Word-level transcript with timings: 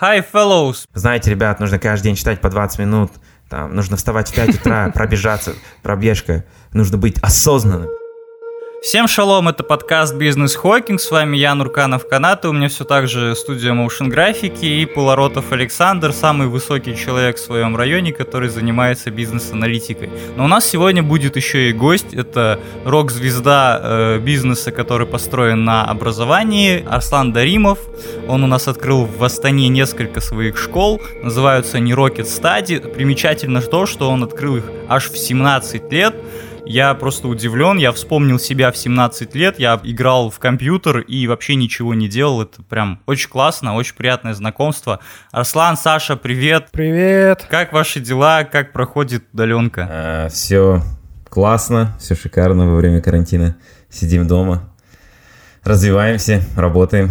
Hi, 0.00 0.24
fellows! 0.32 0.86
Знаете, 0.94 1.30
ребят, 1.30 1.60
нужно 1.60 1.78
каждый 1.78 2.04
день 2.04 2.16
читать 2.16 2.40
по 2.40 2.48
20 2.48 2.78
минут. 2.78 3.12
Там, 3.50 3.74
нужно 3.74 3.98
вставать 3.98 4.30
в 4.30 4.34
5 4.34 4.60
утра, 4.60 4.90
пробежаться, 4.94 5.52
пробежка. 5.82 6.46
Нужно 6.72 6.96
быть 6.96 7.18
осознанным. 7.18 7.90
Всем 8.82 9.08
шалом, 9.08 9.46
это 9.46 9.62
подкаст 9.62 10.14
«Бизнес 10.14 10.54
Хокинг», 10.54 11.02
с 11.02 11.10
вами 11.10 11.36
я, 11.36 11.54
Нурканов 11.54 12.08
Канат, 12.08 12.46
и 12.46 12.48
у 12.48 12.52
меня 12.52 12.70
все 12.70 12.84
так 12.84 13.08
же 13.08 13.36
студия 13.36 13.72
Motion 13.72 14.08
графики 14.08 14.64
и 14.64 14.86
Полоротов 14.86 15.52
Александр, 15.52 16.14
самый 16.14 16.48
высокий 16.48 16.96
человек 16.96 17.36
в 17.36 17.40
своем 17.40 17.76
районе, 17.76 18.14
который 18.14 18.48
занимается 18.48 19.10
бизнес-аналитикой. 19.10 20.08
Но 20.34 20.46
у 20.46 20.48
нас 20.48 20.64
сегодня 20.64 21.02
будет 21.02 21.36
еще 21.36 21.68
и 21.68 21.74
гость, 21.74 22.14
это 22.14 22.58
рок-звезда 22.86 23.80
э, 23.82 24.18
бизнеса, 24.18 24.72
который 24.72 25.06
построен 25.06 25.62
на 25.62 25.84
образовании, 25.84 26.82
Арслан 26.88 27.34
Даримов. 27.34 27.78
Он 28.28 28.44
у 28.44 28.46
нас 28.46 28.66
открыл 28.66 29.04
в 29.04 29.22
Астане 29.22 29.68
несколько 29.68 30.20
своих 30.22 30.56
школ, 30.56 31.02
называются 31.22 31.76
они 31.76 31.92
Rocket 31.92 32.24
Study. 32.24 32.94
Примечательно 32.94 33.60
то, 33.60 33.84
что 33.84 34.08
он 34.08 34.24
открыл 34.24 34.56
их 34.56 34.64
аж 34.88 35.10
в 35.10 35.18
17 35.18 35.92
лет, 35.92 36.14
я 36.70 36.94
просто 36.94 37.26
удивлен, 37.26 37.78
я 37.78 37.90
вспомнил 37.90 38.38
себя 38.38 38.70
в 38.70 38.76
17 38.76 39.34
лет, 39.34 39.58
я 39.58 39.80
играл 39.82 40.30
в 40.30 40.38
компьютер 40.38 41.00
и 41.00 41.26
вообще 41.26 41.56
ничего 41.56 41.94
не 41.94 42.08
делал. 42.08 42.42
Это 42.42 42.62
прям 42.62 43.00
очень 43.06 43.28
классно, 43.28 43.74
очень 43.74 43.96
приятное 43.96 44.34
знакомство. 44.34 45.00
Арслан, 45.32 45.76
Саша, 45.76 46.16
привет. 46.16 46.68
Привет. 46.70 47.44
Как 47.50 47.72
ваши 47.72 47.98
дела? 47.98 48.44
Как 48.44 48.72
проходит 48.72 49.24
удаленка? 49.32 49.88
А, 49.90 50.28
все 50.28 50.80
классно, 51.28 51.96
все 51.98 52.14
шикарно 52.14 52.70
во 52.70 52.76
время 52.76 53.00
карантина. 53.00 53.56
Сидим 53.88 54.28
дома, 54.28 54.72
развиваемся, 55.64 56.44
работаем 56.56 57.10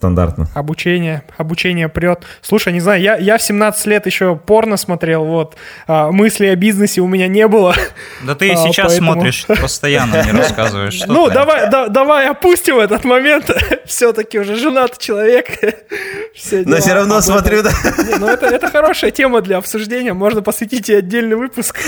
стандартно. 0.00 0.48
Обучение, 0.54 1.24
обучение 1.36 1.90
прет. 1.90 2.24
Слушай, 2.40 2.72
не 2.72 2.80
знаю, 2.80 3.02
я, 3.02 3.16
я 3.18 3.36
в 3.36 3.42
17 3.42 3.84
лет 3.86 4.06
еще 4.06 4.34
порно 4.34 4.78
смотрел, 4.78 5.26
вот, 5.26 5.56
а, 5.86 6.10
мысли 6.10 6.46
о 6.46 6.56
бизнесе 6.56 7.02
у 7.02 7.06
меня 7.06 7.28
не 7.28 7.46
было. 7.46 7.74
Да 8.22 8.34
ты 8.34 8.48
и 8.48 8.50
а, 8.52 8.56
сейчас 8.56 8.92
поэтому... 8.92 9.12
смотришь, 9.12 9.44
постоянно 9.60 10.24
не 10.24 10.32
рассказываешь. 10.32 10.94
Что 10.94 11.06
ну, 11.06 11.28
давай, 11.28 11.70
да, 11.70 11.88
давай 11.88 12.30
опустим 12.30 12.78
этот 12.78 13.04
момент. 13.04 13.50
Все-таки 13.84 14.38
уже 14.38 14.56
женатый 14.56 14.96
человек. 14.98 15.48
Все 16.34 16.62
Но 16.64 16.78
все 16.78 16.94
равно 16.94 17.20
смотрю, 17.20 17.62
да. 17.62 17.70
Не, 18.08 18.14
ну, 18.14 18.28
это, 18.28 18.46
это 18.46 18.70
хорошая 18.70 19.10
тема 19.10 19.42
для 19.42 19.58
обсуждения. 19.58 20.14
Можно 20.14 20.40
посвятить 20.40 20.88
ей 20.88 21.00
отдельный 21.00 21.36
выпуск 21.36 21.78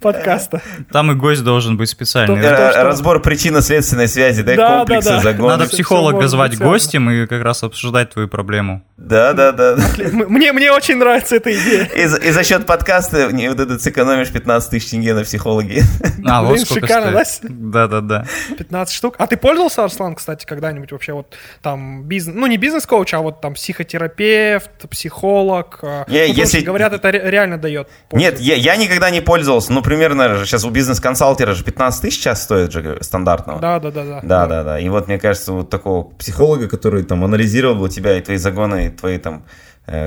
подкаста. 0.00 0.62
Там 0.92 1.10
и 1.10 1.14
гость 1.16 1.42
должен 1.42 1.76
быть 1.76 1.88
специальный. 1.88 2.40
Разбор 2.40 3.20
причинно-следственной 3.20 4.06
связи, 4.06 4.42
да, 4.42 4.78
комплексы, 4.78 5.18
загоны. 5.18 5.56
Надо 5.56 5.68
психолога 5.68 6.28
звать 6.28 6.56
гостем 6.56 7.10
и 7.10 7.26
как 7.26 7.47
раз 7.48 7.62
обсуждать 7.62 8.10
твою 8.10 8.28
проблему. 8.28 8.82
Да, 8.98 9.32
да, 9.32 9.52
да. 9.52 9.76
Мне, 10.12 10.52
мне 10.52 10.72
очень 10.72 10.96
нравится 10.96 11.36
эта 11.36 11.52
идея. 11.52 11.84
И, 11.84 12.02
и 12.02 12.30
за 12.30 12.44
счет 12.44 12.66
подкаста 12.66 13.32
не 13.32 13.48
вот 13.48 13.60
этот 13.60 13.80
сэкономишь 13.80 14.30
15 14.30 14.70
тысяч 14.70 14.90
тенге 14.90 15.14
на 15.14 15.22
психологи. 15.22 15.82
А, 16.26 16.42
вот 16.42 16.60
сколько 16.60 16.86
шикарно, 16.86 17.24
стоит. 17.24 17.70
да? 17.70 17.86
Да, 17.86 18.00
да, 18.00 18.24
да. 18.48 18.56
15 18.58 18.94
штук. 18.94 19.14
А 19.18 19.26
ты 19.26 19.36
пользовался, 19.36 19.84
Арслан, 19.84 20.14
кстати, 20.14 20.44
когда-нибудь 20.44 20.92
вообще 20.92 21.12
вот 21.12 21.34
там 21.62 22.04
бизнес, 22.04 22.36
ну 22.36 22.46
не 22.46 22.56
бизнес-коуч, 22.58 23.14
а 23.14 23.20
вот 23.20 23.40
там 23.40 23.54
психотерапевт, 23.54 24.88
психолог? 24.90 25.78
А, 25.82 26.04
я, 26.08 26.26
ну, 26.26 26.34
если... 26.34 26.60
Говорят, 26.60 26.92
это 26.92 27.10
реально 27.10 27.56
дает. 27.56 27.88
Пользу. 28.10 28.24
Нет, 28.24 28.40
я, 28.40 28.56
я 28.56 28.76
никогда 28.76 29.10
не 29.10 29.20
пользовался. 29.20 29.72
Ну, 29.72 29.80
примерно 29.80 30.44
сейчас 30.44 30.64
у 30.64 30.70
бизнес-консалтера 30.70 31.54
же 31.54 31.64
15 31.64 32.02
тысяч 32.02 32.18
сейчас 32.18 32.42
стоит 32.42 32.72
же 32.72 32.98
стандартного. 33.00 33.60
Да, 33.60 33.80
да, 33.80 33.90
да, 33.90 34.04
да. 34.04 34.20
Да, 34.22 34.46
да, 34.46 34.64
да. 34.64 34.80
И 34.80 34.88
вот 34.88 35.06
мне 35.06 35.18
кажется, 35.18 35.52
вот 35.52 35.70
такого 35.70 36.10
психолога, 36.10 36.68
который 36.68 37.04
там 37.04 37.22
анализировал 37.38 37.76
бы 37.76 37.88
тебя 37.88 38.18
и 38.18 38.20
твои 38.20 38.36
загоны, 38.36 38.86
и 38.86 38.90
твои 38.90 39.18
там 39.18 39.44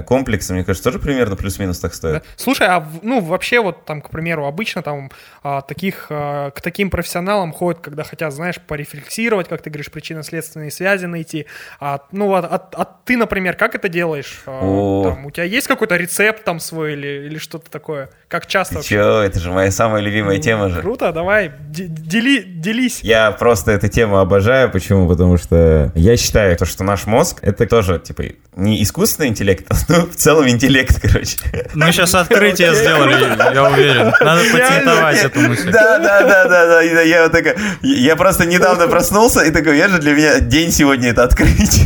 комплексы, 0.08 0.54
мне 0.54 0.64
кажется, 0.64 0.90
тоже 0.90 1.00
примерно 1.00 1.36
плюс-минус 1.36 1.80
так 1.80 1.94
стоит. 1.94 2.24
Слушай, 2.36 2.68
а 2.68 2.88
ну 3.02 3.22
вообще 3.22 3.60
вот 3.62 3.86
там, 3.86 4.02
к 4.02 4.10
примеру, 4.10 4.46
обычно 4.46 4.82
там 4.82 5.12
а, 5.44 5.62
таких, 5.62 6.08
а, 6.10 6.52
к 6.52 6.62
таким 6.62 6.90
профессионалам 6.90 7.52
ходят, 7.52 7.81
когда 7.81 8.03
хотят, 8.03 8.34
знаешь, 8.34 8.59
порефлексировать, 8.59 9.47
как 9.47 9.62
ты 9.62 9.70
говоришь, 9.70 9.91
причинно-следственные 9.91 10.72
связи 10.72 11.06
найти. 11.06 11.46
А, 11.80 12.02
ну, 12.12 12.34
а, 12.34 12.40
а, 12.40 12.70
а 12.74 12.86
ты, 13.06 13.18
например, 13.18 13.56
как 13.56 13.75
это 13.75 13.90
делаешь? 13.90 14.44
А, 14.46 15.03
там, 15.03 15.25
у 15.25 15.31
тебя 15.31 15.44
есть 15.44 15.68
какой-то 15.68 15.96
рецепт 15.96 16.44
там 16.44 16.59
свой 16.59 16.94
или, 16.94 17.28
или 17.28 17.38
что-то 17.38 17.70
такое? 17.72 18.09
Как 18.28 18.47
часто? 18.47 18.80
Ты 18.80 18.84
чё, 18.84 19.22
это 19.22 19.40
же 19.40 19.52
моя 19.52 19.72
самая 19.72 20.02
любимая 20.02 20.38
ну, 20.38 20.44
тема 20.44 20.70
же. 20.70 20.81
Круто, 20.81 21.12
давай, 21.12 21.52
дели, 21.59 22.44
делись. 22.44 23.02
Я 23.02 23.31
просто 23.31 23.72
эту 23.72 23.88
тему 23.88 24.20
обожаю, 24.20 24.72
почему? 24.72 25.08
Потому 25.08 25.38
что 25.38 25.91
я 25.96 26.18
считаю, 26.18 26.56
то, 26.58 26.66
что 26.66 26.84
наш 26.84 27.06
мозг, 27.06 27.40
это 27.41 27.66
тоже, 27.66 28.00
типа, 28.00 28.24
не 28.56 28.81
искусственный 28.84 29.30
интеллект, 29.30 29.71
ну, 29.88 30.06
в 30.08 30.16
целом 30.16 30.48
интеллект, 30.48 31.00
короче. 31.02 31.38
Мы 31.74 31.92
сейчас 31.92 32.16
открытие 32.16 32.74
сделали, 32.76 33.54
я 33.54 33.64
уверен. 33.64 34.14
Надо 34.20 34.42
патентовать 34.52 35.24
эту 35.24 35.40
мысль. 35.42 35.72
Да, 35.72 36.00
да, 36.00 36.22
да, 36.24 36.46
да, 36.46 36.66
да. 36.68 36.82
Я 36.82 37.24
вот 37.24 37.32
такой, 37.32 37.56
я 37.82 38.16
просто 38.16 38.46
недавно 38.46 38.88
проснулся 38.88 39.42
и 39.42 39.52
такой, 39.52 39.78
я 39.78 39.88
же 39.88 40.00
для 40.00 40.14
меня 40.14 40.40
день 40.40 40.72
сегодня 40.72 41.09
это 41.09 41.24
открыть. 41.24 41.82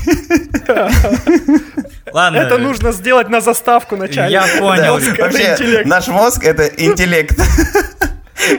Ладно. 2.12 2.38
Это 2.38 2.57
нужно 2.57 2.91
сделать 2.91 3.29
на 3.29 3.41
заставку 3.41 3.97
начать. 3.97 4.31
Я 4.31 4.46
понял. 4.59 5.00
Вообще, 5.19 5.84
наш 5.85 6.07
мозг 6.07 6.44
это 6.44 6.66
интеллект. 6.66 7.38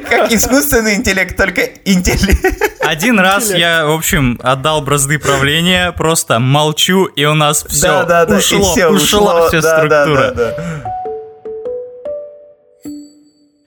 Как 0.09 0.33
искусственный 0.33 0.95
интеллект, 0.95 1.37
только 1.37 1.63
интеллект. 1.85 2.45
Один 2.81 3.21
раз 3.21 3.53
я, 3.53 3.87
в 3.87 3.91
общем, 3.91 4.41
отдал 4.43 4.81
бразды 4.81 5.19
правления, 5.19 5.93
просто 5.93 6.39
молчу, 6.39 7.05
и 7.05 7.25
у 7.25 7.35
нас 7.35 7.65
все 7.69 7.87
да, 7.87 8.05
да, 8.05 8.27
да, 8.27 8.37
ушло, 8.37 8.73
все, 8.73 8.89
ушла 8.89 9.49
вся 9.49 9.61
структура. 9.61 10.31
Да, 10.31 10.33
да, 10.33 10.55
да. 10.57 10.93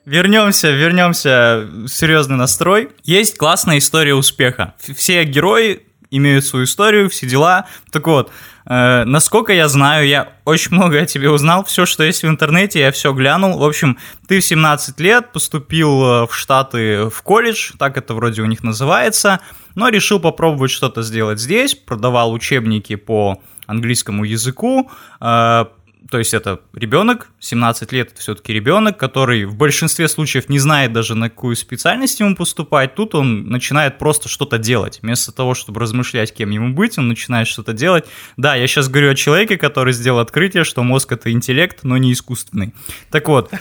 Вернемся, 0.05 0.71
вернемся 0.71 1.67
в 1.71 1.87
серьезный 1.87 2.35
настрой. 2.35 2.89
Есть 3.03 3.37
классная 3.37 3.77
история 3.77 4.15
успеха. 4.15 4.73
Все 4.79 5.23
герои 5.23 5.85
имеют 6.11 6.45
свою 6.45 6.65
историю, 6.65 7.09
все 7.09 7.27
дела. 7.27 7.65
Так 7.91 8.07
вот, 8.07 8.31
э, 8.65 9.03
насколько 9.05 9.53
я 9.53 9.67
знаю, 9.67 10.07
я 10.07 10.33
очень 10.45 10.73
много 10.75 10.99
о 10.99 11.05
тебе 11.05 11.29
узнал, 11.29 11.63
все, 11.63 11.85
что 11.85 12.03
есть 12.03 12.23
в 12.23 12.27
интернете, 12.27 12.79
я 12.79 12.91
все 12.91 13.13
глянул. 13.13 13.57
В 13.57 13.63
общем, 13.63 13.97
ты 14.27 14.39
в 14.39 14.45
17 14.45 14.99
лет 14.99 15.31
поступил 15.31 16.03
э, 16.03 16.27
в 16.27 16.35
Штаты 16.35 17.09
в 17.09 17.21
колледж, 17.21 17.71
так 17.77 17.97
это 17.97 18.13
вроде 18.13 18.41
у 18.41 18.45
них 18.45 18.63
называется, 18.63 19.39
но 19.75 19.89
решил 19.89 20.19
попробовать 20.19 20.71
что-то 20.71 21.03
сделать 21.03 21.39
здесь, 21.39 21.75
продавал 21.75 22.33
учебники 22.33 22.95
по 22.95 23.41
английскому 23.67 24.23
языку, 24.23 24.89
э, 25.21 25.65
то 26.09 26.17
есть 26.17 26.33
это 26.33 26.61
ребенок, 26.73 27.27
17 27.39 27.91
лет 27.91 28.11
все-таки 28.17 28.51
ребенок, 28.53 28.97
который 28.97 29.45
в 29.45 29.55
большинстве 29.55 30.07
случаев 30.07 30.49
не 30.49 30.57
знает 30.57 30.91
даже 30.91 31.13
на 31.13 31.29
какую 31.29 31.55
специальность 31.55 32.19
ему 32.19 32.35
поступать. 32.35 32.95
Тут 32.95 33.15
он 33.15 33.49
начинает 33.49 33.97
просто 33.99 34.27
что-то 34.27 34.57
делать. 34.57 34.99
Вместо 35.03 35.31
того, 35.31 35.53
чтобы 35.53 35.79
размышлять, 35.79 36.33
кем 36.33 36.49
ему 36.49 36.73
быть, 36.73 36.97
он 36.97 37.09
начинает 37.09 37.47
что-то 37.47 37.73
делать. 37.73 38.05
Да, 38.37 38.55
я 38.55 38.65
сейчас 38.67 38.87
говорю 38.89 39.11
о 39.11 39.15
человеке, 39.15 39.57
который 39.57 39.93
сделал 39.93 40.19
открытие, 40.19 40.63
что 40.63 40.83
мозг 40.83 41.11
это 41.11 41.31
интеллект, 41.31 41.79
но 41.83 41.97
не 41.97 42.13
искусственный. 42.13 42.73
Так 43.11 43.27
вот, 43.27 43.51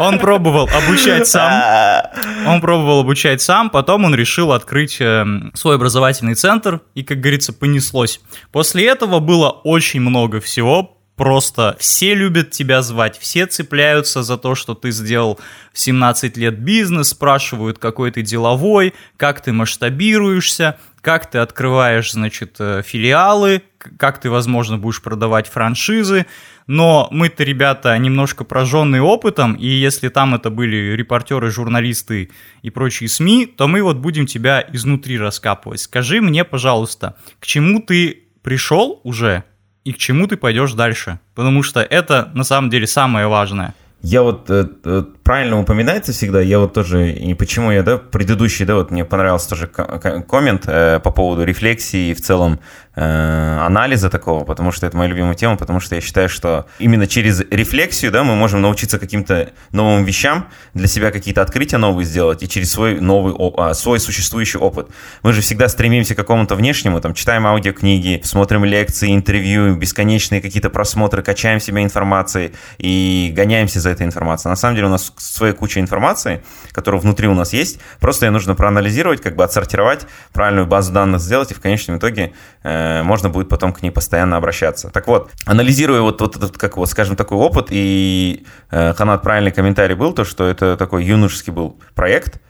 он 0.00 0.18
пробовал 0.18 0.68
обучать 0.74 1.28
сам. 1.28 2.02
Он 2.46 2.60
пробовал 2.60 3.00
обучать 3.00 3.42
сам, 3.42 3.70
потом 3.70 4.04
он 4.04 4.14
решил 4.14 4.52
открыть 4.52 4.96
эм, 5.00 5.52
свой 5.54 5.76
образовательный 5.76 6.34
центр, 6.34 6.80
и, 6.94 7.04
как 7.04 7.20
говорится, 7.20 7.52
понеслось. 7.52 8.20
После 8.50 8.86
этого 8.86 9.20
было 9.20 9.50
очень 9.50 10.00
много 10.00 10.37
всего 10.40 10.98
просто 11.18 11.76
все 11.80 12.14
любят 12.14 12.52
тебя 12.52 12.80
звать, 12.80 13.18
все 13.18 13.46
цепляются 13.46 14.22
за 14.22 14.38
то, 14.38 14.54
что 14.54 14.74
ты 14.74 14.92
сделал 14.92 15.38
в 15.72 15.78
17 15.78 16.36
лет 16.36 16.60
бизнес, 16.60 17.08
спрашивают, 17.08 17.78
какой 17.78 18.12
ты 18.12 18.22
деловой, 18.22 18.94
как 19.16 19.42
ты 19.42 19.52
масштабируешься, 19.52 20.78
как 21.00 21.30
ты 21.30 21.38
открываешь, 21.38 22.12
значит, 22.12 22.56
э, 22.60 22.82
филиалы, 22.84 23.62
как 23.98 24.20
ты, 24.20 24.30
возможно, 24.30 24.78
будешь 24.78 25.02
продавать 25.02 25.48
франшизы. 25.48 26.26
Но 26.66 27.08
мы-то, 27.10 27.44
ребята, 27.44 27.96
немножко 27.98 28.44
прожженные 28.44 29.02
опытом, 29.02 29.54
и 29.54 29.66
если 29.66 30.08
там 30.08 30.34
это 30.34 30.50
были 30.50 30.94
репортеры, 30.94 31.50
журналисты 31.50 32.30
и 32.62 32.70
прочие 32.70 33.08
СМИ, 33.08 33.46
то 33.46 33.66
мы 33.66 33.82
вот 33.82 33.96
будем 33.96 34.26
тебя 34.26 34.64
изнутри 34.72 35.18
раскапывать. 35.18 35.80
Скажи 35.80 36.20
мне, 36.20 36.44
пожалуйста, 36.44 37.16
к 37.40 37.46
чему 37.46 37.80
ты 37.80 38.24
пришел 38.42 39.00
уже, 39.02 39.44
и 39.88 39.92
к 39.92 39.96
чему 39.96 40.26
ты 40.26 40.36
пойдешь 40.36 40.74
дальше. 40.74 41.18
Потому 41.34 41.62
что 41.62 41.80
это 41.80 42.30
на 42.34 42.44
самом 42.44 42.68
деле 42.68 42.86
самое 42.86 43.26
важное. 43.26 43.74
Я 44.02 44.22
вот 44.22 44.50
э, 44.50 44.66
э, 44.84 45.04
правильно 45.28 45.60
упоминается 45.60 46.12
всегда. 46.12 46.40
Я 46.40 46.58
вот 46.58 46.72
тоже, 46.72 47.12
и 47.12 47.34
почему 47.34 47.70
я, 47.70 47.82
да, 47.82 47.98
предыдущий, 47.98 48.64
да, 48.64 48.76
вот 48.76 48.90
мне 48.90 49.04
понравился 49.04 49.50
тоже 49.50 49.66
коммент 49.66 50.64
э, 50.66 51.00
по 51.00 51.10
поводу 51.10 51.44
рефлексии 51.44 52.12
и 52.12 52.14
в 52.14 52.22
целом 52.22 52.60
э, 52.96 53.58
анализа 53.60 54.08
такого, 54.08 54.44
потому 54.44 54.72
что 54.72 54.86
это 54.86 54.96
моя 54.96 55.10
любимая 55.10 55.34
тема, 55.34 55.56
потому 55.56 55.80
что 55.80 55.94
я 55.94 56.00
считаю, 56.00 56.30
что 56.30 56.66
именно 56.78 57.06
через 57.06 57.40
рефлексию, 57.50 58.10
да, 58.10 58.24
мы 58.24 58.36
можем 58.36 58.62
научиться 58.62 58.98
каким-то 58.98 59.50
новым 59.70 60.04
вещам, 60.04 60.48
для 60.72 60.88
себя 60.88 61.10
какие-то 61.10 61.42
открытия 61.42 61.76
новые 61.76 62.06
сделать 62.06 62.42
и 62.42 62.48
через 62.48 62.70
свой 62.70 62.98
новый, 62.98 63.34
а, 63.58 63.74
свой 63.74 64.00
существующий 64.00 64.58
опыт. 64.58 64.88
Мы 65.22 65.34
же 65.34 65.42
всегда 65.42 65.68
стремимся 65.68 66.14
к 66.14 66.16
какому-то 66.16 66.54
внешнему, 66.54 67.00
там, 67.00 67.12
читаем 67.14 67.46
аудиокниги, 67.46 68.22
смотрим 68.24 68.64
лекции, 68.64 69.14
интервью, 69.14 69.76
бесконечные 69.76 70.40
какие-то 70.40 70.70
просмотры, 70.70 71.22
качаем 71.22 71.60
себя 71.60 71.82
информацией 71.82 72.52
и 72.78 73.30
гоняемся 73.36 73.80
за 73.80 73.90
этой 73.90 74.06
информацией. 74.06 74.50
На 74.50 74.56
самом 74.56 74.74
деле 74.74 74.86
у 74.86 74.90
нас 74.90 75.12
своя 75.18 75.52
куча 75.52 75.80
информации, 75.80 76.42
которая 76.72 77.00
внутри 77.00 77.28
у 77.28 77.34
нас 77.34 77.52
есть, 77.52 77.80
просто 78.00 78.26
ее 78.26 78.30
нужно 78.30 78.54
проанализировать, 78.54 79.20
как 79.20 79.36
бы 79.36 79.44
отсортировать, 79.44 80.06
правильную 80.32 80.66
базу 80.66 80.92
данных 80.92 81.20
сделать, 81.20 81.50
и 81.50 81.54
в 81.54 81.60
конечном 81.60 81.98
итоге 81.98 82.32
э, 82.62 83.02
можно 83.02 83.28
будет 83.28 83.48
потом 83.48 83.72
к 83.72 83.82
ней 83.82 83.90
постоянно 83.90 84.36
обращаться. 84.36 84.90
Так 84.90 85.06
вот, 85.06 85.30
анализируя 85.46 86.00
вот, 86.00 86.20
вот 86.20 86.36
этот, 86.36 86.58
как 86.58 86.76
вот, 86.76 86.88
скажем, 86.88 87.16
такой 87.16 87.38
опыт, 87.38 87.68
и 87.70 88.44
э, 88.70 88.94
Ханат 88.94 89.22
правильный 89.22 89.52
комментарий 89.52 89.94
был, 89.94 90.12
то, 90.12 90.24
что 90.24 90.46
это 90.46 90.76
такой 90.76 91.04
юношеский 91.04 91.52
был 91.52 91.78
проект, 91.94 92.40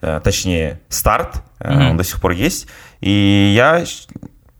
э, 0.00 0.20
точнее, 0.22 0.80
старт, 0.88 1.42
э, 1.58 1.70
mm-hmm. 1.70 1.90
он 1.90 1.96
до 1.96 2.04
сих 2.04 2.20
пор 2.20 2.32
есть, 2.32 2.68
и 3.00 3.52
я 3.54 3.84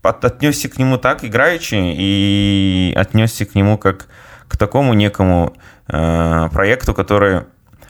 от, 0.07 0.25
отнесся 0.25 0.69
к 0.69 0.77
нему 0.77 0.97
так 0.97 1.23
играючи, 1.23 1.75
и 1.75 2.93
отнесся 2.95 3.45
к 3.45 3.55
нему 3.55 3.77
как 3.77 4.07
к 4.47 4.57
такому 4.57 4.93
некому 4.93 5.53
э, 5.87 6.49
проекту, 6.51 6.93
который 6.93 7.43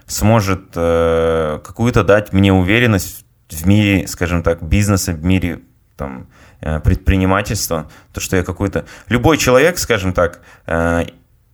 сможет 0.08 0.72
э, 0.76 1.60
какую-то 1.64 2.04
дать 2.04 2.34
мне 2.34 2.54
уверенность 2.54 3.26
в 3.50 3.68
мире, 3.68 4.08
скажем 4.08 4.44
так, 4.44 4.64
бизнеса, 4.64 5.12
в 5.12 5.24
мире 5.24 5.60
там, 5.96 6.28
э, 6.62 6.80
предпринимательства, 6.80 7.90
то, 8.14 8.22
что 8.22 8.38
я 8.38 8.44
какой-то... 8.44 8.86
Любой 9.10 9.38
человек, 9.38 9.78
скажем 9.78 10.14
так, 10.14 10.42
э, 10.66 11.06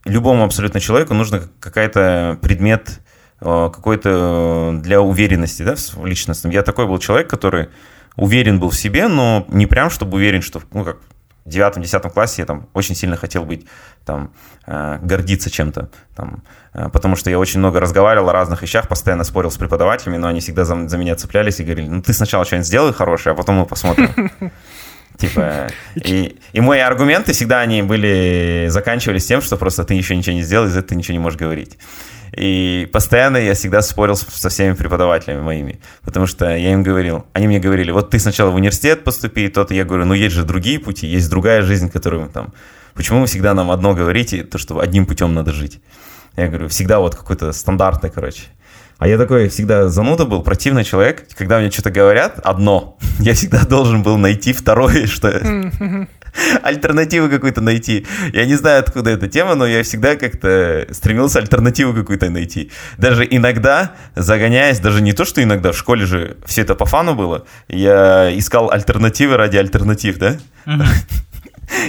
любому 0.05 0.43
абсолютно 0.43 0.79
человеку 0.79 1.13
нужно 1.13 1.41
какой-то 1.59 2.37
предмет 2.41 2.99
э, 3.41 3.69
какой-то 3.73 4.79
для 4.81 5.01
уверенности 5.01 5.63
да, 5.63 5.75
в 5.75 6.05
личностном. 6.05 6.51
Я 6.51 6.61
такой 6.61 6.87
был 6.87 6.99
человек, 6.99 7.29
который 7.29 7.69
уверен 8.15 8.59
был 8.59 8.69
в 8.69 8.75
себе, 8.75 9.07
но 9.07 9.45
не 9.49 9.65
прям, 9.65 9.89
чтобы 9.89 10.17
уверен, 10.17 10.41
что, 10.41 10.61
ну, 10.71 10.83
как 10.83 10.97
девятом-десятом 11.45 12.11
классе 12.11 12.41
я 12.41 12.45
там 12.45 12.67
очень 12.73 12.95
сильно 12.95 13.17
хотел 13.17 13.45
быть, 13.45 13.65
там, 14.05 14.33
э, 14.65 14.99
гордиться 15.01 15.49
чем-то, 15.49 15.89
там, 16.15 16.43
э, 16.73 16.89
потому 16.89 17.15
что 17.15 17.29
я 17.29 17.39
очень 17.39 17.59
много 17.59 17.79
разговаривал 17.79 18.29
о 18.29 18.33
разных 18.33 18.61
вещах, 18.61 18.87
постоянно 18.87 19.23
спорил 19.23 19.51
с 19.51 19.57
преподавателями, 19.57 20.17
но 20.17 20.27
они 20.27 20.39
всегда 20.39 20.65
за, 20.65 20.87
за 20.87 20.97
меня 20.97 21.15
цеплялись 21.15 21.59
и 21.59 21.63
говорили, 21.63 21.87
ну, 21.87 22.01
ты 22.01 22.13
сначала 22.13 22.45
что-нибудь 22.45 22.67
сделай 22.67 22.93
хорошее, 22.93 23.33
а 23.33 23.35
потом 23.35 23.55
мы 23.55 23.65
посмотрим. 23.65 24.31
Типа, 25.17 25.67
и, 25.95 26.39
и 26.53 26.61
мои 26.61 26.79
аргументы 26.79 27.33
всегда 27.33 27.61
они 27.61 27.83
были, 27.83 28.65
заканчивались 28.69 29.25
тем, 29.25 29.41
что 29.41 29.57
просто 29.57 29.83
ты 29.83 29.93
еще 29.93 30.15
ничего 30.15 30.35
не 30.35 30.41
сделал, 30.41 30.65
из-за 30.65 30.79
этого 30.79 30.89
ты 30.89 30.95
ничего 30.95 31.13
не 31.13 31.19
можешь 31.19 31.37
говорить. 31.37 31.77
И 32.35 32.89
постоянно 32.91 33.37
я 33.37 33.53
всегда 33.53 33.81
спорил 33.81 34.15
со 34.15 34.49
всеми 34.49 34.73
преподавателями 34.73 35.41
моими, 35.41 35.79
потому 36.01 36.25
что 36.25 36.45
я 36.45 36.73
им 36.73 36.81
говорил, 36.81 37.25
они 37.33 37.47
мне 37.47 37.59
говорили, 37.59 37.91
вот 37.91 38.09
ты 38.09 38.17
сначала 38.19 38.49
в 38.49 38.55
университет 38.55 39.03
поступи, 39.03 39.47
то-то 39.49 39.73
я 39.73 39.85
говорю, 39.85 40.05
ну 40.05 40.15
есть 40.15 40.33
же 40.33 40.43
другие 40.43 40.79
пути, 40.79 41.05
есть 41.05 41.29
другая 41.29 41.61
жизнь, 41.61 41.89
которую 41.89 42.23
мы 42.23 42.29
там... 42.29 42.53
Почему 42.95 43.21
вы 43.21 43.27
всегда 43.27 43.53
нам 43.53 43.71
одно 43.71 43.93
говорите, 43.93 44.43
то, 44.43 44.57
что 44.57 44.79
одним 44.79 45.05
путем 45.05 45.33
надо 45.33 45.51
жить? 45.51 45.79
Я 46.35 46.47
говорю, 46.47 46.67
всегда 46.69 46.99
вот 46.99 47.15
какой-то 47.15 47.51
стандартный, 47.51 48.09
короче. 48.09 48.43
А 48.97 49.07
я 49.07 49.17
такой 49.17 49.49
всегда 49.49 49.89
зануда 49.89 50.25
был, 50.25 50.41
противный 50.41 50.83
человек. 50.83 51.27
Когда 51.35 51.59
мне 51.59 51.69
что-то 51.69 51.91
говорят, 51.91 52.39
одно, 52.39 52.97
я 53.19 53.33
всегда 53.33 53.63
должен 53.63 54.01
был 54.01 54.17
найти 54.17 54.53
второе, 54.53 55.07
что 55.07 55.29
альтернативу 56.61 57.29
какую-то 57.29 57.61
найти. 57.61 58.05
Я 58.33 58.45
не 58.45 58.55
знаю, 58.55 58.79
откуда 58.79 59.11
эта 59.11 59.27
тема, 59.27 59.55
но 59.55 59.65
я 59.65 59.83
всегда 59.83 60.15
как-то 60.15 60.87
стремился 60.91 61.39
альтернативу 61.39 61.93
какую-то 61.93 62.29
найти. 62.29 62.71
Даже 62.97 63.27
иногда, 63.29 63.93
загоняясь, 64.15 64.79
даже 64.79 65.01
не 65.01 65.13
то, 65.13 65.25
что 65.25 65.41
иногда, 65.43 65.71
в 65.71 65.77
школе 65.77 66.05
же 66.05 66.37
все 66.45 66.61
это 66.61 66.75
по 66.75 66.85
фану 66.85 67.15
было, 67.15 67.45
я 67.67 68.31
искал 68.37 68.71
альтернативы 68.71 69.37
ради 69.37 69.57
альтернатив, 69.57 70.17
да? 70.17 70.37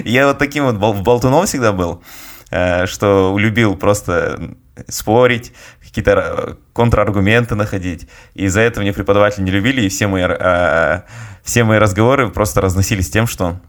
Я 0.05 0.29
вот 0.29 0.38
таким 0.38 0.64
вот 0.64 0.76
болтуном 0.76 1.46
всегда 1.46 1.73
был, 1.73 2.02
э, 2.50 2.87
что 2.87 3.37
любил 3.38 3.76
просто 3.76 4.56
спорить, 4.88 5.52
какие-то 5.81 6.11
э, 6.11 6.55
контраргументы 6.73 7.55
находить. 7.55 8.08
И 8.35 8.44
из-за 8.44 8.61
этого 8.61 8.82
мне 8.82 8.93
преподаватели 8.93 9.44
не 9.44 9.50
любили, 9.50 9.82
и 9.82 9.88
все 9.88 10.06
мои, 10.06 10.25
э, 10.26 11.02
все 11.43 11.64
мои 11.64 11.79
разговоры 11.79 12.29
просто 12.31 12.61
разносились 12.61 13.11
тем, 13.11 13.26
что 13.26 13.61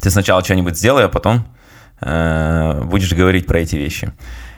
ты 0.00 0.10
сначала 0.10 0.42
что-нибудь 0.44 0.76
сделай, 0.76 1.04
а 1.04 1.08
потом 1.08 1.46
э, 2.00 2.82
будешь 2.84 3.12
говорить 3.12 3.46
про 3.46 3.60
эти 3.60 3.76
вещи. 3.76 4.12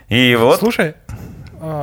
И 0.09 0.35
вот... 0.35 0.59
Слушай, 0.59 0.95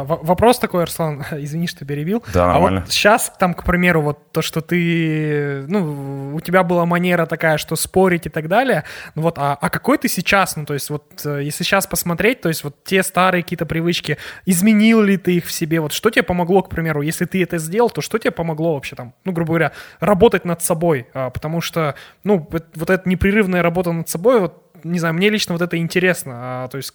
вопрос 0.05 0.59
такой, 0.59 0.83
Арслан, 0.83 1.25
извини, 1.33 1.67
что 1.67 1.85
перебил. 1.85 2.23
Да, 2.33 2.47
нормально. 2.47 2.79
А 2.79 2.83
вот 2.83 2.93
сейчас, 2.93 3.33
там, 3.39 3.55
к 3.55 3.65
примеру, 3.65 4.03
вот 4.03 4.33
то, 4.33 4.43
что 4.43 4.61
ты, 4.61 5.65
ну, 5.69 6.35
у 6.35 6.41
тебя 6.41 6.63
была 6.63 6.87
манера 6.87 7.27
такая, 7.27 7.59
что 7.59 7.77
спорить 7.77 8.27
и 8.27 8.29
так 8.29 8.49
далее, 8.49 8.85
ну 9.15 9.23
вот, 9.23 9.39
а, 9.39 9.59
а 9.61 9.71
какой 9.71 9.99
ты 9.99 10.09
сейчас, 10.09 10.57
ну, 10.57 10.65
то 10.65 10.75
есть 10.75 10.91
вот, 10.91 11.05
э, 11.25 11.43
если 11.43 11.65
сейчас 11.65 11.87
посмотреть, 11.87 12.41
то 12.41 12.49
есть 12.49 12.65
вот 12.65 12.77
те 12.85 13.03
старые 13.03 13.43
какие-то 13.43 13.67
привычки, 13.67 14.19
изменил 14.47 15.03
ли 15.03 15.17
ты 15.17 15.37
их 15.37 15.47
в 15.47 15.53
себе, 15.53 15.81
вот 15.81 15.93
что 15.93 16.11
тебе 16.11 16.23
помогло, 16.23 16.63
к 16.63 16.71
примеру, 16.71 17.03
если 17.03 17.25
ты 17.25 17.43
это 17.43 17.59
сделал, 17.59 17.91
то 17.91 18.01
что 18.01 18.19
тебе 18.19 18.31
помогло 18.31 18.75
вообще 18.75 18.97
там, 18.97 19.15
ну, 19.25 19.33
грубо 19.33 19.49
говоря, 19.49 19.73
работать 20.01 20.45
над 20.45 20.63
собой, 20.63 21.09
а, 21.15 21.31
потому 21.31 21.61
что, 21.61 21.95
ну, 22.25 22.49
вот 22.51 22.91
эта 22.91 23.09
непрерывная 23.09 23.63
работа 23.63 23.93
над 23.93 24.09
собой, 24.09 24.41
вот, 24.41 24.63
не 24.85 24.99
знаю, 24.99 25.15
мне 25.15 25.29
лично 25.31 25.55
вот 25.55 25.63
это 25.63 25.77
интересно, 25.77 26.33
а, 26.65 26.69
то 26.69 26.77
есть 26.77 26.95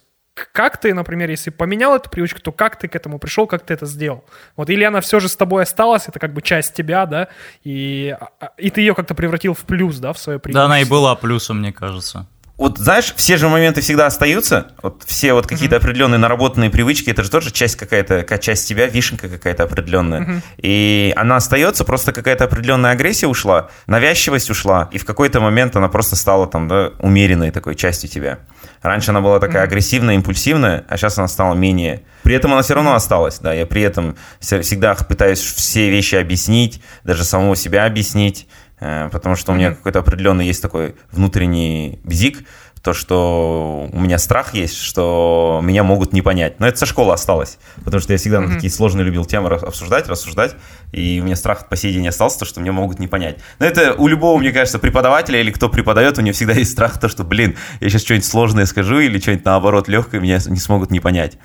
как 0.52 0.80
ты, 0.80 0.94
например, 0.94 1.30
если 1.30 1.50
поменял 1.50 1.94
эту 1.94 2.10
привычку, 2.10 2.40
то 2.40 2.52
как 2.52 2.78
ты 2.78 2.88
к 2.88 2.96
этому 2.96 3.18
пришел, 3.18 3.46
как 3.46 3.62
ты 3.64 3.74
это 3.74 3.86
сделал? 3.86 4.24
Вот 4.56 4.70
или 4.70 4.84
она 4.84 5.00
все 5.00 5.20
же 5.20 5.28
с 5.28 5.36
тобой 5.36 5.62
осталась, 5.62 6.08
это 6.08 6.18
как 6.18 6.32
бы 6.32 6.42
часть 6.42 6.74
тебя, 6.74 7.06
да, 7.06 7.28
и, 7.64 8.16
а, 8.18 8.50
и 8.56 8.70
ты 8.70 8.80
ее 8.80 8.94
как-то 8.94 9.14
превратил 9.14 9.54
в 9.54 9.60
плюс, 9.60 9.98
да, 9.98 10.12
в 10.12 10.18
свое 10.18 10.38
привычку. 10.38 10.58
Да, 10.58 10.66
она 10.66 10.80
и 10.80 10.84
была 10.84 11.14
плюсом, 11.14 11.58
мне 11.58 11.72
кажется 11.72 12.26
вот 12.58 12.76
знаешь, 12.76 13.14
все 13.16 13.36
же 13.36 13.48
моменты 13.48 13.80
всегда 13.80 14.06
остаются. 14.06 14.72
Вот 14.82 15.04
все 15.06 15.32
вот 15.32 15.46
какие-то 15.46 15.76
uh-huh. 15.76 15.78
определенные 15.78 16.18
наработанные 16.18 16.70
привычки, 16.70 17.08
это 17.08 17.22
же 17.22 17.30
тоже 17.30 17.52
часть 17.52 17.76
какая-то, 17.76 18.24
часть 18.38 18.66
тебя, 18.68 18.88
вишенка 18.88 19.28
какая-то 19.28 19.62
определенная. 19.62 20.20
Uh-huh. 20.20 20.42
И 20.58 21.12
она 21.16 21.36
остается, 21.36 21.84
просто 21.84 22.12
какая-то 22.12 22.44
определенная 22.44 22.90
агрессия 22.90 23.28
ушла, 23.28 23.68
навязчивость 23.86 24.50
ушла, 24.50 24.88
и 24.90 24.98
в 24.98 25.04
какой-то 25.04 25.40
момент 25.40 25.76
она 25.76 25.88
просто 25.88 26.16
стала 26.16 26.48
там, 26.48 26.66
да, 26.66 26.90
умеренной 26.98 27.52
такой 27.52 27.76
частью 27.76 28.10
тебя. 28.10 28.40
Раньше 28.82 29.12
она 29.12 29.20
была 29.20 29.38
такая 29.38 29.62
uh-huh. 29.62 29.66
агрессивная, 29.66 30.16
импульсивная, 30.16 30.84
а 30.88 30.96
сейчас 30.96 31.16
она 31.16 31.28
стала 31.28 31.54
менее. 31.54 32.02
При 32.24 32.34
этом 32.34 32.52
она 32.52 32.62
все 32.62 32.74
равно 32.74 32.94
осталась, 32.94 33.38
да. 33.38 33.52
Я 33.52 33.66
при 33.66 33.82
этом 33.82 34.16
всегда 34.40 34.94
пытаюсь 34.96 35.40
все 35.40 35.90
вещи 35.90 36.16
объяснить, 36.16 36.82
даже 37.04 37.24
самого 37.24 37.54
себя 37.54 37.86
объяснить 37.86 38.48
потому 38.78 39.36
что 39.36 39.52
у 39.52 39.54
меня 39.54 39.70
какой-то 39.70 40.00
определенный 40.00 40.46
есть 40.46 40.62
такой 40.62 40.94
внутренний 41.10 42.00
бзик, 42.04 42.44
то, 42.82 42.92
что 42.94 43.88
у 43.92 44.00
меня 44.00 44.18
страх 44.18 44.54
есть, 44.54 44.76
что 44.76 45.60
меня 45.62 45.82
могут 45.82 46.12
не 46.12 46.22
понять. 46.22 46.60
Но 46.60 46.66
это 46.66 46.78
со 46.78 46.86
школы 46.86 47.12
осталось, 47.12 47.58
потому 47.84 48.00
что 48.00 48.12
я 48.12 48.18
всегда 48.18 48.40
на 48.40 48.54
такие 48.54 48.70
сложные 48.70 49.04
любил 49.04 49.24
темы 49.24 49.50
обсуждать, 49.50 50.08
рассуждать, 50.08 50.54
и 50.92 51.20
у 51.20 51.24
меня 51.24 51.36
страх 51.36 51.68
по 51.68 51.76
сей 51.76 51.92
день 51.92 52.06
остался, 52.08 52.38
то, 52.40 52.44
что 52.44 52.60
меня 52.60 52.72
могут 52.72 52.98
не 52.98 53.06
понять. 53.06 53.38
Но 53.58 53.66
это 53.66 53.94
у 53.94 54.06
любого, 54.06 54.38
мне 54.38 54.52
кажется, 54.52 54.78
преподавателя 54.78 55.40
или 55.40 55.50
кто 55.50 55.68
преподает, 55.68 56.18
у 56.18 56.22
него 56.22 56.34
всегда 56.34 56.54
есть 56.54 56.72
страх, 56.72 56.98
то, 56.98 57.08
что, 57.08 57.24
блин, 57.24 57.56
я 57.80 57.88
сейчас 57.88 58.02
что-нибудь 58.02 58.26
сложное 58.26 58.66
скажу 58.66 59.00
или 59.00 59.18
что-нибудь 59.18 59.44
наоборот 59.44 59.88
легкое, 59.88 60.20
меня 60.20 60.38
не 60.46 60.58
смогут 60.58 60.90
не 60.90 61.00
понять. 61.00 61.36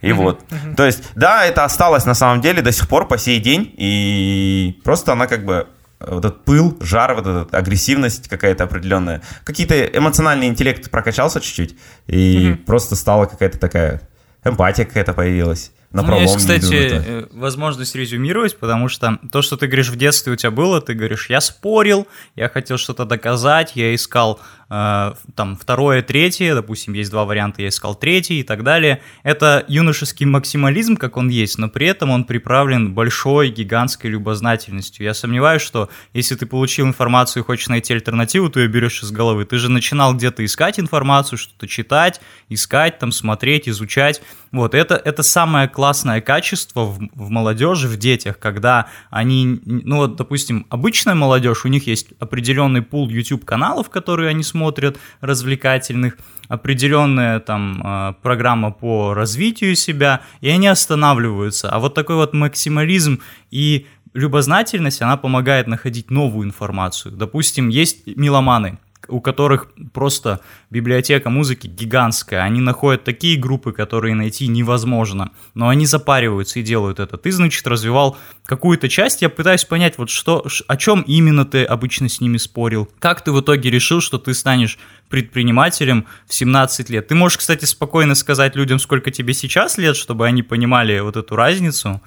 И 0.00 0.08
uh-huh, 0.08 0.14
вот. 0.14 0.40
Uh-huh. 0.50 0.74
То 0.74 0.84
есть, 0.84 1.02
да, 1.14 1.46
это 1.46 1.64
осталось 1.64 2.04
на 2.04 2.14
самом 2.14 2.42
деле 2.42 2.60
до 2.60 2.72
сих 2.72 2.88
пор 2.88 3.08
по 3.08 3.16
сей 3.16 3.40
день, 3.40 3.72
и 3.76 4.78
просто 4.84 5.12
она 5.12 5.26
как 5.26 5.44
бы 5.46 5.68
вот 6.08 6.24
этот 6.24 6.44
пыл, 6.44 6.76
жар, 6.80 7.14
вот 7.14 7.26
эта 7.26 7.56
агрессивность 7.56 8.28
какая-то 8.28 8.64
определенная. 8.64 9.22
Какие-то 9.44 9.84
эмоциональный 9.84 10.46
интеллект 10.46 10.90
прокачался 10.90 11.40
чуть-чуть, 11.40 11.76
и 12.06 12.36
mm-hmm. 12.36 12.64
просто 12.64 12.96
стала 12.96 13.26
какая-то 13.26 13.58
такая 13.58 14.00
эмпатия 14.44 14.84
какая-то 14.84 15.14
появилась 15.14 15.72
на 15.94 16.02
ну, 16.02 16.20
есть, 16.20 16.36
кстати, 16.36 16.74
э, 16.74 17.26
возможность 17.30 17.94
резюмировать, 17.94 18.58
потому 18.58 18.88
что 18.88 19.20
то, 19.30 19.42
что 19.42 19.56
ты 19.56 19.68
говоришь 19.68 19.90
в 19.90 19.96
детстве 19.96 20.32
у 20.32 20.36
тебя 20.36 20.50
было, 20.50 20.80
ты 20.80 20.92
говоришь, 20.94 21.30
я 21.30 21.40
спорил, 21.40 22.08
я 22.34 22.48
хотел 22.48 22.78
что-то 22.78 23.04
доказать, 23.04 23.76
я 23.76 23.94
искал 23.94 24.40
э, 24.70 25.12
там 25.36 25.56
второе, 25.56 26.02
третье, 26.02 26.56
допустим, 26.56 26.94
есть 26.94 27.12
два 27.12 27.24
варианта, 27.24 27.62
я 27.62 27.68
искал 27.68 27.94
третий 27.94 28.40
и 28.40 28.42
так 28.42 28.64
далее. 28.64 29.02
Это 29.22 29.64
юношеский 29.68 30.26
максимализм, 30.26 30.96
как 30.96 31.16
он 31.16 31.28
есть, 31.28 31.58
но 31.58 31.68
при 31.68 31.86
этом 31.86 32.10
он 32.10 32.24
приправлен 32.24 32.92
большой, 32.92 33.50
гигантской 33.50 34.10
любознательностью. 34.10 35.04
Я 35.04 35.14
сомневаюсь, 35.14 35.62
что 35.62 35.90
если 36.12 36.34
ты 36.34 36.46
получил 36.46 36.88
информацию 36.88 37.44
и 37.44 37.46
хочешь 37.46 37.68
найти 37.68 37.94
альтернативу, 37.94 38.50
ты 38.50 38.62
ее 38.62 38.68
берешь 38.68 39.00
из 39.04 39.12
головы. 39.12 39.44
Ты 39.44 39.58
же 39.58 39.70
начинал 39.70 40.12
где-то 40.12 40.44
искать 40.44 40.80
информацию, 40.80 41.38
что-то 41.38 41.68
читать, 41.68 42.20
искать, 42.48 42.98
там, 42.98 43.12
смотреть, 43.12 43.68
изучать. 43.68 44.22
Вот, 44.54 44.72
это, 44.72 44.94
это 44.94 45.24
самое 45.24 45.66
классное 45.66 46.20
качество 46.20 46.84
в, 46.84 47.00
в 47.12 47.28
молодежи, 47.28 47.88
в 47.88 47.96
детях, 47.96 48.38
когда 48.38 48.86
они, 49.10 49.60
ну 49.64 49.96
вот, 49.96 50.14
допустим, 50.14 50.64
обычная 50.70 51.16
молодежь, 51.16 51.64
у 51.64 51.68
них 51.68 51.88
есть 51.88 52.10
определенный 52.20 52.80
пул 52.80 53.08
YouTube-каналов, 53.08 53.90
которые 53.90 54.28
они 54.28 54.44
смотрят, 54.44 54.96
развлекательных, 55.20 56.18
определенная 56.46 57.40
там 57.40 57.80
а, 57.82 58.12
программа 58.22 58.70
по 58.70 59.12
развитию 59.12 59.74
себя, 59.74 60.20
и 60.40 60.48
они 60.50 60.68
останавливаются. 60.68 61.68
А 61.68 61.80
вот 61.80 61.94
такой 61.94 62.14
вот 62.14 62.32
максимализм 62.32 63.22
и 63.50 63.88
любознательность, 64.12 65.02
она 65.02 65.16
помогает 65.16 65.66
находить 65.66 66.12
новую 66.12 66.46
информацию. 66.46 67.10
Допустим, 67.16 67.70
есть 67.70 68.06
меломаны, 68.06 68.78
у 69.08 69.20
которых 69.20 69.68
просто 69.92 70.40
библиотека 70.70 71.30
музыки 71.30 71.66
гигантская. 71.66 72.42
Они 72.42 72.60
находят 72.60 73.04
такие 73.04 73.38
группы, 73.38 73.72
которые 73.72 74.14
найти 74.14 74.46
невозможно. 74.46 75.32
Но 75.54 75.68
они 75.68 75.86
запариваются 75.86 76.60
и 76.60 76.62
делают 76.62 77.00
это. 77.00 77.16
Ты, 77.16 77.32
значит, 77.32 77.66
развивал 77.66 78.16
какую-то 78.44 78.88
часть. 78.88 79.22
Я 79.22 79.28
пытаюсь 79.28 79.64
понять, 79.64 79.98
вот 79.98 80.10
что, 80.10 80.46
о 80.66 80.76
чем 80.76 81.02
именно 81.02 81.44
ты 81.44 81.64
обычно 81.64 82.08
с 82.08 82.20
ними 82.20 82.36
спорил. 82.36 82.88
Как 82.98 83.22
ты 83.22 83.32
в 83.32 83.40
итоге 83.40 83.70
решил, 83.70 84.00
что 84.00 84.18
ты 84.18 84.34
станешь 84.34 84.78
предпринимателем 85.14 86.06
в 86.26 86.34
17 86.34 86.90
лет? 86.90 87.06
Ты 87.06 87.14
можешь, 87.14 87.38
кстати, 87.38 87.64
спокойно 87.66 88.16
сказать 88.16 88.56
людям, 88.56 88.80
сколько 88.80 89.12
тебе 89.12 89.32
сейчас 89.32 89.78
лет, 89.78 89.94
чтобы 89.94 90.26
они 90.26 90.42
понимали 90.42 90.98
вот 90.98 91.16
эту 91.16 91.36
разницу. 91.36 92.00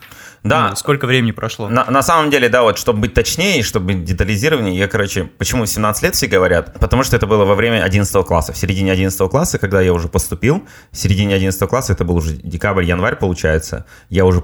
Да. 0.44 0.70
Ну, 0.70 0.76
сколько 0.76 1.08
времени 1.08 1.32
прошло? 1.32 1.70
На, 1.70 1.86
на 1.86 2.02
самом 2.02 2.30
деле, 2.30 2.50
да, 2.50 2.64
вот 2.64 2.78
чтобы 2.78 3.00
быть 3.00 3.14
точнее, 3.14 3.64
чтобы 3.64 3.94
быть 3.94 4.04
детализированнее, 4.04 4.78
я, 4.78 4.90
короче, 4.90 5.24
почему 5.24 5.66
17 5.66 6.04
лет 6.04 6.16
все 6.16 6.28
говорят? 6.28 6.78
Потому 6.82 7.04
что 7.04 7.16
это 7.16 7.28
было 7.28 7.46
во 7.46 7.56
время 7.56 7.82
11 7.82 8.26
класса. 8.26 8.52
В 8.52 8.58
середине 8.58 8.92
11 8.92 9.30
класса, 9.30 9.58
когда 9.58 9.80
я 9.80 9.94
уже 9.94 10.10
поступил, 10.10 10.68
в 10.92 10.98
середине 10.98 11.36
11 11.36 11.70
класса, 11.70 11.94
это 11.94 12.04
был 12.04 12.18
уже 12.18 12.34
декабрь-январь, 12.36 13.16
получается, 13.16 13.86
я 14.10 14.26
уже, 14.26 14.44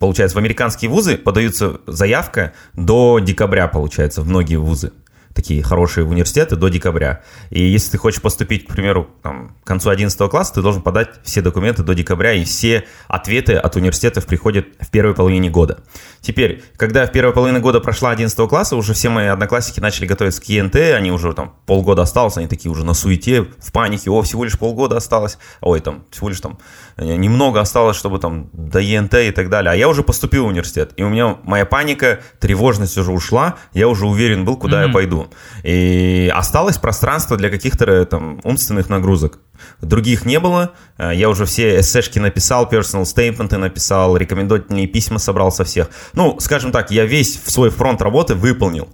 получается, 0.00 0.34
в 0.36 0.40
американские 0.40 0.90
вузы 0.90 1.16
подаются 1.16 1.80
заявка 1.86 2.54
до 2.72 3.20
декабря, 3.20 3.68
получается, 3.68 4.20
в 4.20 4.28
многие 4.28 4.56
вузы 4.56 4.90
такие 5.34 5.62
хорошие 5.62 6.06
университеты 6.06 6.56
до 6.56 6.68
декабря. 6.68 7.22
И 7.50 7.62
если 7.62 7.92
ты 7.92 7.98
хочешь 7.98 8.22
поступить, 8.22 8.66
к 8.66 8.68
примеру, 8.68 9.08
там, 9.22 9.54
к 9.62 9.66
концу 9.66 9.90
11 9.90 10.30
класса, 10.30 10.54
ты 10.54 10.62
должен 10.62 10.80
подать 10.80 11.08
все 11.24 11.42
документы 11.42 11.82
до 11.82 11.94
декабря, 11.94 12.32
и 12.32 12.44
все 12.44 12.84
ответы 13.08 13.54
от 13.54 13.76
университетов 13.76 14.26
приходят 14.26 14.66
в 14.80 14.90
первой 14.90 15.14
половине 15.14 15.50
года. 15.50 15.80
Теперь, 16.20 16.62
когда 16.76 17.06
в 17.06 17.12
первой 17.12 17.34
половине 17.34 17.58
года 17.58 17.80
прошла 17.80 18.10
11 18.10 18.48
класса, 18.48 18.76
уже 18.76 18.94
все 18.94 19.08
мои 19.08 19.26
одноклассники 19.26 19.80
начали 19.80 20.06
готовиться 20.06 20.40
к 20.40 20.44
ЕНТ, 20.44 20.76
они 20.76 21.10
уже 21.10 21.32
там 21.34 21.54
полгода 21.66 22.02
осталось, 22.02 22.36
они 22.36 22.46
такие 22.46 22.70
уже 22.70 22.84
на 22.84 22.94
суете, 22.94 23.42
в 23.58 23.72
панике, 23.72 24.10
о, 24.10 24.22
всего 24.22 24.44
лишь 24.44 24.58
полгода 24.58 24.96
осталось, 24.96 25.38
ой, 25.60 25.80
там, 25.80 26.04
всего 26.10 26.28
лишь 26.28 26.40
там 26.40 26.58
э, 26.96 27.16
немного 27.16 27.60
осталось, 27.60 27.96
чтобы 27.96 28.20
там 28.20 28.48
до 28.52 28.78
ЕНТ 28.78 29.14
и 29.14 29.30
так 29.32 29.50
далее. 29.50 29.72
А 29.72 29.74
я 29.74 29.88
уже 29.88 30.02
поступил 30.02 30.44
в 30.44 30.48
университет, 30.48 30.92
и 30.96 31.02
у 31.02 31.08
меня 31.08 31.36
моя 31.42 31.66
паника, 31.66 32.20
тревожность 32.38 32.96
уже 32.96 33.10
ушла, 33.10 33.56
я 33.72 33.88
уже 33.88 34.06
уверен 34.06 34.44
был, 34.44 34.56
куда 34.56 34.82
mm-hmm. 34.82 34.86
я 34.86 34.92
пойду. 34.92 35.23
И 35.62 36.32
осталось 36.34 36.78
пространство 36.78 37.36
для 37.36 37.50
каких-то 37.50 37.84
э, 37.84 38.04
там 38.04 38.40
умственных 38.44 38.88
нагрузок. 38.88 39.38
Других 39.80 40.24
не 40.24 40.40
было. 40.40 40.72
Э, 40.98 41.12
я 41.14 41.28
уже 41.28 41.44
все 41.44 41.80
эссешки 41.80 42.18
написал, 42.18 42.68
personal 42.70 43.02
statement 43.02 43.56
написал, 43.56 44.16
рекомендательные 44.16 44.86
письма 44.86 45.18
собрал 45.18 45.52
со 45.52 45.64
всех. 45.64 45.88
Ну, 46.12 46.38
скажем 46.40 46.72
так, 46.72 46.90
я 46.90 47.04
весь 47.04 47.42
свой 47.44 47.70
фронт 47.70 48.02
работы 48.02 48.34
выполнил. 48.34 48.88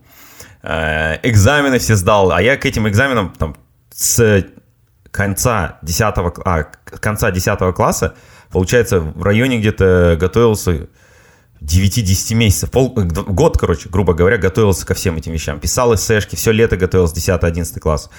Э, 0.62 1.16
экзамены 1.22 1.78
все 1.78 1.96
сдал, 1.96 2.32
а 2.32 2.42
я 2.42 2.56
к 2.56 2.66
этим 2.66 2.88
экзаменам 2.88 3.32
там, 3.38 3.56
с 3.94 4.44
конца 5.10 5.78
10, 5.82 6.14
а, 6.44 6.64
конца 7.00 7.30
10 7.30 7.72
класса, 7.74 8.14
получается, 8.50 9.00
в 9.00 9.22
районе 9.22 9.58
где-то 9.58 10.16
готовился 10.20 10.88
9-10 11.60 12.34
месяцев, 12.34 12.70
пол, 12.70 12.92
год, 12.94 13.58
короче, 13.58 13.88
грубо 13.88 14.14
говоря, 14.14 14.38
готовился 14.38 14.86
ко 14.86 14.94
всем 14.94 15.16
этим 15.16 15.32
вещам. 15.32 15.60
Писал 15.60 15.94
эссешки, 15.94 16.36
все 16.36 16.52
лето 16.52 16.76
готовился, 16.76 17.14
10-11 17.14 17.80
класс. 17.80 18.10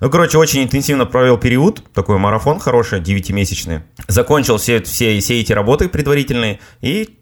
Ну, 0.00 0.08
короче, 0.08 0.38
очень 0.38 0.62
интенсивно 0.62 1.04
провел 1.04 1.36
период, 1.36 1.82
такой 1.92 2.18
марафон 2.18 2.58
хороший, 2.60 3.00
9-месячный. 3.00 3.82
Закончил 4.08 4.56
все, 4.56 4.82
все, 4.82 5.18
все 5.20 5.40
эти 5.40 5.52
работы 5.52 5.88
предварительные, 5.88 6.60
и 6.80 7.18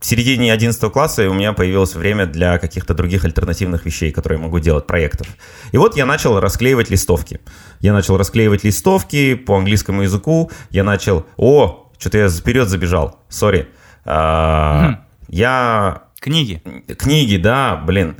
в 0.00 0.06
середине 0.06 0.52
11 0.52 0.92
класса 0.92 1.28
у 1.28 1.34
меня 1.34 1.52
появилось 1.52 1.94
время 1.94 2.26
для 2.26 2.58
каких-то 2.58 2.94
других 2.94 3.24
альтернативных 3.24 3.84
вещей, 3.84 4.12
которые 4.12 4.38
я 4.38 4.44
могу 4.44 4.58
делать, 4.58 4.86
проектов. 4.86 5.26
И 5.72 5.76
вот 5.76 5.96
я 5.96 6.06
начал 6.06 6.40
расклеивать 6.40 6.88
листовки. 6.88 7.40
Я 7.80 7.92
начал 7.92 8.16
расклеивать 8.16 8.64
листовки 8.64 9.34
по 9.34 9.58
английскому 9.58 10.02
языку. 10.02 10.50
Я 10.70 10.84
начал... 10.84 11.26
О, 11.36 11.90
что-то 11.98 12.16
я 12.16 12.28
вперед 12.30 12.68
забежал, 12.68 13.18
сори. 13.28 13.68
А, 14.04 14.96
я 15.28 16.02
Книги. 16.20 16.62
Книги, 16.98 17.38
да, 17.38 17.76
блин. 17.76 18.16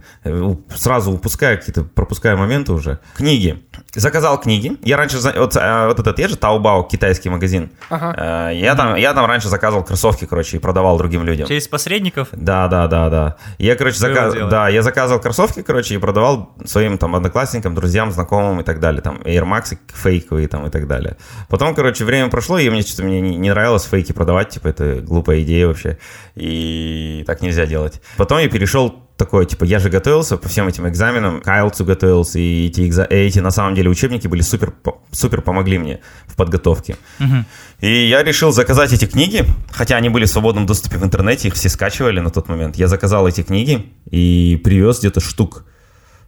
Сразу 0.75 1.13
упускаю 1.13 1.59
какие-то, 1.59 1.85
пропускаю 1.85 2.39
моменты 2.39 2.73
уже. 2.73 2.99
Книги. 3.15 3.63
Заказал 3.95 4.41
книги. 4.41 4.79
Я 4.83 4.97
раньше, 4.97 5.19
вот, 5.19 5.57
а, 5.57 5.89
вот 5.89 5.99
этот, 5.99 6.19
есть 6.19 6.31
же 6.31 6.37
Taobao, 6.37 6.89
китайский 6.89 7.29
магазин. 7.29 7.71
Ага. 7.91 8.51
Э, 8.51 8.57
я, 8.57 8.75
там, 8.75 8.95
я 8.95 9.13
там 9.15 9.27
раньше 9.27 9.49
заказывал 9.49 9.85
кроссовки, 9.85 10.27
короче, 10.27 10.57
и 10.57 10.61
продавал 10.61 10.97
другим 10.97 11.25
людям. 11.25 11.49
Через 11.49 11.69
посредников? 11.69 12.29
Да, 12.33 12.69
да, 12.69 12.87
да, 12.87 13.11
да. 13.11 13.37
Я, 13.59 13.75
короче, 13.77 13.99
заказ... 13.99 14.35
да, 14.49 14.69
я 14.69 14.83
заказывал 14.83 15.21
кроссовки, 15.21 15.63
короче, 15.63 15.97
и 15.97 15.99
продавал 15.99 16.55
своим 16.65 16.99
там 16.99 17.17
одноклассникам, 17.17 17.75
друзьям, 17.75 18.13
знакомым 18.13 18.61
и 18.61 18.65
так 18.65 18.81
далее. 18.81 19.03
Там 19.03 19.17
Air 19.25 19.45
Max 19.45 19.77
фейковые 19.93 20.47
там 20.47 20.67
и 20.67 20.71
так 20.71 20.87
далее. 20.87 21.17
Потом, 21.49 21.75
короче, 21.75 22.05
время 22.05 22.31
прошло, 22.31 22.59
и 22.59 22.71
мне 22.71 22.83
что-то 22.83 23.03
мне 23.03 23.21
не, 23.21 23.37
не 23.37 23.51
нравилось 23.51 23.85
фейки 23.85 24.13
продавать, 24.13 24.51
типа, 24.51 24.69
это 24.69 25.01
глупая 25.01 25.43
идея 25.43 25.67
вообще. 25.67 25.99
И 26.37 27.25
так 27.27 27.43
нельзя 27.43 27.67
делать. 27.67 27.90
Потом 28.17 28.39
я 28.39 28.49
перешел 28.49 29.11
такое, 29.21 29.45
типа, 29.45 29.65
я 29.65 29.79
же 29.79 29.91
готовился 29.91 30.39
по 30.39 30.49
всем 30.49 30.67
этим 30.67 30.89
экзаменам, 30.89 31.43
к 31.43 31.47
IELTS 31.47 31.85
готовился, 31.85 32.39
и 32.39 32.69
эти, 32.69 32.89
экза... 32.89 33.07
эти, 33.09 33.39
на 33.39 33.51
самом 33.51 33.75
деле, 33.75 33.91
учебники 33.91 34.27
были 34.27 34.41
супер, 34.41 34.73
супер 35.13 35.43
помогли 35.43 35.79
мне 35.79 36.01
в 36.27 36.37
подготовке. 36.37 36.97
Угу. 37.21 37.45
И 37.81 38.09
я 38.09 38.23
решил 38.23 38.51
заказать 38.51 38.93
эти 38.95 39.05
книги, 39.05 39.45
хотя 39.71 39.97
они 39.97 40.09
были 40.09 40.25
в 40.25 40.31
свободном 40.31 40.65
доступе 40.65 40.97
в 40.97 41.05
интернете, 41.05 41.49
их 41.49 41.55
все 41.55 41.69
скачивали 41.69 42.21
на 42.21 42.31
тот 42.31 42.49
момент. 42.49 42.77
Я 42.77 42.89
заказал 42.89 43.29
эти 43.29 43.43
книги 43.43 43.93
и 44.11 44.59
привез 44.65 45.01
где-то 45.01 45.21
штук, 45.21 45.65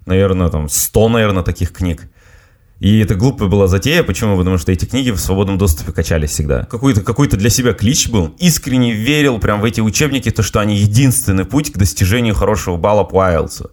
наверное, 0.04 0.49
там 0.49 0.69
100, 0.69 1.09
наверное, 1.09 1.42
таких 1.42 1.73
книг. 1.73 2.09
И 2.83 2.99
это 2.99 3.15
глупая 3.15 3.49
была 3.49 3.69
затея. 3.69 4.03
Почему? 4.03 4.37
Потому 4.37 4.59
что 4.59 4.73
эти 4.73 4.87
книги 4.87 5.12
в 5.12 5.21
свободном 5.21 5.57
доступе 5.57 5.93
качались 5.93 6.31
всегда. 6.31 6.65
Какой-то 6.65 7.03
какой 7.03 7.29
для 7.29 7.49
себя 7.49 7.75
клич 7.75 8.09
был. 8.09 8.35
Искренне 8.41 8.93
верил 8.93 9.39
прям 9.39 9.61
в 9.61 9.65
эти 9.65 9.81
учебники, 9.81 10.33
то, 10.33 10.43
что 10.43 10.59
они 10.59 10.77
единственный 10.77 11.45
путь 11.45 11.71
к 11.71 11.79
достижению 11.79 12.35
хорошего 12.35 12.77
балла 12.77 13.05
по 13.05 13.19
IELTS. 13.19 13.71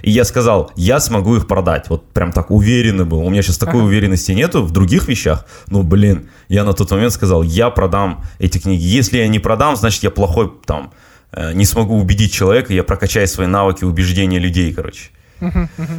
И 0.00 0.10
я 0.10 0.24
сказал, 0.24 0.72
я 0.74 1.00
смогу 1.00 1.36
их 1.36 1.46
продать. 1.46 1.90
Вот 1.90 2.08
прям 2.14 2.32
так 2.32 2.50
уверенно 2.50 3.04
был. 3.04 3.18
У 3.18 3.28
меня 3.28 3.42
сейчас 3.42 3.58
такой 3.58 3.80
ага. 3.80 3.88
уверенности 3.88 4.32
нету 4.32 4.62
в 4.62 4.70
других 4.70 5.06
вещах. 5.06 5.44
Ну, 5.66 5.82
блин, 5.82 6.30
я 6.48 6.64
на 6.64 6.72
тот 6.72 6.90
момент 6.92 7.12
сказал, 7.12 7.42
я 7.42 7.68
продам 7.68 8.24
эти 8.38 8.56
книги. 8.56 8.84
Если 8.84 9.18
я 9.18 9.28
не 9.28 9.38
продам, 9.38 9.76
значит, 9.76 10.02
я 10.02 10.10
плохой 10.10 10.50
там, 10.64 10.94
э, 11.32 11.52
не 11.52 11.66
смогу 11.66 11.98
убедить 11.98 12.32
человека, 12.32 12.72
я 12.72 12.84
прокачаю 12.84 13.28
свои 13.28 13.48
навыки 13.48 13.84
убеждения 13.84 14.38
людей, 14.38 14.72
короче. 14.72 15.10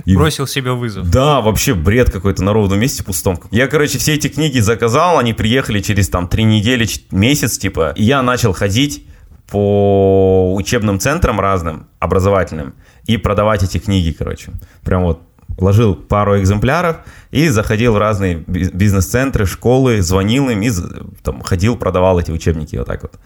И... 0.05 0.15
Бросил 0.15 0.47
себе 0.47 0.71
вызов. 0.71 1.09
Да, 1.09 1.41
вообще 1.41 1.73
бред 1.73 2.11
какой-то 2.11 2.43
на 2.43 2.53
ровном 2.53 2.79
месте 2.79 3.03
пустом. 3.03 3.39
Я, 3.51 3.67
короче, 3.67 3.97
все 3.97 4.15
эти 4.15 4.27
книги 4.27 4.59
заказал, 4.59 5.17
они 5.17 5.33
приехали 5.33 5.79
через 5.79 6.09
там 6.09 6.27
три 6.27 6.43
недели, 6.43 6.87
месяц, 7.11 7.57
типа, 7.57 7.93
и 7.95 8.03
я 8.03 8.21
начал 8.21 8.53
ходить 8.53 9.05
по 9.49 10.53
учебным 10.55 10.99
центрам 10.99 11.39
разным, 11.39 11.87
образовательным, 11.99 12.73
и 13.05 13.17
продавать 13.17 13.63
эти 13.63 13.77
книги, 13.77 14.11
короче. 14.11 14.51
Прям 14.83 15.03
вот 15.03 15.21
ложил 15.57 15.95
пару 15.95 16.39
экземпляров 16.39 16.97
и 17.31 17.49
заходил 17.49 17.93
в 17.93 17.97
разные 17.97 18.43
бизнес-центры, 18.47 19.45
школы, 19.45 20.01
звонил 20.01 20.49
им 20.49 20.61
и 20.61 20.71
там, 21.23 21.41
ходил, 21.41 21.77
продавал 21.77 22.19
эти 22.19 22.31
учебники 22.31 22.75
вот 22.75 22.87
так 22.87 23.03
вот. 23.03 23.19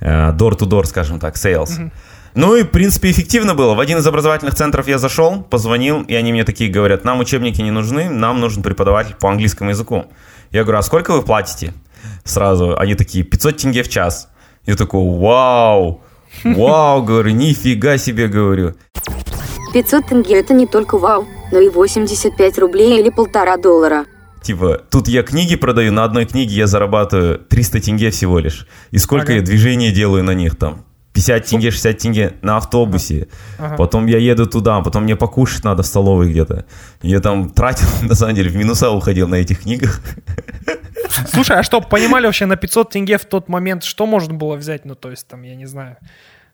Э, 0.00 0.32
door-to-door, 0.32 0.84
скажем 0.84 1.20
так, 1.20 1.36
sales. 1.36 1.78
Mm-hmm. 1.78 1.92
Ну 2.34 2.56
и, 2.56 2.64
в 2.64 2.70
принципе, 2.70 3.12
эффективно 3.12 3.54
было. 3.54 3.74
В 3.74 3.80
один 3.80 3.98
из 3.98 4.06
образовательных 4.06 4.56
центров 4.56 4.88
я 4.88 4.98
зашел, 4.98 5.42
позвонил, 5.42 6.02
и 6.02 6.14
они 6.14 6.32
мне 6.32 6.42
такие 6.44 6.68
говорят, 6.68 7.04
нам 7.04 7.20
учебники 7.20 7.62
не 7.62 7.70
нужны, 7.70 8.10
нам 8.10 8.40
нужен 8.40 8.62
преподаватель 8.62 9.14
по 9.14 9.30
английскому 9.30 9.70
языку. 9.70 10.06
Я 10.50 10.64
говорю, 10.64 10.78
а 10.78 10.82
сколько 10.82 11.12
вы 11.12 11.22
платите? 11.22 11.74
Сразу 12.24 12.76
они 12.76 12.96
такие, 12.96 13.24
500 13.24 13.56
тенге 13.56 13.82
в 13.84 13.88
час. 13.88 14.28
Я 14.66 14.74
такой, 14.74 15.00
вау, 15.00 16.02
вау, 16.42 17.02
говорю, 17.04 17.30
нифига 17.30 17.98
себе, 17.98 18.26
говорю. 18.26 18.74
500 19.72 20.08
тенге 20.08 20.40
это 20.40 20.54
не 20.54 20.66
только 20.66 20.98
вау, 20.98 21.26
но 21.52 21.60
и 21.60 21.68
85 21.68 22.58
рублей 22.58 22.98
или 22.98 23.10
полтора 23.10 23.56
доллара. 23.58 24.06
Типа, 24.42 24.80
тут 24.90 25.06
я 25.06 25.22
книги 25.22 25.54
продаю, 25.54 25.92
на 25.92 26.04
одной 26.04 26.26
книге 26.26 26.54
я 26.54 26.66
зарабатываю 26.66 27.38
300 27.38 27.80
тенге 27.80 28.10
всего 28.10 28.40
лишь. 28.40 28.66
И 28.90 28.98
сколько 28.98 29.26
ага. 29.26 29.34
я 29.34 29.42
движений 29.42 29.92
делаю 29.92 30.24
на 30.24 30.34
них 30.34 30.56
там? 30.56 30.84
50 31.14 31.46
тенге, 31.46 31.70
60 31.70 31.98
тенге 31.98 32.34
на 32.42 32.56
автобусе. 32.56 33.28
Ага. 33.58 33.76
Потом 33.76 34.06
я 34.06 34.18
еду 34.18 34.46
туда, 34.46 34.80
потом 34.80 35.04
мне 35.04 35.14
покушать 35.14 35.64
надо 35.64 35.84
в 35.84 35.86
столовой 35.86 36.28
где-то. 36.28 36.64
Я 37.02 37.20
там 37.20 37.50
тратил, 37.50 37.86
на 38.02 38.14
самом 38.14 38.34
деле, 38.34 38.50
в 38.50 38.56
минуса 38.56 38.90
уходил 38.90 39.28
на 39.28 39.36
этих 39.36 39.62
книгах. 39.62 40.00
Слушай, 41.28 41.58
а 41.58 41.62
что, 41.62 41.80
понимали 41.80 42.26
вообще 42.26 42.46
на 42.46 42.56
500 42.56 42.90
тенге 42.90 43.18
в 43.18 43.24
тот 43.26 43.48
момент, 43.48 43.84
что 43.84 44.06
можно 44.06 44.34
было 44.34 44.56
взять? 44.56 44.84
Ну, 44.84 44.96
то 44.96 45.10
есть, 45.10 45.28
там, 45.28 45.42
я 45.42 45.54
не 45.54 45.66
знаю, 45.66 45.98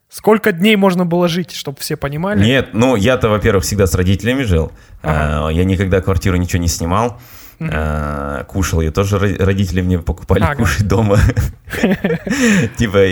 сколько 0.09 0.51
дней 0.51 0.75
можно 0.75 1.07
было 1.07 1.27
жить, 1.27 1.53
чтобы 1.53 1.79
все 1.79 1.97
понимали? 1.97 2.43
Нет, 2.43 2.69
ну 2.73 2.95
я-то, 2.95 3.29
во-первых, 3.29 3.63
всегда 3.63 3.87
с 3.87 3.95
родителями 3.95 4.43
жил. 4.43 4.71
Ага. 5.01 5.47
А, 5.47 5.49
Я 5.51 5.63
никогда 5.63 6.01
квартиру 6.01 6.37
ничего 6.37 6.61
не 6.61 6.67
снимал. 6.67 7.19
А, 7.69 8.43
Кушал 8.45 8.81
я 8.81 8.91
тоже 8.91 9.17
ро- 9.17 9.43
родители 9.43 9.81
мне 9.81 9.99
покупали 9.99 10.43
Ага. 10.43 10.55
кушать 10.55 10.87
дома. 10.87 11.17
Типа 12.77 13.05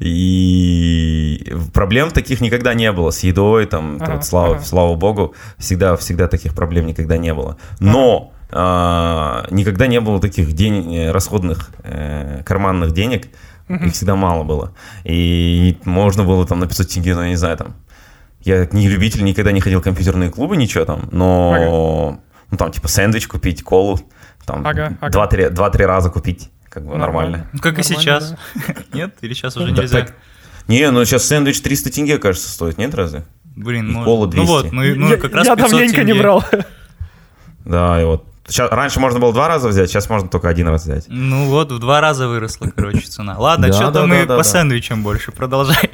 и, 0.00 1.54
проблем 1.72 2.10
таких 2.10 2.40
никогда 2.40 2.74
не 2.74 2.92
было. 2.92 3.10
С 3.10 3.20
едой, 3.24 3.66
там, 3.66 4.00
слава, 4.22 4.94
богу, 4.96 5.34
всегда, 5.58 5.96
всегда 5.96 6.28
таких 6.28 6.54
проблем 6.54 6.86
никогда 6.86 7.16
не 7.16 7.34
было. 7.34 7.56
Но 7.80 8.32
а, 8.52 9.46
никогда 9.50 9.86
не 9.86 10.00
было 10.00 10.20
таких 10.20 10.52
день, 10.52 11.08
расходных 11.10 11.70
э, 11.82 12.42
карманных 12.44 12.92
денег, 12.92 13.28
их 13.68 13.92
всегда 13.94 14.14
мало 14.14 14.44
было. 14.44 14.74
И 15.04 15.78
можно 15.84 16.24
было 16.24 16.46
там 16.46 16.60
на 16.60 16.66
500 16.66 16.88
тенге, 16.88 17.14
ну, 17.14 17.22
я 17.22 17.28
не 17.28 17.36
знаю, 17.36 17.56
там, 17.56 17.74
я 18.42 18.68
не 18.72 18.88
любитель, 18.88 19.24
никогда 19.24 19.52
не 19.52 19.60
ходил 19.60 19.80
в 19.80 19.84
компьютерные 19.84 20.30
клубы, 20.30 20.56
ничего 20.56 20.84
там, 20.84 21.08
но 21.10 22.20
ну 22.50 22.56
там 22.56 22.70
типа 22.72 22.88
сэндвич 22.88 23.26
купить, 23.28 23.62
колу, 23.62 24.00
там 24.46 24.66
Ага, 24.66 24.96
ага. 25.00 25.10
два-три 25.12 25.48
два-три 25.48 25.84
раза 25.86 26.10
купить, 26.10 26.50
как 26.68 26.84
бы 26.86 26.96
нормально. 26.96 27.48
Ну, 27.52 27.60
Как 27.60 27.78
и 27.78 27.82
Нормально, 27.82 28.00
сейчас. 28.00 28.34
Нет? 28.92 29.14
Или 29.20 29.34
сейчас 29.34 29.56
уже 29.56 29.72
Да 29.72 29.82
нельзя? 29.82 30.00
так- 30.00 30.14
Не, 30.68 30.90
ну 30.90 31.04
сейчас 31.04 31.24
сэндвич 31.26 31.60
300 31.60 31.90
тенге, 31.90 32.18
кажется, 32.18 32.48
стоит, 32.50 32.78
нет 32.78 32.94
разве? 32.94 33.24
Блин, 33.56 33.88
И 33.88 33.92
может. 33.92 34.04
кола 34.06 34.24
Ну 34.26 34.30
200. 34.32 34.46
вот, 34.48 34.72
ну, 34.72 34.82
и- 34.82 34.94
ну 34.94 35.08
я, 35.10 35.16
как 35.16 35.32
раз 35.34 35.46
я 35.46 35.54
500 35.56 35.70
давненько 35.70 36.00
не 36.02 36.06
тенге. 36.08 36.20
брал. 36.22 36.44
Да, 37.64 38.00
и 38.00 38.04
вот. 38.04 38.26
Сейчас, 38.46 38.70
раньше 38.70 39.00
можно 39.00 39.18
было 39.20 39.32
два 39.32 39.48
раза 39.48 39.68
взять, 39.68 39.88
сейчас 39.88 40.10
можно 40.10 40.28
только 40.28 40.50
один 40.50 40.68
раз 40.68 40.84
взять. 40.84 41.06
Ну 41.08 41.46
вот, 41.46 41.72
в 41.72 41.78
два 41.78 42.02
раза 42.02 42.28
выросла, 42.28 42.66
короче, 42.76 43.00
цена. 43.06 43.38
Ладно, 43.38 43.68
Да, 43.68 43.72
что-то 43.72 44.00
да, 44.00 44.06
мы 44.06 44.16
да, 44.16 44.26
да, 44.26 44.36
по 44.36 44.42
да. 44.42 44.44
сэндвичам 44.44 45.02
больше. 45.02 45.32
Продолжай. 45.32 45.90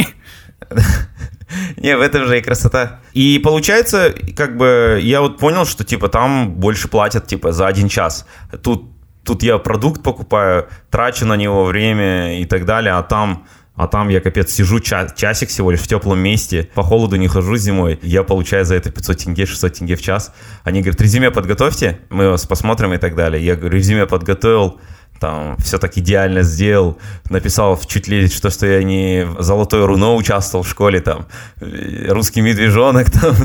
Не, 1.76 1.96
в 1.96 2.00
этом 2.00 2.26
же 2.26 2.38
и 2.38 2.42
красота. 2.42 3.00
И 3.12 3.40
получается, 3.42 4.14
как 4.36 4.56
бы, 4.56 5.00
я 5.02 5.20
вот 5.20 5.38
понял, 5.38 5.64
что, 5.66 5.84
типа, 5.84 6.08
там 6.08 6.52
больше 6.52 6.88
платят, 6.88 7.26
типа, 7.26 7.52
за 7.52 7.66
один 7.66 7.88
час. 7.88 8.26
Тут, 8.62 8.90
тут 9.24 9.42
я 9.42 9.58
продукт 9.58 10.02
покупаю, 10.02 10.68
трачу 10.90 11.26
на 11.26 11.36
него 11.36 11.64
время 11.64 12.40
и 12.40 12.44
так 12.44 12.64
далее, 12.64 12.94
а 12.94 13.02
там... 13.02 13.46
А 13.76 13.86
там 13.86 14.10
я, 14.10 14.20
капец, 14.20 14.52
сижу 14.52 14.78
ча- 14.80 15.08
часик 15.08 15.48
всего 15.48 15.70
лишь 15.70 15.80
в 15.80 15.86
теплом 15.88 16.18
месте, 16.18 16.68
по 16.74 16.82
холоду 16.82 17.16
не 17.16 17.28
хожу 17.28 17.56
зимой. 17.56 17.98
Я 18.02 18.24
получаю 18.24 18.66
за 18.66 18.74
это 18.74 18.90
500 18.90 19.16
тенге, 19.16 19.46
600 19.46 19.72
тенге 19.72 19.96
в 19.96 20.02
час. 20.02 20.34
Они 20.64 20.82
говорят, 20.82 21.00
резюме 21.00 21.30
подготовьте, 21.30 21.98
мы 22.10 22.28
вас 22.28 22.44
посмотрим 22.44 22.92
и 22.92 22.98
так 22.98 23.14
далее. 23.14 23.42
Я 23.42 23.56
говорю, 23.56 23.78
резюме 23.78 24.04
подготовил, 24.04 24.82
там 25.20 25.56
все 25.58 25.78
так 25.78 25.96
идеально 25.98 26.42
сделал, 26.42 26.98
написал 27.28 27.76
в 27.76 27.86
чуть 27.86 28.08
ли 28.08 28.26
что, 28.28 28.48
что 28.50 28.66
я 28.66 28.82
не 28.82 29.26
в 29.26 29.42
золотой 29.42 29.84
руно 29.84 30.14
участвовал 30.14 30.64
в 30.64 30.68
школе, 30.68 31.00
там, 31.00 31.26
э, 31.60 32.06
русский 32.08 32.40
медвежонок, 32.40 33.10
там, 33.10 33.36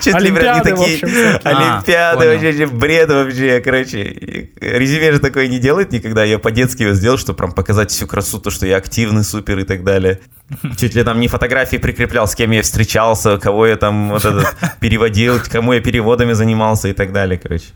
чуть 0.00 0.20
ли 0.20 0.30
не 0.30 0.62
такие, 0.62 1.00
олимпиады, 1.42 2.26
А, 2.26 2.34
вообще, 2.34 2.66
бред 2.66 3.08
вообще, 3.10 3.60
короче, 3.60 4.50
резюме 4.60 5.12
же 5.12 5.18
такое 5.18 5.48
не 5.48 5.58
делает 5.58 5.90
никогда, 5.90 6.22
я 6.22 6.38
по-детски 6.38 6.84
его 6.84 6.94
сделал, 6.94 7.18
чтобы 7.18 7.38
прям 7.38 7.52
показать 7.52 7.90
всю 7.90 8.06
красоту, 8.06 8.44
то, 8.44 8.50
что 8.50 8.66
я 8.66 8.76
активный, 8.76 9.24
супер 9.24 9.58
и 9.58 9.64
так 9.64 9.82
далее. 9.82 10.20
Чуть 10.78 10.94
ли 10.94 11.02
там 11.02 11.18
не 11.18 11.26
фотографии 11.26 11.78
прикреплял, 11.78 12.28
с 12.28 12.36
кем 12.36 12.52
я 12.52 12.62
встречался, 12.62 13.38
кого 13.38 13.66
я 13.66 13.76
там 13.76 14.10
вот 14.10 14.24
этот 14.24 14.54
переводил, 14.80 15.40
кому 15.50 15.72
я 15.72 15.80
переводами 15.80 16.32
занимался 16.32 16.88
и 16.88 16.92
так 16.92 17.12
далее, 17.12 17.38
короче. 17.38 17.66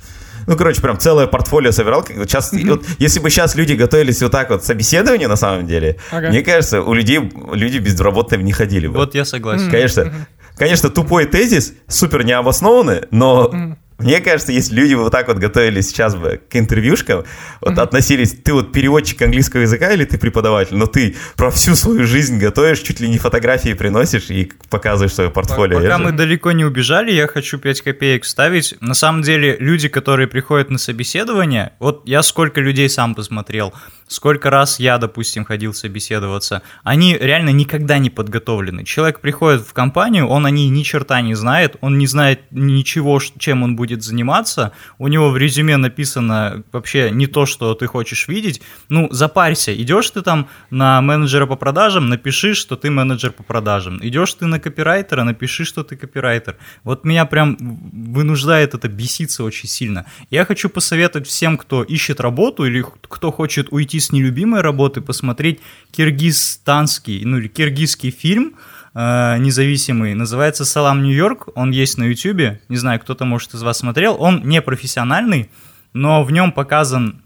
Ну, 0.47 0.57
короче, 0.57 0.81
прям 0.81 0.99
целое 0.99 1.27
портфолио 1.27 1.73
собирал. 1.73 2.05
Сейчас, 2.07 2.53
и 2.53 2.65
вот, 2.65 2.85
если 2.99 3.21
бы 3.21 3.31
сейчас 3.31 3.55
люди 3.55 3.73
готовились 3.75 4.23
вот 4.23 4.33
так 4.33 4.51
вот 4.51 4.63
к 4.63 4.65
собеседованию, 4.65 5.29
на 5.29 5.37
самом 5.37 5.67
деле, 5.67 5.97
Ага. 6.11 6.29
мне 6.29 6.43
кажется, 6.43 6.83
у 6.83 6.93
людей 6.95 7.21
люди 7.53 7.79
безработными 7.79 8.43
не 8.43 8.53
ходили 8.53 8.87
бы. 8.87 8.95
Вот 8.99 9.15
я 9.15 9.25
согласен. 9.25 9.71
Конечно, 9.71 10.13
конечно, 10.57 10.91
тупой 10.91 11.27
тезис, 11.27 11.73
супер 11.89 12.25
необоснованный, 12.25 13.03
но 13.11 13.77
мне 13.99 14.21
кажется, 14.21 14.51
если 14.51 14.75
люди 14.75 14.95
вот 14.95 15.13
так 15.13 15.29
вот 15.29 15.39
готовились 15.39 15.89
сейчас 15.89 16.17
бы 16.17 16.41
к 16.51 16.57
интервьюшкам, 16.57 17.25
вот 17.61 17.79
относились, 17.79 18.33
ты 18.33 18.53
вот 18.53 18.73
переводчик 18.73 19.23
английского 19.23 19.61
языка 19.61 19.93
или 19.93 20.05
ты 20.05 20.19
преподаватель, 20.19 20.77
но 20.77 20.87
ты 20.87 21.15
про 21.37 21.51
всю 21.51 21.77
свою 21.77 22.05
жизнь 22.05 22.39
готовишь, 22.39 22.81
чуть 22.81 22.99
ли 22.99 23.09
не 23.09 23.19
фотографии 23.19 23.73
приносишь 23.73 24.31
и 24.31 24.51
показываешь 24.69 25.13
свое 25.13 25.31
портфолио. 25.31 25.81
Пока 25.81 25.99
мы 25.99 26.11
далеко 26.11 26.51
не 26.53 26.65
убежали, 26.65 27.13
я 27.13 27.29
хочу 27.29 27.59
5 27.59 27.83
копеек 27.83 28.25
вставить. 28.25 28.75
На 28.81 28.95
самом 28.95 29.23
деле, 29.23 29.57
люди, 29.61 29.89
которые 29.89 30.27
приходят 30.27 30.71
на 30.71 30.79
собеседование, 30.79 31.73
вот 31.79 32.03
я 32.05 32.23
сколько 32.23 32.61
людей 32.61 32.89
сам 32.89 33.15
посмотрел, 33.15 33.73
сколько 34.09 34.51
раз 34.51 34.81
я, 34.81 34.99
допустим, 34.99 35.45
ходил 35.45 35.73
собеседоваться, 35.73 36.63
они 36.83 37.17
реально 37.17 37.51
никогда 37.51 37.99
не 37.99 38.11
подготовлены. 38.11 38.85
Человек 38.85 39.21
приходит 39.21 39.63
в 39.63 39.73
компанию, 39.73 40.27
он 40.27 40.47
о 40.47 40.51
ней 40.51 40.69
ни 40.69 40.83
черта 40.83 41.21
не 41.21 41.35
знает, 41.35 41.77
он 41.81 41.97
не 41.97 42.09
знает 42.09 42.41
ничего, 42.51 43.21
чем 43.39 43.63
он 43.63 43.77
будет 43.77 43.84
заниматься, 43.93 44.73
у 44.99 45.09
него 45.09 45.31
в 45.31 45.37
резюме 45.37 45.77
написано 45.77 46.63
вообще 46.73 47.11
не 47.11 47.27
то, 47.27 47.47
что 47.47 47.75
ты 47.75 47.87
хочешь 47.87 48.29
видеть. 48.29 48.63
Ну, 48.89 49.09
запарься, 49.11 49.75
идешь 49.75 50.11
ты 50.11 50.23
там 50.23 50.49
на 50.71 51.01
менеджера 51.01 51.47
по 51.47 51.57
продажам, 51.57 52.09
напиши, 52.09 52.55
что 52.55 52.77
ты 52.77 52.91
менеджер 52.91 53.33
по 53.33 53.43
продажам. 53.43 53.99
Идешь 54.03 54.35
ты 54.35 54.47
на 54.47 54.61
копирайтера, 54.61 55.25
напиши, 55.25 55.65
что 55.65 55.83
ты 55.83 55.97
копирайтер. 55.97 56.57
Вот 56.83 57.05
меня 57.05 57.25
прям 57.27 57.57
вынуждает 57.59 58.75
это 58.75 58.89
беситься 58.89 59.45
очень 59.45 59.69
сильно. 59.69 60.07
Я 60.31 60.45
хочу 60.45 60.69
посоветовать 60.69 61.29
всем, 61.29 61.57
кто 61.59 61.83
ищет 61.83 62.21
работу 62.21 62.65
или 62.65 62.85
кто 63.03 63.31
хочет 63.31 63.69
уйти 63.71 64.01
с 64.01 64.13
нелюбимой 64.13 64.61
работы, 64.61 65.01
посмотреть 65.01 65.61
киргизстанский, 65.93 67.25
ну 67.25 67.39
или 67.39 67.49
киргизский 67.49 68.11
фильм, 68.11 68.55
э, 68.95 69.39
независимый, 69.39 70.15
называется 70.15 70.65
«Салам 70.65 71.03
Нью-Йорк», 71.03 71.49
он 71.55 71.71
есть 71.71 71.99
на 71.99 72.05
Ютубе, 72.05 72.61
не 72.69 72.77
знаю, 72.77 73.01
кто-то, 73.01 73.25
может, 73.25 73.55
из 73.55 73.63
вас 73.63 73.79
смотрел, 73.79 74.17
он 74.19 74.43
не 74.45 74.63
профессиональный, 74.63 75.51
но 75.93 76.25
в 76.25 76.31
нем 76.31 76.53
показан 76.53 77.23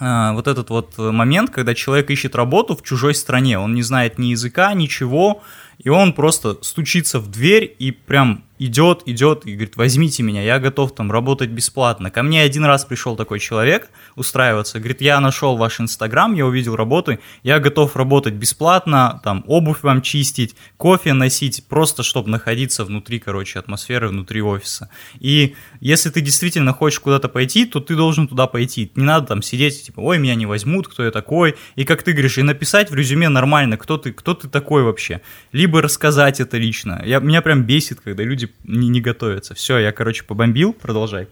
э, 0.00 0.32
вот 0.32 0.46
этот 0.48 0.70
вот 0.70 0.96
момент, 0.98 1.50
когда 1.50 1.74
человек 1.74 2.10
ищет 2.10 2.34
работу 2.34 2.76
в 2.76 2.82
чужой 2.82 3.14
стране, 3.14 3.58
он 3.58 3.74
не 3.74 3.82
знает 3.82 4.18
ни 4.18 4.28
языка, 4.28 4.72
ничего, 4.74 5.42
и 5.78 5.88
он 5.88 6.12
просто 6.12 6.58
стучится 6.62 7.18
в 7.18 7.30
дверь 7.30 7.74
и 7.78 7.90
прям 7.90 8.44
идет, 8.58 9.02
идет 9.06 9.46
и 9.46 9.52
говорит, 9.52 9.76
возьмите 9.76 10.22
меня, 10.22 10.42
я 10.42 10.58
готов 10.58 10.94
там 10.94 11.10
работать 11.10 11.50
бесплатно. 11.50 12.10
Ко 12.10 12.22
мне 12.22 12.42
один 12.42 12.64
раз 12.64 12.84
пришел 12.84 13.16
такой 13.16 13.40
человек 13.40 13.90
устраиваться, 14.14 14.78
говорит, 14.78 15.00
я 15.00 15.20
нашел 15.20 15.56
ваш 15.56 15.80
инстаграм, 15.80 16.34
я 16.34 16.46
увидел 16.46 16.76
работу, 16.76 17.18
я 17.42 17.58
готов 17.58 17.96
работать 17.96 18.34
бесплатно, 18.34 19.20
там 19.24 19.42
обувь 19.46 19.82
вам 19.82 20.02
чистить, 20.02 20.54
кофе 20.76 21.12
носить, 21.12 21.66
просто 21.68 22.02
чтобы 22.02 22.30
находиться 22.30 22.84
внутри, 22.84 23.18
короче, 23.18 23.58
атмосферы, 23.58 24.08
внутри 24.08 24.42
офиса. 24.42 24.90
И 25.18 25.54
если 25.80 26.10
ты 26.10 26.20
действительно 26.20 26.72
хочешь 26.72 27.00
куда-то 27.00 27.28
пойти, 27.28 27.66
то 27.66 27.80
ты 27.80 27.96
должен 27.96 28.28
туда 28.28 28.46
пойти. 28.46 28.92
Не 28.94 29.04
надо 29.04 29.26
там 29.26 29.42
сидеть, 29.42 29.82
типа, 29.82 30.00
ой, 30.00 30.18
меня 30.18 30.34
не 30.34 30.46
возьмут, 30.46 30.88
кто 30.88 31.04
я 31.04 31.10
такой. 31.10 31.56
И 31.74 31.84
как 31.84 32.02
ты 32.02 32.12
говоришь, 32.12 32.38
и 32.38 32.42
написать 32.42 32.90
в 32.90 32.94
резюме 32.94 33.28
нормально, 33.28 33.76
кто 33.76 33.98
ты, 33.98 34.12
кто 34.12 34.34
ты 34.34 34.48
такой 34.48 34.82
вообще. 34.82 35.20
Либо 35.52 35.82
рассказать 35.82 36.40
это 36.40 36.58
лично. 36.58 37.02
Я, 37.04 37.18
меня 37.18 37.42
прям 37.42 37.64
бесит, 37.64 38.00
когда 38.00 38.22
люди 38.22 38.51
не, 38.64 38.88
не 38.88 39.00
готовятся. 39.00 39.54
Все, 39.54 39.78
я, 39.78 39.92
короче, 39.92 40.24
побомбил, 40.24 40.72
продолжай. 40.72 41.28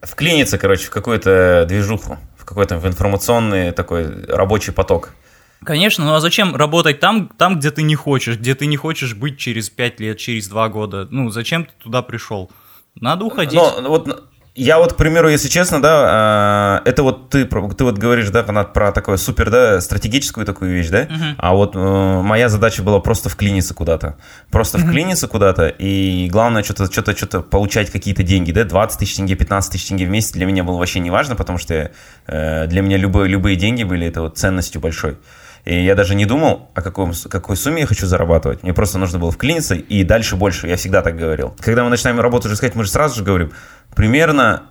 Вклиниться, 0.00 0.58
короче, 0.58 0.86
в 0.86 0.90
какую-то 0.90 1.64
движуху, 1.68 2.18
в 2.36 2.44
какой-то 2.44 2.78
в 2.78 2.86
информационный 2.86 3.70
такой 3.72 4.24
рабочий 4.26 4.72
поток. 4.72 5.14
Конечно, 5.64 6.04
ну 6.04 6.14
а 6.14 6.20
зачем 6.20 6.56
работать 6.56 6.98
там, 6.98 7.28
там, 7.28 7.60
где 7.60 7.70
ты 7.70 7.82
не 7.82 7.94
хочешь, 7.94 8.36
где 8.36 8.56
ты 8.56 8.66
не 8.66 8.76
хочешь 8.76 9.14
быть 9.14 9.38
через 9.38 9.70
5 9.70 10.00
лет, 10.00 10.18
через 10.18 10.48
2 10.48 10.68
года? 10.70 11.06
Ну, 11.10 11.30
зачем 11.30 11.66
ты 11.66 11.72
туда 11.78 12.02
пришел? 12.02 12.50
Надо 12.96 13.24
уходить. 13.24 13.54
Но 13.54 13.80
ну, 13.80 13.88
вот 13.88 14.31
я 14.54 14.78
вот, 14.78 14.92
к 14.92 14.96
примеру, 14.96 15.30
если 15.30 15.48
честно, 15.48 15.80
да, 15.80 16.80
э, 16.84 16.88
это 16.90 17.02
вот 17.02 17.30
ты, 17.30 17.46
ты 17.46 17.84
вот 17.84 17.96
говоришь, 17.96 18.28
да, 18.28 18.42
про, 18.42 18.64
про 18.64 18.92
такое 18.92 19.16
супер, 19.16 19.50
да, 19.50 19.80
стратегическую 19.80 20.44
такую 20.44 20.72
вещь, 20.72 20.88
да, 20.88 21.08
а 21.38 21.54
вот 21.54 21.74
э, 21.74 21.78
моя 22.22 22.50
задача 22.50 22.82
была 22.82 23.00
просто 23.00 23.30
вклиниться 23.30 23.72
куда-то, 23.72 24.18
просто 24.50 24.76
вклиниться 24.78 25.26
куда-то, 25.26 25.68
и 25.68 26.28
главное 26.30 26.62
что-то, 26.62 26.92
что-то, 26.92 27.16
что-то 27.16 27.40
получать 27.40 27.90
какие-то 27.90 28.22
деньги, 28.22 28.52
да, 28.52 28.64
20 28.64 28.98
тысяч 28.98 29.16
тенге, 29.16 29.36
15 29.36 29.72
тысяч 29.72 29.86
тенге 29.88 30.04
в 30.04 30.10
месяц 30.10 30.32
для 30.32 30.44
меня 30.44 30.64
было 30.64 30.76
вообще 30.76 31.00
не 31.00 31.10
важно, 31.10 31.34
потому 31.34 31.56
что 31.56 31.90
э, 32.26 32.66
для 32.66 32.82
меня 32.82 32.98
любые, 32.98 33.28
любые 33.28 33.56
деньги 33.56 33.84
были 33.84 34.06
это 34.06 34.20
вот 34.20 34.36
ценностью 34.36 34.82
большой. 34.82 35.16
И 35.64 35.84
я 35.84 35.94
даже 35.94 36.14
не 36.14 36.26
думал, 36.26 36.70
о 36.74 36.82
каком, 36.82 37.12
какой 37.28 37.56
сумме 37.56 37.82
я 37.82 37.86
хочу 37.86 38.06
зарабатывать. 38.06 38.62
Мне 38.62 38.72
просто 38.72 38.98
нужно 38.98 39.18
было 39.18 39.30
вклиниться 39.30 39.74
и 39.74 40.02
дальше 40.02 40.34
больше. 40.36 40.66
Я 40.66 40.76
всегда 40.76 41.02
так 41.02 41.16
говорил. 41.16 41.54
Когда 41.60 41.84
мы 41.84 41.90
начинаем 41.90 42.18
работу 42.20 42.48
уже 42.48 42.56
искать, 42.56 42.74
мы 42.74 42.84
же 42.84 42.90
сразу 42.90 43.16
же 43.16 43.24
говорим, 43.24 43.52
примерно 43.94 44.64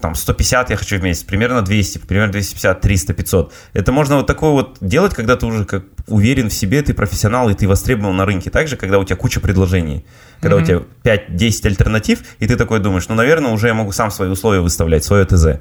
там 0.00 0.14
150 0.14 0.70
я 0.70 0.76
хочу 0.76 0.98
в 0.98 1.02
месяц, 1.02 1.24
примерно 1.24 1.62
200, 1.62 1.98
примерно 1.98 2.32
250, 2.32 2.80
300, 2.80 3.14
500. 3.14 3.52
Это 3.72 3.92
можно 3.92 4.16
вот 4.16 4.26
такое 4.26 4.50
вот 4.50 4.78
делать, 4.80 5.14
когда 5.14 5.36
ты 5.36 5.46
уже 5.46 5.64
как 5.64 5.84
уверен 6.06 6.50
в 6.50 6.52
себе, 6.52 6.82
ты 6.82 6.94
профессионал 6.94 7.48
и 7.48 7.54
ты 7.54 7.66
востребован 7.66 8.16
на 8.16 8.24
рынке. 8.24 8.50
Также, 8.50 8.76
когда 8.76 8.98
у 8.98 9.04
тебя 9.04 9.16
куча 9.16 9.40
предложений, 9.40 10.04
когда 10.40 10.56
у 10.56 10.64
тебя 10.64 10.82
5-10 11.04 11.66
альтернатив, 11.66 12.20
и 12.38 12.46
ты 12.46 12.56
такой 12.56 12.80
думаешь, 12.80 13.08
ну, 13.08 13.14
наверное, 13.14 13.50
уже 13.52 13.68
я 13.68 13.74
могу 13.74 13.92
сам 13.92 14.10
свои 14.10 14.28
условия 14.28 14.60
выставлять, 14.60 15.04
свое 15.04 15.24
ТЗ. 15.24 15.60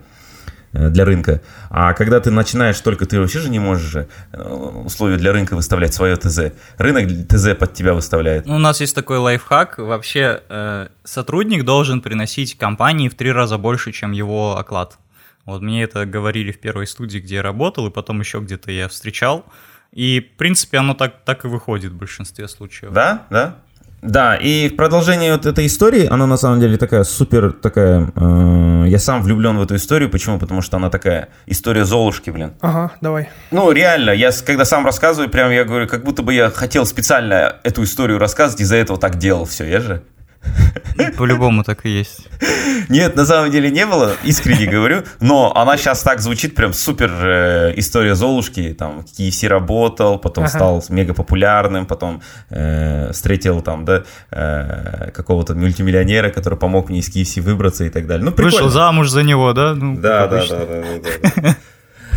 Э, 0.74 0.90
для 0.90 1.06
рынка. 1.06 1.42
А 1.70 1.94
когда 1.94 2.20
ты 2.20 2.32
начинаешь 2.32 2.80
только, 2.80 3.06
ты 3.06 3.20
вообще 3.20 3.40
же 3.40 3.50
не 3.50 3.60
можешь 3.60 3.90
же 3.90 4.08
э, 4.32 4.42
условия 4.42 5.18
для 5.18 5.32
рынка 5.32 5.56
выставлять 5.56 5.94
свое 5.94 6.16
ТЗ. 6.16 6.54
Рынок 6.78 7.28
ТЗ 7.28 7.56
под 7.58 7.74
тебя 7.74 7.94
выставляет. 7.94 8.46
Ну, 8.46 8.56
у 8.56 8.60
нас 8.60 8.82
есть 8.82 8.96
такой 8.96 9.18
лайфхак. 9.18 9.78
Вообще, 9.78 10.42
э, 10.50 10.88
сотрудник 11.04 11.64
должен 11.66 12.02
приносить 12.02 12.58
компании 12.58 13.10
в 13.10 13.16
три 13.16 13.32
раза 13.32 13.58
больше, 13.58 13.92
чем 13.92 14.12
его 14.12 14.58
оклад. 14.58 14.98
Вот 15.46 15.62
мне 15.62 15.84
это 15.84 16.06
говорили 16.06 16.52
в 16.52 16.60
первой 16.60 16.88
студии, 16.88 17.20
где 17.20 17.36
я 17.36 17.42
работал, 17.42 17.88
и 17.88 17.92
потом 17.92 18.20
еще 18.20 18.40
где-то 18.40 18.70
я 18.70 18.90
встречал. 18.90 19.46
И, 19.94 20.20
в 20.20 20.38
принципе, 20.38 20.78
оно 20.78 20.94
так, 20.94 21.24
так 21.24 21.46
и 21.46 21.48
выходит 21.48 21.94
в 21.94 21.96
большинстве 21.96 22.48
случаев. 22.48 22.92
Да, 22.92 23.26
да. 23.30 23.58
Да, 24.02 24.36
и 24.36 24.70
в 24.70 24.76
продолжение 24.76 25.34
вот 25.34 25.46
этой 25.46 25.66
истории, 25.66 26.08
она 26.08 26.28
на 26.28 26.38
самом 26.38 26.60
деле 26.60 26.78
такая 26.78 27.04
супер 27.04 27.52
такая... 27.52 28.12
Э, 28.16 28.86
я 28.88 29.00
сам 29.00 29.24
влюблен 29.24 29.58
в 29.58 29.62
эту 29.62 29.76
историю. 29.76 30.10
Почему? 30.10 30.38
Потому 30.40 30.62
что 30.62 30.78
она 30.78 30.90
такая 30.90 31.30
история 31.48 31.84
Золушки, 31.84 32.30
блин. 32.30 32.54
Ага, 32.62 32.92
давай. 33.02 33.30
Ну, 33.52 33.72
реально, 33.72 34.12
я 34.12 34.32
когда 34.46 34.66
сам 34.66 34.86
рассказываю, 34.86 35.30
прям 35.30 35.52
я 35.52 35.66
говорю, 35.66 35.88
как 35.88 36.04
будто 36.04 36.22
бы 36.22 36.34
я 36.34 36.50
хотел 36.50 36.86
специально 36.86 37.56
эту 37.64 37.84
историю 37.84 38.20
рассказывать, 38.20 38.62
из-за 38.62 38.76
этого 38.76 39.00
так 39.00 39.18
делал 39.18 39.46
все, 39.46 39.66
я 39.66 39.80
же. 39.80 40.04
По-любому 41.18 41.64
так 41.64 41.86
и 41.86 41.90
есть. 41.90 42.28
Нет, 42.90 43.16
на 43.16 43.26
самом 43.26 43.52
деле 43.52 43.70
не 43.72 43.86
было, 43.86 44.14
искренне 44.24 44.66
говорю, 44.66 45.04
но 45.20 45.56
она 45.56 45.78
сейчас 45.78 46.02
так 46.02 46.20
звучит, 46.20 46.56
прям 46.56 46.74
супер 46.74 47.12
э, 47.12 47.74
история 47.76 48.16
Золушки, 48.16 48.76
там, 48.78 49.04
в 49.06 49.20
KFC 49.20 49.48
работал, 49.48 50.20
потом 50.20 50.46
Ага. 50.46 50.54
стал 50.54 50.84
мега 50.90 51.14
популярным, 51.14 51.86
потом 51.86 52.22
э, 52.50 53.12
встретил 53.12 53.62
там, 53.62 53.86
да, 53.86 54.04
э, 54.32 55.12
какого-то 55.14 55.54
мультимиллионера, 55.56 56.30
который 56.30 56.58
помог 56.58 56.90
мне 56.90 57.00
из 57.00 57.10
KFC 57.10 57.42
выбраться 57.42 57.84
и 57.84 57.90
так 57.90 58.08
далее. 58.08 58.26
Ну, 58.26 58.32
прикольно. 58.32 58.56
Вышел 58.58 58.70
замуж 58.70 59.10
за 59.10 59.24
него, 59.24 59.54
да? 59.54 59.74
Ну, 59.76 59.98
Да, 59.98 60.28
да, 60.28 60.46
да, 60.48 60.58
да, 60.66 60.66
да, 60.66 61.32
да. 61.42 61.56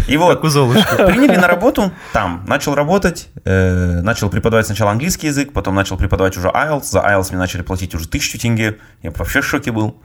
И 0.09 0.17
вот, 0.17 0.35
Как 0.37 0.45
у 0.45 0.49
Золушки. 0.49 0.97
приняли 1.07 1.37
на 1.37 1.47
работу 1.49 1.93
там, 2.13 2.45
начал 2.47 2.75
работать, 2.75 3.29
э, 3.45 4.01
начал 4.03 4.29
преподавать 4.31 4.67
сначала 4.67 4.91
английский 4.91 5.29
язык, 5.29 5.53
потом 5.53 5.75
начал 5.75 5.97
преподавать 5.97 6.37
уже 6.37 6.49
IELTS, 6.49 6.85
за 6.85 7.01
IELTS 7.01 7.29
мне 7.31 7.39
начали 7.39 7.63
платить 7.63 7.95
уже 7.95 8.09
тысячу 8.09 8.39
тенге, 8.39 8.79
я 9.03 9.11
вообще 9.11 9.41
в 9.41 9.47
шоке 9.47 9.73
был. 9.73 10.01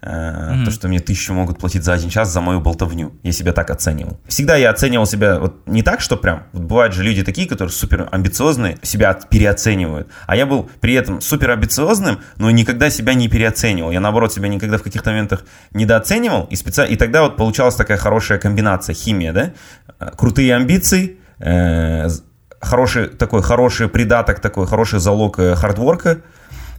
Э, 0.00 0.64
То, 0.64 0.70
что 0.70 0.86
мне 0.86 1.00
тысячу 1.00 1.34
могут 1.34 1.58
платить 1.58 1.82
за 1.82 1.92
один 1.92 2.08
час 2.08 2.32
за 2.32 2.40
мою 2.40 2.60
болтовню. 2.60 3.12
Я 3.24 3.32
себя 3.32 3.52
так 3.52 3.70
оценивал. 3.70 4.20
Всегда 4.28 4.56
я 4.56 4.70
оценивал 4.70 5.06
себя 5.06 5.40
вот 5.40 5.66
не 5.66 5.82
так, 5.82 6.00
что 6.00 6.16
прям... 6.16 6.44
Вот 6.52 6.62
бывают 6.62 6.94
же 6.94 7.02
люди 7.02 7.24
такие, 7.24 7.48
которые 7.48 7.72
супер 7.72 8.08
амбициозные, 8.12 8.78
себя 8.82 9.12
переоценивают. 9.14 10.08
А 10.26 10.36
я 10.36 10.46
был 10.46 10.70
при 10.80 10.94
этом 10.94 11.20
супер 11.20 11.50
амбициозным, 11.50 12.20
но 12.36 12.50
никогда 12.50 12.90
себя 12.90 13.14
не 13.14 13.28
переоценивал. 13.28 13.90
Я, 13.90 13.98
наоборот, 13.98 14.32
себя 14.32 14.48
никогда 14.48 14.78
в 14.78 14.84
каких-то 14.84 15.10
моментах 15.10 15.44
недооценивал. 15.72 16.44
И, 16.44 16.54
специ... 16.54 16.86
и 16.86 16.94
тогда 16.94 17.22
вот 17.22 17.36
получалась 17.36 17.74
такая 17.74 17.98
хорошая 17.98 18.38
комбинация, 18.38 18.94
химия, 18.94 19.32
да? 19.32 19.50
Э, 19.98 20.10
Крутые 20.16 20.54
амбиции, 20.54 21.16
э, 21.40 22.06
хороший 22.60 23.08
такой 23.08 23.42
хороший 23.42 23.88
придаток, 23.88 24.38
такой 24.38 24.68
хороший 24.68 25.00
залог 25.00 25.36
хардворка, 25.36 26.18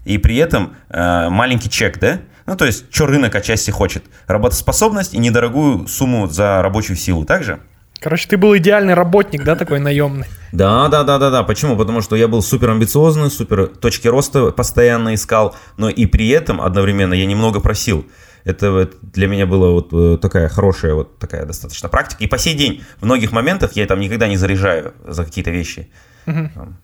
и 0.05 0.17
при 0.17 0.37
этом 0.37 0.75
э, 0.89 1.29
маленький 1.29 1.69
чек, 1.69 1.99
да? 1.99 2.19
Ну, 2.45 2.55
то 2.55 2.65
есть, 2.65 2.85
что 2.91 3.05
рынок 3.05 3.35
отчасти 3.35 3.69
хочет? 3.71 4.03
Работоспособность 4.27 5.13
и 5.13 5.19
недорогую 5.19 5.87
сумму 5.87 6.27
за 6.27 6.61
рабочую 6.61 6.97
силу, 6.97 7.25
также? 7.25 7.59
Короче, 7.99 8.29
ты 8.29 8.37
был 8.37 8.55
идеальный 8.57 8.93
работник, 8.93 9.43
да, 9.43 9.55
такой 9.55 9.79
наемный. 9.79 10.25
Да, 10.53 10.87
да, 10.87 11.03
да, 11.03 11.17
да, 11.19 11.29
да. 11.29 11.43
Почему? 11.43 11.75
Потому 11.75 12.01
что 12.01 12.15
я 12.15 12.27
был 12.29 12.41
супер 12.41 12.69
амбициозный, 12.69 13.29
супер 13.29 13.67
точки 13.67 14.07
роста 14.07 14.51
постоянно 14.51 15.13
искал, 15.13 15.55
но 15.77 15.89
и 15.89 16.05
при 16.05 16.29
этом 16.29 16.61
одновременно 16.61 17.13
я 17.13 17.25
немного 17.25 17.59
просил. 17.59 18.05
Это 18.45 18.89
для 19.01 19.27
меня 19.27 19.45
была 19.45 19.69
вот 19.69 19.89
э, 19.91 20.17
такая 20.21 20.47
хорошая, 20.47 20.93
вот 20.93 21.19
такая 21.19 21.45
достаточно 21.45 21.89
практика. 21.89 22.23
И 22.23 22.27
по 22.27 22.37
сей 22.37 22.55
день 22.55 22.83
в 22.99 23.05
многих 23.05 23.33
моментах 23.33 23.73
я 23.73 23.85
там 23.85 23.99
никогда 23.99 24.29
не 24.29 24.37
заряжаю 24.37 24.93
за 25.05 25.25
какие-то 25.25 25.51
вещи. 25.51 25.89
Там, 26.25 26.77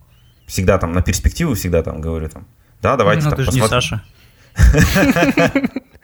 всегда 0.48 0.78
там 0.78 0.92
на 0.94 1.02
перспективу, 1.02 1.54
всегда 1.54 1.82
там 1.82 2.02
говорю 2.02 2.30
там, 2.30 2.46
да, 2.86 2.98
давайте 2.98 3.28
Ну, 3.28 3.36
ты 3.36 3.44
же 3.44 3.52
не. 3.52 3.68
Саша. 3.68 4.02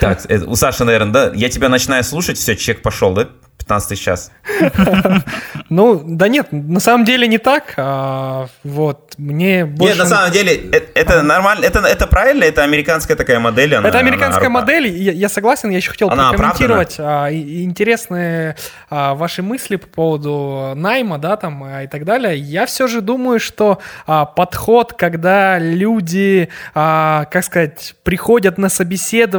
Так, 0.00 0.20
э, 0.28 0.38
у 0.38 0.54
Саши, 0.56 0.84
наверное, 0.84 1.12
да? 1.12 1.32
Я 1.34 1.48
тебя 1.48 1.68
начинаю 1.68 2.04
слушать, 2.04 2.38
все, 2.38 2.56
чек 2.56 2.82
пошел, 2.82 3.12
да? 3.14 3.28
15 3.58 4.00
час. 4.00 4.30
Ну, 5.68 6.02
да 6.04 6.26
нет, 6.26 6.48
на 6.50 6.80
самом 6.80 7.04
деле 7.04 7.28
не 7.28 7.38
так. 7.38 7.74
а, 7.76 8.48
вот, 8.64 9.12
мне 9.18 9.64
больше... 9.64 9.94
Нет, 9.94 9.98
на 10.02 10.06
самом 10.06 10.32
деле, 10.32 10.52
э- 10.56 10.80
это 10.94 11.22
нормально, 11.22 11.64
это, 11.64 11.78
это 11.78 12.08
правильно, 12.08 12.42
это 12.42 12.64
американская 12.64 13.16
такая 13.16 13.38
модель. 13.38 13.76
она- 13.76 13.88
Это 13.88 13.98
американская 14.00 14.48
она- 14.48 14.60
модель, 14.60 14.88
я, 14.88 15.12
я 15.12 15.28
согласен, 15.28 15.70
я 15.70 15.76
еще 15.76 15.92
хотел 15.92 16.10
Она 16.10 16.32
прокомментировать 16.32 16.96
а, 16.98 17.28
и- 17.28 17.62
интересные 17.62 18.56
а, 18.88 19.14
ваши 19.14 19.42
мысли 19.42 19.76
по 19.76 19.86
поводу 19.86 20.72
найма, 20.74 21.18
да, 21.18 21.36
там 21.36 21.62
а, 21.62 21.84
и 21.84 21.86
так 21.86 22.04
далее. 22.04 22.36
Я 22.36 22.66
все 22.66 22.88
же 22.88 23.00
думаю, 23.00 23.38
что 23.38 23.78
а, 24.08 24.24
подход, 24.24 24.94
когда 24.94 25.60
люди, 25.60 26.48
как 26.74 27.44
сказать, 27.44 27.94
приходят 28.02 28.58
на 28.58 28.68
собеседование, 28.68 29.29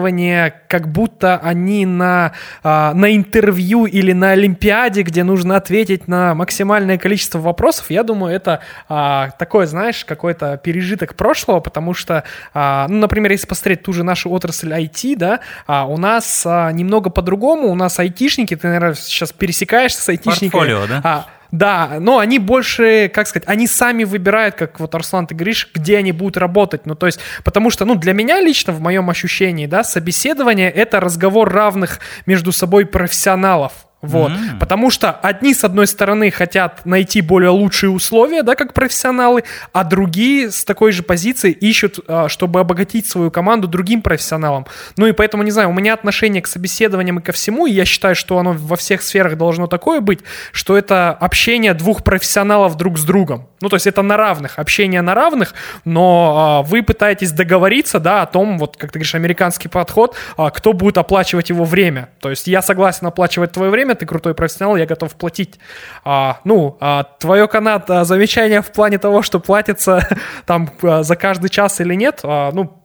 как 0.68 0.88
будто 0.88 1.38
они 1.38 1.86
на, 1.86 2.34
а, 2.64 2.94
на 2.94 3.16
интервью 3.16 3.86
или 3.86 4.14
на 4.14 4.32
Олимпиаде, 4.32 5.02
где 5.02 5.24
нужно 5.24 5.58
ответить 5.58 6.08
на 6.08 6.34
максимальное 6.36 6.98
количество 6.98 7.40
вопросов, 7.40 7.90
я 7.90 8.04
думаю, 8.04 8.34
это 8.34 8.62
а, 8.88 9.32
такое, 9.38 9.66
знаешь, 9.66 10.06
какой-то 10.06 10.58
пережиток 10.58 11.16
прошлого, 11.16 11.60
потому 11.60 11.94
что, 11.94 12.24
а, 12.54 12.88
ну, 12.88 13.00
например, 13.00 13.32
если 13.32 13.48
посмотреть 13.48 13.84
ту 13.84 13.94
же 13.94 14.04
нашу 14.04 14.32
отрасль 14.32 14.72
IT, 14.72 15.16
да, 15.18 15.40
у 15.68 15.98
нас 15.98 16.46
немного 16.46 17.10
по-другому, 17.10 17.68
у 17.70 17.76
нас 17.76 18.00
айтишники, 18.00 18.56
ты, 18.56 18.68
наверное, 18.68 18.94
сейчас 18.94 19.32
пересекаешься 19.32 20.02
с 20.02 20.10
айтишниками. 20.10 20.50
Портфолио, 20.50 20.88
да? 20.88 21.26
Да, 21.52 21.98
но 22.00 22.20
они 22.20 22.40
больше, 22.40 23.12
как 23.14 23.28
сказать, 23.28 23.48
они 23.48 23.68
сами 23.68 24.06
выбирают, 24.06 24.56
как 24.56 24.80
вот 24.80 24.96
Арслан, 24.96 25.28
ты 25.28 25.36
говоришь, 25.36 25.70
где 25.74 25.98
они 25.98 26.14
будут 26.14 26.38
работать. 26.38 26.86
Ну, 26.86 26.96
то 26.96 27.06
есть, 27.06 27.20
потому 27.44 27.70
что, 27.70 27.84
ну, 27.86 27.96
для 27.96 28.14
меня 28.14 28.40
лично, 28.40 28.72
в 28.72 28.80
моем 28.80 29.10
ощущении, 29.10 29.66
да, 29.66 29.84
собеседование— 29.84 30.72
это 30.72 31.00
разговор 31.00 31.52
равных 31.52 32.00
между 32.26 32.52
собой 32.52 32.86
профессионалов. 32.86 33.74
Вот. 34.02 34.32
М. 34.32 34.60
Потому 34.60 34.90
что 34.90 35.12
одни, 35.12 35.54
с 35.54 35.64
одной 35.64 35.88
стороны, 35.88 36.32
хотят 36.32 36.86
найти 36.86 37.22
более 37.22 37.50
лучшие 37.50 37.90
условия, 37.90 38.44
да, 38.44 38.56
как 38.56 38.74
профессионалы, 38.74 39.44
а 39.74 39.84
другие 39.84 40.52
с 40.52 40.66
такой 40.66 40.92
же 40.92 41.04
позиции 41.04 41.52
ищут, 41.52 42.00
а, 42.08 42.28
чтобы 42.28 42.60
обогатить 42.60 43.06
свою 43.06 43.30
команду 43.30 43.68
другим 43.68 44.02
профессионалам. 44.02 44.66
Ну 44.98 45.06
и 45.06 45.12
поэтому, 45.12 45.44
не 45.44 45.52
знаю, 45.52 45.70
у 45.70 45.74
меня 45.74 45.94
отношение 45.94 46.42
к 46.42 46.48
собеседованиям 46.48 47.20
и 47.20 47.22
ко 47.22 47.32
всему, 47.32 47.68
и 47.68 47.72
я 47.72 47.86
считаю, 47.86 48.16
что 48.16 48.38
оно 48.40 48.54
во 48.54 48.76
всех 48.76 49.02
сферах 49.02 49.38
должно 49.38 49.68
такое 49.68 50.02
быть, 50.02 50.20
что 50.52 50.78
это 50.78 51.12
общение 51.12 51.74
двух 51.74 52.04
профессионалов 52.04 52.76
друг 52.78 52.98
с 52.98 53.04
другом. 53.04 53.48
Ну, 53.62 53.70
то 53.70 53.76
есть 53.76 53.86
это 53.86 54.02
на 54.02 54.18
равных, 54.18 54.58
общение 54.58 55.02
на 55.02 55.14
равных, 55.14 55.54
но 55.86 56.36
а, 56.36 56.64
вы 56.64 56.82
пытаетесь 56.82 57.32
договориться, 57.32 58.00
да, 58.00 58.24
о 58.24 58.26
том, 58.26 58.58
вот, 58.58 58.78
как 58.78 58.92
ты 58.92 59.00
говоришь, 59.00 59.16
американский 59.16 59.68
подход, 59.68 60.16
а, 60.38 60.50
кто 60.50 60.74
будет 60.74 60.98
оплачивать 60.98 61.50
его 61.50 61.64
время. 61.64 62.10
То 62.20 62.32
есть 62.32 62.48
я 62.48 62.64
согласен 62.64 63.06
оплачивать 63.06 63.52
твое 63.52 63.70
время, 63.70 63.91
ты 63.96 64.06
крутой 64.06 64.34
профессионал, 64.34 64.76
я 64.76 64.86
готов 64.86 65.16
платить. 65.16 65.60
А, 66.04 66.40
ну, 66.44 66.78
а, 66.80 67.04
твое 67.04 67.48
канат 67.48 67.90
а, 67.90 68.04
замечание 68.04 68.62
в 68.62 68.72
плане 68.72 68.98
того, 68.98 69.22
что 69.22 69.40
платится 69.40 70.08
там 70.46 70.70
а, 70.82 71.04
за 71.04 71.16
каждый 71.16 71.50
час 71.50 71.80
или 71.82 71.96
нет, 71.96 72.22
а, 72.24 72.52
ну, 72.52 72.81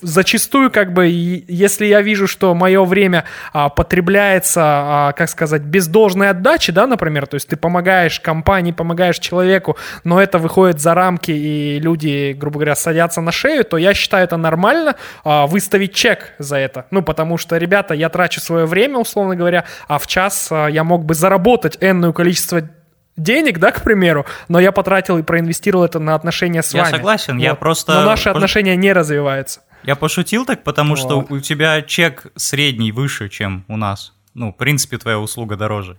зачастую, 0.00 0.70
как 0.70 0.92
бы, 0.92 1.06
если 1.06 1.86
я 1.86 2.02
вижу, 2.02 2.26
что 2.26 2.54
мое 2.54 2.84
время 2.84 3.24
а, 3.52 3.68
потребляется, 3.68 4.62
а, 4.64 5.12
как 5.12 5.28
сказать, 5.28 5.62
без 5.62 5.86
должной 5.86 6.30
отдачи, 6.30 6.72
да, 6.72 6.86
например, 6.86 7.26
то 7.26 7.34
есть 7.34 7.48
ты 7.48 7.56
помогаешь 7.56 8.20
компании, 8.20 8.72
помогаешь 8.72 9.18
человеку, 9.18 9.76
но 10.04 10.20
это 10.20 10.38
выходит 10.38 10.80
за 10.80 10.94
рамки, 10.94 11.30
и 11.30 11.78
люди, 11.80 12.34
грубо 12.36 12.58
говоря, 12.58 12.76
садятся 12.76 13.20
на 13.20 13.32
шею, 13.32 13.64
то 13.64 13.76
я 13.76 13.94
считаю 13.94 14.24
это 14.24 14.36
нормально 14.36 14.96
а, 15.24 15.46
выставить 15.46 15.94
чек 15.94 16.34
за 16.38 16.56
это. 16.56 16.86
Ну, 16.90 17.02
потому 17.02 17.38
что, 17.38 17.56
ребята, 17.56 17.94
я 17.94 18.08
трачу 18.08 18.40
свое 18.40 18.66
время, 18.66 18.98
условно 18.98 19.36
говоря, 19.36 19.64
а 19.88 19.98
в 19.98 20.06
час 20.06 20.48
а, 20.50 20.66
я 20.68 20.84
мог 20.84 21.04
бы 21.04 21.14
заработать 21.14 21.78
энное 21.80 22.12
количество 22.12 22.62
денег, 23.16 23.58
да, 23.58 23.70
к 23.72 23.82
примеру, 23.82 24.26
но 24.48 24.60
я 24.60 24.72
потратил 24.72 25.18
и 25.18 25.22
проинвестировал 25.22 25.84
это 25.84 25.98
на 25.98 26.14
отношения 26.14 26.62
с 26.62 26.72
Я 26.74 26.82
вами. 26.82 26.92
согласен, 26.92 27.38
я 27.38 27.50
Вот. 27.50 27.58
просто- 27.60 27.94
Но 27.94 28.04
наши 28.04 28.28
отношения 28.28 28.76
не 28.76 28.92
развиваются. 28.92 29.60
Я 29.82 29.94
пошутил 29.96 30.44
так, 30.44 30.64
потому 30.64 30.96
что 30.96 31.20
Вот. 31.20 31.30
у 31.30 31.40
тебя 31.40 31.80
чек 31.82 32.26
средний 32.36 32.92
выше, 32.92 33.28
чем 33.28 33.64
у 33.68 33.76
нас. 33.76 34.12
Ну, 34.34 34.52
в 34.52 34.56
принципе, 34.56 34.98
твоя 34.98 35.18
услуга 35.18 35.56
дороже. 35.56 35.98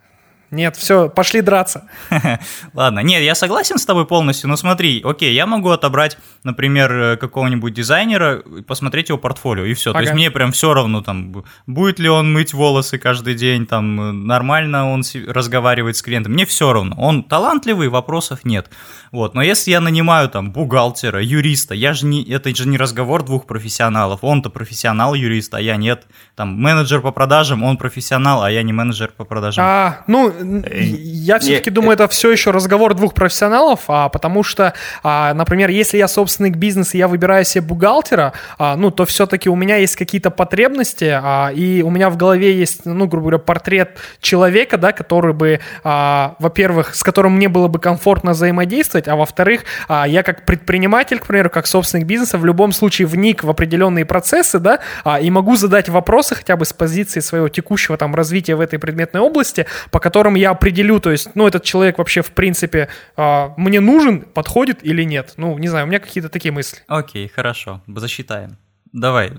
Нет, 0.49 0.77
все, 0.77 1.09
пошли 1.09 1.41
драться. 1.41 1.89
Ладно, 2.73 2.99
нет, 2.99 3.21
я 3.21 3.35
согласен 3.35 3.77
с 3.77 3.85
тобой 3.85 4.05
полностью, 4.05 4.49
но 4.49 4.55
смотри, 4.55 5.01
окей, 5.03 5.33
я 5.33 5.45
могу 5.45 5.69
отобрать, 5.69 6.17
например, 6.43 6.91
э, 6.91 7.17
какого-нибудь 7.17 7.73
дизайнера, 7.73 8.37
и 8.39 8.61
посмотреть 8.61 9.09
его 9.09 9.17
портфолио, 9.17 9.65
и 9.65 9.73
все. 9.73 9.91
То 9.91 9.99
есть 9.99 10.11
Ага. 10.11 10.17
мне 10.17 10.31
прям 10.31 10.53
все 10.53 10.73
равно, 10.73 11.01
там, 11.01 11.43
будет 11.65 11.99
ли 11.99 12.07
он 12.07 12.31
мыть 12.31 12.53
волосы 12.53 12.97
каждый 12.97 13.35
день, 13.35 13.65
там, 13.65 13.99
э, 13.99 14.11
нормально 14.13 14.89
он 14.89 15.03
разговаривает 15.27 15.97
с 15.97 16.01
клиентом, 16.01 16.33
мне 16.33 16.45
все 16.45 16.71
равно. 16.71 16.95
Он 16.97 17.23
талантливый, 17.23 17.89
вопросов 17.89 18.45
нет. 18.45 18.69
Вот, 19.11 19.33
но 19.33 19.41
если 19.41 19.71
я 19.71 19.81
нанимаю 19.81 20.29
там 20.29 20.51
бухгалтера, 20.51 21.21
юриста, 21.21 21.75
я 21.75 21.93
же 21.93 22.05
не, 22.05 22.23
это 22.23 22.55
же 22.55 22.67
не 22.67 22.77
разговор 22.77 23.23
двух 23.23 23.47
профессионалов, 23.47 24.19
он-то 24.21 24.49
профессионал 24.49 25.13
юрист, 25.13 25.53
а 25.53 25.61
я 25.61 25.75
нет. 25.75 26.05
Там, 26.35 26.55
менеджер 26.55 27.01
по 27.01 27.11
продажам, 27.11 27.63
он 27.63 27.77
профессионал, 27.77 28.43
а 28.43 28.51
я 28.51 28.63
не 28.63 28.71
менеджер 28.73 29.11
по 29.15 29.25
продажам. 29.25 29.65
А, 29.65 30.03
ну, 30.07 30.36
я 30.39 31.39
все-таки 31.39 31.69
не, 31.69 31.73
думаю, 31.73 31.93
это 31.93 32.07
все 32.07 32.31
еще 32.31 32.51
разговор 32.51 32.93
двух 32.93 33.13
профессионалов, 33.13 33.81
а, 33.87 34.09
потому 34.09 34.43
что, 34.43 34.73
а, 35.03 35.33
например, 35.33 35.69
если 35.69 35.97
я 35.97 36.07
собственник 36.07 36.55
бизнеса, 36.55 36.97
и 36.97 36.99
я 36.99 37.07
выбираю 37.07 37.45
себе 37.45 37.61
бухгалтера, 37.63 38.33
а, 38.57 38.75
ну, 38.75 38.91
то 38.91 39.05
все-таки 39.05 39.49
у 39.49 39.55
меня 39.55 39.77
есть 39.77 39.95
какие-то 39.95 40.31
потребности, 40.31 41.19
а, 41.21 41.51
и 41.53 41.81
у 41.81 41.89
меня 41.89 42.09
в 42.09 42.17
голове 42.17 42.57
есть, 42.57 42.85
ну, 42.85 43.07
грубо 43.07 43.29
говоря, 43.29 43.37
портрет 43.39 43.97
человека, 44.21 44.77
да, 44.77 44.91
который 44.91 45.33
бы, 45.33 45.59
а, 45.83 46.35
во-первых, 46.39 46.95
с 46.95 47.03
которым 47.03 47.35
мне 47.35 47.49
было 47.49 47.67
бы 47.67 47.79
комфортно 47.79 48.31
взаимодействовать, 48.31 49.07
а 49.07 49.15
во-вторых, 49.15 49.63
а, 49.87 50.07
я 50.07 50.23
как 50.23 50.45
предприниматель, 50.45 51.19
к 51.19 51.27
примеру, 51.27 51.49
как 51.49 51.67
собственник 51.67 52.05
бизнеса, 52.05 52.37
в 52.37 52.45
любом 52.45 52.71
случае 52.71 53.07
вник 53.07 53.43
в 53.43 53.49
определенные 53.49 54.05
процессы, 54.05 54.59
да, 54.59 54.79
а, 55.03 55.19
и 55.19 55.29
могу 55.29 55.55
задать 55.55 55.89
вопросы 55.89 56.35
хотя 56.35 56.55
бы 56.55 56.65
с 56.65 56.73
позиции 56.73 57.19
своего 57.19 57.49
текущего 57.49 57.97
там 57.97 58.15
развития 58.15 58.55
в 58.55 58.61
этой 58.61 58.79
предметной 58.79 59.21
области, 59.21 59.65
по 59.91 59.99
которым 59.99 60.26
я 60.35 60.51
определю, 60.51 60.99
то 60.99 61.11
есть, 61.11 61.29
ну, 61.35 61.47
этот 61.47 61.63
человек 61.63 61.97
вообще, 61.97 62.21
в 62.21 62.31
принципе, 62.31 62.89
а, 63.15 63.53
мне 63.57 63.79
нужен, 63.79 64.21
подходит 64.21 64.79
или 64.83 65.03
нет. 65.03 65.33
Ну, 65.37 65.57
не 65.57 65.67
знаю, 65.67 65.85
у 65.85 65.89
меня 65.89 65.99
какие-то 65.99 66.29
такие 66.29 66.51
мысли. 66.51 66.79
Окей, 66.87 67.27
хорошо, 67.33 67.81
засчитаем. 67.87 68.57
Давай, 68.93 69.31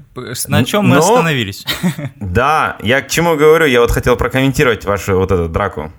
на 0.48 0.64
чем 0.64 0.86
мы 0.86 0.96
Но- 0.96 1.00
остановились? 1.00 1.64
Да, 2.16 2.76
я 2.82 3.00
к 3.00 3.08
чему 3.08 3.36
говорю, 3.36 3.66
я 3.66 3.80
вот 3.80 3.90
хотел 3.90 4.16
прокомментировать 4.16 4.84
вашу 4.84 5.18
вот 5.18 5.32
эту 5.32 5.48
драку. 5.48 5.92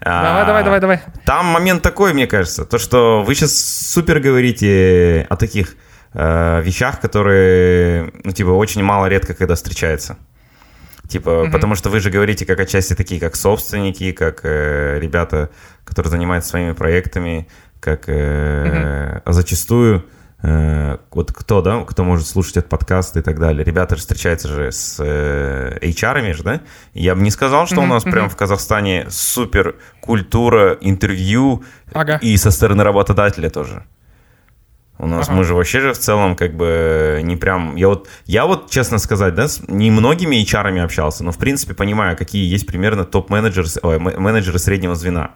А, 0.00 0.22
Давай, 0.22 0.46
давай, 0.46 0.64
давай, 0.64 0.80
давай. 0.80 1.00
Там 1.24 1.46
момент 1.46 1.82
такой, 1.82 2.12
мне 2.12 2.26
кажется, 2.26 2.64
то, 2.64 2.78
что 2.78 3.22
вы 3.22 3.34
сейчас 3.34 3.56
супер 3.56 4.20
говорите 4.20 5.26
о 5.30 5.36
таких 5.36 5.76
э, 6.14 6.60
вещах, 6.62 7.00
которые, 7.00 8.12
ну, 8.24 8.32
типа, 8.32 8.50
очень 8.50 8.82
мало 8.82 9.06
редко 9.06 9.34
когда 9.34 9.54
встречаются. 9.54 10.16
Типа, 11.08 11.48
потому 11.52 11.74
что 11.74 11.90
вы 11.90 12.00
же 12.00 12.10
говорите 12.10 12.46
как 12.46 12.60
отчасти 12.60 12.94
такие, 12.94 13.20
как 13.20 13.36
собственники, 13.36 14.12
как 14.12 14.40
э, 14.44 14.98
ребята, 15.00 15.50
которые 15.84 16.10
занимаются 16.10 16.50
своими 16.50 16.72
проектами, 16.72 17.48
как 17.80 18.08
э, 18.08 19.20
а 19.24 19.32
зачастую 19.32 20.04
э, 20.42 20.98
вот 21.10 21.32
кто, 21.32 21.60
да, 21.60 21.84
кто 21.84 22.04
может 22.04 22.26
слушать 22.26 22.56
этот 22.58 22.70
подкаст 22.70 23.16
и 23.16 23.22
так 23.22 23.38
далее. 23.38 23.64
Ребята 23.64 23.96
же 23.96 24.02
встречаются 24.02 24.48
же 24.48 24.72
с 24.72 24.96
э, 25.00 25.78
HR-ами 25.82 26.32
же, 26.32 26.42
да? 26.42 26.60
Я 26.94 27.14
бы 27.14 27.22
не 27.22 27.30
сказал, 27.30 27.66
что 27.66 27.80
у 27.80 27.86
нас 27.86 28.04
прям 28.04 28.28
в 28.28 28.36
Казахстане 28.36 29.06
супер 29.10 29.76
культура 30.00 30.78
интервью 30.80 31.64
Ага. 31.92 32.18
и 32.22 32.36
со 32.36 32.50
стороны 32.50 32.84
работодателя 32.84 33.50
тоже. 33.50 33.84
У 35.02 35.06
нас 35.08 35.26
Ага. 35.26 35.36
мы 35.38 35.44
же 35.44 35.56
вообще 35.56 35.80
же 35.80 35.92
в 35.94 35.98
целом 35.98 36.36
как 36.36 36.54
бы 36.54 37.20
не 37.24 37.34
прям... 37.34 37.74
Я 37.74 37.88
вот, 37.88 38.08
я 38.26 38.46
вот 38.46 38.70
честно 38.70 38.98
сказать, 38.98 39.34
да, 39.34 39.48
с 39.48 39.60
не 39.66 39.90
многими 39.90 40.40
HR 40.44 40.78
общался, 40.78 41.24
но 41.24 41.32
в 41.32 41.38
принципе 41.38 41.74
понимаю, 41.74 42.16
какие 42.16 42.48
есть 42.48 42.68
примерно 42.68 43.04
топ-менеджеры, 43.04 43.66
ой, 43.82 43.98
менеджеры 43.98 44.60
среднего 44.60 44.94
звена. 44.94 45.32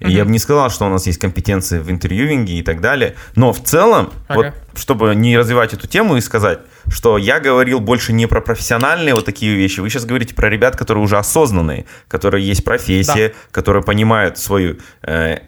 И 0.00 0.10
я 0.10 0.24
бы 0.24 0.30
не 0.30 0.38
сказал, 0.38 0.70
что 0.70 0.86
у 0.86 0.88
нас 0.88 1.06
есть 1.06 1.18
компетенции 1.18 1.78
в 1.80 1.90
интервьюинге 1.90 2.54
и 2.54 2.62
так 2.62 2.80
далее. 2.80 3.14
Но 3.34 3.52
в 3.52 3.62
целом, 3.62 4.10
Ага. 4.28 4.36
вот, 4.36 4.78
чтобы 4.78 5.14
не 5.14 5.36
развивать 5.36 5.74
эту 5.74 5.86
тему 5.86 6.16
и 6.16 6.22
сказать, 6.22 6.60
что 6.88 7.18
я 7.18 7.40
говорил 7.40 7.80
больше 7.80 8.14
не 8.14 8.26
про 8.26 8.40
профессиональные 8.40 9.14
вот 9.14 9.26
такие 9.26 9.54
вещи. 9.54 9.80
Вы 9.80 9.90
сейчас 9.90 10.06
говорите 10.06 10.34
про 10.34 10.48
ребят, 10.48 10.76
которые 10.76 11.04
уже 11.04 11.18
осознанные, 11.18 11.84
которые 12.08 12.46
есть 12.46 12.64
профессия, 12.64 13.34
которые 13.50 13.82
понимают 13.82 14.38
свою 14.38 14.78
э, 15.02 15.40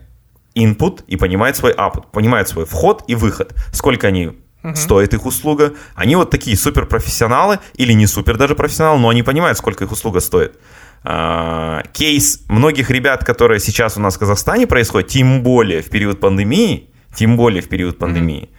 input 0.64 1.04
и 1.06 1.16
понимают 1.16 1.56
свой 1.56 1.72
output, 1.72 2.06
понимают 2.12 2.48
свой 2.48 2.66
вход 2.66 3.04
и 3.06 3.14
выход. 3.14 3.54
Сколько 3.72 4.08
они 4.08 4.32
стоит 4.74 5.14
их 5.14 5.24
услуга. 5.24 5.74
Они 5.94 6.16
вот 6.16 6.30
такие 6.30 6.56
суперпрофессионалы 6.56 7.60
или 7.74 7.92
не 7.92 8.06
супер 8.06 8.36
даже 8.36 8.54
профессионалы, 8.54 9.00
но 9.00 9.08
они 9.08 9.22
понимают, 9.22 9.58
сколько 9.58 9.84
их 9.84 9.92
услуга 9.92 10.20
стоит. 10.20 10.58
А, 11.04 11.82
кейс 11.92 12.42
многих 12.48 12.90
ребят, 12.90 13.24
которые 13.24 13.60
сейчас 13.60 13.96
у 13.96 14.00
нас 14.00 14.16
в 14.16 14.18
Казахстане 14.18 14.66
происходит, 14.66 15.08
тем 15.08 15.42
более 15.42 15.80
в 15.80 15.90
период 15.90 16.20
пандемии, 16.20 16.90
тем 17.14 17.36
более 17.36 17.62
в 17.62 17.68
период 17.68 17.98
пандемии, 17.98 18.50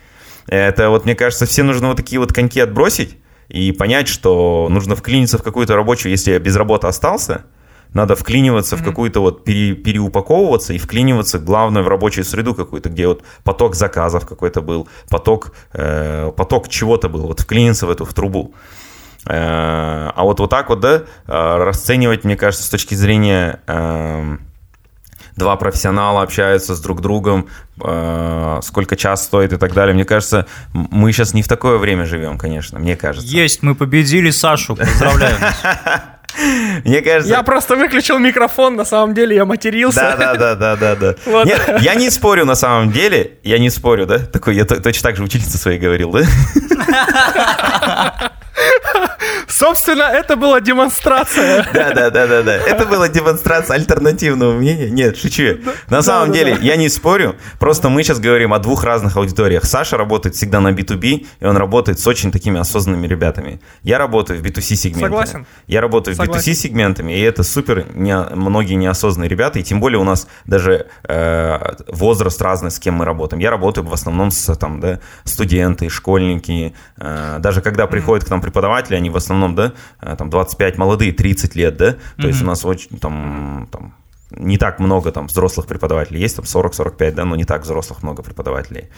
это 0.48 0.90
вот, 0.90 1.06
мне 1.06 1.16
кажется, 1.16 1.46
все 1.46 1.64
нужно 1.64 1.90
вот 1.90 1.98
такие 1.98 2.20
вот 2.20 2.34
коньки 2.34 2.60
отбросить 2.60 3.18
и 3.50 3.72
понять, 3.72 4.08
что 4.08 4.68
нужно 4.72 4.96
вклиниться 4.96 5.38
в 5.38 5.44
какую-то 5.44 5.76
рабочую, 5.76 6.12
если 6.12 6.32
я 6.32 6.40
без 6.40 6.56
работы 6.56 6.88
остался, 6.88 7.46
надо 7.94 8.16
вклиниваться 8.16 8.78
в 8.78 8.84
какую-то 8.84 9.22
вот 9.22 9.44
пере- 9.44 9.76
переупаковываться 9.76 10.74
и 10.74 10.78
вклиниваться, 10.78 11.40
главное, 11.40 11.82
в 11.82 11.88
рабочую 11.88 12.26
среду 12.26 12.54
какую-то, 12.54 12.90
где 12.90 13.08
вот 13.08 13.24
поток 13.44 13.76
заказов 13.76 14.28
какой-то 14.28 14.62
был, 14.62 14.88
поток, 15.10 15.54
э, 15.74 16.32
поток 16.36 16.70
чего-то 16.70 17.10
был, 17.10 17.28
вот 17.28 17.40
вклиниться 17.40 17.88
в 17.88 17.90
эту 17.90 18.06
в 18.06 18.14
трубу. 18.14 18.54
Э, 19.26 20.12
а 20.16 20.24
вот 20.24 20.40
вот 20.40 20.50
так 20.50 20.70
вот, 20.70 20.80
да, 20.80 20.96
э, 20.96 21.04
расценивать, 21.28 22.24
мне 22.24 22.36
кажется, 22.36 22.66
с 22.66 22.70
точки 22.70 22.94
зрения 22.94 23.60
эм, 23.68 24.42
два 25.36 25.56
профессионала 25.56 26.22
общаются 26.22 26.76
с 26.76 26.80
друг 26.80 27.02
другом, 27.02 27.48
э, 27.84 28.60
сколько 28.62 28.96
час 28.96 29.24
стоит 29.26 29.52
и 29.54 29.58
так 29.58 29.74
далее. 29.74 29.94
Мне 29.94 30.06
кажется, 30.06 30.46
мы 30.74 31.12
сейчас 31.12 31.34
не 31.34 31.42
в 31.42 31.48
такое 31.48 31.78
время 31.78 32.06
живем, 32.06 32.38
конечно, 32.38 32.78
мне 32.80 32.96
кажется. 32.96 33.28
Есть, 33.28 33.64
мы 33.64 33.76
победили 33.76 34.30
Сашу, 34.30 34.76
поздравляю. 34.76 35.38
Мне 36.86 37.02
кажется... 37.02 37.34
Я 37.34 37.44
просто 37.44 37.76
выключил 37.76 38.20
микрофон, 38.20 38.76
на 38.76 38.86
самом 38.86 39.14
деле 39.14 39.36
я 39.36 39.46
матерился. 39.46 40.00
Да, 40.00 40.16
да, 40.16 40.36
да, 40.36 40.56
да, 40.56 40.76
да, 40.76 40.96
да. 40.96 41.16
Вот. 41.26 41.46
Нет, 41.46 41.62
я 41.82 41.96
не 41.96 42.10
спорю 42.10 42.46
на 42.46 42.56
самом 42.56 42.92
деле, 42.92 43.38
я 43.44 43.60
не 43.60 43.70
спорю, 43.70 44.06
да? 44.06 44.20
Такой, 44.20 44.56
я 44.56 44.66
то- 44.66 44.82
точно 44.82 45.10
так 45.10 45.18
же 45.18 45.24
учительнице 45.24 45.58
своей 45.58 45.80
говорил, 45.80 46.12
да? 46.12 46.22
Собственно, 49.48 50.04
это 50.04 50.36
была 50.36 50.62
демонстрация. 50.62 51.68
Да, 51.74 51.92
да, 51.94 52.10
да, 52.10 52.28
да, 52.28 52.44
да. 52.44 52.56
Это 52.56 52.86
была 52.86 53.08
демонстрация 53.10 53.76
альтернативного 53.76 54.54
мнения. 54.54 54.90
Нет, 54.90 55.18
шучу. 55.18 55.58
На 55.90 56.02
самом 56.02 56.32
деле, 56.32 56.58
я 56.62 56.76
не 56.76 56.90
спорю. 56.90 57.36
Просто 57.60 57.90
мы 57.90 58.04
сейчас 58.04 58.20
говорим 58.20 58.54
о 58.54 58.60
двух 58.60 58.84
разных 58.84 59.18
аудиториях. 59.18 59.66
Саша 59.66 59.98
работает 59.98 60.36
всегда 60.36 60.60
на 60.60 60.70
B2B, 60.72 61.28
и 61.40 61.46
он 61.46 61.58
работает 61.58 62.00
с 62.00 62.08
очень 62.08 62.32
такими 62.32 62.60
осознанными 62.60 63.08
ребятами. 63.08 63.60
Я 63.84 63.98
работаю 63.98 64.40
в 64.40 64.44
B2C 64.44 64.76
сегменте. 64.76 65.06
Согласен. 65.06 65.46
Я 65.68 65.82
работаю 65.82 66.14
в 66.16 66.18
Согласен. 66.18 66.52
B2C 66.52 66.56
сегментами, 66.56 67.14
и 67.14 67.22
это 67.22 67.44
супер 67.44 67.86
не- 67.94 68.36
многие 68.36 68.74
неосознанные 68.76 69.30
ребята, 69.30 69.60
и 69.60 69.64
тем 69.64 69.80
более 69.80 70.00
у 70.00 70.04
нас 70.04 70.28
даже 70.46 70.88
э, 71.08 71.60
возраст 71.88 72.42
разный, 72.42 72.72
с 72.72 72.80
кем 72.80 72.96
мы 72.96 73.06
работаем. 73.06 73.42
Я 73.42 73.50
работаю 73.52 73.86
в 73.88 73.94
основном 73.94 74.32
с 74.32 74.56
там, 74.56 74.80
да, 74.80 75.00
студенты, 75.24 75.90
школьники. 75.90 76.74
э, 76.98 77.38
даже 77.40 77.62
когда 77.62 77.88
приходят 77.88 78.26
к 78.26 78.30
нам 78.30 78.42
преподаватели, 78.50 78.96
они 78.96 79.10
в 79.10 79.18
основном, 79.18 79.56
да, 79.56 79.74
э, 80.02 80.16
там 80.18 80.30
25 80.30 80.78
молодые, 80.78 81.12
30 81.12 81.56
лет, 81.56 81.78
да, 81.78 81.96
то 82.18 82.28
есть 82.28 82.42
у 82.42 82.46
нас 82.46 82.66
очень 82.66 83.00
там, 83.00 83.68
там 83.72 83.94
не 84.32 84.58
так 84.58 84.80
много 84.80 85.12
там 85.12 85.28
взрослых 85.28 85.68
преподавателей, 85.68 86.20
есть 86.20 86.36
там 86.36 86.46
40-45, 86.46 87.12
да, 87.12 87.26
но 87.26 87.36
не 87.36 87.46
так 87.46 87.64
взрослых 87.64 88.04
много 88.04 88.24
преподавателей. 88.24 88.90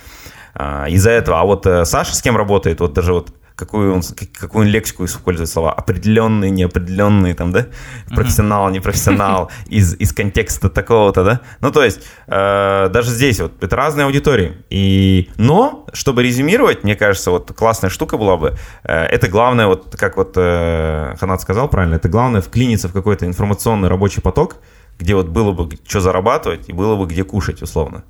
А, 0.53 0.87
из-за 0.89 1.11
этого, 1.11 1.39
а 1.39 1.45
вот 1.45 1.65
э, 1.65 1.85
Саша 1.85 2.15
с 2.15 2.21
кем 2.21 2.37
работает, 2.37 2.79
вот 2.79 2.93
даже 2.93 3.13
вот 3.13 3.33
какую 3.61 3.93
он, 3.93 4.01
как- 4.01 4.31
какую 4.31 4.65
он 4.65 4.71
лексику 4.71 5.05
использует 5.05 5.49
слова, 5.49 5.71
определенные, 5.71 6.49
неопределенные, 6.49 7.35
там, 7.35 7.51
да, 7.51 7.65
профессионал, 8.09 8.71
непрофессионал, 8.71 9.51
из, 9.67 9.93
из 10.01 10.13
контекста 10.13 10.69
такого-то, 10.69 11.23
да, 11.23 11.39
ну, 11.61 11.71
то 11.71 11.83
есть, 11.83 12.01
э, 12.27 12.89
даже 12.89 13.11
здесь 13.11 13.39
вот, 13.39 13.63
это 13.63 13.75
разные 13.75 14.05
аудитории, 14.05 14.53
и, 14.71 15.29
но, 15.37 15.85
чтобы 15.93 16.23
резюмировать, 16.23 16.83
мне 16.83 16.95
кажется, 16.95 17.29
вот 17.31 17.51
классная 17.55 17.91
штука 17.91 18.17
была 18.17 18.37
бы, 18.37 18.55
э, 18.83 19.03
это 19.15 19.27
главное, 19.27 19.67
вот, 19.67 19.95
как 19.95 20.17
вот 20.17 20.33
э, 20.37 21.15
Ханат 21.19 21.41
сказал 21.41 21.69
правильно, 21.69 21.95
это 21.95 22.09
главное 22.09 22.41
вклиниться 22.41 22.87
в 22.87 22.93
какой-то 22.93 23.25
информационный 23.27 23.89
рабочий 23.89 24.21
поток, 24.21 24.55
где 24.99 25.13
вот 25.15 25.27
было 25.27 25.51
бы 25.51 25.69
что 25.87 25.99
зарабатывать 26.01 26.69
и 26.69 26.73
было 26.73 26.95
бы 26.95 27.05
где 27.05 27.23
кушать, 27.23 27.61
условно. 27.61 28.03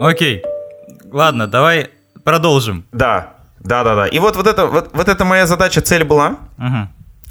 Окей, 0.00 0.42
ладно, 1.10 1.46
давай 1.46 1.90
продолжим. 2.24 2.84
Да, 2.92 3.37
да, 3.60 3.84
да, 3.84 3.94
да. 3.94 4.06
И 4.06 4.18
вот, 4.18 4.36
вот, 4.36 4.46
это, 4.46 4.66
вот, 4.66 4.90
вот 4.92 5.08
это 5.08 5.24
моя 5.24 5.46
задача, 5.46 5.80
цель 5.80 6.04
была, 6.04 6.36
Мгм. 6.56 6.88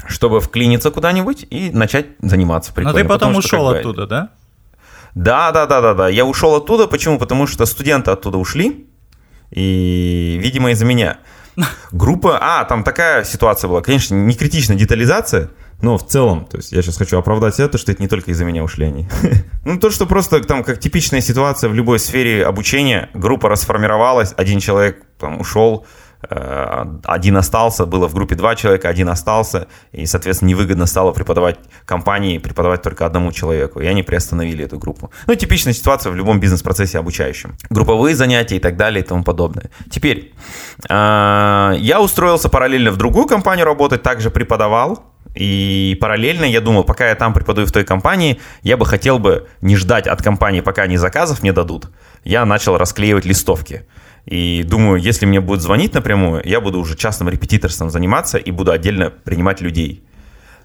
чтобы 0.07 0.39
вклиниться 0.41 0.91
куда-нибудь 0.91 1.45
и 1.49 1.71
начать 1.71 2.07
заниматься 2.21 2.71
Но 2.71 2.75
прикольно. 2.75 2.99
ты 2.99 3.03
потом 3.05 3.29
Потому 3.29 3.41
что, 3.41 3.47
ушел 3.57 3.65
как 3.65 3.73
бы, 3.73 3.79
оттуда, 3.79 4.07
да? 4.07 4.29
Да, 5.15 5.51
да, 5.51 5.65
да, 5.65 5.81
да, 5.81 5.93
да. 5.93 6.07
Я 6.09 6.25
ушел 6.25 6.55
оттуда. 6.55 6.87
Почему? 6.87 7.17
Потому 7.17 7.47
что 7.47 7.65
студенты 7.65 8.11
оттуда 8.11 8.37
ушли. 8.37 8.87
И, 9.51 10.37
видимо, 10.41 10.71
из-за 10.71 10.85
меня. 10.85 11.17
Группа, 11.91 12.37
а, 12.39 12.65
там 12.65 12.83
такая 12.83 13.23
ситуация 13.23 13.67
была, 13.67 13.81
конечно, 13.81 14.13
не 14.13 14.35
критичная 14.35 14.77
детализация, 14.77 15.49
но 15.81 15.97
в 15.97 16.05
целом, 16.05 16.45
то 16.45 16.57
есть 16.57 16.71
я 16.71 16.81
сейчас 16.81 16.97
хочу 16.97 17.17
оправдать 17.17 17.59
это, 17.59 17.77
что 17.79 17.91
это 17.91 18.01
не 18.01 18.07
только 18.07 18.29
из-за 18.31 18.45
меня 18.45 18.63
ушли 18.63 18.85
они. 18.85 19.07
ну, 19.65 19.79
то, 19.79 19.89
что 19.89 20.05
просто 20.05 20.43
там 20.43 20.63
как 20.63 20.79
типичная 20.79 21.21
ситуация 21.21 21.69
в 21.69 21.73
любой 21.73 21.97
сфере 21.99 22.45
обучения, 22.45 23.09
группа 23.15 23.49
расформировалась, 23.49 24.33
один 24.37 24.59
человек 24.59 25.03
там 25.19 25.39
ушел, 25.39 25.87
один 26.19 27.37
остался, 27.37 27.85
было 27.85 28.07
в 28.07 28.13
группе 28.13 28.35
два 28.35 28.55
человека, 28.55 28.89
один 28.89 29.09
остался, 29.09 29.67
и, 29.91 30.05
соответственно, 30.05 30.49
невыгодно 30.49 30.85
стало 30.85 31.11
преподавать 31.11 31.59
компании, 31.85 32.37
преподавать 32.37 32.81
только 32.81 33.05
одному 33.05 33.31
человеку, 33.31 33.79
и 33.79 33.85
они 33.85 34.03
приостановили 34.03 34.65
эту 34.65 34.79
группу. 34.79 35.11
Ну, 35.27 35.35
типичная 35.35 35.73
ситуация 35.73 36.11
в 36.11 36.15
любом 36.15 36.39
бизнес-процессе 36.39 36.99
обучающем. 36.99 37.55
Групповые 37.69 38.15
занятия 38.15 38.57
и 38.57 38.59
так 38.59 38.77
далее 38.77 39.03
и 39.03 39.07
тому 39.07 39.23
подобное. 39.23 39.69
Теперь, 39.91 40.33
э, 40.89 41.73
я 41.77 42.01
устроился 42.01 42.49
параллельно 42.49 42.91
в 42.91 42.97
другую 42.97 43.27
компанию 43.27 43.65
работать, 43.65 44.01
также 44.03 44.29
преподавал, 44.31 45.03
и 45.35 45.97
параллельно 46.01 46.45
я 46.45 46.61
думал, 46.61 46.83
пока 46.83 47.09
я 47.09 47.15
там 47.15 47.33
преподаю 47.33 47.67
в 47.67 47.71
той 47.71 47.83
компании, 47.83 48.39
я 48.63 48.75
бы 48.75 48.85
хотел 48.85 49.19
бы 49.19 49.47
не 49.61 49.75
ждать 49.75 50.07
от 50.07 50.21
компании, 50.21 50.61
пока 50.61 50.83
они 50.83 50.97
заказов 50.97 51.43
мне 51.43 51.53
дадут. 51.53 51.89
Я 52.23 52.45
начал 52.45 52.77
расклеивать 52.77 53.25
листовки. 53.25 53.85
И 54.27 54.63
думаю, 54.63 55.01
если 55.01 55.25
мне 55.25 55.39
будут 55.39 55.61
звонить 55.61 55.93
напрямую, 55.93 56.41
я 56.43 56.59
буду 56.59 56.79
уже 56.79 56.97
частным 56.97 57.29
репетиторством 57.29 57.89
заниматься 57.89 58.37
и 58.37 58.51
буду 58.51 58.71
отдельно 58.71 59.09
принимать 59.09 59.61
людей. 59.61 60.03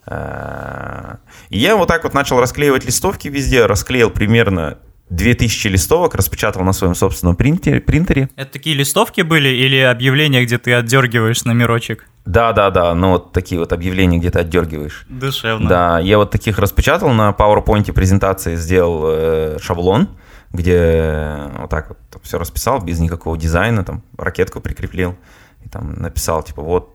А, 0.05 1.19
и 1.49 1.59
я 1.59 1.77
вот 1.77 1.87
так 1.87 2.03
вот 2.03 2.13
начал 2.13 2.41
расклеивать 2.41 2.85
листовки 2.85 3.29
везде, 3.29 3.67
расклеил 3.67 4.11
примерно 4.11 4.79
2000 5.11 5.69
листовок, 5.69 6.17
распечатал 6.17 6.63
на 6.63 6.73
своем 6.73 6.97
собственном 6.97 7.37
принтере. 7.37 8.29
Это 8.35 8.53
такие 8.53 8.75
листовки 8.75 9.21
были 9.21 9.51
или 9.51 9.77
объявления, 9.79 10.45
где 10.45 10.59
ты 10.59 10.75
отдергиваешь 10.75 11.45
номерочек? 11.45 12.09
Да, 12.25 12.53
да, 12.53 12.71
да, 12.71 12.95
ну 12.95 13.11
вот 13.11 13.33
такие 13.33 13.61
вот 13.61 13.73
объявления, 13.73 14.19
где 14.19 14.31
ты 14.31 14.41
отдергиваешь. 14.41 15.07
Душевно. 15.09 15.69
Да, 15.69 15.99
я 16.01 16.19
вот 16.19 16.33
таких 16.33 16.59
распечатал 16.59 17.11
на 17.11 17.31
PowerPoint 17.31 17.93
презентации, 17.93 18.57
сделал 18.57 19.05
э, 19.07 19.59
шаблон, 19.61 20.09
где 20.53 21.51
вот 21.59 21.71
так 21.71 21.89
вот 21.89 21.99
все 22.23 22.39
расписал 22.39 22.81
без 22.81 22.99
никакого 22.99 23.37
дизайна, 23.39 23.85
там 23.85 24.03
ракетку 24.19 24.61
прикрепил 24.61 25.17
и 25.65 25.69
там 25.69 25.95
написал, 25.95 26.43
типа, 26.43 26.63
вот 26.63 26.95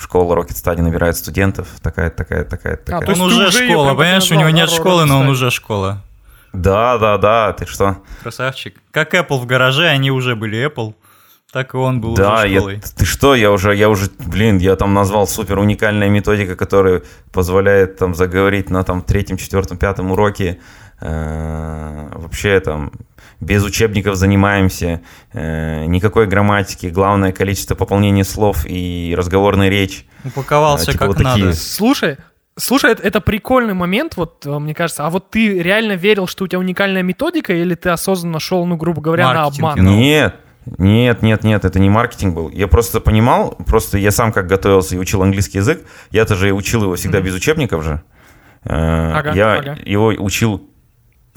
школа 0.00 0.34
Rocket 0.34 0.54
Study 0.54 0.82
набирает 0.82 1.16
студентов, 1.16 1.68
такая, 1.82 2.10
такая, 2.10 2.44
такая, 2.44 2.76
такая. 2.76 3.00
А, 3.06 3.12
он 3.12 3.20
уже, 3.20 3.48
уже 3.48 3.64
школа, 3.64 3.94
понимаешь, 3.94 4.30
у 4.30 4.34
него 4.34 4.50
нет 4.50 4.70
школы, 4.70 5.04
но 5.04 5.20
он 5.20 5.28
уже 5.28 5.50
школа. 5.50 6.02
Да, 6.52 6.98
да, 6.98 7.16
да, 7.18 7.52
ты 7.52 7.66
что? 7.66 7.98
Красавчик. 8.22 8.76
Как 8.90 9.14
Apple 9.14 9.38
в 9.38 9.46
гараже, 9.46 9.86
они 9.86 10.10
уже 10.10 10.34
были 10.34 10.66
Apple. 10.66 10.94
Так 11.52 11.74
и 11.74 11.76
он 11.76 12.00
был 12.00 12.14
да, 12.14 12.34
уже 12.34 12.56
школой. 12.56 12.74
Я, 12.76 12.80
ты 12.96 13.04
что, 13.04 13.34
я 13.34 13.50
уже, 13.50 13.74
я 13.74 13.88
уже, 13.88 14.08
блин, 14.18 14.58
я 14.58 14.76
там 14.76 14.94
назвал 14.94 15.26
супер 15.26 15.58
уникальная 15.58 16.08
методика, 16.08 16.54
которая 16.54 17.02
позволяет 17.32 17.98
там 17.98 18.14
заговорить 18.14 18.70
на 18.70 18.84
там 18.84 19.02
третьем, 19.02 19.36
четвертом, 19.36 19.76
пятом 19.76 20.12
уроке 20.12 20.58
Э, 20.58 20.89
вообще 21.00 22.60
там 22.60 22.92
без 23.40 23.64
учебников 23.64 24.16
занимаемся, 24.16 25.00
э, 25.32 25.86
никакой 25.86 26.26
грамматики, 26.26 26.86
главное 26.86 27.32
количество 27.32 27.74
пополнения 27.74 28.24
слов 28.24 28.66
и 28.66 29.14
разговорная 29.16 29.70
речь. 29.70 30.06
Упаковался 30.24 30.90
э, 30.90 30.92
типа 30.92 31.06
как 31.06 31.08
вот 31.08 31.20
надо. 31.20 31.52
Слушай, 31.54 32.18
Слушай, 32.56 32.92
это, 32.92 33.02
это 33.04 33.20
прикольный 33.22 33.72
момент, 33.72 34.16
вот 34.16 34.44
мне 34.44 34.74
кажется. 34.74 35.06
А 35.06 35.08
вот 35.08 35.30
ты 35.30 35.62
реально 35.62 35.92
верил, 35.92 36.26
что 36.26 36.44
у 36.44 36.46
тебя 36.46 36.58
уникальная 36.58 37.02
методика, 37.02 37.54
или 37.54 37.74
ты 37.74 37.88
осознанно 37.88 38.38
шел, 38.38 38.66
ну, 38.66 38.76
грубо 38.76 39.00
говоря, 39.00 39.32
маркетинг, 39.32 39.62
на 39.62 39.72
обман? 39.72 39.86
Нет, 39.86 40.36
нет, 40.76 41.22
нет, 41.22 41.42
нет, 41.42 41.64
это 41.64 41.78
не 41.78 41.88
маркетинг 41.88 42.34
был. 42.34 42.50
Я 42.50 42.68
просто 42.68 43.00
понимал, 43.00 43.56
просто 43.66 43.96
я 43.96 44.10
сам 44.10 44.30
как 44.30 44.46
готовился 44.46 44.96
и 44.96 44.98
учил 44.98 45.22
английский 45.22 45.58
язык, 45.58 45.80
я-то 46.10 46.34
же 46.34 46.52
учил 46.52 46.82
его 46.82 46.96
всегда 46.96 47.18
mm-hmm. 47.18 47.22
без 47.22 47.34
учебников 47.34 47.82
же. 47.82 48.02
Ага, 48.62 49.32
я 49.32 49.54
ага. 49.54 49.78
его 49.86 50.08
учил 50.08 50.69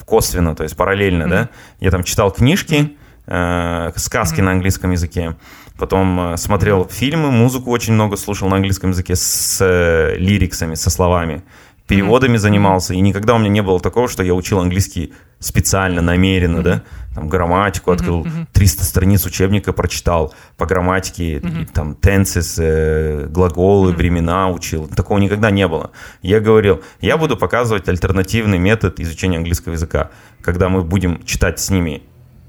косвенно, 0.04 0.54
то 0.54 0.62
есть 0.62 0.76
параллельно, 0.76 1.24
mm-hmm. 1.24 1.30
да. 1.30 1.48
Я 1.80 1.90
там 1.90 2.04
читал 2.04 2.30
книжки, 2.30 2.96
э, 3.26 3.92
сказки 3.96 4.40
mm-hmm. 4.40 4.44
на 4.44 4.50
английском 4.52 4.90
языке, 4.90 5.36
потом 5.78 6.34
э, 6.34 6.36
смотрел 6.36 6.88
фильмы, 6.90 7.30
музыку 7.30 7.70
очень 7.70 7.94
много 7.94 8.16
слушал 8.16 8.48
на 8.48 8.56
английском 8.56 8.90
языке 8.90 9.16
с 9.16 9.58
э, 9.60 10.16
лириксами, 10.18 10.74
со 10.74 10.90
словами 10.90 11.42
переводами 11.86 12.38
занимался, 12.38 12.94
и 12.94 13.00
никогда 13.00 13.34
у 13.34 13.38
меня 13.38 13.50
не 13.50 13.62
было 13.62 13.78
такого, 13.78 14.08
что 14.08 14.22
я 14.22 14.34
учил 14.34 14.60
английский 14.60 15.12
специально, 15.38 16.00
намеренно, 16.00 16.62
да, 16.62 16.82
там 17.14 17.28
грамматику 17.28 17.90
открыл, 17.90 18.26
300 18.52 18.84
страниц 18.84 19.26
учебника 19.26 19.74
прочитал 19.74 20.34
по 20.56 20.64
грамматике, 20.64 21.36
и, 21.36 21.66
там 21.66 21.92
tenses, 22.00 22.56
э, 22.58 23.26
глаголы, 23.26 23.92
времена 23.92 24.48
учил, 24.48 24.88
такого 24.88 25.18
никогда 25.18 25.50
не 25.50 25.68
было. 25.68 25.90
Я 26.22 26.40
говорил, 26.40 26.82
я 27.00 27.18
буду 27.18 27.36
показывать 27.36 27.88
альтернативный 27.88 28.58
метод 28.58 28.98
изучения 29.00 29.36
английского 29.36 29.74
языка, 29.74 30.10
когда 30.40 30.70
мы 30.70 30.82
будем 30.82 31.22
читать 31.24 31.60
с 31.60 31.68
ними 31.68 32.02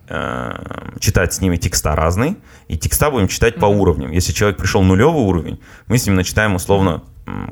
э, 0.08 0.54
читать 1.00 1.34
с 1.34 1.41
ними 1.41 1.58
текста 1.58 1.93
разные, 1.93 2.38
и 2.69 2.78
текста 2.78 3.12
будем 3.12 3.28
читать 3.28 3.56
по 3.56 3.65
уровням. 3.65 4.12
Если 4.12 4.32
человек 4.32 4.58
пришел 4.58 4.82
нулевый 4.82 5.24
уровень, 5.24 5.60
мы 5.88 5.98
с 5.98 6.06
ним 6.06 6.15
начитаем 6.15 6.56
условно 6.56 7.04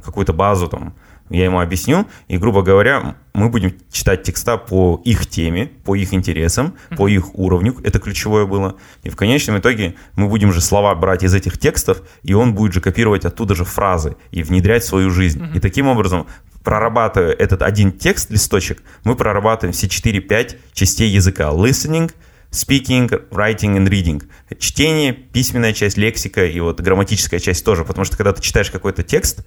какую-то 0.04 0.34
базу 0.34 0.68
там 0.68 0.94
я 1.30 1.46
ему 1.46 1.60
объясню, 1.60 2.08
и, 2.28 2.38
грубо 2.38 2.62
говоря, 2.62 3.16
мы 3.34 3.50
будем 3.50 3.74
читать 3.92 4.24
текста 4.24 4.58
по 4.58 5.02
их 5.04 5.26
теме, 5.28 5.72
по 5.84 5.96
их 5.96 6.14
интересам, 6.14 6.76
по 6.96 7.08
их 7.08 7.36
уровню, 7.36 7.76
это 7.84 8.00
ключевое 8.00 8.46
было. 8.46 8.76
И 9.04 9.10
в 9.10 9.16
конечном 9.16 9.58
итоге 9.60 9.96
мы 10.16 10.28
будем 10.28 10.52
же 10.52 10.62
слова 10.62 10.94
брать 10.96 11.24
из 11.24 11.34
этих 11.34 11.58
текстов, 11.58 12.02
и 12.22 12.34
он 12.34 12.54
будет 12.54 12.74
же 12.74 12.82
копировать 12.82 13.26
оттуда 13.26 13.56
же 13.56 13.66
фразы 13.66 14.16
и 14.32 14.44
внедрять 14.44 14.84
в 14.84 14.88
свою 14.88 15.10
жизнь. 15.10 15.44
И 15.56 15.60
таким 15.60 15.88
образом, 15.88 16.28
прорабатывая 16.64 17.32
этот 17.32 17.62
один 17.62 17.92
текст, 17.92 18.30
листочек, 18.30 18.84
мы 19.04 19.16
прорабатываем 19.16 19.74
все 19.74 19.88
4-5 19.88 20.58
частей 20.74 21.10
языка. 21.10 21.52
Listening, 21.52 22.12
speaking, 22.52 23.10
writing 23.32 23.78
and 23.78 23.88
reading. 23.88 24.24
Чтение, 24.60 25.14
письменная 25.14 25.74
часть, 25.74 25.98
лексика 25.98 26.46
и 26.46 26.60
вот 26.60 26.80
грамматическая 26.80 27.40
часть 27.40 27.66
тоже. 27.66 27.84
Потому 27.84 28.06
что 28.06 28.18
когда 28.18 28.34
ты 28.34 28.42
читаешь 28.42 28.70
какой-то 28.70 29.04
текст, 29.04 29.46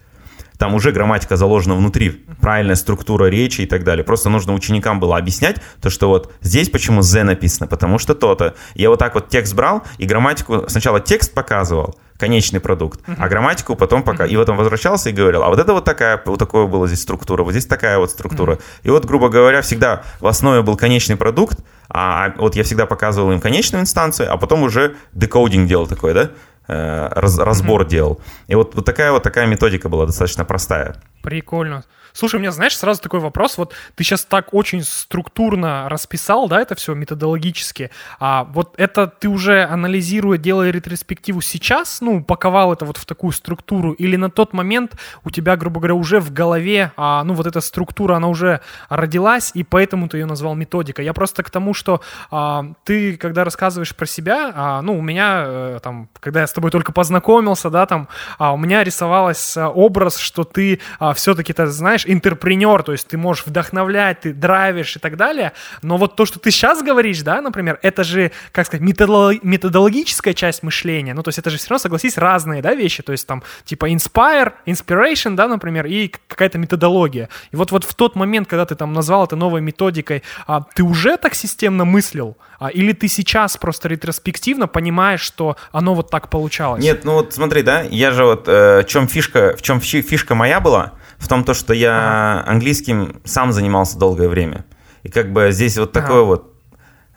там 0.58 0.74
уже 0.74 0.92
грамматика 0.92 1.36
заложена 1.36 1.74
внутри, 1.74 2.24
правильная 2.40 2.76
структура 2.76 3.26
речи 3.26 3.62
и 3.62 3.66
так 3.66 3.84
далее. 3.84 4.04
Просто 4.04 4.28
нужно 4.30 4.54
ученикам 4.54 5.00
было 5.00 5.16
объяснять 5.16 5.56
то, 5.80 5.90
что 5.90 6.08
вот 6.08 6.32
здесь 6.40 6.70
почему 6.70 7.02
«з» 7.02 7.22
написано, 7.24 7.66
потому 7.66 7.98
что 7.98 8.14
то-то. 8.14 8.54
Я 8.74 8.90
вот 8.90 8.98
так 8.98 9.14
вот 9.14 9.28
текст 9.28 9.54
брал 9.54 9.82
и 9.98 10.06
грамматику, 10.06 10.64
сначала 10.68 11.00
текст 11.00 11.34
показывал, 11.34 11.96
конечный 12.18 12.60
продукт, 12.60 13.00
uh-huh. 13.06 13.16
а 13.18 13.28
грамматику 13.28 13.76
потом 13.76 14.02
пока. 14.02 14.24
Uh-huh. 14.24 14.30
И 14.30 14.36
потом 14.36 14.56
возвращался 14.56 15.10
и 15.10 15.12
говорил, 15.12 15.42
а 15.42 15.48
вот 15.48 15.58
это 15.58 15.72
вот 15.72 15.84
такая, 15.84 16.20
вот 16.24 16.38
такое 16.38 16.66
было 16.66 16.86
здесь 16.86 17.02
структура, 17.02 17.42
вот 17.42 17.52
здесь 17.52 17.66
такая 17.66 17.98
вот 17.98 18.10
структура. 18.10 18.54
Uh-huh. 18.54 18.60
И 18.84 18.90
вот, 18.90 19.04
грубо 19.04 19.28
говоря, 19.28 19.62
всегда 19.62 20.02
в 20.20 20.26
основе 20.26 20.62
был 20.62 20.76
конечный 20.76 21.16
продукт, 21.16 21.58
а 21.88 22.32
вот 22.38 22.56
я 22.56 22.64
всегда 22.64 22.86
показывал 22.86 23.32
им 23.32 23.40
конечную 23.40 23.82
инстанцию, 23.82 24.32
а 24.32 24.36
потом 24.36 24.62
уже 24.62 24.96
декодинг 25.12 25.68
делал 25.68 25.86
такой, 25.86 26.14
да? 26.14 26.30
Э, 26.68 27.08
раз, 27.12 27.38
разбор 27.38 27.82
mm-hmm. 27.82 27.88
делал. 27.88 28.20
И 28.48 28.54
вот, 28.54 28.74
вот 28.74 28.84
такая 28.84 29.12
вот 29.12 29.22
такая 29.22 29.46
методика 29.46 29.88
была 29.88 30.06
достаточно 30.06 30.44
простая. 30.44 30.96
Прикольно. 31.22 31.84
Слушай, 32.16 32.36
у 32.36 32.38
меня, 32.38 32.50
знаешь, 32.50 32.74
сразу 32.74 33.02
такой 33.02 33.20
вопрос. 33.20 33.58
Вот 33.58 33.74
ты 33.94 34.02
сейчас 34.02 34.24
так 34.24 34.54
очень 34.54 34.82
структурно 34.82 35.86
расписал, 35.90 36.48
да, 36.48 36.62
это 36.62 36.74
все 36.74 36.94
методологически. 36.94 37.90
А 38.18 38.44
вот 38.44 38.72
это 38.78 39.06
ты 39.06 39.28
уже 39.28 39.64
анализируя, 39.64 40.38
делая 40.38 40.70
ретроспективу 40.70 41.42
сейчас, 41.42 42.00
ну, 42.00 42.16
упаковал 42.16 42.72
это 42.72 42.86
вот 42.86 42.96
в 42.96 43.04
такую 43.04 43.32
структуру, 43.32 43.92
или 43.92 44.16
на 44.16 44.30
тот 44.30 44.54
момент 44.54 44.96
у 45.24 45.30
тебя, 45.30 45.56
грубо 45.56 45.78
говоря, 45.78 45.94
уже 45.94 46.18
в 46.18 46.32
голове, 46.32 46.90
а, 46.96 47.22
ну, 47.22 47.34
вот 47.34 47.46
эта 47.46 47.60
структура, 47.60 48.16
она 48.16 48.28
уже 48.28 48.62
родилась, 48.88 49.50
и 49.52 49.62
поэтому 49.62 50.08
ты 50.08 50.16
ее 50.16 50.24
назвал 50.24 50.54
методика. 50.54 51.02
Я 51.02 51.12
просто 51.12 51.42
к 51.42 51.50
тому, 51.50 51.74
что 51.74 52.00
а, 52.30 52.64
ты, 52.84 53.18
когда 53.18 53.44
рассказываешь 53.44 53.94
про 53.94 54.06
себя, 54.06 54.52
а, 54.54 54.80
ну, 54.80 54.98
у 54.98 55.02
меня, 55.02 55.42
а, 55.44 55.78
там, 55.80 56.08
когда 56.20 56.40
я 56.40 56.46
с 56.46 56.52
тобой 56.54 56.70
только 56.70 56.92
познакомился, 56.92 57.68
да, 57.68 57.84
там, 57.84 58.08
а, 58.38 58.54
у 58.54 58.56
меня 58.56 58.82
рисовалась 58.84 59.54
а, 59.58 59.68
образ, 59.68 60.16
что 60.16 60.44
ты 60.44 60.80
а, 60.98 61.12
все-таки, 61.12 61.52
ты 61.52 61.66
знаешь, 61.66 62.05
интерпренер, 62.06 62.82
то 62.82 62.92
есть 62.92 63.08
ты 63.08 63.16
можешь 63.16 63.46
вдохновлять, 63.46 64.20
ты 64.20 64.32
драйвишь 64.32 64.96
и 64.96 64.98
так 64.98 65.16
далее, 65.16 65.52
но 65.82 65.96
вот 65.96 66.16
то, 66.16 66.26
что 66.26 66.38
ты 66.38 66.50
сейчас 66.50 66.82
говоришь, 66.82 67.20
да, 67.22 67.40
например, 67.40 67.78
это 67.82 68.04
же, 68.04 68.32
как 68.52 68.66
сказать, 68.66 68.82
методологическая 68.82 70.34
часть 70.34 70.62
мышления, 70.62 71.14
ну, 71.14 71.22
то 71.22 71.28
есть 71.28 71.38
это 71.38 71.50
же 71.50 71.58
все 71.58 71.70
равно, 71.70 71.82
согласись, 71.82 72.18
разные, 72.18 72.62
да, 72.62 72.74
вещи, 72.74 73.02
то 73.02 73.12
есть 73.12 73.26
там, 73.26 73.42
типа 73.64 73.90
inspire, 73.90 74.52
inspiration, 74.66 75.34
да, 75.34 75.48
например, 75.48 75.86
и 75.86 76.12
какая-то 76.28 76.58
методология. 76.58 77.28
И 77.52 77.56
вот, 77.56 77.72
вот 77.72 77.84
в 77.84 77.94
тот 77.94 78.16
момент, 78.16 78.48
когда 78.48 78.64
ты 78.64 78.74
там 78.74 78.92
назвал 78.92 79.24
это 79.24 79.36
новой 79.36 79.60
методикой, 79.60 80.22
а, 80.46 80.62
ты 80.74 80.82
уже 80.82 81.16
так 81.16 81.34
системно 81.34 81.84
мыслил, 81.84 82.36
а, 82.58 82.68
или 82.68 82.92
ты 82.92 83.08
сейчас 83.08 83.56
просто 83.56 83.88
ретроспективно 83.88 84.66
понимаешь, 84.66 85.20
что 85.20 85.56
оно 85.72 85.94
вот 85.94 86.10
так 86.10 86.30
получалось? 86.30 86.82
Нет, 86.82 87.04
ну 87.04 87.14
вот 87.14 87.34
смотри, 87.34 87.62
да, 87.62 87.82
я 87.82 88.10
же 88.10 88.24
вот, 88.24 88.48
э, 88.48 88.82
в 88.82 88.86
чем 88.86 89.08
фишка, 89.08 89.54
в 89.56 89.62
чем 89.62 89.80
фишка 89.80 90.34
моя 90.34 90.60
была, 90.60 90.92
в 91.18 91.28
том, 91.28 91.44
то, 91.44 91.54
что 91.54 91.72
я 91.74 92.44
английским 92.46 93.20
сам 93.24 93.52
занимался 93.52 93.98
долгое 93.98 94.28
время. 94.28 94.64
И 95.02 95.08
как 95.08 95.32
бы 95.32 95.48
здесь 95.52 95.78
вот 95.78 95.92
такое 95.92 96.22
вот 96.22 96.54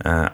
э, 0.03 0.27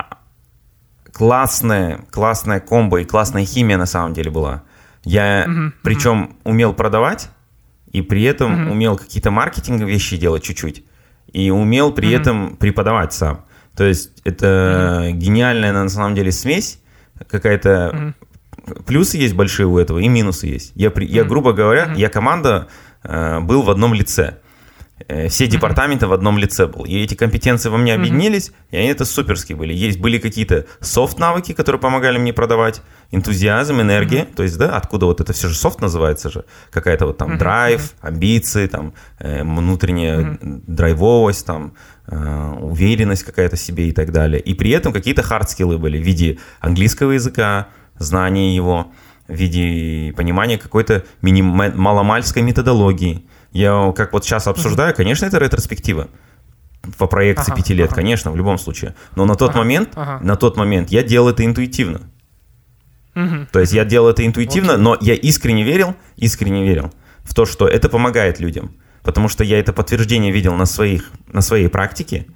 классное, 1.12 2.06
классная 2.12 2.60
комбо 2.60 3.02
и 3.02 3.06
классная 3.06 3.46
химия 3.46 3.78
на 3.78 3.86
самом 3.86 4.14
деле 4.14 4.32
была. 4.32 4.64
Я 5.04 5.46
Мгм, 5.48 5.74
причем 5.84 6.36
умел 6.44 6.74
продавать, 6.74 7.30
и 7.92 8.02
при 8.02 8.24
этом 8.24 8.52
Мгм. 8.64 8.72
умел 8.72 8.98
какие-то 8.98 9.32
маркетинговые 9.32 9.94
вещи 9.94 10.18
делать 10.18 10.44
чуть-чуть, 10.44 10.84
и 11.32 11.50
умел 11.52 11.92
при 11.94 12.08
Мгм. 12.08 12.22
этом 12.22 12.56
преподавать 12.58 13.14
сам. 13.14 13.46
То 13.76 13.84
есть 13.86 14.12
это 14.24 15.10
гениальная 15.14 15.72
на 15.74 15.90
самом 15.90 16.16
деле 16.16 16.32
смесь 16.32 16.80
какая-то. 17.28 17.92
Мгм. 17.94 18.16
Плюсы 18.86 19.18
есть 19.18 19.36
большие 19.36 19.68
у 19.68 19.78
этого, 19.78 20.00
и 20.00 20.08
минусы 20.08 20.48
есть. 20.48 20.72
Я, 20.76 20.90
при- 20.90 21.06
я 21.06 21.24
грубо 21.24 21.54
говоря, 21.54 21.86
Мгм. 21.86 21.94
я 21.96 22.10
команда 22.10 22.68
был 23.42 23.62
в 23.62 23.70
одном 23.70 23.94
лице. 23.94 24.38
Э, 25.10 25.28
Все 25.28 25.48
департаменты 25.48 26.08
в 26.08 26.14
одном 26.14 26.38
лице 26.38 26.68
был. 26.68 26.86
И 26.86 26.96
эти 26.98 27.16
компетенции 27.16 27.68
во 27.70 27.78
мне 27.78 27.94
объединились, 27.94 28.52
и 28.72 28.78
они 28.78 28.88
это 28.88 29.04
суперские 29.04 29.58
были. 29.58 29.74
Есть 29.74 30.00
были 30.00 30.20
какие-то 30.20 30.66
софт-навыки, 30.80 31.52
которые 31.54 31.82
помогали 31.82 32.18
мне 32.18 32.32
продавать, 32.32 32.82
энтузиазм, 33.12 33.82
энергия. 33.82 34.24
То 34.24 34.44
есть, 34.44 34.58
да, 34.58 34.78
откуда 34.78 35.06
вот 35.08 35.20
это 35.20 35.34
все 35.34 35.50
же 35.50 35.56
софт 35.56 35.82
называется 35.82 36.30
же. 36.32 36.46
Какая-то 36.72 37.08
вот 37.08 37.18
там 37.18 37.32
Мгм. 37.32 37.38
драйв, 37.40 37.94
амбиции, 38.00 38.68
там 38.68 38.94
э, 39.20 39.44
внутренняя 39.44 40.38
драйвовость, 40.42 41.46
там 41.46 41.74
э, 42.08 42.54
уверенность 42.62 43.24
какая-то 43.24 43.58
себе 43.58 43.90
и 43.90 43.92
так 43.92 44.12
далее. 44.14 44.40
И 44.40 44.54
при 44.54 44.72
этом 44.72 44.94
какие-то 44.94 45.24
хард-скиллы 45.24 45.78
были 45.78 45.98
в 46.02 46.06
виде 46.06 46.38
английского 46.62 47.12
языка, 47.12 47.68
знания 47.98 48.56
его, 48.56 48.92
в 49.28 49.34
виде 49.34 50.14
понимания 50.14 50.58
какой-то 50.58 51.04
миним- 51.22 51.72
маломальской 51.76 52.44
методологии. 52.44 53.26
Я 53.52 53.92
как 53.96 54.14
вот 54.14 54.24
сейчас 54.26 54.48
обсуждаю, 54.48 54.94
конечно, 54.94 55.26
это 55.26 55.38
ретроспектива 55.38 56.10
по 56.98 57.08
проекции 57.08 57.52
Ага, 57.52 57.62
пяти 57.62 57.74
лет, 57.74 57.88
ага. 57.88 57.96
конечно, 57.96 58.32
в 58.32 58.36
любом 58.36 58.58
случае. 58.58 58.96
Но 59.16 59.26
на 59.26 59.36
тот 59.36 59.52
Ага, 59.52 59.60
момент, 59.60 59.90
ага. 59.96 60.24
на 60.24 60.36
тот 60.36 60.58
момент 60.58 60.90
я 60.90 61.04
делал 61.04 61.30
это 61.30 61.44
интуитивно. 61.44 62.02
Мгм. 63.16 63.48
То 63.52 63.60
есть 63.60 63.74
я 63.74 63.86
делал 63.86 64.10
это 64.10 64.26
интуитивно, 64.26 64.78
но 64.78 64.98
я 65.02 65.16
искренне 65.16 65.64
верил, 65.64 65.96
искренне 66.18 66.66
верил 66.66 66.92
в 67.24 67.34
то, 67.34 67.46
что 67.46 67.68
это 67.68 67.90
помогает 67.90 68.40
людям. 68.40 68.76
Потому 69.04 69.30
что 69.30 69.44
я 69.44 69.60
это 69.60 69.72
подтверждение 69.72 70.32
видел 70.32 70.54
на, 70.56 70.66
своих, 70.66 71.12
на 71.32 71.42
своей 71.42 71.70
практике, 71.70 72.28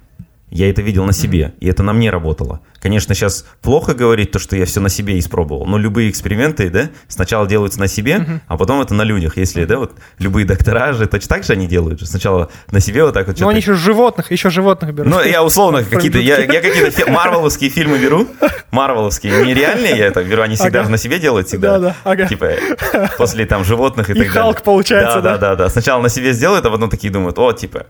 я 0.50 0.68
это 0.70 0.82
видел 0.82 1.04
на 1.04 1.12
себе, 1.12 1.54
и 1.60 1.68
это 1.68 1.82
на 1.82 1.92
мне 1.92 2.10
работало. 2.10 2.60
Конечно, 2.80 3.14
сейчас 3.14 3.44
плохо 3.62 3.94
говорить 3.94 4.30
то, 4.32 4.38
что 4.38 4.56
я 4.56 4.64
все 4.64 4.80
на 4.80 4.88
себе 4.88 5.18
испробовал, 5.18 5.66
но 5.66 5.76
любые 5.78 6.08
эксперименты, 6.10 6.70
да, 6.70 6.88
сначала 7.08 7.46
делаются 7.46 7.78
на 7.78 7.88
себе, 7.88 8.40
а 8.48 8.56
потом 8.56 8.80
это 8.80 8.94
на 8.94 9.02
людях. 9.02 9.36
Если, 9.36 9.64
да, 9.64 9.78
вот 9.78 9.92
любые 10.18 10.46
доктора 10.46 10.92
же 10.92 11.06
точно 11.06 11.28
так 11.28 11.44
же 11.44 11.52
они 11.52 11.66
делают 11.66 12.00
же. 12.00 12.06
Сначала 12.06 12.50
на 12.70 12.80
себе 12.80 13.04
вот 13.04 13.12
так 13.14 13.26
вот 13.26 13.38
Ну, 13.38 13.48
они 13.48 13.60
еще 13.60 13.74
животных, 13.74 14.30
еще 14.30 14.48
животных 14.50 14.94
берут. 14.94 15.12
ну, 15.12 15.22
я 15.22 15.42
условно 15.44 15.84
какие-то, 15.90 16.18
я, 16.18 16.38
я 16.38 16.60
какие-то 16.60 17.10
марвеловские 17.10 17.68
фильмы 17.70 17.98
беру, 17.98 18.26
марвеловские, 18.70 19.44
не 19.44 19.54
реальные 19.54 19.96
я 19.96 20.06
это 20.06 20.22
беру, 20.24 20.42
они 20.42 20.56
всегда 20.56 20.80
Ага. 20.80 20.86
же 20.86 20.90
на 20.92 20.98
себе 20.98 21.18
делают 21.18 21.48
всегда. 21.48 21.78
Да-да, 21.78 21.96
ага. 22.04 22.26
Типа, 22.28 22.50
после 23.18 23.44
там 23.46 23.64
животных 23.64 24.08
и, 24.10 24.12
И 24.12 24.14
так 24.16 24.26
далее. 24.26 24.42
Халк 24.42 24.62
получается, 24.62 25.20
да? 25.20 25.32
да? 25.32 25.38
Да, 25.38 25.48
да, 25.50 25.64
да. 25.64 25.68
Сначала 25.70 26.00
на 26.02 26.08
себе 26.08 26.32
сделают, 26.32 26.64
а 26.64 26.70
потом 26.70 26.88
такие 26.90 27.12
думают, 27.12 27.38
о, 27.38 27.52
типа, 27.52 27.86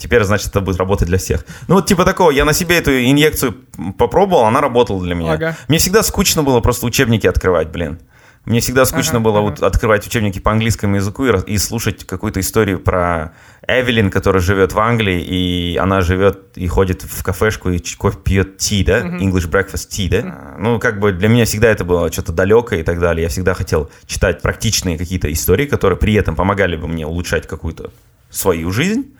теперь, 0.00 0.24
значит, 0.24 0.48
это 0.48 0.60
будет 0.60 0.78
работать 0.78 1.06
для 1.06 1.18
всех. 1.18 1.44
Ну, 1.68 1.76
вот 1.76 1.86
типа 1.86 2.04
такого, 2.04 2.30
я 2.30 2.44
на 2.44 2.52
себе 2.52 2.78
эту 2.78 2.90
инъекцию 2.90 3.54
попробовал, 3.98 4.44
она 4.46 4.60
работала 4.60 5.02
для 5.02 5.14
меня. 5.14 5.32
Ага. 5.34 5.56
Мне 5.68 5.78
всегда 5.78 6.02
скучно 6.02 6.42
было 6.42 6.60
просто 6.60 6.86
учебники 6.86 7.26
открывать, 7.26 7.68
блин. 7.68 8.00
Мне 8.46 8.60
всегда 8.60 8.86
скучно 8.86 9.18
Ага, 9.18 9.24
было 9.24 9.38
ага. 9.40 9.50
вот 9.50 9.62
открывать 9.62 10.06
учебники 10.06 10.38
по 10.38 10.50
английскому 10.50 10.96
языку 10.96 11.26
и, 11.26 11.52
и 11.52 11.58
слушать 11.58 12.06
какую-то 12.06 12.40
историю 12.40 12.80
про 12.80 13.34
Эвелин, 13.68 14.10
которая 14.10 14.40
живет 14.40 14.72
в 14.72 14.80
Англии, 14.80 15.20
и 15.20 15.76
она 15.76 16.00
живет 16.00 16.56
и 16.56 16.66
ходит 16.66 17.02
в 17.02 17.22
кафешку 17.22 17.68
и 17.68 17.78
кофе 17.98 18.16
пьет 18.16 18.56
ти, 18.56 18.82
да? 18.82 19.00
English 19.00 19.50
breakfast 19.50 19.90
tea, 19.90 20.08
да? 20.08 20.56
Ну, 20.58 20.78
как 20.78 21.00
бы 21.00 21.12
для 21.12 21.28
меня 21.28 21.44
всегда 21.44 21.68
это 21.68 21.84
было 21.84 22.10
что-то 22.10 22.32
далекое 22.32 22.80
и 22.80 22.82
так 22.82 22.98
далее. 22.98 23.24
Я 23.24 23.28
всегда 23.28 23.52
хотел 23.52 23.90
читать 24.06 24.40
практичные 24.40 24.96
какие-то 24.96 25.30
истории, 25.30 25.66
которые 25.66 25.98
при 25.98 26.14
этом 26.14 26.34
помогали 26.34 26.76
бы 26.76 26.88
мне 26.88 27.06
улучшать 27.06 27.46
какую-то 27.46 27.90
свою 28.30 28.70
жизнь, 28.70 29.12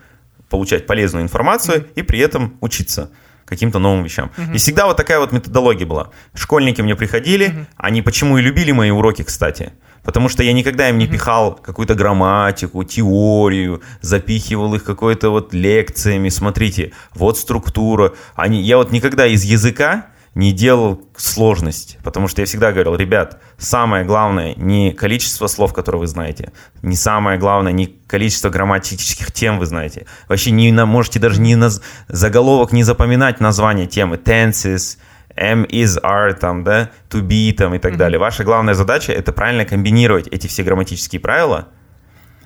получать 0.50 0.86
полезную 0.86 1.24
информацию 1.24 1.86
и 1.94 2.02
при 2.02 2.18
этом 2.18 2.58
учиться 2.60 3.10
каким-то 3.46 3.78
новым 3.78 4.04
вещам. 4.04 4.30
И 4.54 4.58
всегда 4.58 4.86
вот 4.86 4.96
такая 4.96 5.18
вот 5.18 5.32
методология 5.32 5.86
была. 5.86 6.10
Школьники 6.34 6.82
мне 6.82 6.94
приходили, 6.94 7.66
они 7.76 8.02
почему 8.02 8.38
и 8.38 8.42
любили 8.42 8.72
мои 8.72 8.90
уроки, 8.90 9.22
кстати. 9.22 9.72
Потому 10.02 10.28
что 10.28 10.42
я 10.42 10.52
никогда 10.52 10.88
им 10.88 10.98
не 10.98 11.06
пихал 11.06 11.54
какую-то 11.54 11.94
грамматику, 11.94 12.84
теорию, 12.84 13.82
запихивал 14.00 14.74
их 14.74 14.84
какой-то 14.84 15.30
вот 15.30 15.52
лекциями. 15.52 16.30
Смотрите, 16.30 16.92
вот 17.14 17.36
структура. 17.38 18.14
Они, 18.34 18.62
я 18.62 18.76
вот 18.76 18.92
никогда 18.92 19.26
из 19.26 19.44
языка 19.44 20.06
не 20.34 20.52
делал 20.52 21.02
сложность, 21.16 21.98
потому 22.04 22.28
что 22.28 22.42
я 22.42 22.46
всегда 22.46 22.72
говорил, 22.72 22.94
ребят, 22.94 23.40
самое 23.58 24.04
главное 24.04 24.54
не 24.56 24.92
количество 24.92 25.48
слов, 25.48 25.72
которые 25.72 26.00
вы 26.00 26.06
знаете, 26.06 26.52
не 26.82 26.96
самое 26.96 27.38
главное 27.38 27.72
не 27.72 27.86
количество 27.86 28.48
грамматических 28.48 29.32
тем 29.32 29.58
вы 29.58 29.66
знаете. 29.66 30.06
Вообще 30.28 30.52
не 30.52 30.70
можете 30.84 31.18
даже 31.18 31.40
не 31.40 31.56
на 31.56 31.70
заголовок 32.08 32.72
не 32.72 32.84
запоминать 32.84 33.40
название 33.40 33.86
темы, 33.86 34.16
tenses, 34.16 34.98
am, 35.36 35.66
is, 35.66 36.00
are, 36.02 36.32
там, 36.34 36.62
да, 36.62 36.90
to 37.10 37.22
be, 37.22 37.52
там 37.52 37.74
и 37.74 37.78
так 37.78 37.96
далее. 37.96 38.18
Ваша 38.18 38.44
главная 38.44 38.74
задача 38.74 39.12
это 39.12 39.32
правильно 39.32 39.64
комбинировать 39.64 40.28
эти 40.28 40.46
все 40.46 40.62
грамматические 40.62 41.20
правила. 41.20 41.68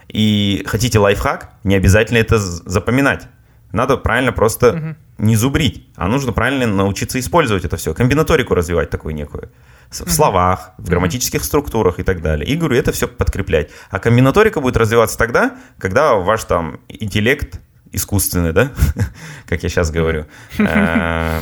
И 0.08 0.62
хотите 0.66 0.98
лайфхак, 0.98 1.50
не 1.64 1.74
обязательно 1.74 2.18
это 2.18 2.38
запоминать. 2.38 3.26
Надо 3.74 3.96
правильно 3.96 4.32
просто 4.32 4.96
не 5.18 5.36
зубрить, 5.36 5.86
а 5.96 6.08
нужно 6.08 6.32
правильно 6.32 6.66
научиться 6.66 7.18
использовать 7.18 7.64
это 7.64 7.76
все, 7.76 7.92
комбинаторику 7.92 8.54
развивать 8.54 8.90
такую 8.90 9.14
некую. 9.14 9.50
В 9.90 10.10
словах, 10.10 10.72
в 10.78 10.88
грамматических 10.88 11.44
структурах 11.44 12.00
и 12.00 12.02
так 12.02 12.22
далее. 12.22 12.46
И 12.46 12.56
говорю, 12.56 12.76
это 12.76 12.90
все 12.92 13.06
подкреплять. 13.06 13.70
А 13.90 13.98
комбинаторика 13.98 14.60
будет 14.60 14.76
развиваться 14.76 15.18
тогда, 15.18 15.56
когда 15.78 16.14
ваш 16.14 16.44
там 16.44 16.80
интеллект 16.88 17.60
искусственный, 17.92 18.52
да, 18.52 18.70
как 19.46 19.62
я 19.62 19.68
сейчас 19.68 19.90
говорю, 19.90 20.26
э, 20.58 21.40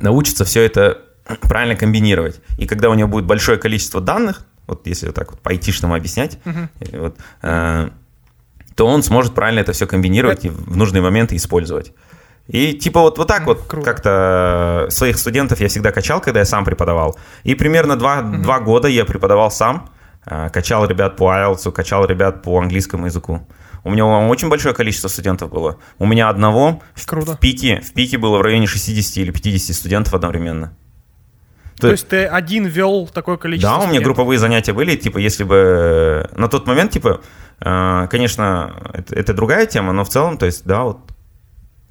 научится 0.00 0.44
все 0.44 0.62
это 0.62 1.02
правильно 1.40 1.76
комбинировать. 1.76 2.40
И 2.58 2.66
когда 2.66 2.90
у 2.90 2.94
него 2.94 3.08
будет 3.08 3.24
большое 3.24 3.58
количество 3.58 4.00
данных, 4.00 4.46
вот 4.66 4.86
если 4.86 5.06
вот 5.06 5.14
так 5.14 5.30
вот 5.30 5.40
по-айтишному 5.40 5.94
объяснять, 5.94 6.38
э, 6.44 6.98
вот, 6.98 7.18
э, 7.42 7.90
то 8.76 8.86
он 8.86 9.02
сможет 9.02 9.34
правильно 9.34 9.60
это 9.60 9.72
все 9.72 9.86
комбинировать 9.86 10.44
и 10.44 10.48
в 10.48 10.76
нужные 10.76 11.02
моменты 11.02 11.36
использовать. 11.36 11.92
И 12.48 12.74
типа 12.74 13.00
вот, 13.00 13.18
вот 13.18 13.26
так 13.26 13.46
вот 13.46 13.62
круто. 13.66 13.84
как-то 13.86 14.86
своих 14.90 15.18
студентов 15.18 15.60
я 15.60 15.68
всегда 15.68 15.92
качал, 15.92 16.20
когда 16.20 16.40
я 16.40 16.44
сам 16.44 16.64
преподавал. 16.64 17.16
И 17.42 17.54
примерно 17.54 17.96
два, 17.96 18.20
два 18.22 18.60
года 18.60 18.86
я 18.88 19.04
преподавал 19.06 19.50
сам, 19.50 19.88
э, 20.26 20.50
качал 20.52 20.86
ребят 20.86 21.16
по 21.16 21.32
IELTS, 21.32 21.72
качал 21.72 22.04
ребят 22.04 22.42
по 22.42 22.60
английскому 22.60 23.06
языку. 23.06 23.46
У 23.82 23.90
меня 23.90 24.06
очень 24.06 24.48
большое 24.48 24.74
количество 24.74 25.08
студентов 25.08 25.50
было. 25.50 25.78
У 25.98 26.06
меня 26.06 26.28
одного 26.28 26.82
в, 26.94 27.06
Круто. 27.06 27.34
в 27.34 27.38
пике, 27.38 27.80
в 27.80 27.92
пике 27.92 28.18
было 28.18 28.38
в 28.38 28.42
районе 28.42 28.66
60 28.66 29.18
или 29.18 29.30
50 29.30 29.76
студентов 29.76 30.14
одновременно. 30.14 30.74
То 31.80 31.90
есть 31.90 32.08
ты 32.08 32.24
один 32.24 32.66
вел 32.66 33.06
такое 33.06 33.36
количество 33.36 33.70
Да, 33.70 33.76
у 33.76 33.80
меня 33.80 33.88
студентов? 33.88 34.04
групповые 34.06 34.38
занятия 34.38 34.72
были, 34.72 34.96
типа, 34.96 35.18
если 35.18 35.44
бы 35.44 35.56
э, 35.56 36.38
на 36.38 36.48
тот 36.48 36.66
момент, 36.66 36.92
типа, 36.92 37.20
э, 37.20 37.24
конечно, 37.58 38.90
это, 38.92 39.14
это 39.14 39.34
другая 39.34 39.66
тема, 39.66 39.92
но 39.92 40.04
в 40.04 40.08
целом, 40.08 40.38
то 40.38 40.46
есть, 40.46 40.64
да, 40.64 40.82
вот 40.84 41.13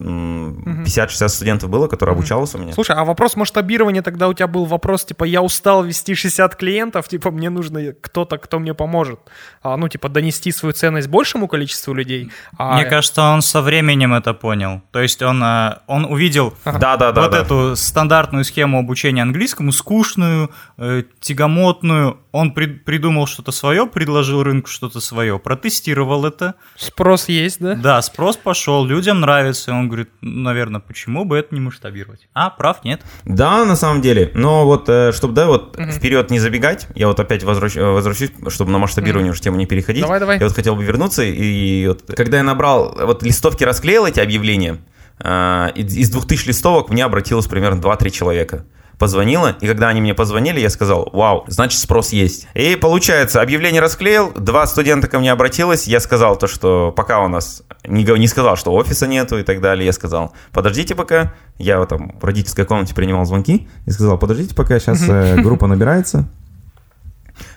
50-60 0.04 1.30
студентов 1.30 1.70
было, 1.70 1.88
которые 1.88 2.14
обучалось 2.14 2.54
у 2.56 2.58
меня. 2.58 2.74
Слушай, 2.74 2.96
а 2.96 3.04
вопрос 3.06 3.36
масштабирования 3.36 4.02
тогда 4.02 4.28
у 4.28 4.34
тебя 4.34 4.48
был 4.48 4.66
вопрос, 4.66 5.06
типа, 5.06 5.24
я 5.24 5.42
устал 5.42 5.84
вести 5.84 6.16
60 6.16 6.56
клиентов, 6.56 7.08
типа, 7.08 7.32
мне 7.32 7.50
нужно 7.50 7.94
кто-то, 7.94 8.38
кто 8.38 8.60
мне 8.60 8.74
поможет, 8.74 9.20
а, 9.62 9.78
ну, 9.78 9.88
типа, 9.88 10.10
донести 10.10 10.52
свою 10.52 10.74
ценность 10.74 11.08
большему 11.08 11.48
количеству 11.48 11.94
людей. 11.94 12.32
А- 12.58 12.76
Мне 12.76 12.86
кажется, 12.86 13.22
он 13.22 13.42
со 13.42 13.62
временем 13.62 14.14
это 14.14 14.34
понял. 14.34 14.82
То 14.92 15.00
есть 15.02 15.22
он, 15.22 15.42
э, 15.44 15.78
он 15.88 16.06
увидел 16.06 16.54
Да, 16.66 16.98
да, 16.98 17.12
да. 17.12 17.22
вот 17.22 17.32
да. 17.32 17.40
эту 17.40 17.76
стандартную 17.76 18.44
схему 18.46 18.80
обучения 18.80 19.22
английскому, 19.22 19.72
скучную, 19.72 20.50
э, 20.78 21.04
тягомотную. 21.20 22.18
Он 22.32 22.52
при- 22.52 22.66
придумал 22.66 23.28
что-то 23.28 23.52
свое, 23.52 23.86
предложил 23.86 24.44
рынку 24.44 24.68
что-то 24.68 25.00
свое, 25.00 25.38
протестировал 25.40 26.26
это. 26.26 26.56
Спрос 26.76 27.30
есть, 27.30 27.60
да? 27.60 27.76
Да, 27.76 28.02
спрос 28.02 28.38
пошел, 28.38 28.86
людям 28.86 29.20
нравится. 29.22 29.72
Он 29.72 29.90
говорит, 29.96 30.14
наверное, 30.22 30.82
почему 30.82 31.26
бы 31.26 31.38
это 31.38 31.54
не 31.54 31.62
масштабировать? 31.62 32.28
А, 32.34 32.50
прав, 32.50 32.84
нет. 32.84 33.02
Да, 33.26 33.66
на 33.66 33.76
самом 33.76 34.02
деле. 34.02 34.32
Но 34.34 34.66
вот, 34.66 34.84
чтобы, 35.14 35.34
да, 35.34 35.48
вот 35.48 35.78
вперед 35.92 36.30
не 36.32 36.40
забегать, 36.40 36.88
я 36.96 37.08
вот 37.08 37.20
опять 37.20 37.44
возвращ- 37.44 37.78
э, 37.80 37.84
возвращусь, 37.86 38.32
чтобы 38.50 38.72
на 38.72 38.78
масштабирование 38.80 39.32
уже 39.32 39.42
тему 39.42 39.58
не 39.58 39.66
переходить. 39.66 40.02
Давай, 40.04 40.20
давай. 40.20 40.40
Я 40.40 40.46
вот 40.46 40.56
хотел 40.56 40.76
бы 40.76 40.84
вернуться, 40.84 41.24
и 41.24 41.88
вот, 41.88 42.04
когда 42.16 42.38
я 42.38 42.44
набрал, 42.44 42.96
вот 43.00 43.24
листовки 43.24 43.64
расклеил 43.64 44.06
эти 44.06 44.20
объявления, 44.20 44.78
э, 45.20 45.70
из 45.76 45.96
из 45.96 46.10
2000 46.10 46.48
листовок 46.48 46.90
мне 46.90 47.06
обратилось 47.06 47.48
примерно 47.48 47.80
2-3 47.82 48.10
человека. 48.12 48.66
Позвонила, 48.98 49.56
и 49.60 49.68
когда 49.68 49.90
они 49.90 50.02
мне 50.02 50.14
позвонили, 50.14 50.60
я 50.60 50.70
сказал, 50.70 51.10
вау, 51.14 51.44
значит 51.48 51.80
спрос 51.80 52.14
есть. 52.14 52.48
И 52.54 52.76
получается, 52.76 53.42
объявление 53.42 53.82
расклеил, 53.82 54.32
два 54.34 54.68
студента 54.68 55.08
ко 55.08 55.20
мне 55.20 55.32
обратилось, 55.32 55.88
я 55.88 56.00
сказал 56.00 56.38
то, 56.38 56.48
что 56.48 56.94
пока 56.96 57.20
у 57.22 57.28
нас, 57.28 57.64
не, 57.86 58.04
не 58.04 58.28
сказал, 58.28 58.56
что 58.56 58.74
офиса 58.74 59.08
нету 59.08 59.40
и 59.40 59.44
так 59.44 59.62
далее, 59.62 59.86
я 59.86 59.94
сказал, 59.94 60.34
подождите 60.52 60.96
пока, 60.96 61.34
я 61.58 61.80
вот 61.80 61.90
там 61.90 62.18
в 62.20 62.24
родительской 62.24 62.66
комнате 62.66 62.94
принимал 62.94 63.26
звонки, 63.26 63.68
и 63.86 63.92
сказал, 63.92 64.18
подождите 64.18 64.56
пока, 64.56 64.80
сейчас 64.80 65.02
группа 65.42 65.68
набирается, 65.68 66.30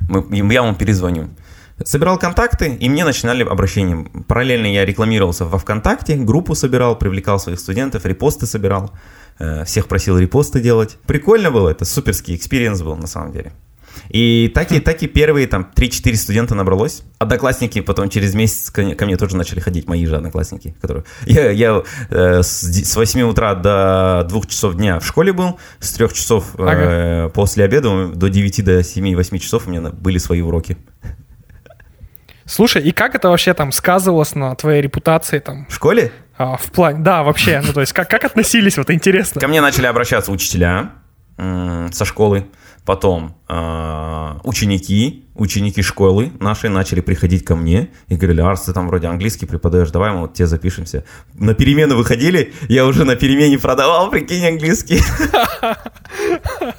Мы, 0.09 0.25
я 0.53 0.63
вам 0.63 0.75
перезвоню. 0.75 1.29
Собирал 1.85 2.19
контакты, 2.19 2.75
и 2.75 2.89
мне 2.89 3.05
начинали 3.05 3.45
обращения. 3.45 4.07
Параллельно 4.27 4.67
я 4.67 4.87
рекламировался 4.87 5.45
во 5.45 5.59
ВКонтакте, 5.59 6.17
группу 6.17 6.55
собирал, 6.55 6.97
привлекал 6.97 7.39
своих 7.39 7.61
студентов, 7.61 8.07
репосты 8.07 8.47
собирал. 8.47 8.93
Э, 9.39 9.65
всех 9.65 9.89
просил 9.89 10.19
репосты 10.19 10.61
делать. 10.61 10.97
Прикольно 11.07 11.51
было, 11.51 11.69
это 11.69 11.85
суперский 11.85 12.35
experience 12.37 12.83
был 12.83 12.97
на 12.97 13.07
самом 13.07 13.33
деле. 13.33 13.53
И 14.11 14.51
так 14.55 14.73
и, 14.73 14.81
так 14.81 15.03
и 15.03 15.07
первые 15.07 15.47
там 15.47 15.71
3-4 15.75 16.15
студента 16.17 16.55
набралось. 16.55 17.03
Одноклассники 17.19 17.81
потом 17.81 18.09
через 18.09 18.35
месяц 18.35 18.71
ко, 18.71 18.95
ко 18.95 19.07
мне 19.07 19.17
тоже 19.17 19.37
начали 19.37 19.61
ходить, 19.61 19.89
мои 19.89 20.05
же 20.07 20.17
одноклассники. 20.17 20.75
Которые... 20.81 21.05
Я, 21.27 21.51
я 21.51 21.83
э, 22.11 22.43
с, 22.43 22.63
с 22.63 22.97
8 22.97 23.23
утра 23.23 23.55
до 23.55 24.27
2 24.29 24.41
часов 24.43 24.75
дня 24.75 25.01
в 25.01 25.07
школе 25.07 25.33
был, 25.33 25.59
с 25.81 25.93
3 25.93 26.09
часов 26.13 26.55
э, 26.59 26.63
ага. 26.63 27.29
после 27.31 27.65
обеда 27.65 28.09
до 28.09 28.29
9 28.29 28.65
до 28.65 28.81
7-8 28.81 29.39
часов 29.39 29.67
у 29.67 29.71
меня 29.71 29.81
были 29.91 30.19
свои 30.19 30.41
уроки. 30.41 30.77
Слушай, 32.47 32.83
и 32.83 32.93
как 32.93 33.15
это 33.15 33.29
вообще 33.29 33.55
там 33.55 33.73
сказывалось 33.73 34.35
на 34.35 34.55
твоей 34.55 34.81
репутации 34.81 35.41
там? 35.41 35.67
В 35.69 35.75
школе? 35.75 36.13
А, 36.39 36.57
в 36.57 36.71
плане, 36.71 37.01
да, 37.01 37.23
вообще, 37.23 37.63
ну 37.65 37.73
то 37.73 37.81
есть 37.81 37.93
как, 37.93 38.09
как 38.09 38.25
относились, 38.25 38.77
вот 38.77 38.91
интересно. 38.91 39.41
Ко 39.41 39.49
мне 39.49 39.61
начали 39.61 39.87
обращаться 39.87 40.31
учителя 40.31 40.93
со 41.37 42.05
школы, 42.05 42.47
потом 42.87 43.37
э, 43.49 44.35
ученики, 44.45 45.27
ученики 45.35 45.83
школы 45.83 46.33
наши 46.41 46.71
начали 46.71 47.01
приходить 47.01 47.45
ко 47.45 47.57
мне 47.57 47.91
и 48.09 48.17
говорили, 48.17 48.41
Арс, 48.41 48.63
ты 48.63 48.73
там 48.73 48.89
вроде 48.89 49.09
английский 49.09 49.45
преподаешь, 49.45 49.91
давай 49.91 50.13
мы 50.13 50.21
вот 50.21 50.35
тебе 50.35 50.47
запишемся. 50.47 51.05
На 51.35 51.53
перемену 51.53 51.97
выходили, 51.97 52.55
я 52.69 52.87
уже 52.87 53.05
на 53.05 53.17
перемене 53.17 53.59
продавал, 53.59 54.09
прикинь, 54.11 54.47
английский. 54.47 55.01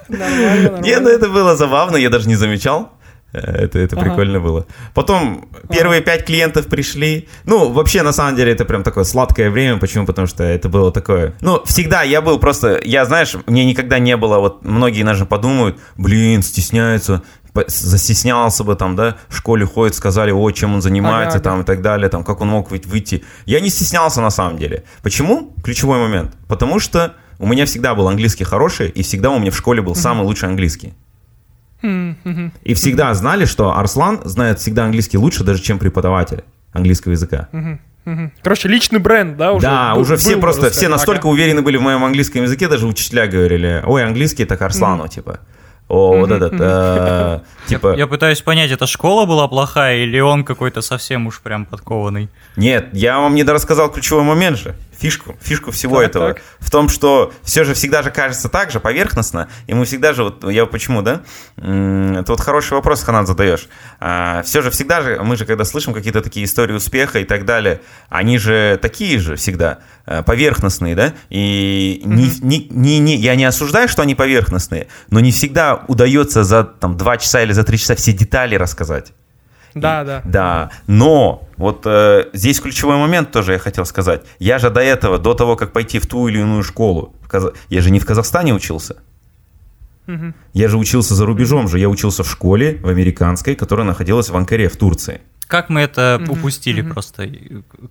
Не, 0.09 0.99
ну 0.99 1.09
это 1.09 1.29
было 1.29 1.55
забавно, 1.55 1.97
я 1.97 2.09
даже 2.09 2.27
не 2.27 2.35
замечал. 2.35 2.96
Это, 3.33 3.79
это 3.79 3.95
ага. 3.95 4.05
прикольно 4.05 4.39
было. 4.39 4.65
Потом 4.93 5.49
первые 5.69 6.01
пять 6.01 6.25
клиентов 6.25 6.67
пришли. 6.67 7.27
Ну, 7.43 7.71
вообще, 7.71 8.01
на 8.01 8.13
самом 8.13 8.35
деле, 8.35 8.53
это 8.53 8.65
прям 8.65 8.83
такое 8.83 9.03
сладкое 9.03 9.49
время. 9.49 9.77
Почему? 9.79 10.05
Потому 10.05 10.27
что 10.27 10.43
это 10.43 10.69
было 10.69 10.91
такое... 10.91 11.33
Ну, 11.41 11.61
всегда 11.65 12.03
я 12.03 12.21
был 12.21 12.39
просто... 12.39 12.79
Я, 12.83 13.05
знаешь, 13.05 13.35
мне 13.45 13.65
никогда 13.65 13.99
не 13.99 14.15
было... 14.15 14.39
Вот 14.39 14.63
многие 14.63 15.03
даже 15.03 15.25
подумают, 15.25 15.77
блин, 15.97 16.41
стесняются 16.41 17.23
застеснялся 17.65 18.63
бы 18.63 18.75
там, 18.75 18.95
да, 18.95 19.17
в 19.29 19.37
школе 19.37 19.65
ходит, 19.65 19.95
сказали, 19.95 20.29
о, 20.29 20.51
чем 20.51 20.75
он 20.75 20.81
занимается, 20.83 21.37
ага, 21.39 21.43
там, 21.43 21.57
да. 21.57 21.63
и 21.63 21.65
так 21.65 21.81
далее, 21.81 22.07
там, 22.07 22.23
как 22.23 22.41
он 22.41 22.49
мог 22.49 22.69
выйти. 22.69 23.23
Я 23.45 23.59
не 23.59 23.69
стеснялся 23.69 24.21
на 24.21 24.29
самом 24.29 24.57
деле. 24.59 24.83
Почему? 25.01 25.55
Ключевой 25.63 25.97
момент. 25.99 26.35
Потому 26.47 26.79
что 26.79 27.15
у 27.39 27.47
меня 27.47 27.65
всегда 27.65 27.95
был 27.95 28.07
английский 28.07 28.43
хороший, 28.43 28.89
и 28.89 29.01
всегда 29.01 29.31
у 29.31 29.39
меня 29.39 29.49
в 29.49 29.57
школе 29.57 29.81
был 29.81 29.95
самый 29.95 30.23
лучший 30.23 30.49
английский. 30.49 30.93
И 32.63 32.73
всегда 32.73 33.13
знали, 33.13 33.45
что 33.45 33.77
Арслан 33.77 34.21
знает 34.25 34.59
всегда 34.59 34.85
английский 34.85 35.17
лучше, 35.17 35.43
даже 35.43 35.61
чем 35.61 35.79
преподаватель 35.79 36.43
английского 36.71 37.13
языка. 37.13 37.49
Короче, 38.41 38.69
личный 38.69 38.99
бренд, 38.99 39.35
да, 39.35 39.51
уже? 39.51 39.65
Да, 39.65 39.93
был, 39.93 40.01
уже 40.01 40.15
все 40.15 40.35
был, 40.35 40.41
просто, 40.41 40.69
все 40.69 40.87
настолько 40.87 41.27
ага. 41.27 41.33
уверены 41.33 41.61
были 41.61 41.75
в 41.75 41.81
моем 41.81 42.05
английском 42.05 42.43
языке, 42.43 42.69
даже 42.69 42.87
учителя 42.87 43.27
говорили, 43.27 43.83
ой, 43.85 44.05
английский 44.05 44.43
это 44.43 44.55
к 44.55 44.61
Арслану, 44.61 45.03
mm. 45.03 45.09
типа. 45.09 45.39
О, 45.89 46.17
вот 46.17 46.31
этот, 46.31 46.53
э, 46.57 47.39
типа... 47.67 47.91
Я, 47.91 47.99
я 47.99 48.07
пытаюсь 48.07 48.41
понять, 48.41 48.71
это 48.71 48.87
школа 48.87 49.25
была 49.25 49.47
плохая 49.47 50.03
или 50.03 50.19
он 50.19 50.43
какой-то 50.43 50.81
совсем 50.81 51.27
уж 51.27 51.41
прям 51.41 51.65
подкованный? 51.65 52.29
Нет, 52.57 52.89
я 52.93 53.19
вам 53.19 53.35
не 53.35 53.43
дорассказал 53.43 53.89
ключевой 53.89 54.23
момент 54.23 54.57
же 54.57 54.75
фишку, 54.97 55.35
фишку 55.41 55.71
всего 55.71 55.97
так, 55.97 56.09
этого 56.09 56.33
так. 56.33 56.43
в 56.59 56.71
том, 56.71 56.89
что 56.89 57.33
все 57.43 57.63
же 57.63 57.73
всегда 57.73 58.01
же 58.01 58.11
кажется 58.11 58.49
так 58.49 58.71
же, 58.71 58.79
поверхностно, 58.79 59.47
и 59.67 59.73
мы 59.73 59.85
всегда 59.85 60.13
же, 60.13 60.23
вот 60.23 60.49
я 60.49 60.65
почему, 60.65 61.01
да? 61.01 61.21
Это 61.57 62.25
вот 62.27 62.41
хороший 62.41 62.73
вопрос, 62.73 63.03
Ханат, 63.03 63.27
задаешь. 63.27 63.67
А, 63.99 64.43
все 64.43 64.61
же 64.61 64.71
всегда 64.71 65.01
же, 65.01 65.19
мы 65.23 65.35
же 65.35 65.45
когда 65.45 65.63
слышим 65.63 65.93
какие-то 65.93 66.21
такие 66.21 66.45
истории 66.45 66.73
успеха 66.73 67.19
и 67.19 67.25
так 67.25 67.45
далее, 67.45 67.81
они 68.09 68.37
же 68.37 68.79
такие 68.81 69.19
же 69.19 69.35
всегда, 69.35 69.79
э, 70.05 70.23
поверхностные, 70.23 70.95
да? 70.95 71.13
И 71.29 72.01
mm-hmm. 72.03 72.09
не, 72.09 72.29
не, 72.41 72.67
не, 72.69 72.99
не, 72.99 73.15
я 73.17 73.35
не 73.35 73.45
осуждаю, 73.45 73.87
что 73.87 74.01
они 74.01 74.15
поверхностные, 74.15 74.87
но 75.09 75.19
не 75.19 75.31
всегда 75.31 75.83
удается 75.87 76.43
за 76.43 76.63
там, 76.63 76.97
два 76.97 77.17
часа 77.17 77.43
или 77.43 77.51
за 77.51 77.63
три 77.63 77.77
часа 77.77 77.95
все 77.95 78.13
детали 78.13 78.55
рассказать. 78.55 79.13
Да, 79.81 80.03
да. 80.03 80.21
Да, 80.25 80.71
но 80.87 81.47
вот 81.57 81.83
э, 81.85 82.25
здесь 82.33 82.59
ключевой 82.59 82.97
момент 82.97 83.31
тоже 83.31 83.53
я 83.53 83.59
хотел 83.59 83.85
сказать. 83.85 84.21
Я 84.39 84.59
же 84.59 84.69
до 84.69 84.81
этого, 84.81 85.17
до 85.17 85.33
того, 85.33 85.55
как 85.55 85.73
пойти 85.73 85.99
в 85.99 86.07
ту 86.07 86.27
или 86.27 86.39
иную 86.39 86.63
школу, 86.63 87.13
я 87.69 87.81
же 87.81 87.91
не 87.91 87.99
в 87.99 88.05
Казахстане 88.05 88.53
учился. 88.53 88.97
Угу. 90.07 90.33
Я 90.53 90.69
же 90.69 90.77
учился 90.77 91.15
за 91.15 91.25
рубежом 91.25 91.67
же. 91.67 91.79
Я 91.79 91.89
учился 91.89 92.23
в 92.23 92.31
школе, 92.31 92.79
в 92.81 92.87
американской, 92.87 93.55
которая 93.55 93.85
находилась 93.85 94.29
в 94.29 94.37
Анкаре, 94.37 94.69
в 94.69 94.77
Турции. 94.77 95.21
Как 95.47 95.69
мы 95.69 95.81
это 95.81 96.19
mm-hmm. 96.19 96.29
упустили 96.29 96.83
mm-hmm. 96.83 96.93
просто? 96.93 97.29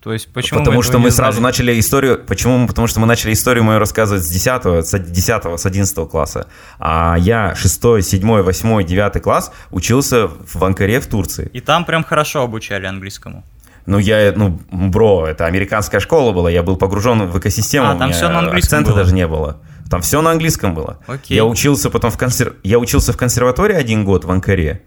То 0.02 0.12
есть 0.12 0.32
почему 0.32 0.60
Потому 0.60 0.78
мы 0.78 0.82
что 0.82 0.98
мы 0.98 1.10
сразу 1.10 1.40
начали 1.40 1.78
историю. 1.78 2.22
Почему? 2.26 2.66
Потому 2.66 2.86
что 2.86 3.00
мы 3.00 3.06
начали 3.06 3.32
историю 3.32 3.64
мою 3.64 3.78
рассказывать 3.78 4.24
с 4.24 4.28
10, 4.28 4.86
с 4.86 4.98
10, 4.98 5.60
с 5.60 5.66
11 5.66 6.08
класса. 6.08 6.48
А 6.78 7.16
я 7.18 7.54
6, 7.54 8.02
7, 8.02 8.42
8, 8.42 8.84
9 8.84 9.22
класс 9.22 9.52
учился 9.70 10.28
в 10.28 10.64
Анкаре 10.64 11.00
в 11.00 11.06
Турции. 11.06 11.50
И 11.52 11.60
там 11.60 11.84
прям 11.84 12.04
хорошо 12.04 12.42
обучали 12.42 12.86
английскому. 12.86 13.44
Ну, 13.86 13.98
я, 13.98 14.32
ну, 14.34 14.60
бро, 14.70 15.26
это 15.26 15.46
американская 15.46 16.00
школа 16.00 16.32
была, 16.32 16.50
я 16.50 16.62
был 16.64 16.76
погружен 16.76 17.28
в 17.28 17.38
экосистему. 17.38 17.88
А, 17.88 17.94
там 17.94 18.12
все 18.12 18.28
на 18.28 18.40
английском 18.40 18.80
акцента 18.80 18.90
было. 18.90 19.02
даже 19.02 19.14
не 19.14 19.26
было. 19.26 19.60
Там 19.88 20.02
все 20.02 20.20
на 20.20 20.32
английском 20.32 20.74
было. 20.74 20.98
Окей. 21.06 21.36
Я 21.36 21.44
учился 21.44 21.88
потом 21.88 22.10
в 22.10 22.18
консер... 22.18 22.56
Я 22.64 22.80
учился 22.80 23.12
в 23.12 23.16
консерватории 23.16 23.76
один 23.76 24.04
год 24.04 24.24
в 24.24 24.30
Анкаре. 24.30 24.82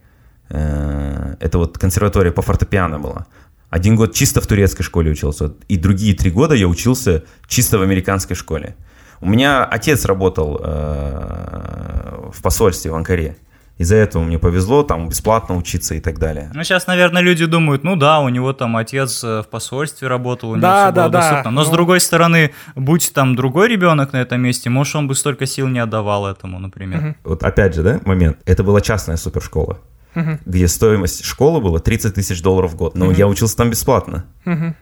Э, 0.49 1.35
это 1.39 1.57
вот 1.57 1.77
консерватория 1.77 2.31
по 2.31 2.41
фортепиано 2.41 2.99
была. 2.99 3.25
Один 3.69 3.95
год 3.95 4.13
чисто 4.13 4.41
в 4.41 4.47
турецкой 4.47 4.83
школе 4.83 5.11
учился, 5.11 5.53
и 5.67 5.77
другие 5.77 6.15
три 6.15 6.31
года 6.31 6.55
я 6.55 6.67
учился 6.67 7.23
чисто 7.47 7.77
в 7.77 7.83
американской 7.83 8.35
школе. 8.35 8.75
У 9.21 9.29
меня 9.29 9.63
отец 9.63 10.05
работал 10.05 10.59
э, 10.63 12.31
в 12.33 12.41
посольстве 12.41 12.91
в 12.91 12.95
Анкаре. 12.95 13.35
Из-за 13.77 13.95
этого 13.95 14.23
мне 14.23 14.37
повезло 14.39 14.83
там 14.83 15.07
бесплатно 15.07 15.55
учиться 15.55 15.95
и 15.95 16.01
так 16.01 16.19
далее. 16.19 16.51
Ну, 16.53 16.63
сейчас, 16.63 16.87
наверное, 16.87 17.21
люди 17.21 17.45
думают, 17.45 17.83
ну 17.85 17.95
да, 17.95 18.19
у 18.19 18.27
него 18.27 18.51
там 18.53 18.75
отец 18.75 19.23
э, 19.23 19.41
в 19.41 19.47
посольстве 19.47 20.07
работал, 20.07 20.49
у 20.49 20.55
него 20.55 20.61
да, 20.61 20.85
все 20.87 20.95
да, 20.95 21.01
было 21.03 21.11
да. 21.11 21.19
доступно. 21.19 21.51
Но 21.51 21.61
ну... 21.61 21.67
с 21.67 21.69
другой 21.69 21.99
стороны, 21.99 22.51
будь 22.75 23.13
там 23.13 23.35
другой 23.35 23.69
ребенок 23.69 24.13
на 24.13 24.17
этом 24.17 24.41
месте, 24.41 24.69
может, 24.69 24.95
он 24.95 25.07
бы 25.07 25.15
столько 25.15 25.45
сил 25.45 25.67
не 25.67 25.79
отдавал 25.79 26.25
этому, 26.25 26.59
например. 26.59 26.99
Угу. 26.99 27.15
Вот 27.23 27.43
опять 27.43 27.75
же, 27.75 27.83
да, 27.83 27.99
момент. 28.03 28.39
Это 28.45 28.63
была 28.63 28.81
частная 28.81 29.15
супершкола 29.15 29.79
угу. 30.15 30.39
где 30.45 30.67
стоимость 30.67 31.23
школы 31.23 31.61
была 31.61 31.79
30 31.79 32.15
тысяч 32.15 32.41
долларов 32.41 32.73
в 32.73 32.75
год. 32.75 32.95
Но 32.95 33.07
угу. 33.07 33.15
я 33.15 33.27
учился 33.27 33.57
там 33.57 33.69
бесплатно. 33.69 34.25
Угу. 34.45 34.75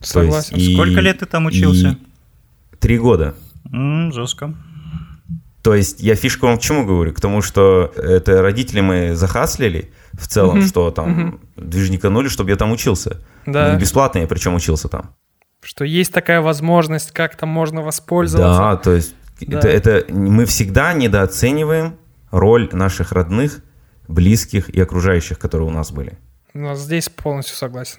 Согласен. 0.00 0.56
Есть, 0.56 0.74
Сколько 0.74 1.00
и, 1.00 1.02
лет 1.02 1.18
ты 1.20 1.26
там 1.26 1.46
учился? 1.46 1.96
Три 2.78 2.98
года. 2.98 3.34
М, 3.72 4.12
жестко. 4.12 4.54
То 5.62 5.74
есть 5.74 6.00
я 6.00 6.16
фишку 6.16 6.46
вам 6.46 6.58
к 6.58 6.60
чему 6.60 6.84
говорю? 6.84 7.12
К 7.12 7.20
тому, 7.20 7.40
что 7.40 7.92
это 7.96 8.42
родители 8.42 8.80
мы 8.80 9.14
захаслили 9.14 9.92
в 10.12 10.26
целом, 10.26 10.58
угу. 10.58 10.66
что 10.66 10.90
там 10.90 11.28
угу. 11.28 11.40
движниканули, 11.56 12.28
чтобы 12.28 12.50
я 12.50 12.56
там 12.56 12.72
учился. 12.72 13.20
Да. 13.46 13.72
Ну, 13.72 13.78
бесплатно 13.78 14.18
я 14.18 14.26
причем 14.26 14.54
учился 14.54 14.88
там. 14.88 15.14
Что 15.62 15.84
есть 15.84 16.12
такая 16.12 16.40
возможность, 16.40 17.12
как 17.12 17.36
там 17.36 17.48
можно 17.48 17.82
воспользоваться. 17.82 18.58
Да, 18.58 18.76
то 18.76 18.92
есть 18.92 19.14
да. 19.40 19.58
Это, 19.58 19.68
это 19.68 20.12
мы 20.12 20.44
всегда 20.46 20.92
недооцениваем 20.92 21.96
роль 22.30 22.68
наших 22.72 23.12
родных 23.12 23.60
близких 24.08 24.68
и 24.68 24.80
окружающих, 24.80 25.38
которые 25.38 25.68
у 25.68 25.70
нас 25.72 25.92
были. 25.92 26.18
Ну, 26.54 26.74
здесь 26.74 27.08
полностью 27.08 27.56
согласен. 27.56 27.98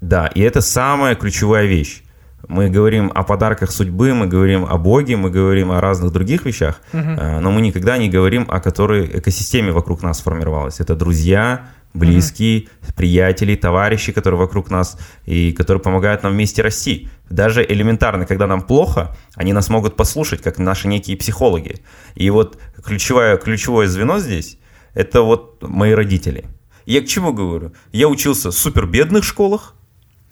Да, 0.00 0.26
и 0.26 0.40
это 0.40 0.60
самая 0.60 1.14
ключевая 1.14 1.66
вещь. 1.66 2.02
Мы 2.48 2.68
говорим 2.68 3.10
о 3.14 3.22
подарках 3.22 3.70
судьбы, 3.70 4.12
мы 4.12 4.26
говорим 4.26 4.66
о 4.66 4.76
Боге, 4.76 5.16
мы 5.16 5.30
говорим 5.30 5.70
о 5.70 5.80
разных 5.80 6.12
других 6.12 6.44
вещах, 6.44 6.80
угу. 6.92 7.00
но 7.40 7.50
мы 7.50 7.62
никогда 7.62 7.96
не 7.96 8.10
говорим 8.10 8.46
о 8.50 8.60
которой 8.60 9.18
экосистеме 9.18 9.72
вокруг 9.72 10.02
нас 10.02 10.18
сформировалась. 10.18 10.78
Это 10.80 10.94
друзья, 10.94 11.68
близкие, 11.94 12.60
угу. 12.60 12.92
приятели, 12.96 13.54
товарищи, 13.54 14.12
которые 14.12 14.38
вокруг 14.38 14.70
нас 14.70 14.98
и 15.24 15.52
которые 15.52 15.82
помогают 15.82 16.22
нам 16.22 16.32
вместе 16.32 16.60
расти. 16.60 17.08
Даже 17.30 17.64
элементарно, 17.64 18.26
когда 18.26 18.46
нам 18.46 18.60
плохо, 18.60 19.16
они 19.36 19.54
нас 19.54 19.70
могут 19.70 19.96
послушать, 19.96 20.42
как 20.42 20.58
наши 20.58 20.86
некие 20.86 21.16
психологи. 21.16 21.80
И 22.14 22.28
вот 22.28 22.58
ключевое, 22.84 23.38
ключевое 23.38 23.86
звено 23.86 24.18
здесь 24.18 24.58
это 24.94 25.22
вот 25.22 25.62
мои 25.62 25.92
родители. 25.92 26.44
Я 26.86 27.00
к 27.00 27.06
чему 27.06 27.32
говорю? 27.32 27.72
Я 27.92 28.08
учился 28.08 28.50
в 28.50 28.54
супер 28.54 28.86
бедных 28.86 29.24
школах, 29.24 29.74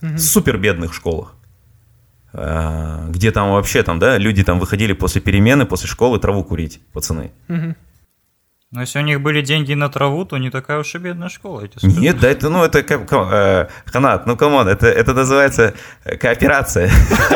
угу. 0.00 0.18
супер 0.18 0.58
бедных 0.58 0.94
школах, 0.94 1.34
а, 2.32 3.08
где 3.08 3.30
там 3.30 3.52
вообще 3.52 3.82
там, 3.82 3.98
да, 3.98 4.18
люди 4.18 4.42
там 4.44 4.58
выходили 4.58 4.92
после 4.92 5.20
перемены, 5.20 5.66
после 5.66 5.88
школы 5.88 6.18
траву 6.18 6.44
курить, 6.44 6.80
пацаны. 6.92 7.32
Угу. 7.48 7.74
Но 8.73 8.81
если 8.81 9.01
у 9.01 9.03
них 9.03 9.20
были 9.20 9.43
деньги 9.43 9.75
на 9.75 9.91
траву, 9.91 10.25
то 10.25 10.39
не 10.39 10.49
такая 10.49 10.79
уж 10.79 10.95
и 10.95 10.99
бедная 10.99 11.29
школа, 11.29 11.61
я 11.61 11.68
тебе 11.68 11.79
скажу. 11.81 12.01
Нет, 12.01 12.18
да 12.20 12.31
это, 12.31 12.49
ну, 12.49 12.64
это, 12.64 12.83
как- 12.83 13.07
ка- 13.07 13.29
э, 13.31 13.91
Ханат, 13.93 14.25
ну, 14.27 14.35
come 14.34 14.53
on, 14.53 14.66
это, 14.66 14.87
это 14.87 15.12
называется 15.12 15.75
э, 16.05 16.16
кооперация. 16.16 16.91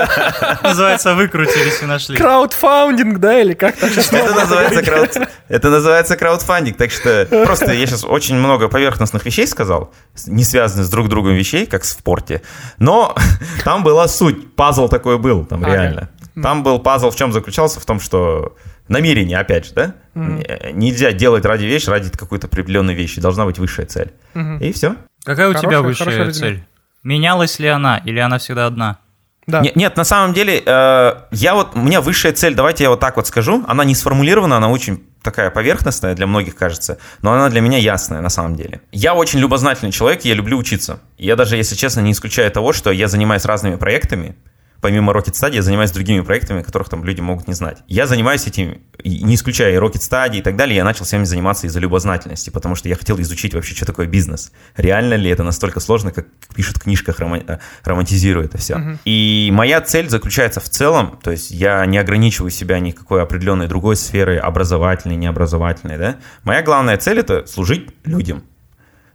Называется, 0.63 1.15
выкрутились 1.15 1.83
и 1.83 1.87
нашли. 1.87 2.17
Краудфаундинг, 2.17 3.19
да, 3.19 3.39
или 3.41 3.53
как 3.53 3.77
там 3.77 3.91
сейчас 3.91 4.13
Это 4.13 4.35
называется, 4.35 4.83
крауд... 4.83 5.11
это 5.49 5.69
называется 5.71 6.17
краудфандинг. 6.17 6.77
Так 6.79 6.91
что 6.91 7.27
просто 7.45 7.73
я 7.73 7.87
сейчас 7.87 8.05
очень 8.05 8.37
много 8.37 8.69
поверхностных 8.69 9.25
вещей 9.27 9.47
сказал, 9.47 9.93
не 10.27 10.43
связанных 10.43 10.87
с 10.87 10.91
друг 10.91 11.09
другом 11.09 11.35
вещей, 11.35 11.67
как 11.67 11.83
в 11.83 11.87
спорте. 11.87 12.41
Но 12.79 13.15
там 13.65 13.83
была 13.85 14.09
суть. 14.09 14.55
Пазл 14.55 14.89
такой 14.89 15.19
был, 15.19 15.45
там 15.45 15.65
реально. 15.65 16.09
Там 16.43 16.63
был 16.63 16.79
пазл 16.79 17.11
в 17.11 17.17
чем 17.17 17.33
заключался? 17.33 17.81
В 17.81 17.85
том, 17.87 17.99
что 18.01 18.57
намерение, 18.89 19.39
опять 19.39 19.67
же, 19.67 19.73
да? 19.75 19.95
Э, 20.15 20.71
Нельзя 20.73 21.13
делать 21.13 21.45
ради 21.45 21.65
вещи, 21.65 21.89
ради 21.89 22.11
какой-то 22.11 22.47
определенной 22.47 22.95
вещи. 22.95 23.21
Должна 23.21 23.45
быть 23.47 23.59
высшая 23.59 23.87
цель. 23.87 24.13
И 24.61 24.73
все. 24.73 24.97
Какая 25.25 25.49
у 25.49 25.53
тебя 25.53 25.63
Хорошая- 25.63 25.83
высшая 25.83 26.05
хорошая 26.05 26.33
цель? 26.33 26.65
Менялась 27.03 27.59
ли 27.59 27.69
она, 27.69 27.99
или 27.99 28.19
она 28.19 28.39
всегда 28.39 28.67
одна? 28.67 28.99
Да. 29.47 29.61
Не- 29.61 29.71
Нет, 29.77 29.97
на 29.97 30.03
самом 30.05 30.35
деле, 30.35 30.61
э, 30.65 31.13
я 31.31 31.55
вот, 31.55 31.77
у 31.77 31.79
меня 31.81 32.01
высшая 32.01 32.33
цель, 32.33 32.55
давайте 32.57 32.83
я 32.85 32.91
вот 32.91 32.99
так 32.99 33.17
вот 33.17 33.29
скажу, 33.29 33.65
она 33.69 33.85
не 33.85 33.95
сформулирована, 33.95 34.57
она 34.57 34.69
очень 34.69 35.05
такая 35.23 35.51
поверхностная 35.51 36.15
для 36.17 36.27
многих, 36.27 36.57
кажется, 36.57 36.99
но 37.23 37.33
она 37.33 37.49
для 37.49 37.61
меня 37.61 37.79
ясная 37.79 38.21
на 38.21 38.29
самом 38.29 38.57
деле. 38.57 38.81
Я 38.91 39.15
очень 39.15 39.39
любознательный 39.39 39.93
человек, 39.93 40.25
я 40.25 40.35
люблю 40.35 40.59
учиться. 40.59 40.99
Я 41.17 41.37
даже, 41.37 41.57
если 41.57 41.77
честно, 41.77 42.01
не 42.01 42.11
исключаю 42.11 42.51
того, 42.51 42.73
что 42.73 42.91
я 42.91 43.07
занимаюсь 43.07 43.45
разными 43.45 43.77
проектами, 43.77 44.35
помимо 44.81 45.13
Rocket 45.13 45.33
Study, 45.33 45.57
я 45.57 45.63
занимаюсь 45.63 45.91
другими 45.91 46.21
проектами, 46.21 46.63
которых 46.63 46.89
там 46.89 47.05
люди 47.05 47.21
могут 47.21 47.49
не 47.49 47.55
знать. 47.55 47.79
Я 47.87 48.07
занимаюсь 48.07 48.47
этим, 48.47 48.81
не 49.05 49.35
исключая 49.35 49.75
и 49.75 49.77
Rocket 49.77 50.01
Study 50.01 50.39
и 50.39 50.43
так 50.43 50.57
далее, 50.57 50.77
я 50.77 50.85
начал 50.85 51.05
всеми 51.05 51.25
заниматься 51.25 51.67
из-за 51.67 51.81
любознательности, 51.81 52.51
потому 52.51 52.75
что 52.75 52.89
я 52.89 52.97
хотел 52.97 53.21
изучить 53.21 53.55
вообще, 53.55 53.75
что 53.75 53.87
такое 53.87 54.07
бизнес. 54.07 54.53
Реально 54.77 55.15
ли 55.15 55.31
это 55.31 55.43
настолько 55.43 55.81
сложно, 55.81 56.11
как 56.13 56.27
пишут 56.55 56.79
в 56.79 56.81
книжках, 56.81 57.21
рома- 57.21 57.45
э, 57.47 57.59
романтизирует 57.85 58.47
это 58.51 58.59
все. 58.59 58.99
И 59.05 59.51
моя 59.53 59.81
цель 59.81 60.09
заключается 60.09 60.61
в 60.61 60.69
целом, 60.69 61.19
то 61.23 61.31
есть 61.31 61.51
я 61.51 61.85
не 61.87 61.99
ограничиваю 61.99 62.51
себя 62.51 62.79
никакой 62.79 63.23
определенной 63.23 63.69
другой 63.69 63.97
сферой, 63.97 64.39
образовательной, 64.39 65.17
необразовательной, 65.17 65.99
да. 65.99 66.17
Моя 66.45 66.63
главная 66.63 66.97
цель— 66.97 67.19
это 67.21 67.47
служить 67.47 67.91
людям. 68.05 68.45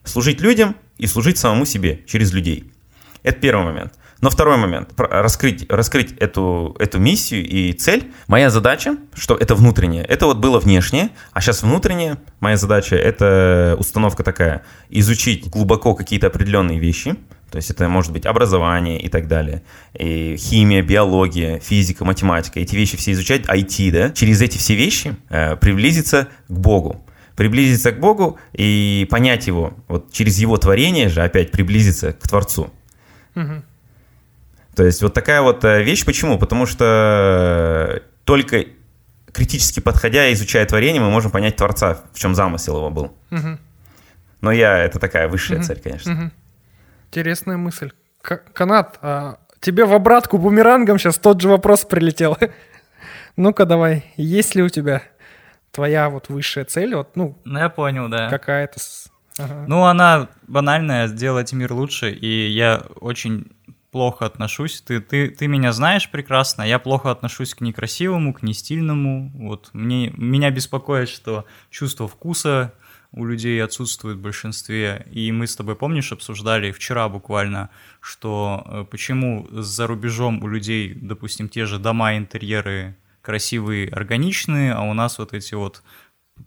Служить 0.03 0.41
людям 0.41 0.75
и 0.97 1.07
служить 1.07 1.37
самому 1.37 1.65
себе 1.65 2.01
через 2.07 2.33
людей. 2.33 2.71
Это 3.23 3.39
первый 3.39 3.65
момент. 3.65 3.93
Но 4.21 4.29
второй 4.29 4.57
момент, 4.57 4.89
раскрыть, 4.97 5.65
раскрыть 5.69 6.13
эту, 6.19 6.75
эту 6.79 6.99
миссию 6.99 7.43
и 7.43 7.73
цель. 7.73 8.11
Моя 8.27 8.51
задача, 8.51 8.97
что 9.15 9.35
это 9.35 9.55
внутреннее, 9.55 10.05
это 10.05 10.27
вот 10.27 10.37
было 10.37 10.59
внешнее, 10.59 11.09
а 11.33 11.41
сейчас 11.41 11.63
внутреннее, 11.63 12.17
моя 12.39 12.55
задача, 12.55 12.95
это 12.95 13.75
установка 13.79 14.23
такая, 14.23 14.63
изучить 14.89 15.49
глубоко 15.49 15.95
какие-то 15.95 16.27
определенные 16.27 16.77
вещи, 16.77 17.15
то 17.49 17.57
есть 17.57 17.71
это 17.71 17.89
может 17.89 18.13
быть 18.13 18.27
образование 18.27 19.01
и 19.01 19.09
так 19.09 19.27
далее, 19.27 19.63
и 19.97 20.37
химия, 20.37 20.83
биология, 20.83 21.59
физика, 21.59 22.05
математика, 22.05 22.59
эти 22.59 22.75
вещи 22.75 22.97
все 22.97 23.13
изучать, 23.13 23.41
IT, 23.45 23.91
да, 23.91 24.09
через 24.11 24.41
эти 24.41 24.57
все 24.57 24.75
вещи 24.75 25.15
э, 25.29 25.55
приблизиться 25.57 26.27
к 26.47 26.51
Богу. 26.53 27.03
Приблизиться 27.35 27.91
к 27.91 27.99
Богу 27.99 28.37
и 28.53 29.07
понять 29.09 29.47
Его, 29.47 29.73
вот 29.87 30.11
через 30.11 30.37
Его 30.37 30.57
творение 30.57 31.09
же 31.09 31.23
опять 31.23 31.51
приблизиться 31.51 32.13
к 32.13 32.27
Творцу. 32.27 32.71
То 34.75 34.83
есть 34.85 35.01
вот 35.01 35.13
такая 35.13 35.41
вот 35.41 35.63
э, 35.65 35.83
вещь. 35.83 36.05
Почему? 36.05 36.37
Потому 36.39 36.65
что 36.65 38.01
только 38.23 38.65
критически 39.33 39.79
подходя 39.79 40.27
и 40.27 40.33
изучая 40.33 40.65
творение, 40.65 41.01
мы 41.01 41.09
можем 41.09 41.31
понять 41.31 41.55
Творца, 41.55 41.99
в 42.13 42.19
чем 42.19 42.35
замысел 42.35 42.77
его 42.77 42.89
был. 42.89 43.13
Но 44.41 44.51
я, 44.51 44.77
это 44.79 44.99
такая 44.99 45.27
высшая 45.27 45.61
цель, 45.61 45.79
конечно. 45.79 46.31
Интересная 47.11 47.57
мысль. 47.57 47.91
К- 48.21 48.43
Канат, 48.53 48.97
а 49.01 49.37
тебе 49.59 49.85
в 49.85 49.93
обратку 49.93 50.37
бумерангом 50.37 50.97
сейчас 50.97 51.17
тот 51.17 51.41
же 51.41 51.49
вопрос 51.49 51.85
прилетел. 51.85 52.37
Ну-ка 53.37 53.65
давай, 53.65 54.05
есть 54.17 54.55
ли 54.55 54.63
у 54.63 54.69
тебя 54.69 55.01
твоя 55.71 56.09
вот 56.09 56.27
высшая 56.29 56.65
цель, 56.65 56.95
вот, 56.95 57.15
ну, 57.15 57.37
Ну, 57.45 57.59
я 57.59 57.69
понял, 57.69 58.09
да. 58.09 58.29
какая-то... 58.29 58.79
ага. 59.37 59.63
Ну, 59.67 59.83
она 59.85 60.27
банальная, 60.47 61.07
сделать 61.07 61.53
мир 61.53 61.71
лучше, 61.73 62.11
и 62.11 62.49
я 62.49 62.83
очень 62.99 63.51
плохо 63.91 64.25
отношусь. 64.25 64.81
Ты, 64.81 65.01
ты, 65.01 65.29
ты 65.29 65.47
меня 65.47 65.73
знаешь 65.73 66.09
прекрасно, 66.09 66.63
я 66.63 66.79
плохо 66.79 67.11
отношусь 67.11 67.53
к 67.53 67.61
некрасивому, 67.61 68.33
к 68.33 68.41
нестильному. 68.41 69.31
Вот 69.35 69.69
мне, 69.73 70.11
меня 70.15 70.49
беспокоит, 70.49 71.09
что 71.09 71.45
чувство 71.69 72.07
вкуса 72.07 72.73
у 73.11 73.25
людей 73.25 73.61
отсутствует 73.61 74.17
в 74.17 74.21
большинстве. 74.21 75.05
И 75.11 75.31
мы 75.31 75.45
с 75.45 75.55
тобой, 75.55 75.75
помнишь, 75.75 76.11
обсуждали 76.11 76.71
вчера 76.71 77.09
буквально, 77.09 77.69
что 77.99 78.63
э, 78.65 78.85
почему 78.89 79.47
за 79.51 79.85
рубежом 79.87 80.41
у 80.43 80.47
людей, 80.47 80.93
допустим, 80.93 81.49
те 81.49 81.65
же 81.65 81.77
дома, 81.77 82.17
интерьеры 82.17 82.95
красивые, 83.21 83.87
органичные, 83.89 84.73
а 84.73 84.81
у 84.81 84.93
нас 84.93 85.19
вот 85.19 85.33
эти 85.33 85.53
вот 85.53 85.83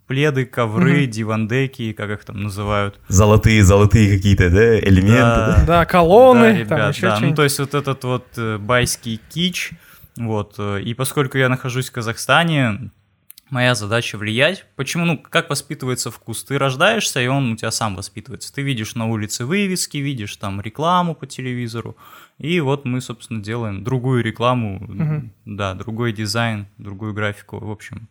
пледы, 0.06 0.44
ковры, 0.44 1.06
дивандеки, 1.06 1.92
как 1.92 2.10
их 2.10 2.24
там 2.24 2.42
называют. 2.42 2.98
Золотые, 3.08 3.64
золотые 3.64 4.16
какие-то, 4.16 4.50
да, 4.50 4.78
элементы. 4.78 5.12
Да. 5.12 5.56
да? 5.56 5.64
Да, 5.66 5.84
колонны, 5.86 6.64
Да, 6.64 6.68
там 6.68 6.78
ребят, 6.78 6.94
еще 6.96 7.06
да. 7.06 7.20
Ну, 7.20 7.34
то 7.34 7.44
есть 7.44 7.58
вот 7.58 7.74
этот 7.74 8.04
вот 8.04 8.26
э, 8.36 8.58
байский 8.58 9.20
кич, 9.32 9.72
вот, 10.16 10.56
э, 10.58 10.82
и 10.82 10.94
поскольку 10.94 11.38
я 11.38 11.48
нахожусь 11.48 11.88
в 11.88 11.92
Казахстане, 11.92 12.90
моя 13.50 13.74
задача 13.74 14.18
влиять. 14.18 14.66
Почему, 14.76 15.04
ну, 15.04 15.18
как 15.18 15.48
воспитывается 15.48 16.10
вкус? 16.10 16.44
Ты 16.44 16.58
рождаешься, 16.58 17.20
и 17.20 17.26
он 17.26 17.52
у 17.52 17.56
тебя 17.56 17.70
сам 17.70 17.94
воспитывается. 17.96 18.52
Ты 18.52 18.62
видишь 18.62 18.94
на 18.94 19.06
улице 19.06 19.44
вывески, 19.44 19.98
видишь 19.98 20.36
там 20.36 20.60
рекламу 20.60 21.14
по 21.14 21.26
телевизору, 21.26 21.96
и 22.38 22.60
вот 22.60 22.84
мы, 22.84 23.00
собственно, 23.00 23.42
делаем 23.42 23.84
другую 23.84 24.22
рекламу, 24.22 25.30
да, 25.44 25.74
другой 25.74 26.12
дизайн, 26.12 26.66
другую 26.78 27.14
графику, 27.14 27.58
в 27.58 27.70
общем. 27.70 28.08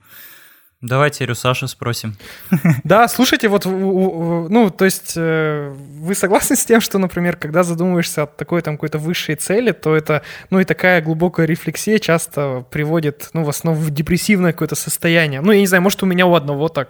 Давайте 0.83 1.19
теперь 1.19 1.31
у 1.31 1.35
Саши 1.35 1.67
спросим. 1.69 2.17
Да, 2.83 3.07
слушайте, 3.07 3.47
вот, 3.47 3.65
ну, 3.65 4.69
то 4.69 4.83
есть, 4.83 5.13
э, 5.15 5.73
вы 5.99 6.13
согласны 6.13 6.57
с 6.57 6.65
тем, 6.65 6.81
что, 6.81 6.97
например, 6.97 7.37
когда 7.37 7.63
задумываешься 7.63 8.23
о 8.23 8.27
такой 8.27 8.61
там 8.61 8.75
какой-то 8.75 8.97
высшей 8.97 9.35
цели, 9.35 9.71
то 9.71 9.95
это, 9.95 10.23
ну, 10.49 10.59
и 10.59 10.65
такая 10.65 11.01
глубокая 11.01 11.45
рефлексия 11.45 11.99
часто 11.99 12.65
приводит, 12.69 13.29
ну, 13.31 13.45
в 13.45 13.49
основном 13.49 13.81
в 13.81 13.91
депрессивное 13.91 14.51
какое-то 14.51 14.75
состояние. 14.75 15.39
Ну, 15.39 15.53
я 15.53 15.61
не 15.61 15.67
знаю, 15.67 15.81
может, 15.81 16.03
у 16.03 16.05
меня 16.05 16.25
у 16.25 16.35
одного 16.35 16.67
так, 16.67 16.89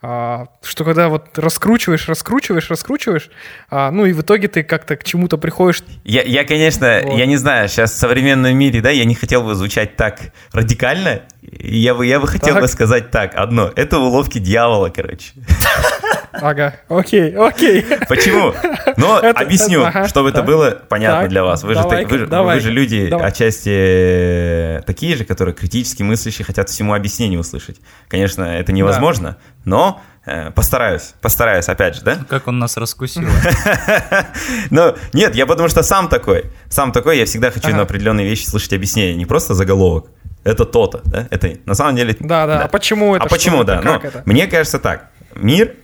что 0.00 0.84
когда 0.84 1.08
вот 1.08 1.36
раскручиваешь, 1.36 2.08
раскручиваешь, 2.08 2.70
раскручиваешь, 2.70 3.30
а, 3.70 3.90
ну, 3.90 4.06
и 4.06 4.12
в 4.12 4.22
итоге 4.22 4.48
ты 4.48 4.62
как-то 4.62 4.96
к 4.96 5.04
чему-то 5.04 5.36
приходишь. 5.36 5.82
Я, 6.04 6.22
я, 6.22 6.44
конечно, 6.44 7.00
Вот. 7.04 7.18
я 7.18 7.26
не 7.26 7.36
знаю, 7.36 7.68
сейчас 7.68 7.92
в 7.92 7.96
современном 7.96 8.56
мире, 8.56 8.80
да, 8.80 8.90
я 8.90 9.04
не 9.04 9.14
хотел 9.14 9.42
бы 9.42 9.54
звучать 9.54 9.96
так 9.96 10.32
радикально. 10.52 11.22
Я 11.42 11.94
бы, 11.94 12.06
я 12.06 12.18
бы 12.20 12.26
хотел 12.26 12.54
Так. 12.54 12.62
бы 12.62 12.68
сказать 12.68 13.10
так, 13.10 13.34
одно. 13.34 13.70
Это 13.76 13.98
уловки 13.98 14.38
дьявола, 14.38 14.88
короче. 14.88 15.32
Ага, 16.32 16.74
окей, 16.88 17.34
окей. 17.36 17.84
Почему? 18.08 18.54
Но 18.96 19.18
Это- 19.22 19.40
объясню, 19.40 19.84
ага, 19.84 20.06
чтобы 20.08 20.28
это 20.30 20.38
так. 20.38 20.46
было 20.46 20.70
понятно 20.88 21.22
Так, 21.22 21.30
для 21.30 21.42
вас. 21.44 21.62
Вы 21.62 21.74
же, 21.74 21.80
так- 21.80 21.88
давай-ка, 21.90 22.08
вы, 22.10 22.18
же- 22.18 22.26
давай-ка, 22.26 22.54
вы 22.62 22.68
же 22.68 22.72
люди 22.72 23.08
давай. 23.08 23.28
отчасти 23.28 23.70
э, 23.72 24.82
такие 24.86 25.16
же, 25.16 25.24
которые 25.24 25.54
критически 25.54 26.02
мыслящие, 26.02 26.44
хотят 26.44 26.68
всему 26.68 26.94
объяснение 26.94 27.38
услышать. 27.38 27.78
Конечно, 28.08 28.42
это 28.44 28.72
невозможно, 28.72 29.36
но 29.64 30.00
э, 30.24 30.50
постараюсь, 30.52 31.14
постараюсь, 31.20 31.68
опять 31.68 31.96
же, 31.96 32.02
да? 32.02 32.18
Как 32.28 32.46
он 32.48 32.58
нас 32.58 32.76
раскусил. 32.76 33.22
Но 34.70 34.96
нет, 35.12 35.34
я 35.34 35.46
потому 35.46 35.68
что 35.68 35.82
сам 35.82 36.08
такой. 36.08 36.44
Сам 36.68 36.92
такой, 36.92 37.18
я 37.18 37.24
всегда 37.26 37.50
хочу 37.50 37.68
на 37.70 37.82
определенные 37.82 38.26
вещи 38.28 38.46
слышать 38.46 38.72
объяснение, 38.72 39.14
не 39.16 39.26
просто 39.26 39.54
заголовок. 39.54 40.06
Это 40.42 40.64
то-то, 40.64 41.02
да? 41.04 41.26
Это 41.30 41.52
на 41.66 41.74
самом 41.74 41.96
деле... 41.96 42.16
Да, 42.18 42.46
да, 42.46 42.64
а 42.64 42.68
почему 42.68 43.14
это, 43.14 43.26
А 43.26 43.28
почему, 43.28 43.62
да? 43.62 43.76
это, 43.80 43.84
Ну, 43.84 43.94
это? 43.96 44.22
мне 44.24 44.46
кажется 44.46 44.78
так. 44.78 45.10
Мир 45.34 45.74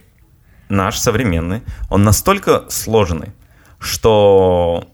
наш 0.69 0.99
современный, 0.99 1.63
он 1.91 2.03
настолько 2.03 2.65
сложный, 2.69 3.33
что 3.79 4.89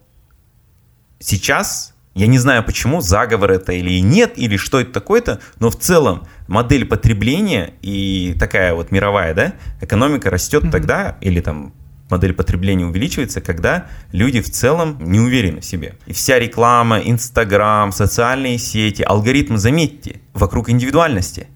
сейчас, 1.18 1.94
я 2.14 2.26
не 2.26 2.38
знаю 2.38 2.64
почему, 2.64 3.00
заговор 3.00 3.52
это 3.52 3.72
или 3.72 4.00
нет, 4.00 4.32
или 4.36 4.56
что 4.56 4.80
это 4.80 4.92
такое-то, 4.92 5.40
но 5.60 5.70
в 5.70 5.76
целом 5.76 6.26
модель 6.48 6.84
потребления 6.84 7.74
и 7.82 8.36
такая 8.38 8.74
вот 8.74 8.90
мировая, 8.90 9.34
да, 9.34 9.54
экономика 9.80 10.30
растет 10.30 10.70
тогда, 10.70 11.16
или 11.20 11.40
там 11.40 11.72
модель 12.12 12.34
потребления 12.34 12.84
увеличивается, 12.84 13.40
когда 13.40 13.86
люди 14.12 14.42
в 14.42 14.50
целом 14.50 14.98
не 15.00 15.18
уверены 15.18 15.60
в 15.60 15.64
себе. 15.64 15.94
И 16.06 16.12
вся 16.12 16.38
реклама, 16.38 16.98
Инстаграм, 16.98 17.90
социальные 17.90 18.58
сети, 18.58 19.02
алгоритмы, 19.02 19.56
заметьте, 19.56 20.20
вокруг 20.34 20.68
индивидуальности. 20.68 21.48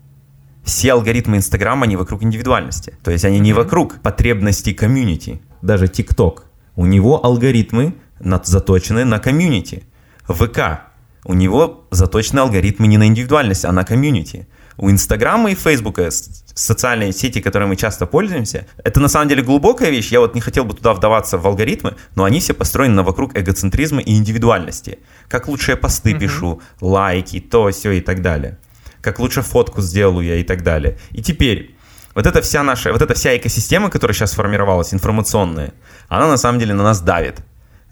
Все 0.66 0.92
алгоритмы 0.94 1.36
Инстаграма, 1.36 1.84
они 1.84 1.94
вокруг 1.94 2.24
индивидуальности. 2.24 2.98
То 3.04 3.12
есть 3.12 3.24
они 3.24 3.38
не 3.38 3.52
вокруг 3.52 4.00
потребностей 4.02 4.74
комьюнити. 4.74 5.40
Даже 5.62 5.86
ТикТок. 5.86 6.46
У 6.74 6.86
него 6.86 7.24
алгоритмы 7.24 7.94
заточены 8.18 9.04
на 9.04 9.20
комьюнити. 9.20 9.84
ВК. 10.24 10.80
У 11.24 11.34
него 11.34 11.86
заточены 11.92 12.40
алгоритмы 12.40 12.88
не 12.88 12.98
на 12.98 13.06
индивидуальность, 13.06 13.64
а 13.64 13.70
на 13.70 13.84
комьюнити. 13.84 14.48
у 14.76 14.90
Инстаграма 14.90 15.52
и 15.52 15.54
Фейсбука, 15.54 16.10
социальные 16.10 17.12
сети, 17.12 17.40
которыми 17.40 17.70
мы 17.70 17.76
часто 17.76 18.04
пользуемся, 18.04 18.66
это 18.82 18.98
на 18.98 19.08
самом 19.08 19.28
деле 19.28 19.42
глубокая 19.42 19.90
вещь. 19.90 20.10
Я 20.10 20.18
вот 20.18 20.34
не 20.34 20.40
хотел 20.40 20.64
бы 20.64 20.74
туда 20.74 20.94
вдаваться 20.94 21.38
в 21.38 21.46
алгоритмы, 21.46 21.94
но 22.16 22.24
они 22.24 22.40
все 22.40 22.54
построены 22.54 23.04
вокруг 23.04 23.38
эгоцентризма 23.38 24.00
и 24.00 24.16
индивидуальности. 24.16 24.98
Как 25.28 25.46
лучше 25.46 25.70
я 25.70 25.76
посты 25.76 26.10
угу. 26.10 26.20
пишу, 26.20 26.60
лайки, 26.80 27.38
то, 27.38 27.70
все 27.70 27.92
и 27.92 28.00
так 28.00 28.20
далее. 28.20 28.58
Как 29.06 29.20
лучше 29.20 29.42
фотку 29.42 29.82
сделаю 29.82 30.26
я 30.26 30.34
и 30.34 30.42
так 30.42 30.64
далее. 30.64 30.98
И 31.12 31.22
теперь 31.22 31.76
вот 32.16 32.26
эта 32.26 32.42
вся 32.42 32.64
наша, 32.64 32.92
вот 32.92 33.02
эта 33.02 33.14
вся 33.14 33.36
экосистема, 33.36 33.88
которая 33.88 34.16
сейчас 34.16 34.32
сформировалась, 34.32 34.92
информационная, 34.92 35.74
она 36.08 36.26
на 36.26 36.36
самом 36.36 36.58
деле 36.58 36.74
на 36.74 36.82
нас 36.82 37.00
давит. 37.00 37.36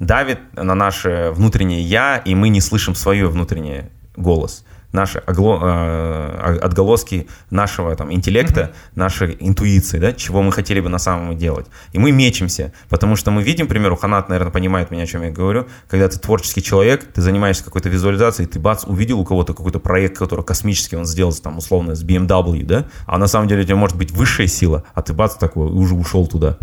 Давит 0.00 0.40
на 0.54 0.74
наше 0.74 1.30
внутреннее 1.32 1.82
я, 1.82 2.16
и 2.16 2.34
мы 2.34 2.48
не 2.48 2.60
слышим 2.60 2.96
свое 2.96 3.28
внутреннее 3.28 3.90
голос 4.16 4.64
наши 4.94 5.18
огло, 5.18 5.60
э, 5.62 6.58
отголоски 6.62 7.28
нашего 7.50 7.94
там, 7.94 8.12
интеллекта, 8.12 8.60
mm-hmm. 8.60 8.90
нашей 8.94 9.36
интуиции, 9.38 9.98
да, 9.98 10.12
чего 10.12 10.42
мы 10.42 10.50
хотели 10.50 10.80
бы 10.80 10.88
на 10.88 10.98
самом 10.98 11.36
деле 11.38 11.44
делать. 11.44 11.66
И 11.92 11.98
мы 11.98 12.10
мечемся, 12.10 12.72
потому 12.88 13.16
что 13.16 13.30
мы 13.30 13.42
видим, 13.42 13.66
к 13.66 13.68
примеру, 13.68 13.96
Ханат, 13.96 14.28
наверное, 14.30 14.50
понимает 14.50 14.90
меня, 14.90 15.02
о 15.02 15.06
чем 15.06 15.22
я 15.22 15.30
говорю, 15.30 15.66
когда 15.88 16.08
ты 16.08 16.18
творческий 16.18 16.62
человек, 16.62 17.04
ты 17.12 17.20
занимаешься 17.20 17.64
какой-то 17.64 17.90
визуализацией, 17.90 18.48
ты 18.48 18.58
бац, 18.58 18.84
увидел 18.86 19.20
у 19.20 19.24
кого-то 19.24 19.52
какой-то 19.52 19.78
проект, 19.78 20.16
который 20.18 20.44
космический 20.44 20.96
он 20.96 21.04
сделал, 21.04 21.34
там, 21.34 21.58
условно, 21.58 21.94
с 21.94 22.02
BMW, 22.02 22.64
да, 22.64 22.86
а 23.06 23.18
на 23.18 23.26
самом 23.26 23.48
деле 23.48 23.62
у 23.62 23.64
тебя 23.64 23.76
может 23.76 23.98
быть 23.98 24.10
высшая 24.10 24.46
сила, 24.46 24.84
а 24.94 25.02
ты 25.02 25.12
бац, 25.12 25.34
такой, 25.34 25.66
уже 25.66 25.94
ушел 25.94 26.26
туда. 26.26 26.56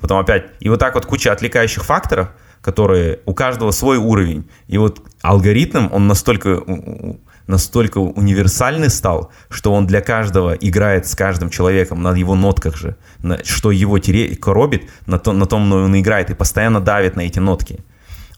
Потом 0.00 0.18
опять, 0.18 0.46
и 0.58 0.68
вот 0.68 0.80
так 0.80 0.94
вот 0.94 1.06
куча 1.06 1.32
отвлекающих 1.32 1.84
факторов, 1.84 2.28
которые 2.60 3.20
у 3.26 3.34
каждого 3.34 3.70
свой 3.70 3.98
уровень. 3.98 4.48
И 4.68 4.78
вот 4.78 5.00
алгоритм, 5.22 5.88
он 5.92 6.08
настолько 6.08 6.62
настолько 7.46 7.98
универсальный 7.98 8.90
стал, 8.90 9.30
что 9.48 9.72
он 9.72 9.86
для 9.86 10.00
каждого 10.00 10.52
играет 10.52 11.06
с 11.06 11.14
каждым 11.14 11.50
человеком 11.50 12.02
на 12.02 12.14
его 12.14 12.34
нотках 12.34 12.76
же, 12.76 12.96
на, 13.18 13.42
что 13.44 13.70
его 13.70 13.98
тере, 13.98 14.36
коробит, 14.36 14.90
на, 15.06 15.18
то, 15.18 15.32
на 15.32 15.46
том 15.46 15.70
он 15.72 15.98
играет 15.98 16.30
и 16.30 16.34
постоянно 16.34 16.80
давит 16.80 17.16
на 17.16 17.22
эти 17.22 17.38
нотки. 17.38 17.80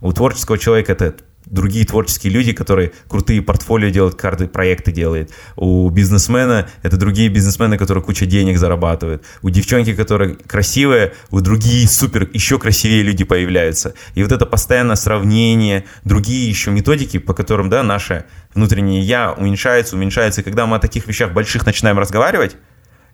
У 0.01 0.13
творческого 0.13 0.59
человека 0.59 0.93
это 0.93 1.15
другие 1.47 1.87
творческие 1.87 2.33
люди, 2.33 2.53
которые 2.53 2.93
крутые 3.09 3.41
портфолио 3.41 3.89
делают, 3.89 4.17
карты, 4.17 4.49
проекты 4.49 4.93
делают. 4.93 5.31
У 5.57 5.89
бизнесмена 5.91 6.69
это 6.83 6.97
другие 6.97 7.29
бизнесмены, 7.29 7.79
которые 7.79 8.03
куча 8.03 8.27
денег 8.27 8.59
зарабатывают. 8.59 9.23
У 9.43 9.51
девчонки, 9.51 9.95
которая 9.95 10.35
красивая, 10.35 11.15
у 11.31 11.41
другие 11.41 11.89
супер, 11.89 12.29
еще 12.33 12.59
красивее 12.59 13.03
люди 13.03 13.25
появляются. 13.25 13.95
И 14.15 14.23
вот 14.23 14.33
это 14.33 14.45
постоянное 14.45 14.97
сравнение, 14.97 15.85
другие 16.05 16.49
еще 16.49 16.71
методики, 16.71 17.19
по 17.19 17.33
которым, 17.33 17.71
да, 17.71 17.83
наше 17.83 18.25
внутреннее 18.55 19.01
я 19.01 19.33
уменьшается, 19.33 19.97
уменьшается. 19.97 20.41
И 20.41 20.45
когда 20.45 20.67
мы 20.67 20.77
о 20.77 20.81
таких 20.81 21.07
вещах 21.07 21.33
больших 21.33 21.65
начинаем 21.65 21.99
разговаривать, 21.99 22.57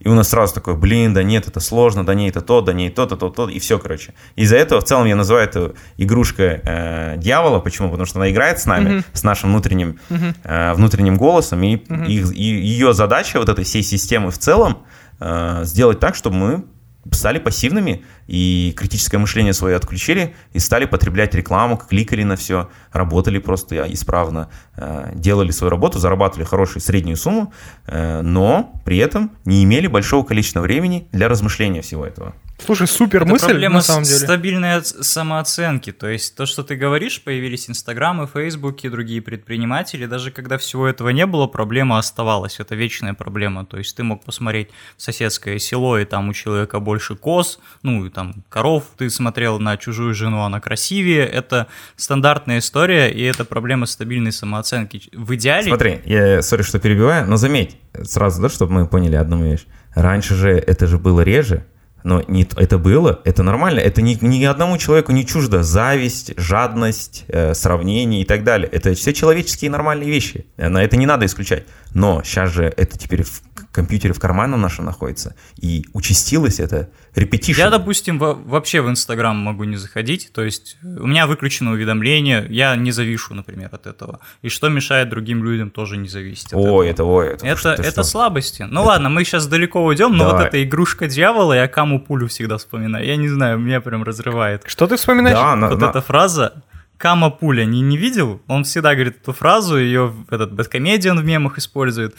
и 0.05 0.09
у 0.09 0.15
нас 0.15 0.31
сразу 0.31 0.55
такой, 0.55 0.77
блин, 0.77 1.15
да 1.15 1.23
нет, 1.23 1.47
это 1.47 1.61
сложно, 1.61 2.05
да 2.05 2.15
нет, 2.15 2.37
это 2.37 2.45
то, 2.45 2.61
да 2.61 2.73
нет, 2.73 2.95
то, 2.95 3.07
то, 3.07 3.17
то, 3.17 3.31
то, 3.31 3.49
и 3.49 3.61
все, 3.61 3.79
короче. 3.79 4.15
Из-за 4.35 4.57
этого 4.57 4.81
в 4.81 4.85
целом 4.85 5.07
я 5.07 5.15
называю 5.15 5.45
это 5.45 5.75
игрушка 5.97 6.61
э, 6.65 7.15
дьявола. 7.19 7.61
Почему? 7.61 7.89
Потому 7.89 8.07
что 8.07 8.19
она 8.19 8.29
играет 8.31 8.59
с 8.59 8.67
нами, 8.67 8.91
mm-hmm. 8.91 9.05
с 9.13 9.23
нашим 9.23 9.51
внутренним, 9.51 10.01
mm-hmm. 10.11 10.35
э, 10.43 10.75
внутренним 10.75 11.17
голосом, 11.17 11.63
и, 11.63 11.77
mm-hmm. 11.77 12.07
и, 12.07 12.35
и 12.35 12.67
ее 12.67 12.95
задача 12.95 13.39
вот 13.39 13.49
этой 13.49 13.65
всей 13.65 13.85
системы 13.85 14.33
в 14.33 14.39
целом 14.39 14.79
э, 15.21 15.61
сделать 15.65 16.01
так, 16.01 16.17
чтобы 16.17 16.37
мы 16.37 16.65
стали 17.11 17.39
пассивными 17.39 18.05
и 18.29 18.75
критическое 18.77 19.19
мышление 19.19 19.53
свое 19.53 19.77
отключили 19.77 20.35
и 20.53 20.59
стали 20.59 20.85
потреблять 20.85 21.35
рекламу, 21.35 21.77
кликали 21.77 22.23
на 22.23 22.37
все, 22.37 22.71
работали 22.93 23.39
просто 23.39 23.93
исправно, 23.93 24.49
э, 24.77 25.11
делали 25.15 25.51
свою 25.51 25.71
работу, 25.71 25.99
зарабатывали 25.99 26.45
хорошую 26.45 26.83
среднюю 26.83 27.17
сумму, 27.17 27.53
э, 27.87 28.23
но 28.23 28.81
при 28.85 28.99
этом 28.99 29.33
не 29.45 29.65
имели 29.65 29.89
большого 29.89 30.25
количества 30.25 30.61
времени 30.61 31.09
для 31.13 31.29
размышления 31.29 31.83
всего 31.83 32.07
этого. 32.07 32.35
Слушай, 32.65 32.87
супер 32.87 33.23
это 33.23 33.31
мысль, 33.31 33.47
проблема 33.47 33.77
на 33.77 33.83
самом 33.83 34.05
деле. 34.05 34.19
стабильной 34.19 34.85
самооценки. 34.85 35.93
То 35.93 36.09
есть 36.09 36.37
то, 36.37 36.47
что 36.47 36.63
ты 36.63 36.77
говоришь, 36.77 37.23
появились 37.23 37.69
Инстаграмы, 37.69 38.29
Фейсбуки, 38.33 38.89
другие 38.89 39.21
предприниматели. 39.21 40.07
Даже 40.07 40.31
когда 40.31 40.59
всего 40.59 40.87
этого 40.87 41.09
не 41.11 41.27
было, 41.27 41.47
проблема 41.47 41.99
оставалась. 41.99 42.61
Это 42.61 42.75
вечная 42.75 43.15
проблема. 43.15 43.67
То 43.67 43.79
есть 43.79 43.97
ты 43.97 44.03
мог 44.03 44.25
посмотреть 44.25 44.69
в 44.97 45.03
соседское 45.03 45.59
село, 45.59 45.99
и 45.99 46.05
там 46.05 46.29
у 46.29 46.33
человека 46.33 46.81
больше 46.81 47.17
коз, 47.17 47.59
ну 47.83 48.07
и 48.07 48.11
там 48.11 48.45
коров. 48.49 48.85
Ты 48.97 49.11
смотрел 49.11 49.59
на 49.59 49.77
чужую 49.77 50.15
жену, 50.15 50.43
она 50.43 50.61
красивее. 50.61 51.27
Это 51.27 51.67
стандартная 51.97 52.59
история, 52.59 53.11
и 53.11 53.23
это 53.23 53.45
проблема 53.45 53.87
стабильной 53.87 54.33
самооценки. 54.33 55.03
В 55.13 55.35
идеале... 55.35 55.69
Смотри, 55.69 56.01
я, 56.05 56.43
сори, 56.43 56.63
что 56.63 56.79
перебиваю, 56.79 57.27
но 57.29 57.37
заметь, 57.37 57.77
сразу, 58.03 58.41
да, 58.41 58.49
чтобы 58.49 58.73
мы 58.73 58.87
поняли 58.87 59.17
одну 59.17 59.43
вещь. 59.43 59.67
Раньше 59.95 60.35
же 60.35 60.51
это 60.51 60.87
же 60.87 60.99
было 60.99 61.21
реже, 61.21 61.67
но 62.05 62.23
не, 62.27 62.47
это 62.57 62.79
было, 62.79 63.21
это 63.25 63.43
нормально. 63.43 63.81
Это 63.81 64.03
ни, 64.03 64.19
ни 64.21 64.45
одному 64.45 64.79
человеку 64.79 65.13
не 65.13 65.27
чуждо 65.27 65.63
зависть, 65.63 66.33
жадность, 66.37 67.25
э, 67.29 67.55
сравнение 67.55 68.23
и 68.23 68.25
так 68.25 68.45
далее. 68.45 68.69
Это 68.71 68.95
все 68.95 69.13
человеческие 69.13 69.71
нормальные 69.71 70.11
вещи. 70.11 70.47
На 70.57 70.83
это 70.83 70.97
не 70.97 71.07
надо 71.07 71.27
исключать. 71.27 71.65
Но 71.95 72.23
сейчас 72.25 72.51
же 72.51 72.65
это 72.77 72.99
теперь 72.99 73.23
в 73.23 73.43
компьютере 73.73 74.13
в 74.13 74.21
кармане 74.21 74.57
нашем 74.57 74.85
находится. 74.85 75.35
И 75.57 75.87
участилось 75.95 76.61
это 76.61 76.91
репетишн. 77.15 77.61
Я, 77.61 77.71
допустим, 77.71 78.19
вообще 78.19 78.83
в 78.83 78.89
Инстаграм 78.89 79.37
могу 79.37 79.65
не 79.65 79.77
заходить. 79.77 80.31
То 80.33 80.43
есть 80.43 80.77
у 80.83 81.07
меня 81.07 81.27
выключено 81.27 81.73
уведомление, 81.73 82.47
я 82.51 82.77
не 82.77 82.93
завишу, 82.93 83.35
например, 83.35 83.71
от 83.73 83.87
этого. 83.87 84.21
И 84.43 84.49
что 84.49 84.69
мешает 84.69 85.09
другим 85.09 85.43
людям 85.43 85.71
тоже 85.71 85.97
не 85.97 86.09
зависеть 86.09 86.53
от 86.53 86.55
ой, 86.55 86.89
этого. 86.89 86.91
это, 86.91 87.05
ой, 87.05 87.27
это, 87.35 87.47
это, 87.47 87.69
это, 87.71 87.83
это 87.83 88.03
слабости. 88.03 88.63
Ну 88.63 88.81
это... 88.81 88.89
ладно, 88.89 89.09
мы 89.09 89.25
сейчас 89.25 89.47
далеко 89.47 89.85
уйдем, 89.85 90.13
но 90.13 90.25
Давай. 90.25 90.39
вот 90.39 90.49
эта 90.49 90.63
игрушка 90.63 91.09
дьявола, 91.09 91.55
я 91.55 91.69
Каму 91.69 92.01
пулю 92.01 92.29
всегда 92.29 92.59
вспоминаю. 92.59 93.07
Я 93.07 93.17
не 93.17 93.29
знаю, 93.29 93.59
меня 93.59 93.81
прям 93.81 94.03
разрывает. 94.03 94.63
Что 94.67 94.87
ты 94.87 94.97
вспоминаешь? 94.97 95.37
Да, 95.37 95.57
вот 95.69 95.81
на, 95.81 95.87
эта 95.87 96.03
фраза 96.03 96.63
Кама 97.03 97.31
Пуля 97.31 97.65
не, 97.65 97.81
не 97.81 97.97
видел? 97.97 98.41
Он 98.47 98.63
всегда 98.63 98.95
говорит 98.95 99.17
эту 99.23 99.33
фразу, 99.33 99.77
ее 99.77 100.15
этот 100.31 100.53
Бэткомедиан 100.53 101.19
в 101.19 101.25
мемах 101.25 101.59
использует. 101.59 102.15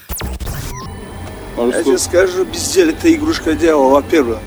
Я 1.57 1.83
тебе 1.83 1.97
скажу, 1.97 2.45
бездель 2.45 2.89
это 2.89 3.13
игрушка 3.13 3.53
дьявола, 3.53 4.01
во-первых. 4.01 4.39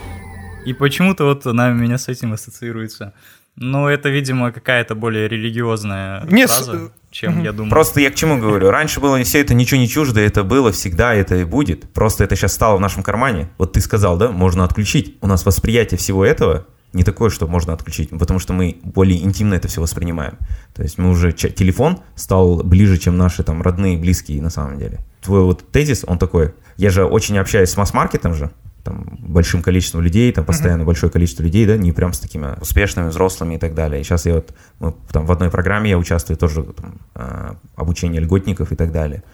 И 0.65 0.73
почему-то 0.73 1.25
вот 1.25 1.47
она 1.47 1.69
у 1.69 1.75
меня 1.75 1.99
с 1.99 2.09
этим 2.09 2.33
ассоциируется. 2.33 3.13
Ну, 3.55 3.89
это, 3.89 4.11
видимо, 4.11 4.53
какая-то 4.53 4.95
более 4.95 5.29
религиозная 5.29 6.27
Нет, 6.29 6.51
фраза, 6.51 6.91
чем 7.11 7.39
угу. 7.39 7.45
я 7.45 7.53
думаю. 7.53 7.71
Просто 7.71 8.01
я 8.01 8.11
к 8.11 8.15
чему 8.15 8.39
говорю? 8.39 8.71
Раньше 8.71 9.01
было 9.01 9.23
все 9.23 9.41
это 9.41 9.55
ничего 9.55 9.81
не 9.81 9.89
чуждо, 9.89 10.21
это 10.21 10.45
было 10.45 10.73
всегда, 10.73 11.15
это 11.15 11.37
и 11.37 11.45
будет. 11.45 11.89
Просто 11.93 12.25
это 12.25 12.37
сейчас 12.37 12.53
стало 12.53 12.77
в 12.77 12.81
нашем 12.81 13.03
кармане. 13.03 13.49
Вот 13.57 13.73
ты 13.73 13.81
сказал, 13.81 14.19
да, 14.19 14.31
можно 14.31 14.65
отключить. 14.65 15.17
У 15.23 15.27
нас 15.27 15.47
восприятие 15.47 15.97
всего 15.97 16.25
этого 16.25 16.67
не 16.93 17.05
такое, 17.05 17.31
что 17.31 17.47
можно 17.47 17.73
отключить, 17.73 18.11
потому 18.11 18.39
что 18.39 18.53
мы 18.53 18.79
более 18.83 19.23
интимно 19.23 19.55
это 19.55 19.69
все 19.69 19.81
воспринимаем. 19.81 20.39
То 20.75 20.83
есть 20.83 20.99
мы 20.99 21.11
уже 21.11 21.33
телефон 21.33 22.01
стал 22.15 22.63
ближе, 22.63 22.99
чем 22.99 23.17
наши 23.17 23.43
там 23.43 23.63
родные, 23.63 23.97
близкие 23.99 24.43
на 24.43 24.51
самом 24.51 24.79
деле. 24.79 25.01
Твой 25.27 25.43
вот 25.43 25.71
тезис, 25.71 26.05
он 26.07 26.19
такой. 26.19 26.55
Я 26.77 26.91
же 26.91 27.05
очень 27.05 27.37
общаюсь 27.39 27.71
с 27.71 27.77
масс-маркетом 27.77 28.35
же, 28.35 28.51
там 28.85 29.19
большим 29.19 29.61
количеством 29.61 30.03
людей, 30.03 30.33
там 30.33 30.45
постоянно 30.45 30.83
uh-huh. 30.83 30.87
большое 30.87 31.11
количество 31.11 31.43
людей, 31.43 31.67
да, 31.67 31.77
не 31.77 31.93
прям 31.93 32.13
с 32.13 32.21
такими 32.21 32.59
успешными 32.61 33.09
взрослыми 33.09 33.57
и 33.57 33.59
так 33.59 33.75
далее. 33.75 34.01
И 34.01 34.05
сейчас 34.05 34.25
я 34.27 34.35
вот 34.35 34.55
ну, 34.79 34.97
там 35.11 35.27
в 35.27 35.33
одной 35.33 35.51
программе 35.51 35.91
я 35.91 35.99
участвую 35.99 36.37
тоже 36.37 36.63
там, 36.63 37.01
а, 37.15 37.57
обучение 37.75 38.21
льготников 38.21 38.71
и 38.71 38.77
так 38.77 38.93
далее 38.93 39.25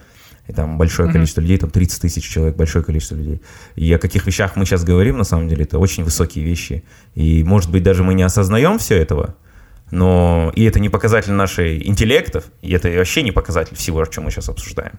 и 0.49 0.53
там 0.53 0.76
большое 0.76 1.09
mm-hmm. 1.09 1.12
количество 1.12 1.40
людей, 1.40 1.59
там 1.59 1.70
30 1.70 2.03
тысяч 2.03 2.28
человек, 2.28 2.57
большое 2.57 2.84
количество 2.84 3.14
людей. 3.14 3.40
И 3.76 3.93
о 3.93 3.99
каких 3.99 4.26
вещах 4.26 4.57
мы 4.57 4.64
сейчас 4.64 4.82
говорим, 4.82 5.18
на 5.18 5.24
самом 5.24 5.49
деле, 5.49 5.64
это 5.64 5.78
очень 5.78 6.05
высокие 6.05 6.45
вещи. 6.45 6.82
И, 7.14 7.45
может 7.45 7.70
быть, 7.70 7.82
даже 7.82 8.03
мы 8.03 8.14
не 8.14 8.22
осознаем 8.22 8.78
все 8.78 8.97
этого, 8.97 9.36
но 9.93 10.51
и 10.57 10.64
это 10.64 10.80
не 10.80 10.88
показатель 10.88 11.32
нашей 11.32 11.86
интеллектов, 11.86 12.47
и 12.62 12.72
это 12.72 12.88
вообще 12.88 13.22
не 13.22 13.30
показатель 13.30 13.76
всего, 13.76 14.01
о 14.01 14.07
чем 14.07 14.24
мы 14.24 14.30
сейчас 14.30 14.49
обсуждаем 14.49 14.99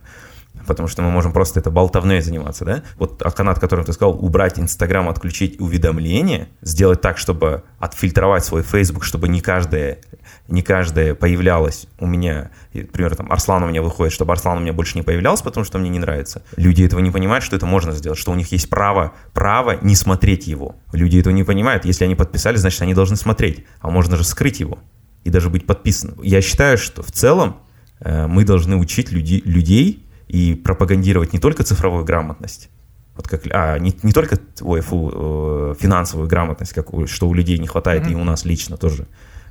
потому 0.67 0.87
что 0.87 1.01
мы 1.01 1.09
можем 1.09 1.33
просто 1.33 1.59
это 1.59 1.71
болтовной 1.71 2.21
заниматься, 2.21 2.63
да? 2.63 2.83
Вот 2.97 3.21
канат, 3.35 3.59
который 3.59 3.83
ты 3.83 3.91
сказал, 3.91 4.23
убрать 4.23 4.59
Инстаграм, 4.59 5.09
отключить 5.09 5.59
уведомления, 5.59 6.47
сделать 6.61 7.01
так, 7.01 7.17
чтобы 7.17 7.63
отфильтровать 7.79 8.45
свой 8.45 8.61
Facebook, 8.61 9.03
чтобы 9.03 9.27
не 9.27 9.41
каждое, 9.41 9.99
не 10.47 10.61
каждое 10.61 11.15
появлялось 11.15 11.87
у 11.99 12.07
меня, 12.07 12.51
например, 12.73 13.15
там 13.15 13.31
Арслан 13.31 13.63
у 13.63 13.67
меня 13.67 13.81
выходит, 13.81 14.13
чтобы 14.13 14.33
Арслан 14.33 14.57
у 14.57 14.61
меня 14.61 14.73
больше 14.73 14.97
не 14.97 15.03
появлялся, 15.03 15.43
потому 15.43 15.63
что 15.63 15.77
мне 15.79 15.89
не 15.89 15.99
нравится. 15.99 16.43
Люди 16.57 16.83
этого 16.83 16.99
не 16.99 17.11
понимают, 17.11 17.43
что 17.43 17.55
это 17.55 17.65
можно 17.65 17.91
сделать, 17.93 18.19
что 18.19 18.31
у 18.31 18.35
них 18.35 18.51
есть 18.51 18.69
право, 18.69 19.13
право 19.33 19.77
не 19.81 19.95
смотреть 19.95 20.47
его. 20.47 20.75
Люди 20.91 21.19
этого 21.19 21.33
не 21.33 21.43
понимают. 21.43 21.85
Если 21.85 22.03
они 22.03 22.15
подписали, 22.15 22.57
значит, 22.57 22.81
они 22.81 22.93
должны 22.93 23.15
смотреть, 23.15 23.65
а 23.79 23.89
можно 23.89 24.17
же 24.17 24.23
скрыть 24.23 24.59
его 24.59 24.79
и 25.23 25.29
даже 25.29 25.49
быть 25.49 25.65
подписанным. 25.65 26.21
Я 26.21 26.41
считаю, 26.41 26.77
что 26.77 27.01
в 27.01 27.11
целом 27.11 27.57
э, 27.99 28.27
мы 28.27 28.43
должны 28.43 28.75
учить 28.75 29.11
люди, 29.11 29.41
людей 29.45 30.05
и 30.27 30.55
пропагандировать 30.55 31.33
не 31.33 31.39
только 31.39 31.63
цифровую 31.63 32.05
грамотность, 32.05 32.69
вот 33.15 33.27
как, 33.27 33.43
а, 33.51 33.77
не, 33.77 33.95
не 34.01 34.11
только 34.11 34.39
ой, 34.61 34.81
фу, 34.81 35.11
э, 35.13 35.75
финансовую 35.79 36.27
грамотность, 36.27 36.73
как 36.73 36.93
у, 36.93 37.05
что 37.05 37.27
у 37.27 37.33
людей 37.33 37.59
не 37.59 37.67
хватает, 37.67 38.05
mm-hmm. 38.05 38.11
и 38.11 38.15
у 38.15 38.23
нас 38.23 38.43
лично 38.43 38.75
тоже. 38.75 39.07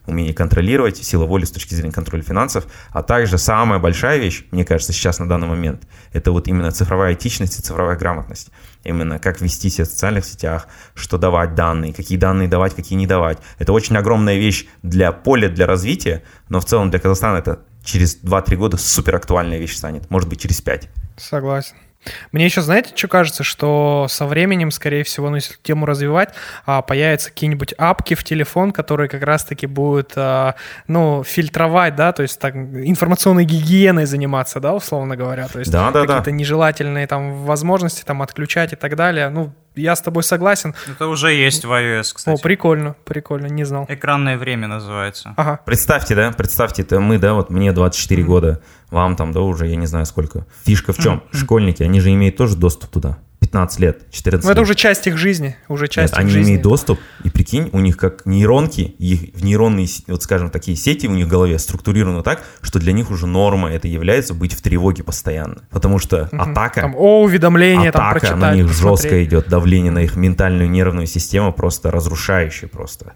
Умение 0.06 0.34
контролировать, 0.34 0.96
сила 0.96 1.26
воли 1.26 1.44
с 1.44 1.50
точки 1.50 1.74
зрения 1.74 1.92
контроля 1.92 2.22
финансов, 2.22 2.66
а 2.90 3.02
также 3.02 3.38
самая 3.38 3.78
большая 3.78 4.18
вещь, 4.18 4.44
мне 4.50 4.64
кажется, 4.64 4.92
сейчас 4.92 5.18
на 5.18 5.28
данный 5.28 5.46
момент, 5.46 5.82
это 6.12 6.32
вот 6.32 6.48
именно 6.48 6.70
цифровая 6.70 7.14
этичность 7.14 7.58
и 7.58 7.62
цифровая 7.62 7.96
грамотность. 7.96 8.50
Именно 8.84 9.18
как 9.18 9.40
вести 9.40 9.70
себя 9.70 9.84
в 9.84 9.88
социальных 9.88 10.24
сетях, 10.24 10.66
что 10.94 11.18
давать 11.18 11.54
данные, 11.54 11.92
какие 11.92 12.18
данные 12.18 12.48
давать, 12.48 12.74
какие 12.74 12.98
не 12.98 13.06
давать. 13.06 13.38
Это 13.58 13.72
очень 13.72 13.96
огромная 13.96 14.38
вещь 14.38 14.66
для 14.82 15.12
поля, 15.12 15.48
для 15.48 15.66
развития, 15.66 16.22
но 16.48 16.60
в 16.60 16.64
целом 16.64 16.90
для 16.90 16.98
Казахстана 16.98 17.38
это 17.38 17.60
через 17.84 18.20
2-3 18.22 18.56
года 18.56 18.76
супер 18.76 19.16
актуальная 19.16 19.58
вещь 19.58 19.76
станет, 19.76 20.10
может 20.10 20.28
быть 20.28 20.40
через 20.40 20.60
5. 20.60 20.88
Согласен. 21.16 21.76
Мне 22.32 22.44
еще, 22.44 22.62
знаете, 22.62 22.92
что 22.94 23.08
кажется, 23.08 23.44
что 23.44 24.06
со 24.08 24.26
временем, 24.26 24.70
скорее 24.70 25.04
всего, 25.04 25.30
ну, 25.30 25.36
если 25.36 25.54
тему 25.62 25.86
развивать, 25.86 26.30
а, 26.66 26.82
появятся 26.82 27.30
какие-нибудь 27.30 27.74
апки 27.78 28.14
в 28.14 28.24
телефон, 28.24 28.72
которые 28.72 29.08
как 29.08 29.22
раз-таки 29.22 29.66
будут, 29.66 30.12
а, 30.16 30.54
ну, 30.88 31.22
фильтровать, 31.24 31.94
да, 31.96 32.12
то 32.12 32.22
есть 32.22 32.38
так, 32.40 32.54
информационной 32.54 33.44
гигиеной 33.44 34.06
заниматься, 34.06 34.60
да, 34.60 34.74
условно 34.74 35.16
говоря, 35.16 35.48
то 35.48 35.58
есть 35.58 35.70
Да, 35.70 35.90
да, 35.90 36.00
да. 36.02 36.06
какие-то 36.06 36.32
нежелательные 36.32 37.06
там 37.06 37.44
возможности 37.44 38.02
там 38.04 38.22
отключать 38.22 38.72
и 38.72 38.76
так 38.76 38.96
далее, 38.96 39.28
ну, 39.28 39.52
я 39.74 39.96
с 39.96 40.00
тобой 40.00 40.22
согласен. 40.22 40.74
Это 40.86 41.06
уже 41.06 41.32
есть 41.32 41.64
в 41.64 41.72
iOS, 41.72 42.00
О, 42.12 42.14
кстати. 42.14 42.42
прикольно, 42.42 42.96
прикольно, 43.04 43.46
не 43.46 43.64
знал. 43.64 43.86
Экранное 43.88 44.38
время 44.38 44.68
называется. 44.68 45.34
Ага. 45.36 45.60
Представьте, 45.64 46.14
да, 46.14 46.30
представьте, 46.32 46.82
это 46.82 47.00
мы, 47.00 47.18
да, 47.18 47.34
вот 47.34 47.50
мне 47.50 47.72
24 47.72 48.22
года, 48.22 48.62
вам 48.90 49.16
там, 49.16 49.32
да, 49.32 49.40
уже 49.40 49.66
я 49.66 49.76
не 49.76 49.86
знаю 49.86 50.06
сколько. 50.06 50.46
Фишка 50.64 50.92
в 50.92 50.98
чем? 50.98 51.22
Школьники, 51.32 51.82
они 51.82 52.00
же 52.00 52.12
имеют 52.12 52.36
тоже 52.36 52.56
доступ 52.56 52.90
туда. 52.90 53.18
15 53.42 53.80
лет, 53.80 54.10
14 54.10 54.44
Ну, 54.44 54.50
это 54.52 54.60
лет. 54.60 54.64
уже 54.66 54.74
часть 54.74 55.06
их 55.06 55.18
жизни, 55.18 55.56
уже 55.68 55.84
Нет, 55.84 55.90
часть 55.90 56.12
их 56.14 56.18
они 56.18 56.30
жизни. 56.30 56.50
имеют 56.50 56.62
доступ, 56.62 56.98
и 57.24 57.28
прикинь, 57.28 57.68
у 57.72 57.80
них 57.80 57.96
как 57.96 58.24
нейронки, 58.24 58.80
их 58.80 59.34
в 59.34 59.44
нейронные, 59.44 59.88
вот 60.06 60.22
скажем, 60.22 60.48
такие 60.48 60.76
сети 60.76 61.06
у 61.08 61.10
них 61.12 61.26
в 61.26 61.28
голове 61.28 61.58
структурированы 61.58 62.22
так, 62.22 62.42
что 62.62 62.78
для 62.78 62.92
них 62.92 63.10
уже 63.10 63.26
норма 63.26 63.70
это 63.70 63.88
является 63.88 64.32
быть 64.32 64.54
в 64.54 64.62
тревоге 64.62 65.02
постоянно. 65.02 65.62
Потому 65.70 65.98
что 65.98 66.28
атака, 66.32 66.82
Там, 66.82 66.94
о, 66.96 67.22
уведомления, 67.24 67.92
там, 67.92 68.02
атака 68.06 68.20
прочитать, 68.20 68.38
на 68.40 68.54
них 68.54 68.68
посмотреть. 68.68 69.00
жестко 69.02 69.24
идет, 69.24 69.48
давление 69.48 69.90
на 69.92 69.98
их 70.04 70.16
ментальную 70.16 70.70
нервную 70.70 71.06
систему 71.06 71.52
просто 71.52 71.90
разрушающее 71.90 72.68
просто. 72.70 73.14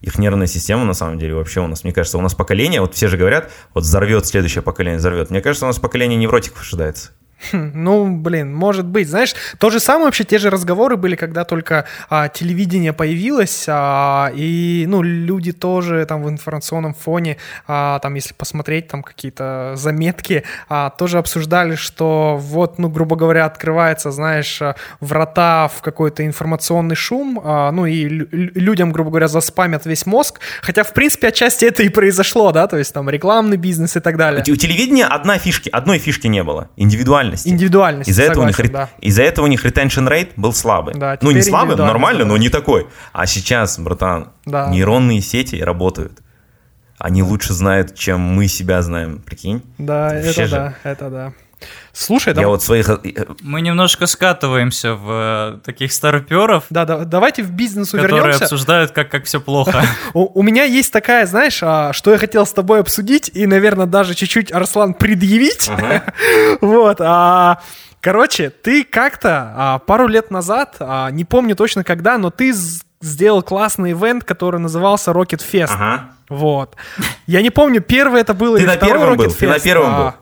Их 0.00 0.18
нервная 0.18 0.46
система, 0.46 0.84
на 0.84 0.94
самом 0.94 1.18
деле, 1.18 1.34
вообще 1.34 1.60
у 1.60 1.66
нас, 1.66 1.84
мне 1.84 1.92
кажется, 1.92 2.18
у 2.18 2.20
нас 2.20 2.34
поколение, 2.34 2.80
вот 2.80 2.94
все 2.94 3.08
же 3.08 3.16
говорят, 3.16 3.50
вот 3.74 3.84
взорвет 3.84 4.26
следующее 4.26 4.62
поколение, 4.62 4.98
взорвет. 4.98 5.30
Мне 5.30 5.40
кажется, 5.40 5.64
у 5.66 5.68
нас 5.68 5.78
поколение 5.78 6.16
невротиков 6.18 6.60
ожидается. 6.60 7.10
Ну, 7.52 8.16
блин, 8.16 8.54
может 8.54 8.86
быть. 8.86 9.08
Знаешь, 9.08 9.34
то 9.58 9.70
же 9.70 9.78
самое 9.78 10.06
вообще, 10.06 10.24
те 10.24 10.38
же 10.38 10.50
разговоры 10.50 10.96
были, 10.96 11.16
когда 11.16 11.44
только 11.44 11.84
а, 12.08 12.28
телевидение 12.28 12.92
появилось, 12.92 13.66
а, 13.68 14.30
и, 14.34 14.84
ну, 14.88 15.02
люди 15.02 15.52
тоже 15.52 16.04
там 16.06 16.22
в 16.22 16.28
информационном 16.30 16.94
фоне, 16.94 17.36
а, 17.66 17.98
там, 18.00 18.14
если 18.14 18.34
посмотреть 18.34 18.88
там 18.88 19.02
какие-то 19.02 19.72
заметки, 19.76 20.44
а, 20.68 20.90
тоже 20.90 21.18
обсуждали, 21.18 21.76
что 21.76 22.36
вот, 22.40 22.78
ну, 22.78 22.88
грубо 22.88 23.16
говоря, 23.16 23.44
открывается, 23.44 24.10
знаешь, 24.10 24.60
а, 24.62 24.74
врата 25.00 25.68
в 25.68 25.82
какой-то 25.82 26.24
информационный 26.26 26.96
шум, 26.96 27.40
а, 27.44 27.70
ну, 27.70 27.86
и 27.86 28.04
лю- 28.08 28.28
лю- 28.32 28.50
людям, 28.54 28.92
грубо 28.92 29.10
говоря, 29.10 29.28
заспамят 29.28 29.86
весь 29.86 30.06
мозг, 30.06 30.40
хотя, 30.62 30.84
в 30.84 30.92
принципе, 30.92 31.28
отчасти 31.28 31.64
это 31.66 31.82
и 31.82 31.88
произошло, 31.90 32.50
да, 32.52 32.66
то 32.66 32.76
есть 32.78 32.92
там 32.94 33.08
рекламный 33.10 33.56
бизнес 33.56 33.96
и 33.96 34.00
так 34.00 34.16
далее. 34.16 34.42
У 34.48 34.56
телевидения 34.56 35.04
одна 35.04 35.38
фишки, 35.38 35.68
одной 35.68 35.98
фишки 35.98 36.26
не 36.28 36.42
было, 36.42 36.68
индивидуальности. 37.26 37.48
Индивидуальность, 37.48 38.10
Из-за 38.10 38.22
этого, 38.22 38.44
у 38.44 38.46
них, 38.46 38.56
согласен, 38.56 38.72
да. 38.74 38.88
из-за 39.00 39.22
этого 39.22 39.44
у 39.44 39.48
них 39.48 39.64
retention 39.64 40.08
rate 40.08 40.30
был 40.36 40.52
слабый. 40.52 40.94
Да, 40.94 41.18
ну, 41.20 41.30
не 41.30 41.42
слабый, 41.42 41.76
нормально, 41.76 42.20
да. 42.24 42.28
но 42.30 42.36
не 42.36 42.48
такой. 42.48 42.86
А 43.12 43.26
сейчас, 43.26 43.78
братан, 43.78 44.28
Да. 44.44 44.68
нейронные 44.70 45.20
сети 45.20 45.56
работают. 45.56 46.20
Они 46.98 47.22
лучше 47.22 47.52
знают, 47.52 47.94
чем 47.94 48.20
мы 48.20 48.48
себя 48.48 48.80
знаем, 48.82 49.18
прикинь. 49.18 49.62
Да, 49.78 50.12
Вообще 50.14 50.30
это 50.30 50.46
же. 50.46 50.50
да, 50.56 50.74
это 50.82 51.10
да. 51.10 51.32
Слушай, 51.92 52.28
Я 52.34 52.42
да, 52.42 52.48
вот 52.48 52.62
своих... 52.62 52.88
э, 52.90 52.98
Мы 53.40 53.62
немножко 53.62 54.06
скатываемся 54.06 54.94
в 54.94 55.56
э, 55.56 55.58
таких 55.64 55.92
старперов, 55.92 56.64
да, 56.68 56.84
да, 56.84 57.04
давайте 57.04 57.42
в 57.42 57.50
бизнес 57.52 57.90
которые 57.90 58.16
вернемся. 58.16 58.44
обсуждают, 58.44 58.90
как, 58.90 59.10
как 59.10 59.24
все 59.24 59.40
плохо. 59.40 59.82
У, 60.14 60.42
меня 60.42 60.64
есть 60.64 60.92
такая, 60.92 61.24
знаешь, 61.26 61.60
а, 61.62 61.92
что 61.94 62.12
я 62.12 62.18
хотел 62.18 62.44
с 62.44 62.52
тобой 62.52 62.80
обсудить 62.80 63.30
и, 63.32 63.46
наверное, 63.46 63.86
даже 63.86 64.14
чуть-чуть, 64.14 64.52
Арслан, 64.52 64.94
предъявить. 64.94 65.70
Вот. 66.60 66.98
а, 67.00 67.60
Короче, 68.00 68.50
ты 68.50 68.84
как-то 68.84 69.52
а, 69.56 69.78
пару 69.80 70.06
лет 70.06 70.30
назад, 70.30 70.76
а, 70.80 71.10
не 71.10 71.24
помню 71.24 71.56
точно 71.56 71.82
когда, 71.82 72.18
но 72.18 72.30
ты 72.30 72.52
сделал 73.00 73.42
классный 73.42 73.92
ивент, 73.92 74.22
который 74.22 74.60
назывался 74.60 75.10
Rocket 75.10 75.42
Fest. 75.50 75.70
Ага. 75.72 76.04
Вот. 76.28 76.76
Я 77.26 77.42
не 77.42 77.50
помню, 77.50 77.80
первый 77.80 78.20
это 78.20 78.34
был 78.34 78.54
Ты 78.56 78.60
или 78.60 78.66
на 78.66 78.74
второй 78.74 78.92
первом 78.98 79.14
Rocket 79.14 79.16
был? 79.16 79.30
Ты 79.32 79.48
на 79.48 79.54
Fest. 79.56 79.62
первом 79.62 79.94
А, 79.94 79.98
был? 80.02 80.12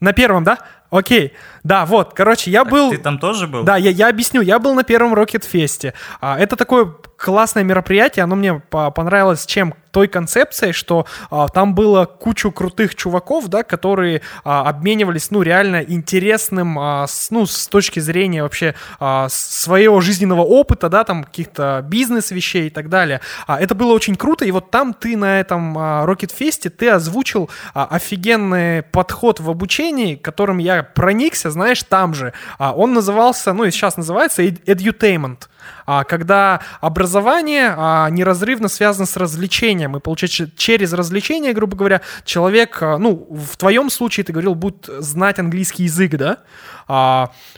На 0.00 0.12
первом, 0.12 0.44
да? 0.44 0.58
Окей. 0.90 1.32
Да, 1.62 1.84
вот, 1.86 2.14
короче, 2.14 2.50
я 2.50 2.64
был... 2.64 2.90
Ты 2.90 2.98
там 2.98 3.18
тоже 3.18 3.46
был? 3.46 3.64
Да, 3.64 3.76
я, 3.76 3.90
я 3.90 4.08
объясню. 4.08 4.40
Я 4.40 4.58
был 4.58 4.74
на 4.74 4.84
первом 4.84 5.14
Fest. 5.14 5.92
А, 6.20 6.38
это 6.38 6.56
такое 6.56 6.94
классное 7.16 7.62
мероприятие. 7.64 8.24
Оно 8.24 8.34
мне 8.36 8.54
по- 8.54 8.90
понравилось 8.90 9.44
чем? 9.46 9.74
Той 9.90 10.06
концепцией, 10.06 10.72
что 10.72 11.06
а, 11.30 11.48
там 11.48 11.74
было 11.74 12.04
кучу 12.04 12.52
крутых 12.52 12.94
чуваков, 12.94 13.48
да, 13.48 13.64
которые 13.64 14.22
а, 14.44 14.68
обменивались, 14.68 15.32
ну, 15.32 15.42
реально 15.42 15.82
интересным, 15.82 16.78
а, 16.78 17.06
с, 17.08 17.32
ну, 17.32 17.44
с 17.44 17.66
точки 17.66 17.98
зрения 17.98 18.44
вообще 18.44 18.76
а, 19.00 19.26
своего 19.28 20.00
жизненного 20.00 20.42
опыта, 20.42 20.88
да, 20.88 21.02
там 21.02 21.24
каких-то 21.24 21.84
бизнес-вещей 21.88 22.68
и 22.68 22.70
так 22.70 22.88
далее. 22.88 23.20
А, 23.48 23.60
это 23.60 23.74
было 23.74 23.92
очень 23.92 24.14
круто, 24.14 24.44
и 24.44 24.52
вот 24.52 24.70
там 24.70 24.94
ты 24.94 25.16
на 25.16 25.40
этом 25.40 25.76
а, 25.76 26.06
Rocket 26.06 26.30
Fest 26.38 26.70
ты 26.70 26.88
озвучил 26.88 27.50
а, 27.74 27.86
офигенный 27.90 28.82
подход 28.82 29.40
в 29.40 29.50
обучении, 29.50 30.14
которым 30.14 30.58
я 30.58 30.84
проникся, 30.84 31.49
знаешь, 31.50 31.82
там 31.82 32.14
же. 32.14 32.32
А, 32.58 32.72
он 32.72 32.92
назывался, 32.92 33.52
ну 33.52 33.64
и 33.64 33.70
сейчас 33.70 33.96
называется 33.96 34.42
ed- 34.42 34.62
edutainment. 34.66 35.48
А, 35.90 36.04
когда 36.04 36.60
образование 36.80 37.74
а, 37.76 38.08
неразрывно 38.10 38.68
связано 38.68 39.06
с 39.06 39.16
развлечением, 39.16 39.96
и 39.96 40.00
получается 40.00 40.48
через 40.56 40.92
развлечение, 40.92 41.52
грубо 41.52 41.76
говоря, 41.76 42.00
человек, 42.24 42.78
а, 42.80 42.96
ну, 42.96 43.26
в 43.28 43.56
твоем 43.56 43.90
случае 43.90 44.22
ты 44.22 44.32
говорил, 44.32 44.54
будет 44.54 44.86
знать 44.86 45.40
английский 45.40 45.84
язык, 45.84 46.12
да? 46.12 46.38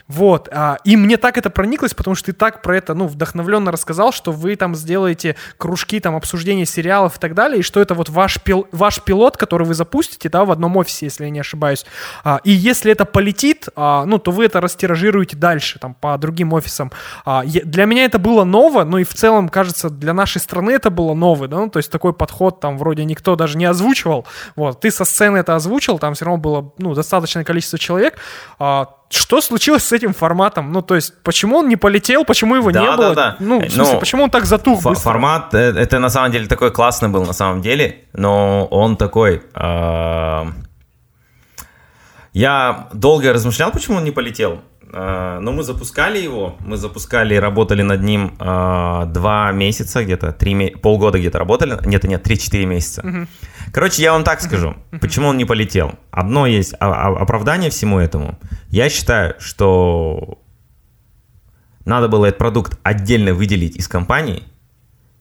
Вот. 0.07 0.47
и 0.83 0.95
мне 0.95 1.17
так 1.17 1.39
это 1.39 1.49
прониклось, 1.49 1.95
потому 1.95 2.13
что 2.13 2.27
ты 2.27 2.33
так 2.33 2.61
про 2.61 2.77
это, 2.77 2.93
ну, 2.93 3.07
вдохновленно 3.07 3.71
рассказал, 3.71 4.11
что 4.11 4.31
вы 4.31 4.55
там 4.55 4.75
сделаете 4.75 5.35
кружки, 5.57 5.99
там, 5.99 6.15
обсуждения 6.15 6.67
сериалов 6.67 7.17
и 7.17 7.19
так 7.19 7.33
далее, 7.33 7.61
и 7.61 7.63
что 7.63 7.81
это 7.81 7.95
вот 7.95 8.09
ваш, 8.09 8.39
пил, 8.39 8.67
ваш 8.71 9.01
пилот, 9.01 9.37
который 9.37 9.65
вы 9.65 9.73
запустите, 9.73 10.29
да, 10.29 10.45
в 10.45 10.51
одном 10.51 10.77
офисе, 10.77 11.07
если 11.07 11.23
я 11.23 11.31
не 11.31 11.39
ошибаюсь. 11.39 11.83
И 12.43 12.51
если 12.51 12.91
это 12.91 13.05
полетит, 13.05 13.69
ну, 13.75 14.19
то 14.19 14.31
вы 14.31 14.45
это 14.45 14.61
растиражируете 14.61 15.35
дальше, 15.35 15.79
там, 15.79 15.95
по 15.95 16.15
другим 16.19 16.53
офисам. 16.53 16.91
Для 17.45 17.85
меня 17.85 18.02
это 18.05 18.19
было 18.19 18.43
ново, 18.43 18.83
ну, 18.83 18.97
и 18.97 19.03
в 19.03 19.13
целом, 19.13 19.49
кажется, 19.49 19.89
для 19.89 20.13
нашей 20.13 20.39
страны 20.41 20.71
это 20.71 20.89
было 20.89 21.13
ново, 21.13 21.47
да, 21.47 21.57
ну, 21.57 21.69
то 21.69 21.77
есть 21.79 21.91
такой 21.91 22.13
подход 22.13 22.59
там 22.59 22.77
вроде 22.77 23.05
никто 23.05 23.35
даже 23.35 23.57
не 23.57 23.65
озвучивал, 23.65 24.25
вот, 24.55 24.79
ты 24.81 24.91
со 24.91 25.05
сцены 25.05 25.37
это 25.37 25.55
озвучил, 25.55 25.99
там 25.99 26.13
все 26.13 26.25
равно 26.25 26.39
было, 26.41 26.71
ну, 26.77 26.93
достаточное 26.93 27.43
количество 27.43 27.79
человек, 27.79 28.17
А, 28.59 28.87
что 29.09 29.41
случилось 29.41 29.83
с 29.83 29.91
этим 29.91 30.13
форматом? 30.13 30.71
Ну, 30.71 30.81
то 30.81 30.95
есть, 30.95 31.13
почему 31.23 31.57
он 31.57 31.67
не 31.69 31.75
полетел, 31.75 32.25
почему 32.25 32.55
его 32.55 32.71
Да, 32.71 32.79
не 32.81 32.87
да, 32.87 32.97
было? 32.97 33.13
да. 33.15 33.35
Ну, 33.39 33.59
в 33.59 33.63
Э, 33.63 33.69
смысле, 33.69 33.93
ну, 33.93 33.99
почему 33.99 34.23
он 34.23 34.29
так 34.31 34.45
затух 34.45 34.79
Фо- 34.81 34.89
быстро? 34.89 35.03
Формат, 35.11 35.53
э, 35.53 35.57
это 35.77 35.99
на 35.99 36.09
самом 36.09 36.31
деле 36.31 36.47
такой 36.47 36.71
классный 36.71 37.09
был 37.09 37.23
на 37.25 37.33
самом 37.33 37.61
деле, 37.61 38.05
но 38.13 38.65
он 38.71 38.97
такой... 38.97 39.43
э, 39.53 40.43
Я 42.33 42.87
долго 42.93 43.31
размышлял, 43.33 43.71
почему 43.71 43.97
он 43.97 44.03
не 44.03 44.11
полетел. 44.11 44.61
Э, 44.93 45.39
Но 45.41 45.51
мы 45.51 45.63
запускали 45.63 46.19
его, 46.19 46.55
мы 46.59 46.77
запускали, 46.77 47.35
работали 47.35 47.81
над 47.81 48.03
ним 48.03 48.35
э, 48.39 49.05
два 49.07 49.51
месяца 49.51 50.03
где-то, 50.03 50.31
три, 50.31 50.69
полгода 50.69 51.19
где-то 51.19 51.39
работали, 51.39 51.77
нет, 51.85 52.03
нет, 52.03 52.21
три-четыре 52.23 52.65
месяца. 52.67 53.27
Короче, 53.71 54.03
я 54.03 54.11
вам 54.13 54.23
так 54.23 54.41
скажу, 54.41 54.75
почему 55.01 55.29
он 55.29 55.37
не 55.37 55.45
полетел. 55.45 55.93
Одно 56.11 56.45
есть 56.45 56.75
а- 56.79 57.07
а- 57.07 57.21
оправдание 57.21 57.69
всему 57.71 57.97
этому. 57.97 58.37
Я 58.69 58.89
считаю, 58.89 59.33
что 59.39 60.37
надо 61.85 62.07
было 62.07 62.27
этот 62.27 62.37
продукт 62.37 62.79
отдельно 62.83 63.33
выделить 63.33 63.75
из 63.75 63.87
компании, 63.87 64.43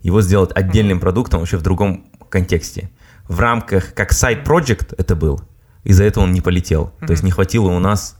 его 0.02 0.20
сделать 0.20 0.50
отдельным 0.54 1.00
продуктом 1.00 1.40
вообще 1.40 1.56
в 1.56 1.62
другом 1.62 2.04
контексте. 2.28 2.90
В 3.28 3.40
рамках, 3.40 3.94
как 3.94 4.12
сайт-проект 4.12 4.92
это 4.98 5.16
был, 5.16 5.40
из-за 5.84 6.04
этого 6.04 6.24
он 6.24 6.32
не 6.32 6.40
полетел. 6.40 6.92
То 7.06 7.10
есть 7.12 7.22
не 7.22 7.30
хватило 7.30 7.68
у 7.70 7.78
нас 7.78 8.16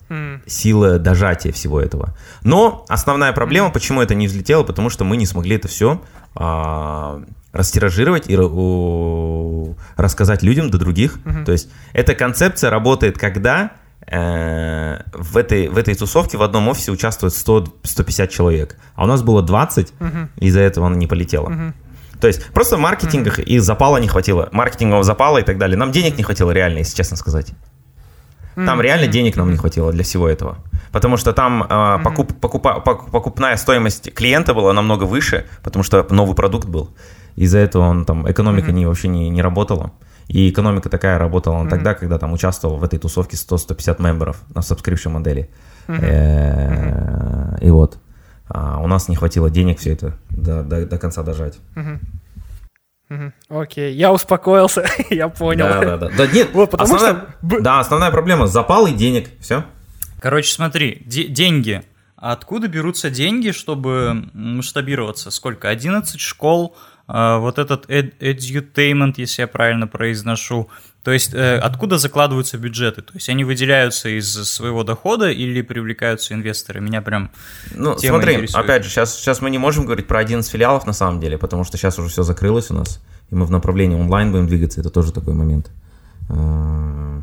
силы 0.46 0.98
дожатия 0.98 1.52
всего 1.52 1.80
этого. 1.80 2.14
Но 2.42 2.84
основная 2.88 3.32
проблема, 3.32 3.70
почему 3.70 4.00
это 4.02 4.14
не 4.14 4.26
взлетело, 4.26 4.62
потому 4.64 4.90
что 4.90 5.04
мы 5.04 5.16
не 5.16 5.26
смогли 5.26 5.56
это 5.56 5.68
все 5.68 6.00
растиражировать 7.52 8.30
и 8.30 8.36
у- 8.38 9.74
рассказать 9.96 10.42
людям 10.42 10.70
до 10.70 10.78
других. 10.78 11.18
То 11.44 11.52
есть 11.52 11.68
эта 11.92 12.14
концепция 12.14 12.70
работает, 12.70 13.18
когда 13.18 13.72
э, 14.06 15.02
в, 15.12 15.36
этой, 15.36 15.68
в 15.68 15.76
этой 15.76 15.94
тусовке 15.94 16.38
в 16.38 16.42
одном 16.42 16.68
офисе 16.68 16.90
участвует 16.92 17.32
100-150 17.34 18.28
человек, 18.28 18.76
а 18.94 19.04
у 19.04 19.06
нас 19.06 19.22
было 19.22 19.42
20, 19.42 19.92
и 20.38 20.46
из-за 20.46 20.60
этого 20.60 20.86
она 20.86 20.96
не 20.96 21.06
полетела. 21.06 21.72
То 22.22 22.28
есть 22.28 22.44
просто 22.52 22.76
в 22.76 22.80
маркетингах 22.80 23.40
и 23.40 23.58
запала 23.58 23.96
не 23.98 24.06
хватило. 24.08 24.48
Маркетингового 24.52 25.02
запала 25.02 25.38
и 25.38 25.42
так 25.42 25.58
далее. 25.58 25.76
Нам 25.76 25.90
денег 25.90 26.16
не 26.16 26.22
хватило 26.22 26.52
реально, 26.52 26.78
если 26.78 26.96
честно 26.96 27.16
сказать. 27.16 27.52
Там 28.54 28.80
реально 28.80 29.08
денег 29.08 29.36
нам 29.36 29.50
не 29.50 29.56
хватило 29.56 29.90
для 29.92 30.04
всего 30.04 30.28
этого. 30.28 30.56
Потому 30.92 31.16
что 31.16 31.32
там 31.32 31.64
э, 31.64 31.98
покуп, 32.04 32.32
покупа, 32.40 32.82
пок- 32.84 33.10
покупная 33.10 33.56
стоимость 33.56 34.14
клиента 34.14 34.54
была 34.54 34.72
намного 34.72 35.02
выше, 35.04 35.46
потому 35.64 35.82
что 35.82 36.06
новый 36.10 36.36
продукт 36.36 36.68
был. 36.68 36.90
Из-за 37.34 37.58
этого 37.58 37.88
он 37.88 38.04
там, 38.04 38.30
экономика 38.30 38.70
не, 38.72 38.86
вообще 38.86 39.08
не, 39.08 39.28
не 39.30 39.42
работала. 39.42 39.90
И 40.28 40.48
экономика 40.48 40.88
такая 40.90 41.18
работала 41.18 41.56
она 41.58 41.70
тогда, 41.70 41.94
когда 41.94 42.18
там 42.18 42.32
участвовал 42.32 42.76
в 42.76 42.84
этой 42.84 42.98
тусовке 43.00 43.36
100-150 43.36 44.00
мемберов 44.00 44.36
на 44.54 44.60
subscription 44.60 45.08
модели. 45.08 45.50
Э, 45.88 47.56
И 47.60 47.70
вот. 47.70 47.98
А 48.48 48.80
у 48.80 48.86
нас 48.86 49.08
не 49.08 49.16
хватило 49.16 49.48
денег 49.50 49.78
все 49.78 49.92
это 49.92 50.18
до, 50.30 50.62
до, 50.62 50.86
до 50.86 50.98
конца 50.98 51.22
дожать. 51.22 51.58
Окей, 53.50 53.94
я 53.94 54.10
успокоился, 54.12 54.86
я 55.10 55.28
понял. 55.28 55.66
Да, 55.68 55.80
да, 55.80 55.96
да. 55.98 56.08
Да 56.16 56.26
нет, 56.26 56.48
Вот, 56.54 56.70
потому 56.70 56.94
основная, 56.94 57.26
что 57.46 57.60
да, 57.60 57.80
основная 57.80 58.10
проблема 58.10 58.46
запал 58.46 58.86
и 58.86 58.92
денег. 58.92 59.28
Все. 59.40 59.64
Короче, 60.20 60.52
смотри, 60.52 61.02
де- 61.04 61.28
деньги. 61.28 61.82
Откуда 62.16 62.68
берутся 62.68 63.10
деньги, 63.10 63.50
чтобы 63.50 64.28
масштабироваться? 64.32 65.30
Сколько? 65.30 65.68
11 65.68 66.20
школ, 66.20 66.74
э, 67.08 67.36
вот 67.38 67.58
этот 67.58 67.90
ed- 67.90 68.14
edutainment, 68.20 69.14
если 69.16 69.42
я 69.42 69.48
правильно 69.48 69.86
произношу. 69.86 70.70
То 71.04 71.10
есть 71.10 71.34
э, 71.34 71.58
откуда 71.58 71.98
закладываются 71.98 72.58
бюджеты? 72.58 73.02
То 73.02 73.12
есть 73.14 73.28
они 73.28 73.42
выделяются 73.44 74.08
из 74.08 74.32
своего 74.48 74.84
дохода 74.84 75.30
или 75.30 75.60
привлекаются 75.62 76.32
инвесторы? 76.34 76.80
Меня 76.80 77.02
прям 77.02 77.30
Ну, 77.74 77.96
тема 77.96 78.18
смотри, 78.18 78.34
интересует. 78.34 78.64
опять 78.64 78.84
же, 78.84 78.90
сейчас, 78.90 79.16
сейчас 79.16 79.40
мы 79.40 79.50
не 79.50 79.58
можем 79.58 79.84
говорить 79.84 80.06
про 80.06 80.20
11 80.20 80.48
филиалов 80.50 80.86
на 80.86 80.92
самом 80.92 81.18
деле, 81.20 81.38
потому 81.38 81.64
что 81.64 81.76
сейчас 81.76 81.98
уже 81.98 82.08
все 82.08 82.22
закрылось 82.22 82.70
у 82.70 82.74
нас, 82.74 83.00
и 83.30 83.34
мы 83.34 83.46
в 83.46 83.50
направлении 83.50 83.96
онлайн 83.98 84.30
будем 84.30 84.46
двигаться, 84.46 84.80
это 84.80 84.90
тоже 84.90 85.12
такой 85.12 85.34
момент. 85.34 85.70
А, 86.28 87.20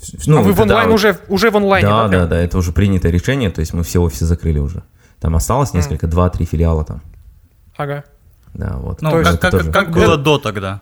в- 0.00 0.26
ну, 0.26 0.38
а 0.38 0.42
вы 0.42 0.52
в 0.52 0.56
да, 0.56 0.62
онлайн 0.62 0.88
вот- 0.88 0.94
уже, 0.94 1.18
уже 1.28 1.50
в 1.50 1.56
онлайне, 1.56 1.88
Да, 1.88 2.08
да? 2.08 2.20
да, 2.20 2.26
да, 2.28 2.40
это 2.40 2.56
уже 2.56 2.72
принятое 2.72 3.12
решение, 3.12 3.50
то 3.50 3.60
есть 3.60 3.74
мы 3.74 3.82
все 3.82 4.00
офисы 4.00 4.24
закрыли 4.24 4.58
уже. 4.58 4.82
Там 5.20 5.36
осталось 5.36 5.74
несколько, 5.74 6.06
два-три 6.06 6.46
филиала 6.46 6.84
там. 6.84 7.02
Ага. 7.76 8.04
Да, 8.54 8.76
вот. 8.78 9.00
Ну, 9.02 9.10
как, 9.22 9.40
как, 9.40 9.50
тоже. 9.50 9.70
как 9.70 9.90
было 9.90 10.16
до 10.16 10.38
тогда? 10.38 10.80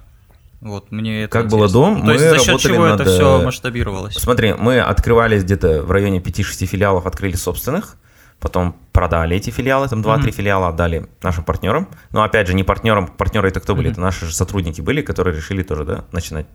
Вот, 0.60 0.90
мне 0.90 1.24
это 1.24 1.32
Как 1.32 1.48
было 1.48 1.66
интересно. 1.66 1.94
до? 1.94 2.00
То 2.00 2.04
Мы 2.04 2.12
есть 2.12 2.24
за 2.28 2.38
счет 2.38 2.60
чего 2.60 2.86
над, 2.86 3.00
это 3.00 3.10
все 3.10 3.40
э, 3.40 3.44
масштабировалось? 3.44 4.14
Смотри, 4.14 4.52
мы 4.52 4.78
открывались 4.80 5.42
где-то 5.42 5.82
в 5.82 5.90
районе 5.90 6.18
5-6 6.18 6.66
филиалов, 6.66 7.06
открыли 7.06 7.34
собственных, 7.34 7.96
потом 8.40 8.76
продали 8.92 9.36
эти 9.36 9.48
филиалы, 9.48 9.88
там 9.88 10.02
2-3 10.02 10.30
филиала 10.32 10.68
отдали 10.68 11.06
нашим 11.22 11.44
партнерам. 11.44 11.88
Но 12.10 12.22
опять 12.22 12.46
же, 12.46 12.54
не 12.54 12.62
партнерам, 12.62 13.06
партнеры 13.06 13.48
это 13.48 13.60
кто 13.60 13.74
были? 13.74 13.90
Это 13.90 14.00
наши 14.00 14.26
же 14.26 14.34
сотрудники 14.34 14.82
были, 14.82 15.00
которые 15.00 15.34
решили 15.34 15.62
тоже, 15.62 15.84
да, 15.84 16.04
начинать 16.12 16.46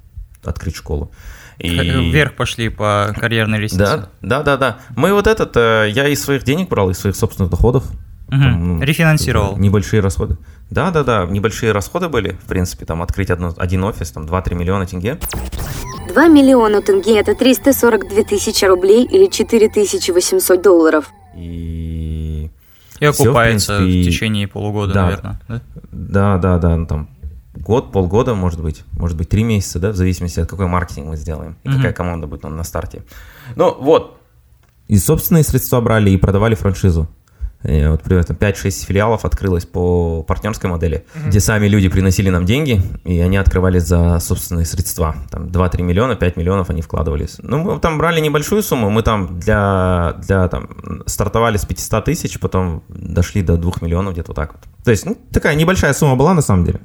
открыть 0.43 0.75
школу. 0.75 1.11
И... 1.57 1.69
Вверх 1.69 2.35
пошли 2.35 2.69
по 2.69 3.13
карьерной 3.17 3.59
лестнице. 3.59 3.83
Да, 3.83 4.09
да, 4.21 4.43
да, 4.43 4.57
да. 4.57 4.77
Мы 4.95 5.13
вот 5.13 5.25
этот, 5.25 5.55
э, 5.55 5.89
я 5.89 6.07
из 6.07 6.21
своих 6.21 6.43
денег 6.43 6.69
брал, 6.69 6.89
из 6.89 6.99
своих 6.99 7.15
собственных 7.15 7.49
доходов. 7.49 7.85
Мгм. 8.28 8.41
Там, 8.41 8.67
ну, 8.78 8.82
Рефинансировал. 8.84 9.57
Небольшие 9.57 10.01
расходы. 10.01 10.38
Да, 10.71 10.89
да, 10.91 11.03
да, 11.03 11.26
небольшие 11.26 11.71
расходы 11.71 12.09
были, 12.09 12.32
в 12.32 12.45
принципе, 12.47 12.86
там 12.86 13.01
открыть 13.03 13.30
одно- 13.30 13.53
один 13.57 13.84
офис, 13.84 14.11
там 14.11 14.26
2-3 14.26 14.55
миллиона 14.55 14.86
тенге. 14.88 15.19
2 16.09 16.28
миллиона 16.28 16.82
тенге– 16.82 17.19
это 17.19 17.36
342 17.36 18.23
тысячи 18.23 18.65
рублей 18.65 19.05
или 19.05 19.28
4800 19.28 20.61
долларов. 20.61 21.11
И 21.36 22.49
И 22.99 23.05
в 23.05 23.09
окупается 23.09 23.76
в, 23.76 23.78
принципе, 23.80 23.99
и- 24.01 24.03
течение 24.05 24.47
полугода, 24.47 24.93
да. 24.93 25.03
наверное. 25.03 25.41
да? 25.47 25.61
Да, 25.91 26.38
да, 26.38 26.57
да, 26.57 26.78
ну 26.78 26.86
там 26.88 27.09
год, 27.55 27.91
полгода, 27.91 28.34
может 28.36 28.61
быть, 28.61 28.84
может 28.93 29.17
быть, 29.17 29.30
три 29.30 29.43
месяца, 29.43 29.80
да, 29.80 29.91
в 29.91 29.95
зависимости 29.95 30.39
от 30.39 30.49
какой 30.49 30.67
маркетинг 30.67 31.07
мы 31.07 31.15
сделаем 31.17 31.57
и 31.63 31.69
какая 31.69 31.93
команда 31.93 32.28
будет 32.28 32.43
на, 32.43 32.49
на 32.49 32.63
старте. 32.63 33.03
Ну, 33.55 33.76
вот. 33.80 34.17
И 34.88 34.97
собственные 34.97 35.43
средства 35.43 35.82
брали 35.82 36.09
и 36.11 36.17
продавали 36.17 36.55
франшизу. 36.55 37.07
И 37.68 37.88
вот, 37.88 38.03
примерно, 38.03 38.36
там 38.36 38.38
5-6 38.38 38.86
филиалов 38.86 39.26
открылось 39.26 39.66
по 39.66 40.24
партнерской 40.24 40.70
модели, 40.70 41.05
где 41.26 41.39
сами 41.39 41.68
люди 41.68 41.89
приносили 41.89 42.30
нам 42.30 42.45
деньги, 42.45 42.82
и 43.03 43.20
они 43.20 43.38
открывались 43.38 43.84
за 43.84 44.20
собственные 44.20 44.66
средства. 44.66 45.16
Там 45.32 45.47
2-3 45.47 45.82
миллиона, 45.82 46.16
5 46.16 46.38
миллионов 46.38 46.70
они 46.70 46.82
вкладывались. 46.82 47.38
Ну, 47.39 47.57
мы 47.57 47.80
там 47.80 47.97
брали 47.97 48.20
небольшую 48.20 48.61
сумму, 48.61 48.89
мы 48.89 49.01
там 49.01 49.39
для, 49.39 50.16
для 50.26 50.47
там, 50.47 50.70
стартовали 51.05 51.57
с 51.57 51.66
500 51.66 52.05
тысяч, 52.05 52.39
потом 52.39 52.84
дошли 52.88 53.41
до 53.41 53.57
2 53.57 53.74
миллионов 53.82 54.13
где-то 54.13 54.30
вот 54.30 54.36
так 54.36 54.53
вот. 54.53 54.61
То 54.84 54.91
есть, 54.91 55.05
ну, 55.05 55.18
такая 55.32 55.55
небольшая 55.55 55.93
сумма 55.93 56.16
была 56.16 56.34
на 56.34 56.41
самом 56.41 56.66
деле. 56.66 56.82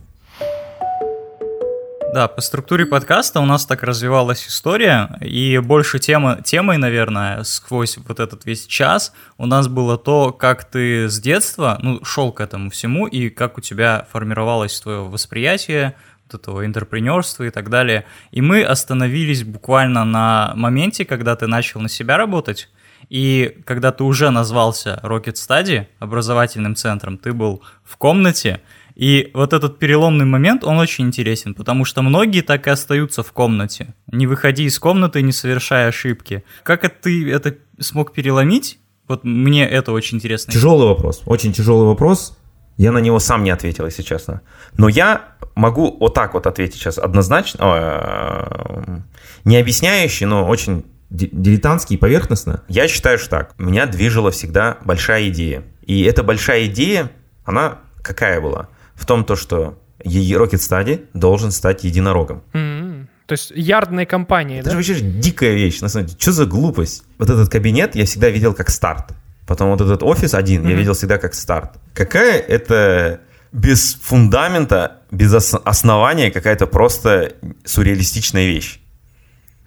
Да, 2.13 2.27
по 2.27 2.41
структуре 2.41 2.87
подкаста 2.87 3.39
у 3.39 3.45
нас 3.45 3.67
так 3.67 3.85
развивалась 3.85 4.45
история, 4.45 5.17
и 5.21 5.59
больше 5.59 6.01
тема, 6.01 6.41
темой, 6.43 6.77
наверное, 6.77 7.45
сквозь 7.45 7.99
вот 7.99 8.19
этот 8.19 8.45
весь 8.45 8.67
час 8.67 9.13
у 9.39 9.47
нас 9.47 9.69
было 9.69 9.97
то, 9.97 10.33
как 10.33 10.65
ты 10.65 11.09
с 11.09 11.21
детства, 11.21 11.79
ну, 11.81 12.05
шел 12.05 12.33
к 12.33 12.41
этому 12.41 12.71
всему, 12.71 13.07
и 13.07 13.31
как 13.31 13.59
у 13.59 13.61
тебя 13.61 14.09
формировалось 14.11 14.81
твое 14.81 15.05
восприятие, 15.05 15.95
вот 16.25 16.41
этого 16.41 16.67
интерпренерства 16.67 17.45
и 17.45 17.51
так 17.51 17.71
далее. 17.71 18.05
И 18.33 18.41
мы 18.41 18.65
остановились 18.65 19.45
буквально 19.45 20.05
на 20.05 20.53
моменте, 20.57 21.05
когда 21.05 21.37
ты 21.37 21.47
начал 21.47 21.81
на 21.81 21.89
себя 21.89 22.17
работать, 22.17 22.71
и 23.09 23.57
когда 23.65 23.93
ты 23.93 24.03
уже 24.03 24.31
назвался 24.31 24.99
Rocket 25.05 25.35
Study 25.35 25.87
образовательным 26.01 26.75
центром, 26.75 27.19
ты 27.19 27.33
был 27.33 27.63
в 27.85 27.97
комнате, 27.97 28.63
и 29.01 29.31
вот 29.33 29.55
этот 29.55 29.79
переломный 29.79 30.27
момент, 30.27 30.63
он 30.63 30.77
очень 30.77 31.07
интересен, 31.07 31.55
потому 31.55 31.87
что 31.87 32.03
многие 32.03 32.43
так 32.43 32.67
и 32.67 32.71
остаются 32.71 33.23
в 33.23 33.33
комнате. 33.33 33.95
Не 34.13 34.27
выходи 34.27 34.65
из 34.65 34.79
комнаты, 34.79 35.23
не 35.23 35.33
совершая 35.33 35.89
ошибки. 35.89 36.45
Как 36.65 36.85
это 36.85 36.95
ты 37.05 37.33
это 37.33 37.57
смог 37.79 38.13
переломить? 38.13 38.79
Вот 39.09 39.25
мне 39.25 39.67
это 39.67 39.93
очень 39.93 40.19
интересно. 40.19 40.53
Тяжелый 40.53 40.87
вопрос, 40.87 41.23
очень 41.25 41.55
тяжелый 41.55 41.87
вопрос. 41.87 42.37
Я 42.77 42.93
на 42.93 42.99
него 42.99 43.21
сам 43.21 43.43
не 43.43 43.49
ответил, 43.49 43.87
если 43.87 44.03
честно. 44.03 44.43
Но 44.77 44.87
я 44.91 45.29
могу 45.55 45.97
вот 45.99 46.13
так 46.13 46.35
вот 46.35 46.47
ответить 46.47 46.75
сейчас 46.75 46.99
однозначно, 46.99 47.59
э, 47.65 48.99
не 49.45 49.57
объясняющий, 49.57 50.27
но 50.27 50.47
очень 50.47 50.85
ди- 51.09 51.31
дилетантский 51.33 51.97
и 51.97 51.99
поверхностно. 51.99 52.65
Я 52.69 52.87
считаю, 52.87 53.19
что 53.19 53.31
так. 53.31 53.59
Меня 53.59 53.87
движила 53.87 54.31
всегда 54.31 54.77
большая 54.85 55.29
идея. 55.31 55.63
И 55.87 56.03
эта 56.03 56.23
большая 56.23 56.67
идея, 56.67 57.11
она 57.47 57.79
какая 58.03 58.43
была? 58.43 58.69
В 59.01 59.07
том, 59.07 59.25
то, 59.25 59.35
что 59.37 59.79
Rocket 60.05 60.61
Study 60.61 61.07
должен 61.15 61.51
стать 61.51 61.85
единорогом. 61.85 62.43
М-м. 62.53 63.09
То 63.27 63.33
есть 63.33 63.53
ярдные 63.55 64.07
компании, 64.07 64.59
Это 64.59 64.65
да? 64.67 64.71
же 64.71 64.77
вообще 64.77 65.01
дикая 65.01 65.55
вещь, 65.55 65.81
на 65.81 65.89
самом 65.89 66.07
деле. 66.07 66.19
Что 66.21 66.33
за 66.33 66.47
глупость? 66.47 67.05
Вот 67.19 67.31
этот 67.31 67.49
кабинет 67.49 67.95
я 67.95 68.05
всегда 68.05 68.29
видел 68.29 68.55
как 68.55 68.71
старт. 68.71 69.13
Потом 69.47 69.71
вот 69.71 69.81
этот 69.81 70.03
офис 70.03 70.35
один 70.35 70.69
я 70.69 70.75
видел 70.75 70.93
всегда 70.95 71.19
как 71.19 71.35
старт. 71.35 71.71
Какая 71.95 72.39
это 72.39 73.21
без 73.53 73.95
фундамента, 74.03 74.99
без 75.11 75.33
ос- 75.35 75.61
основания 75.65 76.31
какая-то 76.31 76.67
просто 76.67 77.33
сюрреалистичная 77.65 78.47
вещь. 78.47 78.80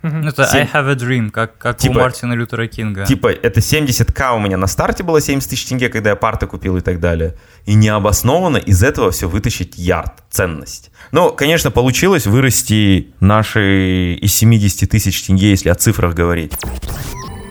Это 0.04 0.46
Семь- 0.46 0.68
I 0.68 0.70
have 0.74 0.90
a 0.92 0.96
dream, 0.96 1.30
как, 1.32 1.58
как 1.58 1.78
у 1.78 1.80
Типа- 1.80 2.02
Мартина 2.02 2.34
Лютера 2.34 2.68
Кинга. 2.68 3.06
Типа, 3.06 3.28
это 3.32 3.62
70к 3.62 4.36
у 4.36 4.40
меня 4.40 4.58
на 4.58 4.68
старте 4.68 5.02
было 5.02 5.22
70 5.22 5.50
тысяч 5.50 5.66
тенге, 5.66 5.88
когда 5.90 6.10
я 6.12 6.16
парты 6.18 6.46
купил 6.46 6.76
и 6.76 6.82
так 6.82 7.00
далее. 7.00 7.36
И 7.66 7.74
необоснованно 7.74 8.58
из 8.58 8.84
этого 8.84 9.12
все 9.12 9.30
вытащить 9.30 9.78
ярд, 9.78 10.12
ценность. 10.30 10.92
Ну, 11.14 11.32
конечно, 11.32 11.72
получилось 11.72 12.28
вырасти 12.28 13.14
наши 13.22 14.16
из 14.16 14.34
70 14.36 14.90
тысяч 14.90 15.24
тенге, 15.24 15.52
если 15.52 15.70
о 15.70 15.76
цифрах 15.76 16.14
говорить. 16.14 16.54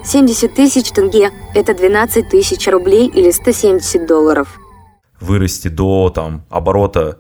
70 0.05 0.55
тысяч 0.55 0.91
тенге– 0.91 1.31
это 1.55 1.75
12 1.75 2.29
тысяч 2.29 2.67
рублей 2.69 3.09
или 3.09 3.31
170 3.31 4.07
долларов. 4.07 4.59
вырасти 5.21 5.69
до 5.69 6.11
там 6.11 6.45
оборота 6.51 7.19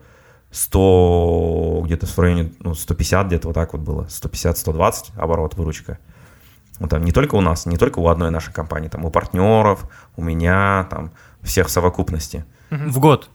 100, 0.52 1.82
где-то 1.86 2.06
в 2.06 2.18
районе 2.18 2.52
ну, 2.60 2.74
150, 2.74 3.26
где-то 3.26 3.48
вот 3.48 3.54
так 3.54 3.72
вот 3.72 3.82
было, 3.82 4.02
150-120 4.04 5.12
оборот, 5.16 5.54
выручка. 5.54 5.98
Ну, 6.78 6.88
там 6.88 7.04
не 7.04 7.12
только 7.12 7.36
у 7.36 7.40
нас, 7.40 7.66
не 7.66 7.76
только 7.76 7.98
у 7.98 8.08
одной 8.08 8.30
нашей 8.30 8.52
компании, 8.52 8.88
там 8.88 9.04
у 9.04 9.10
партнеров, 9.10 9.84
у 10.16 10.22
меня, 10.22 10.86
там 10.90 11.12
всех 11.42 11.68
в 11.68 11.70
совокупности. 11.70 12.44
В 12.70 12.98
год. 12.98 13.28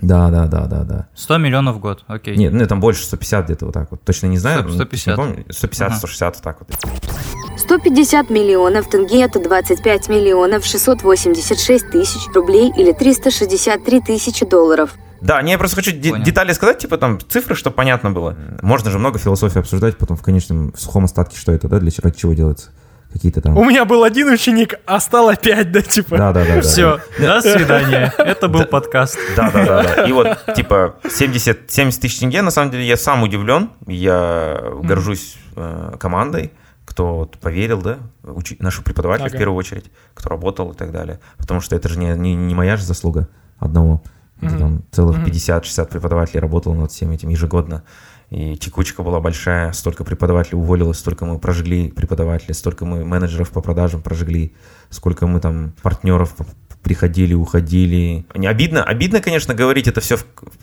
Да, 0.00 0.30
да, 0.30 0.46
да, 0.46 0.66
да, 0.66 0.82
да. 0.84 1.08
100 1.14 1.38
миллионов 1.38 1.76
в 1.76 1.78
год, 1.78 2.04
окей. 2.08 2.36
Нет, 2.36 2.52
ну 2.52 2.66
там 2.66 2.80
больше 2.80 3.04
150 3.04 3.44
где-то 3.44 3.66
вот 3.66 3.74
так 3.74 3.90
вот. 3.90 4.02
Точно 4.02 4.26
не 4.26 4.38
знаю. 4.38 4.60
100, 4.60 4.68
ну, 4.68 4.74
150. 4.74 5.06
не 5.06 5.16
помню. 5.16 5.44
150, 5.48 5.88
Ага. 5.88 5.96
160 5.98 6.34
вот 6.34 6.42
так 6.42 6.58
вот. 6.60 7.58
150 7.58 8.30
миллионов 8.30 8.88
тенге– 8.88 9.22
это 9.24 9.40
25 9.40 10.08
миллионов 10.08 10.64
686 10.64 11.90
тысяч 11.90 12.34
рублей 12.34 12.72
или 12.76 12.92
363 12.92 14.00
тысячи 14.00 14.44
долларов. 14.44 14.94
Да, 15.22 15.40
не, 15.42 15.52
я 15.52 15.58
просто 15.58 15.76
хочу 15.76 15.92
де- 15.92 16.10
Понял. 16.10 16.24
детали 16.24 16.52
сказать, 16.52 16.78
типа 16.78 16.98
там 16.98 17.18
цифры, 17.20 17.54
чтобы 17.54 17.76
понятно 17.76 18.10
было. 18.10 18.36
Можно 18.62 18.90
же 18.90 18.98
много 18.98 19.18
философии 19.18 19.58
обсуждать, 19.58 19.96
потом 19.96 20.16
в 20.16 20.22
конечном 20.22 20.72
в 20.72 20.80
сухом 20.80 21.04
остатке, 21.04 21.36
что 21.38 21.52
это, 21.52 21.68
да, 21.68 21.78
для 21.78 21.90
чего, 21.90 22.02
ради 22.04 22.18
чего 22.18 22.32
делается. 22.34 22.70
какие-то 23.12 23.40
там... 23.40 23.56
У 23.56 23.64
меня 23.64 23.84
был 23.84 24.04
один 24.04 24.28
ученик, 24.32 24.74
а 24.86 24.98
стало 25.00 25.36
пять, 25.36 25.70
да, 25.70 25.80
типа? 25.82 26.16
Да, 26.18 26.32
да, 26.32 26.44
да. 26.44 26.54
да. 26.56 26.60
Все, 26.62 26.98
до 27.18 27.40
свидания. 27.40 28.12
Это 28.18 28.48
был 28.48 28.64
подкаст. 28.64 29.18
Да, 29.36 29.50
да, 29.50 29.64
да, 29.66 29.82
да. 29.82 30.04
И 30.08 30.12
вот, 30.12 30.38
типа, 30.56 30.96
70, 31.08 31.70
70 31.70 32.00
тысяч 32.00 32.18
тенге, 32.18 32.42
на 32.42 32.50
самом 32.50 32.70
деле, 32.70 32.86
я 32.86 32.96
сам 32.96 33.22
удивлен. 33.22 33.70
Я 33.86 34.60
горжусь 34.82 35.36
э, 35.56 35.92
командой, 36.00 36.52
кто 36.84 37.14
вот 37.14 37.38
поверил, 37.38 37.80
да, 37.80 37.98
учи, 38.24 38.56
нашу 38.58 38.82
преподавателя 38.82 39.26
Ага. 39.26 39.36
в 39.36 39.38
первую 39.38 39.56
очередь, 39.56 39.90
кто 40.14 40.30
работал 40.30 40.72
и 40.72 40.74
так 40.74 40.90
далее. 40.90 41.20
Потому 41.38 41.60
что 41.60 41.76
это 41.76 41.88
же 41.88 41.98
не, 41.98 42.08
не, 42.16 42.34
не 42.34 42.54
моя 42.54 42.76
же 42.76 42.84
заслуга 42.84 43.28
одного. 43.58 44.02
Это 44.42 44.58
там 44.58 44.82
целых 44.90 45.18
50-60 45.18 45.88
преподавателей 45.88 46.40
работало 46.40 46.74
над 46.74 46.90
всем 46.90 47.10
этим 47.12 47.28
ежегодно. 47.28 47.84
И 48.30 48.56
текучка 48.56 49.02
была 49.02 49.20
большая, 49.20 49.72
столько 49.72 50.04
преподавателей 50.04 50.58
уволилось, 50.58 50.98
столько 50.98 51.26
мы 51.26 51.38
прожгли 51.38 51.90
преподавателей, 51.90 52.54
столько 52.54 52.86
мы 52.86 53.04
менеджеров 53.04 53.50
по 53.50 53.60
продажам 53.60 54.00
прожгли, 54.00 54.54
сколько 54.88 55.26
мы 55.26 55.38
там 55.38 55.74
партнеров 55.82 56.34
приходили, 56.82 57.34
уходили. 57.34 58.24
Не 58.34 58.46
обидно, 58.46 58.82
обидно, 58.82 59.20
конечно, 59.20 59.54
говорить 59.54 59.86
это 59.86 60.00
все, 60.00 60.18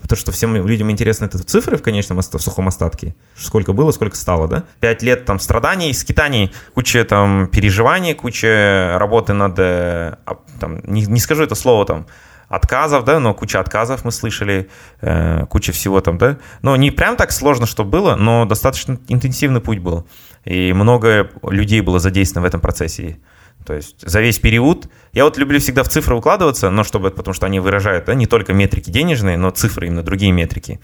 то, 0.08 0.16
что 0.16 0.32
всем 0.32 0.54
людям 0.54 0.90
интересно, 0.90 1.26
это 1.26 1.38
цифры 1.42 1.76
в 1.76 1.82
конечном, 1.82 2.18
в 2.18 2.22
сухом 2.22 2.68
остатке. 2.68 3.14
Сколько 3.36 3.72
было, 3.72 3.90
сколько 3.92 4.16
стало, 4.16 4.46
да? 4.46 4.64
Пять 4.80 5.02
лет 5.02 5.24
там 5.24 5.40
страданий, 5.40 5.94
скитаний, 5.94 6.52
куча 6.74 7.04
там 7.04 7.46
переживаний, 7.46 8.14
куча 8.14 8.96
работы 8.98 9.32
над, 9.32 9.58
э, 9.58 10.16
там, 10.58 10.80
не, 10.84 11.06
не 11.06 11.20
скажу 11.20 11.44
это 11.44 11.54
слово 11.54 11.86
там, 11.86 12.06
отказов, 12.50 13.04
да, 13.04 13.20
но 13.20 13.32
куча 13.32 13.60
отказов 13.60 14.04
мы 14.04 14.10
слышали, 14.10 14.68
э, 15.00 15.46
куча 15.46 15.72
всего 15.72 16.00
там, 16.00 16.18
да. 16.18 16.36
Но 16.62 16.76
не 16.76 16.90
прям 16.90 17.16
так 17.16 17.30
сложно, 17.30 17.64
что 17.64 17.84
было, 17.84 18.16
но 18.16 18.44
достаточно 18.44 18.98
интенсивный 19.08 19.60
путь 19.60 19.78
был. 19.78 20.06
И 20.44 20.72
много 20.72 21.30
людей 21.44 21.80
было 21.80 22.00
задействовано 22.00 22.44
в 22.44 22.48
этом 22.48 22.60
процессе. 22.60 23.18
То 23.64 23.74
есть 23.74 24.00
за 24.00 24.20
весь 24.20 24.40
период, 24.40 24.88
я 25.12 25.24
вот 25.24 25.38
люблю 25.38 25.60
всегда 25.60 25.84
в 25.84 25.88
цифры 25.88 26.16
укладываться, 26.16 26.70
но 26.70 26.82
чтобы, 26.82 27.10
потому 27.12 27.34
что 27.34 27.46
они 27.46 27.60
выражают 27.60 28.06
да, 28.06 28.14
не 28.14 28.26
только 28.26 28.52
метрики 28.52 28.90
денежные, 28.90 29.36
но 29.36 29.50
цифры, 29.50 29.86
именно 29.86 30.02
другие 30.02 30.32
метрики. 30.32 30.80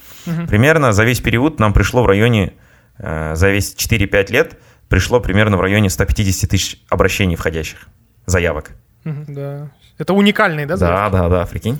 Примерно 0.46 0.92
за 0.92 1.02
весь 1.02 1.20
период 1.20 1.58
нам 1.58 1.72
пришло 1.72 2.04
в 2.04 2.06
районе, 2.06 2.52
э, 2.98 3.34
за 3.34 3.50
весь 3.50 3.74
4-5 3.74 4.30
лет, 4.30 4.60
пришло 4.88 5.18
примерно 5.18 5.56
в 5.56 5.60
районе 5.60 5.90
150 5.90 6.48
тысяч 6.48 6.80
обращений 6.88 7.34
входящих, 7.34 7.88
заявок. 8.26 8.70
Да. 9.04 9.70
Это 9.98 10.12
уникальный, 10.14 10.66
да? 10.66 10.76
Да, 10.76 11.10
да, 11.10 11.28
да, 11.28 11.46
прикинь. 11.46 11.78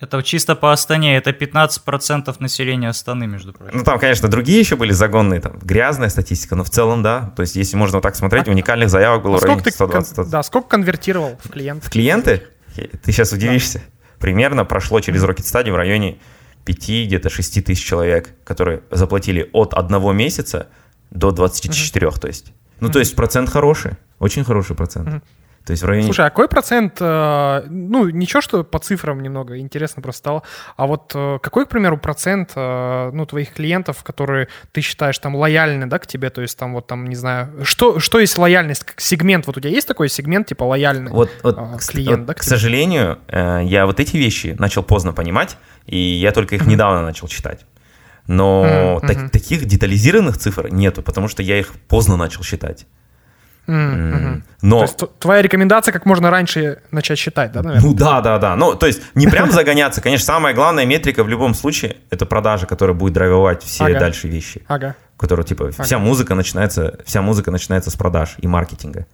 Это 0.00 0.22
чисто 0.22 0.54
по 0.54 0.72
Астане, 0.72 1.16
это 1.16 1.30
15% 1.30 2.36
населения 2.38 2.88
Астаны, 2.88 3.26
между 3.26 3.52
прочим. 3.52 3.78
Ну, 3.78 3.84
там, 3.84 3.98
конечно, 3.98 4.28
другие 4.28 4.60
еще 4.60 4.76
были 4.76 4.92
загонные, 4.92 5.40
там, 5.40 5.58
грязная 5.58 6.08
статистика, 6.08 6.54
но 6.54 6.62
в 6.62 6.70
целом, 6.70 7.02
да. 7.02 7.32
То 7.34 7.42
есть, 7.42 7.56
если 7.56 7.76
можно 7.76 7.96
вот 7.96 8.02
так 8.02 8.14
смотреть, 8.14 8.46
уникальных 8.46 8.90
заявок 8.90 9.24
было 9.24 9.36
А 9.36 9.40
в 9.40 9.42
районе 9.42 9.60
сколько 9.60 9.70
ты, 9.70 9.74
120. 9.74 10.14
кон- 10.14 10.30
да, 10.30 10.42
сколько 10.44 10.68
конвертировал 10.68 11.38
в 11.42 11.50
клиент? 11.50 11.84
В 11.84 11.90
клиенты, 11.90 12.44
ты 12.76 13.12
сейчас 13.12 13.32
удивишься, 13.32 13.82
примерно 14.20 14.64
прошло 14.64 15.00
через 15.00 15.24
Rocket 15.24 15.42
Study 15.42 15.72
в 15.72 15.76
районе 15.76 16.18
5, 16.64 17.06
где-то 17.06 17.28
6 17.28 17.64
тысяч 17.64 17.84
человек, 17.84 18.30
которые 18.44 18.82
заплатили 18.92 19.50
от 19.52 19.74
одного 19.74 20.12
месяца 20.12 20.68
до 21.10 21.32
24, 21.32 22.10
то 22.12 22.28
есть. 22.28 22.52
Ну, 22.78 22.88
то 22.88 23.00
есть 23.00 23.16
процент 23.16 23.50
хороший, 23.50 23.92
очень 24.20 24.44
хороший 24.44 24.76
процент. 24.76 25.24
То 25.68 25.72
есть 25.72 25.82
в 25.82 25.86
районе... 25.86 26.06
Слушай, 26.06 26.24
а 26.24 26.30
какой 26.30 26.48
процент, 26.48 26.96
э, 26.98 27.62
ну, 27.68 28.08
ничего, 28.08 28.40
что 28.40 28.64
по 28.64 28.78
цифрам 28.78 29.20
немного 29.22 29.58
интересно 29.58 30.00
просто 30.00 30.20
стало, 30.20 30.42
а 30.78 30.86
вот 30.86 31.12
э, 31.14 31.38
какой, 31.42 31.66
к 31.66 31.68
примеру, 31.68 31.98
процент, 31.98 32.52
э, 32.56 33.10
ну, 33.12 33.26
твоих 33.26 33.52
клиентов, 33.52 34.02
которые 34.02 34.48
ты 34.72 34.80
считаешь 34.80 35.18
там 35.18 35.36
лояльны, 35.36 35.84
да, 35.84 35.98
к 35.98 36.06
тебе, 36.06 36.30
то 36.30 36.40
есть 36.40 36.58
там 36.58 36.72
вот 36.72 36.86
там, 36.86 37.06
не 37.06 37.16
знаю, 37.16 37.50
что, 37.64 38.00
что 38.00 38.18
есть 38.18 38.38
лояльность, 38.38 38.82
как 38.82 38.98
сегмент, 38.98 39.46
вот 39.46 39.58
у 39.58 39.60
тебя 39.60 39.68
есть 39.68 39.86
такой 39.86 40.08
сегмент, 40.08 40.46
типа 40.46 40.64
лояльный 40.64 41.10
Вот, 41.10 41.30
вот, 41.42 41.56
к, 41.56 41.86
клиент, 41.86 42.20
вот, 42.20 42.26
да, 42.28 42.32
к 42.32 42.38
к 42.38 42.42
сожалению, 42.44 43.18
я 43.28 43.84
вот 43.84 44.00
эти 44.00 44.16
вещи 44.16 44.56
начал 44.58 44.82
поздно 44.82 45.12
понимать, 45.12 45.58
и 45.84 45.98
я 45.98 46.32
только 46.32 46.54
их 46.54 46.66
недавно 46.66 47.02
начал 47.02 47.28
читать. 47.28 47.66
Но 48.26 49.00
Мгм, 49.02 49.06
так- 49.06 49.30
таких 49.32 49.66
детализированных 49.66 50.38
цифр 50.38 50.68
нету, 50.68 51.02
потому 51.02 51.28
что 51.28 51.42
я 51.42 51.58
их 51.58 51.74
поздно 51.88 52.16
начал 52.16 52.42
считать. 52.42 52.86
Мгм. 53.68 54.44
Но 54.62 54.78
То 54.78 54.82
есть 54.82 55.18
твоя 55.20 55.42
рекомендация 55.42 55.92
как 55.92 56.06
можно 56.06 56.30
раньше 56.30 56.78
начать 56.90 57.18
считать, 57.18 57.52
да, 57.52 57.62
наверное? 57.62 57.86
Ну 57.86 57.94
да, 57.94 58.20
да, 58.22 58.38
да. 58.38 58.56
Ну, 58.56 58.74
то 58.74 58.86
есть 58.86 59.02
не 59.14 59.26
прям 59.26 59.52
загоняться. 59.52 60.00
Конечно, 60.00 60.24
самая 60.24 60.54
главная 60.54 60.86
метрика 60.86 61.22
в 61.22 61.28
любом 61.28 61.54
случае 61.54 61.96
это 62.10 62.24
продажа, 62.24 62.66
которая 62.66 62.96
будет 62.96 63.12
драйвовать 63.12 63.62
все 63.62 63.84
Ага. 63.84 64.00
дальше 64.00 64.26
вещи. 64.26 64.62
Ага. 64.66 64.96
Которая, 65.18 65.44
типа, 65.44 65.70
вся 65.78 65.98
музыка 65.98 66.34
начинается, 66.34 66.98
вся 67.04 67.20
музыка 67.20 67.50
начинается 67.50 67.90
с 67.90 67.96
продаж 67.96 68.36
и 68.38 68.46
маркетинга. 68.46 69.06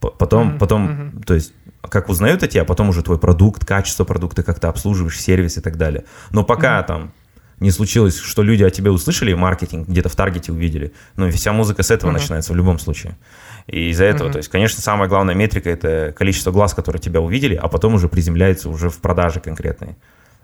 Потом, 0.00 0.58
потом, 0.58 1.22
то 1.26 1.34
есть, 1.34 1.52
как 1.82 2.08
узнают 2.08 2.48
тебе, 2.48 2.62
а 2.62 2.64
потом 2.64 2.90
уже 2.90 3.02
твой 3.02 3.18
продукт, 3.18 3.64
качество 3.64 4.04
продукта, 4.04 4.44
как 4.44 4.60
ты 4.60 4.68
обслуживаешь, 4.68 5.18
сервис 5.20 5.56
и 5.56 5.60
так 5.60 5.76
далее. 5.76 6.04
Но 6.30 6.44
пока 6.44 6.82
там 6.84 7.12
не 7.60 7.70
случилось, 7.72 8.18
что 8.18 8.42
люди 8.42 8.62
о 8.62 8.70
тебе 8.70 8.90
услышали, 8.90 9.34
маркетинг 9.34 9.88
где-то 9.88 10.08
в 10.08 10.14
таргете 10.14 10.52
увидели, 10.52 10.92
ну 11.16 11.30
вся 11.30 11.52
музыка 11.52 11.82
с 11.82 11.90
этого 11.90 12.10
начинается 12.12 12.52
в 12.52 12.56
любом 12.56 12.78
случае. 12.78 13.16
И 13.68 13.90
из-за 13.90 14.04
этого, 14.06 14.32
то 14.32 14.38
есть, 14.38 14.48
конечно, 14.48 14.80
самая 14.82 15.08
главная 15.08 15.34
метрика 15.34 15.68
это 15.70 16.14
количество 16.16 16.50
глаз, 16.50 16.72
которые 16.74 17.00
тебя 17.00 17.20
увидели, 17.20 17.54
а 17.54 17.68
потом 17.68 17.94
уже 17.94 18.08
приземляется 18.08 18.68
уже 18.70 18.88
в 18.88 18.98
продаже 18.98 19.40
конкретные. 19.40 19.96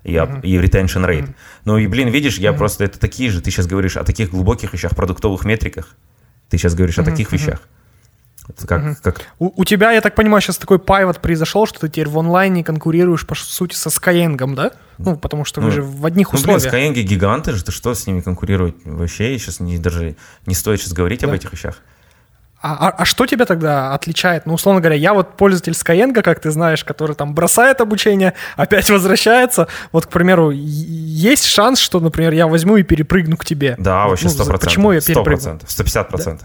И, 0.03 0.15
об- 0.17 0.45
и 0.45 0.57
retention 0.59 1.07
rate. 1.09 1.31
Ну 1.65 1.79
и, 1.79 1.87
блин, 1.87 2.09
видишь, 2.09 2.37
я 2.37 2.53
просто, 2.53 2.85
это 2.85 2.99
такие 2.99 3.31
же, 3.31 3.41
ты 3.41 3.51
сейчас 3.51 3.67
говоришь 3.67 3.97
о 3.97 4.05
таких 4.05 4.31
глубоких 4.31 4.75
вещах, 4.75 4.95
продуктовых 4.95 5.47
метриках, 5.47 5.97
ты 6.51 6.59
сейчас 6.59 6.75
говоришь 6.75 6.99
о 6.99 7.05
таких 7.05 7.33
вещах. 7.33 7.63
Это 8.47 8.67
как, 8.67 9.01
как 9.01 9.23
У, 9.39 9.59
у 9.63 9.65
тебя, 9.65 9.93
я 9.93 10.03
так 10.03 10.15
понимаю, 10.15 10.43
сейчас 10.43 10.59
такой 10.59 10.79
пайвот 10.79 11.21
произошел, 11.23 11.67
что 11.67 11.81
ты 11.81 11.89
теперь 11.89 12.09
в 12.11 12.19
онлайне 12.19 12.63
конкурируешь, 12.63 13.27
по 13.27 13.35
сути, 13.35 13.75
со 13.75 13.89
Skyeng, 13.89 14.37
да? 14.55 14.73
Ну, 14.99 15.17
потому 15.17 15.47
что 15.47 15.63
вы 15.63 15.69
Ну, 15.69 15.73
же 15.73 15.83
в 15.83 16.05
одних 16.05 16.31
Ну, 16.31 16.39
блин, 16.43 16.57
условиях. 16.57 16.75
Skyeng 16.75 17.03
гиганты 17.03 17.53
же, 17.53 17.65
ты 17.65 17.73
что 17.73 17.95
с 17.95 18.07
ними 18.07 18.21
конкурировать 18.21 18.75
вообще? 18.85 19.39
Сейчас 19.39 19.61
не, 19.61 19.79
даже 19.79 20.17
не 20.45 20.55
стоит 20.55 20.81
сейчас 20.83 20.93
говорить 20.93 21.25
об 21.25 21.31
Да. 21.31 21.37
этих 21.37 21.51
вещах. 21.55 21.79
А, 22.67 22.89
а- 22.89 22.95
а 22.97 23.05
что 23.05 23.27
тебя 23.27 23.45
тогда 23.45 23.93
отличает? 23.93 24.47
Ну, 24.47 24.55
условно 24.55 24.81
говоря, 24.81 24.97
я 24.97 25.13
вот 25.13 25.37
пользователь 25.37 25.73
Skyeng, 25.75 26.15
как 26.23 26.41
ты 26.41 26.51
знаешь, 26.51 26.83
который 26.83 27.15
там 27.15 27.35
бросает 27.35 27.83
обучение, 27.83 28.33
опять 28.57 28.89
возвращается. 28.91 29.69
Вот, 29.93 30.07
к 30.07 30.09
примеру, 30.09 30.51
есть 30.51 31.45
шанс, 31.45 31.79
что, 31.79 32.01
например, 32.01 32.33
я 32.33 32.47
возьму 32.47 32.79
и 32.79 32.83
перепрыгну 32.83 33.37
к 33.37 33.45
тебе. 33.45 33.75
Да, 33.77 34.07
вообще 34.09 34.29
ну, 34.29 34.45
100%. 34.45 34.59
Почему 34.61 34.93
я 34.93 35.03
перепрыгну? 35.03 35.59
100%, 35.59 35.67
150%. 35.67 36.41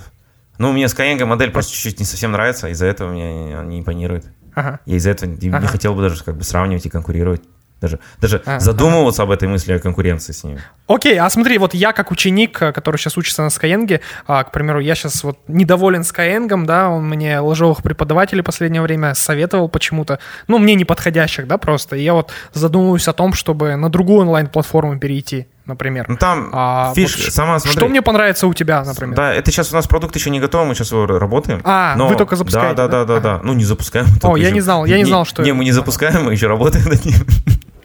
Ну, 0.57 0.73
мне 0.73 0.85
Skyeng 0.87 1.23
модель 1.23 1.51
просто 1.51 1.71
чуть-чуть 1.71 1.99
не 2.01 2.05
совсем 2.05 2.33
нравится, 2.33 2.67
из-за 2.67 2.87
этого 2.87 3.11
мне 3.13 3.53
не 3.63 3.79
импонирует. 3.79 4.25
Ага. 4.55 4.81
Я 4.85 4.97
из-за 4.97 5.11
этого 5.11 5.29
не- 5.29 5.37
не 5.47 5.55
Ага. 5.55 5.67
хотел 5.67 5.95
бы 5.95 6.01
даже 6.01 6.21
как 6.21 6.35
бы 6.35 6.43
сравнивать 6.43 6.85
и 6.85 6.89
конкурировать. 6.89 7.43
Даже, 7.81 7.99
даже 8.19 8.41
А, 8.45 8.59
задумываться 8.59 9.23
об 9.23 9.31
этой 9.31 9.47
мысли 9.47 9.71
о 9.73 9.79
конкуренции 9.79 10.33
с 10.33 10.43
ними. 10.43 10.61
Окей, 10.87 11.17
а 11.19 11.29
смотри, 11.29 11.57
вот 11.57 11.73
я 11.73 11.93
как 11.93 12.11
ученик, 12.11 12.61
э, 12.61 12.73
который 12.73 12.97
сейчас 12.97 13.17
учится 13.17 13.41
на 13.43 13.47
Skyeng, 13.47 14.01
а, 14.27 14.43
к 14.43 14.51
примеру, 14.51 14.79
я 14.79 14.95
сейчас 14.95 15.23
вот 15.23 15.37
недоволен 15.47 16.01
Skyeng, 16.01 16.65
да, 16.65 16.89
он 16.89 17.07
мне 17.07 17.39
ложовых 17.39 17.81
преподавателей 17.81 18.43
последнее 18.43 18.81
время 18.81 19.13
советовал 19.13 19.69
почему-то, 19.69 20.19
ну, 20.47 20.57
мне 20.57 20.75
неподходящих, 20.75 21.47
да, 21.47 21.57
просто. 21.57 21.95
И 21.95 22.03
я 22.03 22.13
вот 22.13 22.31
задумываюсь 22.53 23.07
о 23.07 23.13
том, 23.13 23.33
чтобы 23.33 23.75
на 23.77 23.89
другую 23.89 24.21
онлайн-платформу 24.21 24.99
перейти, 24.99 25.47
например. 25.65 26.05
Ну, 26.09 26.17
там 26.17 26.49
А, 26.51 26.91
фиш, 26.95 27.15
вот 27.23 27.33
сама 27.33 27.59
смотри. 27.59 27.79
Что 27.79 27.87
мне 27.87 28.01
понравится 28.01 28.47
у 28.47 28.53
тебя, 28.53 28.83
например? 28.83 29.15
Да, 29.15 29.33
это 29.33 29.51
сейчас 29.51 29.71
у 29.71 29.75
нас 29.75 29.87
продукт 29.87 30.15
еще 30.15 30.31
не 30.31 30.39
готов, 30.41 30.67
мы 30.67 30.75
сейчас 30.75 30.91
его 30.91 31.05
работаем. 31.05 31.61
А, 31.63 31.95
но... 31.95 32.07
вы 32.09 32.15
только 32.15 32.35
запускаете, 32.35 32.75
Да, 32.75 32.87
да, 32.87 33.05
да? 33.05 33.05
да, 33.05 33.19
да, 33.21 33.37
да. 33.37 33.41
Ну, 33.43 33.53
не 33.53 33.63
запускаем. 33.63 34.07
О, 34.23 34.35
я 34.35 34.45
еще- 34.47 34.53
не 34.53 34.61
знал, 34.61 34.85
я 34.85 34.97
не 34.97 35.05
знал, 35.05 35.25
что 35.25 35.43
Не, 35.43 35.49
это. 35.49 35.57
мы 35.57 35.63
не 35.63 35.71
запускаем, 35.71 36.23
мы 36.25 36.31
еще 36.33 36.47
работаем 36.47 36.85
над 36.89 37.05
ним. 37.05 37.15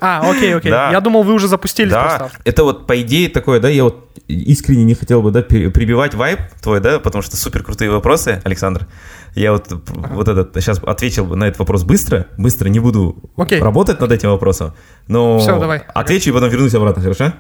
А, 0.05 0.31
окей, 0.31 0.55
окей. 0.55 0.71
Да. 0.71 0.91
Я 0.91 1.01
думал, 1.01 1.23
вы 1.23 1.33
уже 1.33 1.49
запустили 1.49 1.89
Да, 1.89 2.19
просто. 2.19 2.39
это 2.45 2.65
вот 2.65 2.87
по 2.87 3.01
идее 3.01 3.29
такое, 3.31 3.59
да, 3.61 3.69
я 3.69 3.85
вот 3.85 4.11
искренне 4.29 4.85
не 4.85 4.95
хотел 4.95 5.23
бы, 5.23 5.31
да, 5.31 5.43
прибивать 5.43 6.15
вайп 6.15 6.41
твой, 6.63 6.81
да, 6.81 6.99
потому 6.99 7.23
что 7.23 7.37
супер 7.37 7.63
крутые 7.63 7.91
вопросы, 7.91 8.41
Александр. 8.45 8.87
Я 9.35 9.53
вот, 9.53 9.67
вот 9.71 10.29
этот, 10.29 10.55
сейчас 10.57 10.79
ответил 10.83 11.27
на 11.35 11.45
этот 11.45 11.59
вопрос 11.59 11.83
быстро, 11.85 12.27
быстро 12.39 12.69
не 12.69 12.79
буду 12.81 13.17
Окей. 13.37 13.61
работать 13.61 14.01
над 14.01 14.13
этим 14.13 14.31
вопросом, 14.31 14.75
но 15.09 15.39
Всё, 15.39 15.59
давай. 15.59 15.83
отвечу 15.95 16.31
и 16.31 16.33
потом 16.33 16.51
вернусь 16.51 16.75
обратно, 16.75 17.03
хорошо? 17.03 17.33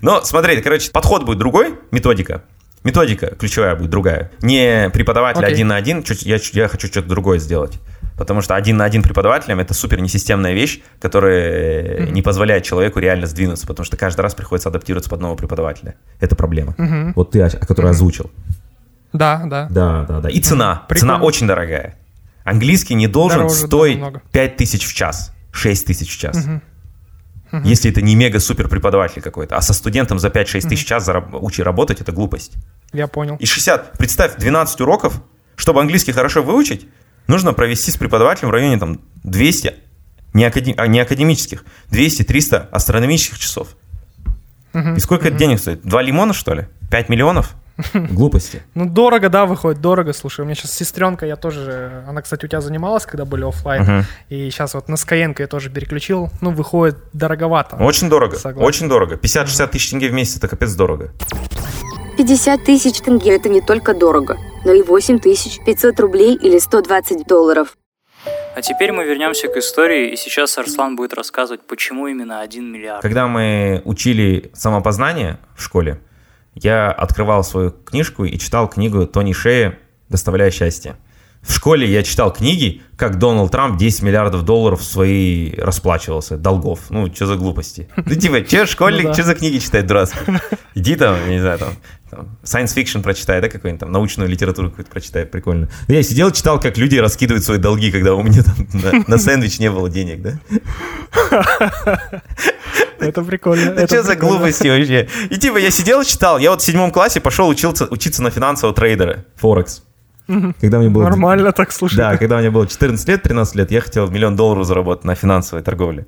Но 0.00 0.22
смотри, 0.24 0.60
короче, 0.62 0.90
подход 0.90 1.24
будет 1.24 1.38
другой, 1.38 1.74
методика. 1.90 2.44
Методика 2.84 3.34
ключевая 3.34 3.74
будет 3.76 3.90
другая. 3.90 4.30
Не 4.40 4.90
преподаватель 4.90 5.42
Окей. 5.42 5.54
один 5.54 5.68
на 5.68 5.76
один, 5.76 6.04
я 6.22 6.68
хочу 6.68 6.86
что-то 6.86 7.08
другое 7.08 7.38
сделать. 7.38 7.78
Потому 8.18 8.42
что 8.42 8.56
один 8.56 8.76
на 8.76 8.84
один 8.84 9.02
преподавателем 9.02 9.60
это 9.60 9.74
супер 9.74 10.00
несистемная 10.00 10.52
вещь, 10.52 10.80
которая 11.00 12.10
не 12.10 12.20
позволяет 12.20 12.64
человеку 12.64 12.98
реально 12.98 13.28
сдвинуться, 13.28 13.66
потому 13.66 13.86
что 13.86 13.96
каждый 13.96 14.22
раз 14.22 14.34
приходится 14.34 14.68
адаптироваться 14.68 15.08
под 15.08 15.20
нового 15.20 15.36
преподавателя. 15.36 15.94
Это 16.20 16.34
проблема. 16.34 16.74
Вот 17.14 17.30
ты, 17.30 17.40
о 17.42 17.48
которой 17.50 17.92
озвучил. 17.92 18.30
Да, 19.12 19.44
да. 19.46 19.68
Да, 19.70 20.04
да, 20.06 20.20
да. 20.20 20.28
И 20.28 20.40
цена. 20.40 20.84
Прикольно. 20.88 21.14
Цена 21.14 21.24
очень 21.24 21.46
дорогая. 21.46 21.94
Английский 22.44 22.94
не 22.94 23.06
должен 23.06 23.40
Дороже, 23.40 23.60
да, 23.62 23.66
стоить 23.66 23.98
намного. 23.98 24.22
5 24.32 24.56
тысяч 24.56 24.84
в 24.86 24.94
час, 24.94 25.32
6 25.52 25.86
тысяч 25.86 26.14
в 26.14 26.18
час. 26.18 26.44
Если 27.64 27.90
это 27.90 28.02
не 28.02 28.14
мега-супер 28.16 28.68
преподаватель 28.68 29.22
какой-то, 29.22 29.56
а 29.56 29.62
со 29.62 29.72
студентом 29.72 30.18
за 30.18 30.28
5-6 30.28 30.68
тысяч 30.68 30.84
в 30.84 30.88
час 30.88 31.08
зараб- 31.08 31.38
учи 31.40 31.62
работать, 31.62 32.00
это 32.02 32.12
глупость. 32.12 32.52
Я 32.92 33.06
понял. 33.06 33.36
И 33.36 33.46
60, 33.46 33.96
представь, 33.96 34.36
12 34.36 34.80
уроков 34.80 35.22
Чтобы 35.56 35.80
английский 35.80 36.12
хорошо 36.12 36.42
выучить, 36.42 36.86
нужно 37.28 37.52
провести 37.52 37.90
с 37.92 37.96
преподавателем 37.96 38.48
в 38.48 38.52
районе 38.52 38.78
там 38.78 39.00
200, 39.22 39.74
не, 40.34 40.44
академ, 40.44 40.74
а, 40.76 40.86
не 40.88 40.98
академических, 41.00 41.64
200-300 41.90 42.68
астрономических 42.70 43.38
часов. 43.38 43.68
И 44.74 45.00
сколько 45.00 45.28
это 45.28 45.36
денег 45.36 45.58
стоит? 45.60 45.82
Два 45.82 46.02
лимона, 46.02 46.32
что 46.32 46.54
ли? 46.54 46.66
5 46.90 47.08
миллионов? 47.08 47.54
Глупости. 47.94 48.62
Ну, 48.74 48.86
дорого, 48.86 49.28
да, 49.28 49.46
выходит, 49.46 49.80
дорого. 49.80 50.12
Слушай, 50.12 50.40
у 50.40 50.44
меня 50.44 50.54
сейчас 50.56 50.72
сестренка, 50.72 51.26
я 51.26 51.36
тоже, 51.36 52.04
она, 52.08 52.22
кстати, 52.22 52.44
у 52.44 52.48
тебя 52.48 52.60
занималась, 52.60 53.06
когда 53.06 53.24
были 53.24 53.44
оффлайн, 53.48 53.82
Мгм. 53.82 54.04
и 54.28 54.50
сейчас 54.50 54.74
вот 54.74 54.88
на 54.88 54.94
Skyeng 54.94 55.34
я 55.38 55.46
тоже 55.46 55.70
переключил, 55.70 56.28
ну, 56.40 56.50
выходит 56.50 56.96
дороговато. 57.12 57.76
Очень 57.76 58.08
дорого. 58.08 58.36
Согласен. 58.36 58.66
Очень 58.68 58.88
дорого. 58.88 59.14
50-60 59.16 59.66
тысяч 59.68 59.90
тенге 59.90 60.08
в 60.08 60.12
месяц 60.12 60.36
это 60.38 60.48
капец 60.48 60.72
дорого. 60.74 61.12
50 62.28 62.62
тысяч 62.62 63.00
тенге– 63.00 63.36
это 63.36 63.48
не 63.48 63.62
только 63.62 63.94
дорого, 63.94 64.36
но 64.62 64.74
и 64.74 64.82
8 64.82 65.18
тысяч 65.18 65.64
500 65.64 65.98
рублей 65.98 66.34
или 66.34 66.58
120 66.58 67.26
долларов. 67.26 67.74
А 68.54 68.60
теперь 68.60 68.92
мы 68.92 69.04
вернемся 69.04 69.48
к 69.48 69.56
истории, 69.56 70.10
и 70.10 70.16
сейчас 70.16 70.58
Арслан 70.58 70.94
будет 70.94 71.14
рассказывать, 71.14 71.62
почему 71.62 72.06
именно 72.06 72.42
1 72.42 72.70
миллиард. 72.70 73.00
Когда 73.00 73.28
мы 73.28 73.80
учили 73.86 74.50
самопознание 74.52 75.38
в 75.56 75.62
школе, 75.62 76.02
я 76.52 76.92
открывал 76.92 77.42
свою 77.44 77.70
книжку 77.70 78.26
и 78.26 78.38
читал 78.38 78.68
книгу 78.68 79.06
Тони 79.06 79.32
Шея 79.32 79.78
«Доставляя 80.10 80.50
счастье». 80.50 80.96
В 81.42 81.52
школе 81.54 81.90
я 81.90 82.02
читал 82.02 82.32
книги, 82.32 82.82
как 82.96 83.18
Дональд 83.18 83.50
Трамп 83.52 83.78
10 83.78 84.02
миллиардов 84.02 84.44
долларов 84.44 84.82
свои 84.82 85.52
расплачивался, 85.56 86.36
долгов. 86.36 86.80
Ну, 86.90 87.12
что 87.14 87.26
за 87.26 87.36
глупости? 87.36 87.88
Ну, 87.96 88.14
типа, 88.14 88.42
че 88.42 88.66
школьник, 88.66 89.04
Ну 89.04 89.08
да. 89.10 89.14
что 89.14 89.22
за 89.22 89.34
книги 89.34 89.58
читает 89.58 89.86
дурацкие? 89.86 90.40
Иди 90.74 90.96
там, 90.96 91.16
я 91.26 91.34
не 91.34 91.40
знаю, 91.40 91.58
там, 91.58 91.68
там, 92.10 92.38
science 92.42 92.76
fiction 92.76 93.02
прочитай, 93.02 93.40
да, 93.40 93.48
какой-нибудь 93.48 93.80
там, 93.80 93.92
научную 93.92 94.28
литературу 94.28 94.68
какую-то 94.68 94.90
прочитай, 94.90 95.24
прикольно. 95.26 95.68
Ну, 95.86 95.94
Я 95.94 96.02
сидел, 96.02 96.30
читал, 96.32 96.60
как 96.60 96.76
люди 96.76 96.96
раскидывают 96.96 97.44
свои 97.44 97.58
долги, 97.58 97.90
когда 97.92 98.14
у 98.14 98.22
меня 98.22 98.42
там 98.42 98.54
на, 98.72 99.04
на 99.06 99.18
сэндвич 99.18 99.58
не 99.60 99.70
было 99.70 99.88
денег, 99.88 100.20
да? 100.22 100.32
Это 102.98 103.22
прикольно. 103.22 103.74
Да 103.74 103.86
что 103.86 104.02
за 104.02 104.16
глупости 104.16 104.66
вообще? 104.68 105.08
И 105.30 105.36
типа 105.38 105.58
я 105.58 105.70
сидел, 105.70 106.02
читал. 106.04 106.38
Я 106.38 106.50
вот 106.50 106.62
в 106.62 106.64
седьмом 106.64 106.90
классе 106.90 107.20
пошел 107.20 107.48
учиться 107.48 108.22
на 108.22 108.30
финансового 108.30 108.74
трейдера. 108.74 109.24
Форекс. 109.36 109.84
Когда 110.60 110.78
мне 110.78 110.90
было... 110.90 111.04
Нормально 111.04 111.52
так, 111.52 111.72
слушай. 111.72 111.96
Да, 111.96 112.16
когда 112.16 112.38
мне 112.38 112.50
было 112.50 112.66
14 112.66 113.08
лет, 113.08 113.22
13 113.22 113.54
лет, 113.56 113.70
я 113.70 113.80
хотел 113.80 114.08
миллион 114.08 114.36
долларов 114.36 114.66
заработать 114.66 115.04
на 115.04 115.14
финансовой 115.14 115.64
торговле. 115.64 116.06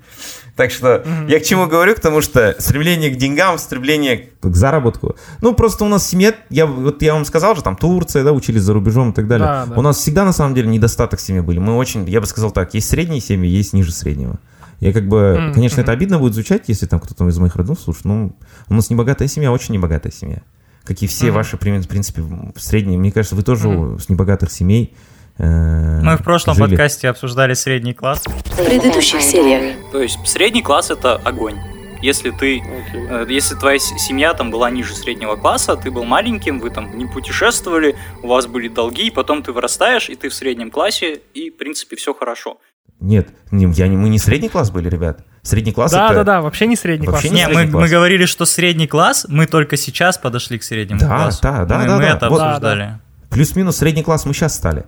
Так 0.56 0.70
что 0.70 1.02
я 1.26 1.40
к 1.40 1.42
чему 1.42 1.66
говорю, 1.66 1.94
к 1.94 2.00
тому 2.00 2.20
что 2.20 2.54
стремление 2.58 3.10
к 3.10 3.16
деньгам, 3.16 3.58
стремление 3.58 4.28
к 4.42 4.54
заработку. 4.54 5.16
Ну, 5.40 5.54
просто 5.54 5.84
у 5.84 5.88
нас 5.88 6.02
в 6.02 6.06
семье, 6.06 6.34
я, 6.50 6.66
вот 6.66 7.00
я 7.02 7.14
вам 7.14 7.24
сказал 7.24 7.56
же, 7.56 7.62
там 7.62 7.76
Турция, 7.76 8.22
да, 8.24 8.32
учились 8.32 8.62
за 8.62 8.74
рубежом 8.74 9.10
и 9.10 9.14
так 9.14 9.26
далее. 9.26 9.46
Да, 9.46 9.66
да. 9.66 9.74
У 9.74 9.82
нас 9.82 9.96
всегда, 9.96 10.24
на 10.24 10.32
самом 10.32 10.54
деле, 10.54 10.68
недостаток 10.68 11.18
в 11.18 11.22
семье 11.22 11.40
были. 11.42 11.58
Мы 11.58 11.76
очень, 11.76 12.06
я 12.08 12.20
бы 12.20 12.26
сказал 12.26 12.50
так, 12.50 12.74
есть 12.74 12.88
средние 12.88 13.22
семьи, 13.22 13.48
есть 13.48 13.72
ниже 13.72 13.92
среднего. 13.92 14.38
Я 14.80 14.92
как 14.92 15.06
бы, 15.08 15.36
Мгм, 15.38 15.54
конечно, 15.54 15.80
это 15.82 15.92
обидно 15.92 16.18
будет 16.18 16.34
звучать, 16.34 16.64
если 16.66 16.86
там 16.86 17.00
кто-то 17.00 17.26
из 17.28 17.38
моих 17.38 17.54
родных 17.56 17.78
слушает, 17.78 18.06
но 18.06 18.32
у 18.68 18.74
нас 18.74 18.90
небогатая 18.90 19.28
семья, 19.28 19.52
очень 19.52 19.74
небогатая 19.74 20.12
семья. 20.12 20.42
Как 20.90 21.00
и 21.02 21.06
все 21.06 21.26
Мгм. 21.26 21.34
ваши, 21.36 21.56
в 21.56 21.60
принципе, 21.60 22.20
средние. 22.56 22.98
Мне 22.98 23.12
кажется, 23.12 23.36
вы 23.36 23.44
тоже 23.44 23.96
с 24.00 24.08
небогатых 24.08 24.50
семей. 24.50 24.92
э, 25.38 26.00
Мы 26.02 26.16
в 26.16 26.24
прошлом 26.24 26.56
жили. 26.56 26.66
подкасте 26.70 27.08
обсуждали 27.08 27.54
средний 27.54 27.94
класс. 27.94 28.24
В 28.26 28.56
предыдущих 28.66 29.22
сериях. 29.22 29.76
То 29.92 30.02
есть 30.02 30.18
средний 30.26 30.62
класс 30.62 30.90
это 30.90 31.14
огонь. 31.14 31.54
Если 32.02 32.30
ты, 32.32 32.60
э, 32.92 33.26
если 33.28 33.54
твоя 33.54 33.78
семья 33.78 34.34
там 34.34 34.50
была 34.50 34.68
ниже 34.68 34.92
среднего 34.96 35.36
класса, 35.36 35.76
ты 35.76 35.92
был 35.92 36.02
маленьким, 36.02 36.58
вы 36.58 36.70
там 36.70 36.98
не 36.98 37.06
путешествовали, 37.06 37.94
у 38.24 38.26
вас 38.26 38.48
были 38.48 38.66
долги, 38.66 39.06
и 39.06 39.10
потом 39.12 39.44
ты 39.44 39.52
вырастаешь, 39.52 40.10
и 40.10 40.16
ты 40.16 40.28
в 40.28 40.34
среднем 40.34 40.72
классе, 40.72 41.20
и 41.34 41.50
в 41.50 41.56
принципе 41.56 41.94
все 41.94 42.12
хорошо. 42.14 42.58
Нет, 42.98 43.28
не- 43.52 43.72
я 43.74 43.86
не, 43.86 43.96
мы 43.96 44.08
не 44.08 44.18
средний 44.18 44.48
класс 44.48 44.70
были, 44.72 44.88
ребят. 44.88 45.24
Средний 45.42 45.72
класс 45.72 45.90
Да, 45.92 46.06
это... 46.06 46.14
да, 46.16 46.24
да, 46.24 46.40
вообще 46.42 46.66
не 46.66 46.76
средний 46.76 47.06
Вообще 47.06 47.28
класс. 47.28 47.34
не 47.34 47.40
Не, 47.42 47.48
мы, 47.48 47.54
средний 47.54 47.72
мы 47.72 47.78
класс. 47.80 47.90
говорили, 47.90 48.24
что 48.26 48.44
средний 48.44 48.86
класс, 48.86 49.26
мы 49.28 49.46
только 49.46 49.76
сейчас 49.76 50.18
подошли 50.18 50.58
к 50.58 50.62
среднему 50.62 51.00
Да, 51.00 51.06
классу. 51.06 51.38
да, 51.42 51.64
да, 51.64 51.78
мы, 51.78 51.86
да, 51.86 51.96
мы 51.96 52.02
да. 52.02 52.08
это 52.16 52.28
Вот. 52.28 52.40
обсуждали. 52.42 52.98
Плюс-минус 53.30 53.76
средний 53.76 54.02
класс 54.02 54.26
мы 54.26 54.34
сейчас 54.34 54.54
стали. 54.54 54.84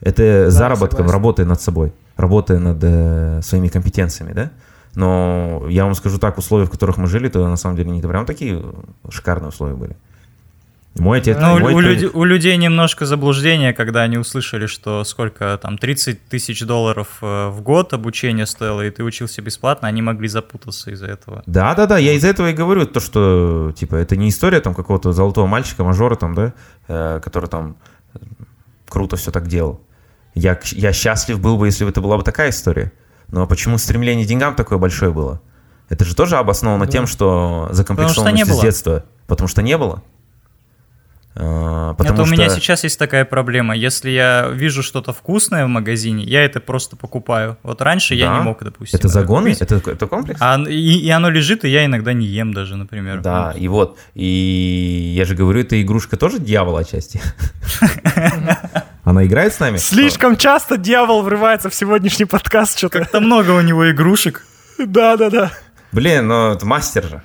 Это 0.00 0.50
заработком, 0.50 0.98
согласен. 0.98 1.12
работая 1.12 1.46
над 1.46 1.60
собой, 1.60 1.92
работая 2.16 2.58
над 2.58 2.78
э, 2.82 3.40
своими 3.42 3.68
компетенциями, 3.68 4.32
да? 4.32 4.50
Но 4.96 5.64
я 5.68 5.84
вам 5.84 5.94
скажу 5.94 6.18
так, 6.18 6.38
условия, 6.38 6.66
в 6.66 6.70
которых 6.70 6.96
мы 6.98 7.06
жили, 7.06 7.28
то 7.28 7.46
на 7.48 7.56
самом 7.56 7.76
деле 7.76 7.90
не 7.90 8.00
прям 8.00 8.26
такие 8.26 8.62
шикарные 9.08 9.48
условия 9.48 9.74
были. 9.74 9.96
Мой 10.96 11.18
отец... 11.18 11.36
Ну, 11.40 11.58
мой 11.58 11.74
у, 11.74 11.80
люд- 11.80 12.14
у 12.14 12.24
людей 12.24 12.56
немножко 12.56 13.04
заблуждение, 13.04 13.72
когда 13.72 14.02
они 14.02 14.16
услышали, 14.16 14.66
что 14.66 15.02
сколько 15.02 15.58
там 15.60 15.76
30 15.76 16.28
тысяч 16.28 16.62
долларов 16.62 17.18
э, 17.20 17.48
в 17.48 17.62
год 17.62 17.92
обучение 17.92 18.46
стоило, 18.46 18.80
и 18.80 18.90
ты 18.90 19.02
учился 19.02 19.42
бесплатно, 19.42 19.88
они 19.88 20.02
могли 20.02 20.28
запутаться 20.28 20.92
из-за 20.92 21.06
этого. 21.06 21.42
Да, 21.46 21.74
да, 21.74 21.86
да, 21.86 21.98
я 21.98 22.12
из-за 22.12 22.28
этого 22.28 22.50
и 22.50 22.52
говорю, 22.52 22.86
то, 22.86 23.00
что, 23.00 23.72
типа, 23.76 23.96
это 23.96 24.14
не 24.14 24.28
история 24.28 24.60
там 24.60 24.72
какого-то 24.72 25.12
золотого 25.12 25.48
мальчика, 25.48 25.82
мажора 25.82 26.14
там, 26.14 26.34
да, 26.34 26.52
э, 26.86 27.20
который 27.24 27.48
там 27.48 27.76
круто 28.88 29.16
все 29.16 29.32
так 29.32 29.48
делал. 29.48 29.80
Я, 30.34 30.60
я 30.72 30.92
счастлив 30.92 31.40
был 31.40 31.56
бы, 31.56 31.66
если 31.66 31.84
бы 31.84 31.90
это 31.90 32.00
была 32.00 32.18
бы 32.18 32.22
такая 32.22 32.50
история. 32.50 32.92
Но 33.28 33.46
почему 33.48 33.78
стремление 33.78 34.24
к 34.24 34.28
деньгам 34.28 34.54
такое 34.54 34.78
большое 34.78 35.12
было? 35.12 35.40
Это 35.88 36.04
же 36.04 36.14
тоже 36.14 36.36
обосновано 36.36 36.86
тем, 36.86 37.06
что 37.06 37.68
закомплексованность 37.72 38.42
из 38.42 38.48
было. 38.48 38.62
детства. 38.62 39.04
Потому 39.26 39.48
что 39.48 39.62
не 39.62 39.76
было. 39.76 40.02
А, 41.36 41.94
Потому 41.94 42.14
это 42.14 42.22
у 42.22 42.26
что... 42.26 42.34
меня 42.34 42.48
сейчас 42.48 42.84
есть 42.84 42.98
такая 42.98 43.24
проблема. 43.24 43.74
Если 43.76 44.10
я 44.10 44.48
вижу 44.52 44.82
что-то 44.84 45.12
вкусное 45.12 45.64
в 45.64 45.68
магазине, 45.68 46.22
я 46.24 46.44
это 46.44 46.60
просто 46.60 46.96
покупаю. 46.96 47.56
Вот 47.64 47.82
раньше 47.82 48.14
я 48.14 48.28
Да? 48.28 48.38
не 48.38 48.44
мог, 48.44 48.62
допустим. 48.62 48.98
Это 48.98 49.08
загоны? 49.08 49.50
купить. 49.52 49.62
Это, 49.62 49.90
это 49.90 50.06
комплекс? 50.06 50.40
А, 50.40 50.60
и, 50.60 50.98
и 50.98 51.10
оно 51.10 51.30
лежит, 51.30 51.64
и 51.64 51.68
я 51.68 51.84
иногда 51.86 52.12
не 52.12 52.26
ем 52.26 52.54
даже, 52.54 52.76
например. 52.76 53.20
Да, 53.20 53.52
и 53.56 53.66
вот, 53.66 53.98
и 54.14 55.12
я 55.16 55.24
же 55.24 55.34
говорю, 55.34 55.60
эта 55.60 55.80
игрушка 55.82 56.16
тоже 56.16 56.38
дьявола 56.38 56.80
отчасти. 56.80 57.20
Она 59.04 59.24
играет 59.26 59.52
с 59.52 59.60
нами? 59.60 59.76
Слишком 59.76 60.36
часто 60.36 60.76
дьявол 60.76 61.22
врывается 61.22 61.68
в 61.68 61.74
сегодняшний 61.74 62.24
подкаст, 62.26 62.78
что-то. 62.78 63.00
Как-то 63.00 63.20
много 63.20 63.50
у 63.50 63.60
него 63.60 63.90
игрушек. 63.90 64.44
Да, 64.76 65.16
да, 65.16 65.30
да. 65.30 65.52
Блин, 65.92 66.26
ну 66.26 66.50
это 66.50 66.66
мастер 66.66 67.04
же. 67.04 67.22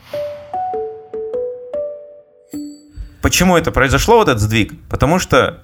Почему 3.29 3.55
это 3.55 3.71
произошло, 3.71 4.17
вот 4.17 4.27
этот 4.27 4.41
сдвиг? 4.41 4.73
Потому 4.89 5.19
что 5.19 5.59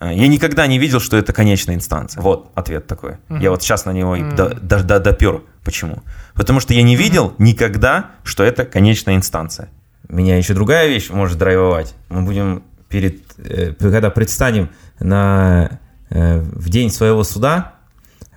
э, 0.00 0.10
я 0.12 0.26
никогда 0.26 0.66
не 0.66 0.78
видел, 0.80 0.98
что 0.98 1.16
это 1.16 1.32
конечная 1.32 1.76
инстанция. 1.76 2.20
Вот 2.22 2.50
ответ 2.56 2.88
такой. 2.88 3.18
Я 3.40 3.50
вот 3.50 3.62
сейчас 3.62 3.84
на 3.84 3.92
него 3.92 4.16
и 4.16 4.22
до- 4.34 4.54
до- 4.60 4.82
до- 4.82 4.98
допер. 4.98 5.42
Почему? 5.62 6.02
Потому 6.34 6.58
что 6.58 6.74
я 6.74 6.82
не 6.82 6.96
видел 6.96 7.34
никогда, 7.38 8.10
что 8.24 8.42
это 8.42 8.64
конечная 8.64 9.14
инстанция. 9.14 9.68
Меня 10.08 10.36
еще 10.38 10.54
другая 10.54 10.88
вещь 10.88 11.08
может 11.10 11.38
драйвовать. 11.38 11.94
Мы 12.08 12.22
будем 12.22 12.62
перед, 12.88 13.20
э, 13.38 13.74
когда 13.78 14.10
предстанем 14.10 14.68
на, 14.98 15.78
э, 16.10 16.40
в 16.40 16.68
день 16.68 16.90
своего 16.90 17.22
суда, 17.22 17.74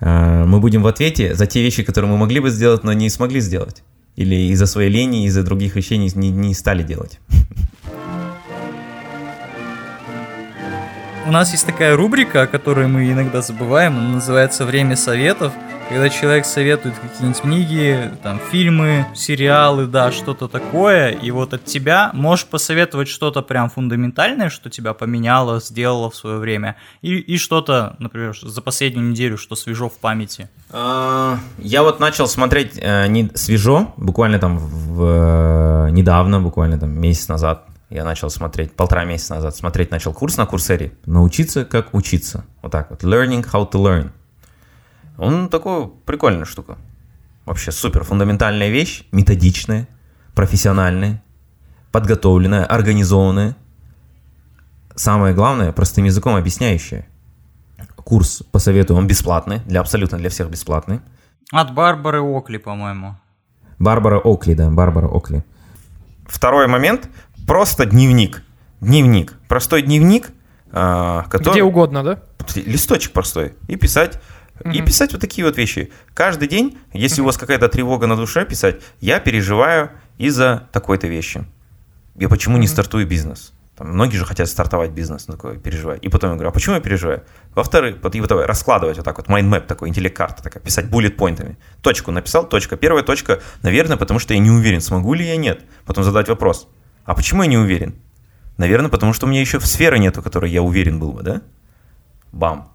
э, 0.00 0.44
мы 0.44 0.60
будем 0.60 0.82
в 0.82 0.86
ответе 0.86 1.34
за 1.34 1.46
те 1.46 1.62
вещи, 1.62 1.82
которые 1.82 2.10
мы 2.12 2.16
могли 2.16 2.38
бы 2.38 2.48
сделать, 2.50 2.84
но 2.84 2.92
не 2.92 3.10
смогли 3.10 3.40
сделать. 3.40 3.82
Или 4.14 4.52
из-за 4.52 4.66
своей 4.66 4.90
лени, 4.90 5.24
из-за 5.26 5.42
других 5.42 5.74
вещей 5.74 5.98
не, 5.98 6.10
не- 6.14 6.30
не 6.30 6.54
стали 6.54 6.84
делать. 6.84 7.18
У 11.24 11.30
нас 11.30 11.52
есть 11.52 11.64
такая 11.66 11.96
рубрика, 11.96 12.42
о 12.42 12.46
которой 12.46 12.88
мы 12.88 13.10
иногда 13.10 13.42
забываем, 13.42 13.96
она 13.96 14.08
называется 14.14 14.64
«Время 14.64 14.96
советов», 14.96 15.52
когда 15.88 16.08
человек 16.08 16.46
советует 16.46 16.94
какие-нибудь 16.98 17.42
книги, 17.42 18.10
там, 18.22 18.40
фильмы, 18.50 19.06
сериалы, 19.14 19.86
да, 19.86 20.10
что-то 20.10 20.48
такое, 20.48 21.10
и 21.10 21.30
вот 21.30 21.54
от 21.54 21.64
тебя 21.64 22.10
можешь 22.12 22.46
посоветовать 22.46 23.08
что-то 23.08 23.42
прям 23.42 23.70
фундаментальное, 23.70 24.48
что 24.48 24.68
тебя 24.70 24.94
поменяло, 24.94 25.60
сделало 25.60 26.10
в 26.10 26.16
свое 26.16 26.38
время, 26.38 26.76
и, 27.02 27.14
и 27.16 27.36
что-то, 27.36 27.94
например, 27.98 28.36
за 28.40 28.62
последнюю 28.62 29.08
неделю, 29.10 29.38
что 29.38 29.54
свежо 29.54 29.88
в 29.88 29.98
памяти. 29.98 30.48
А, 30.70 31.38
Я 31.58 31.82
вот 31.82 32.00
начал 32.00 32.26
смотреть 32.26 32.78
э, 32.80 33.06
не 33.08 33.30
свежо, 33.34 33.92
буквально 33.96 34.38
там 34.38 34.58
в, 34.58 35.86
э, 35.86 35.90
недавно, 35.90 36.40
буквально 36.40 36.78
там 36.78 36.90
месяц 36.98 37.28
назад. 37.28 37.66
Я 37.92 38.04
начал 38.04 38.30
смотреть, 38.30 38.74
полтора 38.74 39.04
месяца 39.04 39.34
назад, 39.34 39.54
смотреть 39.54 39.90
начал 39.90 40.14
курс 40.14 40.38
на 40.38 40.46
Курсере. 40.46 40.94
Научиться, 41.04 41.66
как 41.66 41.92
учиться. 41.92 42.46
Вот 42.62 42.72
так 42.72 42.88
вот. 42.88 43.04
Learning 43.04 43.44
how 43.44 43.70
to 43.70 43.72
learn. 43.72 44.12
Он 45.18 45.50
такой 45.50 45.88
прикольная 46.06 46.46
штука. 46.46 46.78
Вообще 47.44 47.70
супер 47.70 48.02
фундаментальная 48.04 48.70
вещь, 48.70 49.04
методичная, 49.12 49.88
профессиональная, 50.34 51.22
подготовленная, 51.90 52.64
организованная. 52.64 53.56
Самое 54.94 55.34
главное, 55.34 55.70
простым 55.72 56.06
языком 56.06 56.34
объясняющая. 56.34 57.06
Курс 57.96 58.42
посоветую, 58.52 58.96
он 58.96 59.06
бесплатный, 59.06 59.58
для 59.66 59.80
абсолютно 59.80 60.16
для 60.16 60.30
всех 60.30 60.48
бесплатный. 60.48 61.00
От 61.50 61.74
Барбары 61.74 62.22
Окли, 62.22 62.56
по-моему. 62.56 63.16
Барбара 63.78 64.18
Окли, 64.18 64.54
да, 64.54 64.70
Барбара 64.70 65.08
Окли. 65.08 65.44
Второй 66.26 66.66
момент, 66.66 67.10
просто 67.46 67.86
дневник. 67.86 68.42
Дневник. 68.80 69.34
Простой 69.48 69.82
дневник, 69.82 70.30
а, 70.70 71.24
который... 71.30 71.54
Где 71.54 71.62
угодно, 71.62 72.02
да? 72.02 72.22
Листочек 72.54 73.12
простой. 73.12 73.54
И 73.68 73.76
писать 73.76 74.20
и 74.72 74.80
писать 74.80 75.12
вот 75.12 75.20
такие 75.20 75.44
вот 75.44 75.56
вещи. 75.56 75.90
Каждый 76.14 76.48
день, 76.48 76.78
если 76.92 77.20
у 77.20 77.24
вас 77.24 77.36
какая-то 77.36 77.68
тревога 77.68 78.06
на 78.06 78.16
душе, 78.16 78.44
писать, 78.44 78.76
я 79.00 79.18
переживаю 79.18 79.90
из-за 80.18 80.68
такой-то 80.72 81.08
вещи. 81.08 81.44
Я 82.14 82.28
почему 82.28 82.58
не 82.58 82.66
стартую 82.66 83.06
бизнес? 83.06 83.52
Там, 83.76 83.88
многие 83.88 84.18
же 84.18 84.26
хотят 84.26 84.48
стартовать 84.48 84.90
бизнес, 84.90 85.26
ну, 85.28 85.34
такой, 85.34 85.58
переживаю. 85.58 85.98
И 86.00 86.08
потом 86.08 86.30
я 86.30 86.34
говорю, 86.36 86.50
а 86.50 86.52
почему 86.52 86.74
я 86.74 86.80
переживаю? 86.80 87.24
Во-вторых, 87.54 87.96
вот, 88.02 88.14
и 88.14 88.20
вот 88.20 88.28
давай 88.28 88.44
раскладывать 88.44 88.98
вот 88.98 89.04
так 89.04 89.16
вот, 89.16 89.28
mind 89.28 89.50
map 89.50 89.66
такой, 89.66 89.88
интеллект-карта 89.88 90.42
такая, 90.42 90.62
писать 90.62 90.90
bullet 90.90 91.16
point 91.16 91.38
ами. 91.38 91.56
Точку 91.80 92.10
написал, 92.10 92.46
точка. 92.46 92.76
Первая 92.76 93.02
точка, 93.02 93.40
наверное, 93.62 93.96
потому 93.96 94.20
что 94.20 94.34
я 94.34 94.40
не 94.40 94.50
уверен, 94.50 94.82
смогу 94.82 95.14
ли 95.14 95.26
я, 95.26 95.36
нет. 95.36 95.64
Потом 95.86 96.04
задать 96.04 96.28
вопрос, 96.28 96.68
а 97.04 97.14
почему 97.14 97.42
я 97.42 97.48
не 97.48 97.58
уверен? 97.58 97.94
Наверное, 98.58 98.90
потому 98.90 99.12
что 99.12 99.26
у 99.26 99.28
меня 99.28 99.40
еще 99.40 99.60
сферы 99.60 99.98
нету, 99.98 100.20
в 100.20 100.24
которой 100.24 100.50
я 100.50 100.62
уверен 100.62 100.98
был 100.98 101.12
бы, 101.12 101.22
да? 101.22 101.40
Бам. 102.32 102.68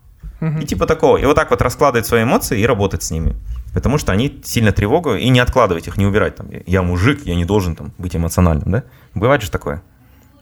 И 0.62 0.66
типа 0.66 0.86
такого. 0.86 1.18
И 1.18 1.26
вот 1.26 1.36
так 1.36 1.50
вот 1.50 1.62
раскладывать 1.62 2.06
свои 2.06 2.24
эмоции 2.24 2.60
и 2.60 2.66
работать 2.66 3.02
с 3.04 3.12
ними. 3.12 3.36
Потому 3.74 3.98
что 3.98 4.12
они 4.12 4.42
сильно 4.44 4.72
тревогу, 4.72 5.16
и 5.16 5.30
не 5.30 5.40
откладывать 5.40 5.88
их, 5.88 5.98
не 5.98 6.06
убирать. 6.06 6.36
Там, 6.36 6.48
я 6.66 6.82
мужик, 6.84 7.26
я 7.26 7.36
не 7.36 7.46
должен 7.46 7.76
там, 7.76 7.92
быть 7.98 8.16
эмоциональным, 8.16 8.72
да? 8.72 8.84
Бывает 9.14 9.42
же 9.42 9.52
такое. 9.52 9.82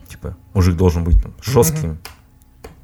Типа, 0.08 0.36
мужик 0.54 0.76
должен 0.76 1.04
быть 1.04 1.22
там, 1.22 1.34
жестким. 1.42 1.98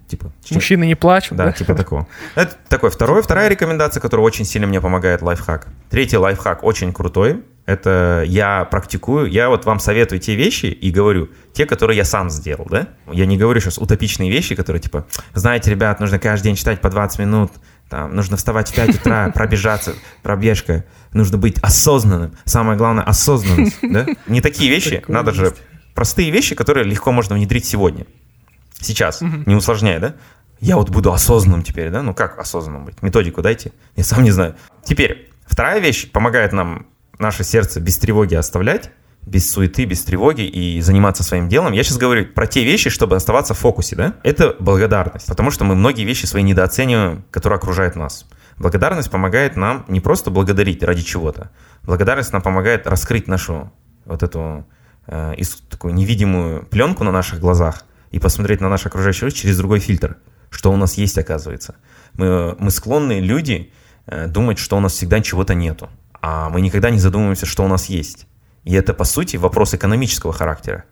Типа, 0.09 0.31
че- 0.45 0.55
Мужчины 0.55 0.85
не 0.87 0.95
плачут, 0.95 1.39
да, 1.39 1.47
да? 1.47 1.53
типа 1.53 1.74
такого. 1.74 2.07
Это 2.35 2.55
такой 2.69 2.91
второй, 2.91 3.23
вторая 3.23 3.49
рекомендация, 3.49 4.01
которая 4.01 4.27
очень 4.27 4.45
сильно 4.45 4.66
мне 4.66 4.81
помогает, 4.81 5.23
лайфхак. 5.23 5.69
Третий 5.91 6.19
лайфхак 6.19 6.65
очень 6.65 6.93
крутой. 6.93 7.43
Это 7.65 8.25
я 8.27 8.65
практикую, 8.65 9.31
я 9.31 9.49
вот 9.49 9.67
вам 9.67 9.79
советую 9.79 10.19
те 10.19 10.35
вещи 10.35 10.67
и 10.67 10.91
говорю, 10.91 11.31
те, 11.53 11.65
которые 11.65 11.97
я 11.97 12.05
сам 12.05 12.29
сделал, 12.29 12.67
да? 12.69 12.89
Я 13.13 13.25
не 13.25 13.37
говорю 13.37 13.61
сейчас 13.61 13.79
утопичные 13.79 14.31
вещи, 14.31 14.57
которые 14.57 14.81
типа, 14.83 15.07
знаете, 15.33 15.71
ребят, 15.71 16.01
нужно 16.01 16.19
каждый 16.19 16.45
день 16.45 16.57
читать 16.57 16.81
по 16.81 16.91
20 16.91 17.21
минут, 17.21 17.53
там, 17.89 18.17
нужно 18.17 18.37
вставать 18.37 18.71
в 18.71 18.75
5 18.75 18.97
утра, 18.97 19.31
пробежаться, 19.35 19.95
пробежка, 20.23 20.85
нужно 21.13 21.39
быть 21.39 21.59
осознанным. 21.61 22.35
Самое 22.47 22.77
главное, 22.77 23.05
осознанность, 23.05 23.79
да? 23.83 24.07
Не 24.27 24.41
такие 24.41 24.69
вещи, 24.69 24.97
Такое 24.97 25.15
надо 25.15 25.33
же 25.33 25.55
простые 25.95 26.31
вещи, 26.31 26.57
которые 26.57 26.85
легко 26.85 27.13
можно 27.13 27.37
внедрить 27.37 27.65
сегодня. 27.65 28.07
Сейчас, 28.81 29.21
не 29.21 29.55
усложняя, 29.55 30.01
да? 30.01 30.15
Я 30.59 30.77
вот 30.77 30.91
буду 30.91 31.13
осознанным 31.13 31.63
теперь, 31.63 31.91
да? 31.91 32.03
Ну 32.03 32.15
как 32.15 32.39
осознанным 32.39 32.85
быть? 32.85 33.03
Методику 33.03 33.43
дайте. 33.43 33.73
Я 33.97 34.05
сам 34.05 34.23
не 34.23 34.31
знаю. 34.31 34.57
Теперь, 34.85 35.31
вторая 35.47 35.81
вещь 35.81 36.11
помогает 36.11 36.53
нам 36.53 36.87
наше 37.23 37.44
сердце 37.44 37.81
без 37.81 37.97
тревоги 37.97 38.35
оставлять, 38.35 38.90
без 39.24 39.51
суеты, 39.51 39.85
без 39.85 40.03
тревоги 40.03 40.43
и 40.43 40.81
заниматься 40.81 41.23
своим 41.23 41.49
делом. 41.49 41.73
Я 41.73 41.82
сейчас 41.85 41.97
говорю 41.97 42.27
про 42.27 42.47
те 42.47 42.65
вещи, 42.65 42.90
чтобы 42.90 43.16
оставаться 43.16 43.55
в 43.55 43.59
фокусе, 43.59 43.97
да? 43.97 44.15
Это 44.24 44.57
благодарность, 44.59 45.27
потому 45.27 45.51
что 45.51 45.65
мы 45.65 45.74
многие 45.74 46.05
вещи 46.05 46.27
свои 46.27 46.43
недооцениваем, 46.43 47.24
которые 47.31 47.57
окружают 47.57 47.97
нас. 47.97 48.27
Благодарность 48.59 49.11
помогает 49.11 49.57
нам 49.57 49.85
не 49.89 50.01
просто 50.01 50.31
благодарить 50.31 50.82
ради 50.82 51.03
чего-то. 51.03 51.51
Благодарность 51.85 52.32
нам 52.32 52.43
помогает 52.43 52.86
раскрыть 52.86 53.28
нашу 53.28 53.73
вот 54.05 54.23
эту 54.23 54.66
э, 55.07 55.35
такую 55.70 55.94
невидимую 55.94 56.66
пленку 56.66 57.05
на 57.05 57.12
наших 57.12 57.40
глазах 57.40 57.85
и 58.11 58.19
посмотреть 58.19 58.61
на 58.61 58.69
наш 58.69 58.85
окружающий 58.86 59.24
мир 59.24 59.32
через 59.32 59.57
другой 59.57 59.78
фильтр, 59.81 60.16
что 60.51 60.73
у 60.73 60.77
нас 60.77 60.94
есть, 60.94 61.16
оказывается. 61.19 61.77
Мы, 62.15 62.55
мы 62.59 62.70
склонны, 62.70 63.20
люди, 63.20 63.73
э, 64.07 64.27
думать, 64.27 64.59
что 64.59 64.77
у 64.77 64.81
нас 64.81 64.93
всегда 64.93 65.20
чего-то 65.20 65.55
нету, 65.55 65.89
а 66.23 66.49
мы 66.49 66.61
никогда 66.61 66.89
не 66.90 66.99
задумываемся, 66.99 67.47
что 67.47 67.65
у 67.65 67.69
нас 67.69 67.86
есть. 67.86 68.27
И 68.65 68.73
это, 68.73 68.94
по 68.94 69.05
сути, 69.05 69.36
вопрос 69.36 69.74
экономического 69.74 70.32
характера. 70.32 70.85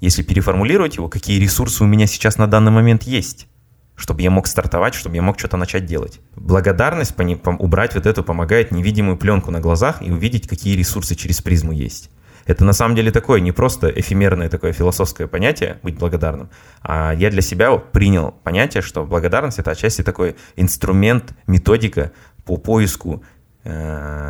Если 0.00 0.22
переформулировать 0.22 0.96
его, 0.96 1.08
какие 1.08 1.38
ресурсы 1.38 1.84
у 1.84 1.86
меня 1.86 2.06
сейчас 2.06 2.38
на 2.38 2.46
данный 2.46 2.72
момент 2.72 3.04
есть, 3.04 3.48
чтобы 3.94 4.22
я 4.22 4.30
мог 4.30 4.46
стартовать, 4.46 4.94
чтобы 4.94 5.16
я 5.16 5.22
мог 5.22 5.38
что-то 5.38 5.56
начать 5.56 5.86
делать. 5.86 6.20
Благодарность 6.34 7.14
убрать 7.44 7.94
вот 7.94 8.06
эту 8.06 8.24
помогает 8.24 8.72
невидимую 8.72 9.16
пленку 9.16 9.50
на 9.50 9.60
глазах 9.60 10.02
и 10.02 10.10
увидеть, 10.10 10.48
какие 10.48 10.76
ресурсы 10.76 11.14
через 11.14 11.40
призму 11.40 11.72
есть. 11.72 12.10
Это 12.46 12.64
на 12.64 12.72
самом 12.72 12.94
деле 12.94 13.10
такое 13.10 13.40
не 13.40 13.52
просто 13.52 13.88
эфемерное 13.88 14.48
такое 14.48 14.72
философское 14.72 15.26
понятие 15.26 15.80
быть 15.82 15.98
благодарным, 15.98 16.48
а 16.80 17.12
я 17.12 17.30
для 17.30 17.42
себя 17.42 17.76
принял 17.76 18.32
понятие, 18.44 18.82
что 18.82 19.04
благодарность 19.04 19.58
это 19.58 19.72
отчасти 19.72 20.02
такой 20.02 20.36
инструмент, 20.54 21.34
методика 21.48 22.12
по 22.44 22.56
поиску 22.56 23.24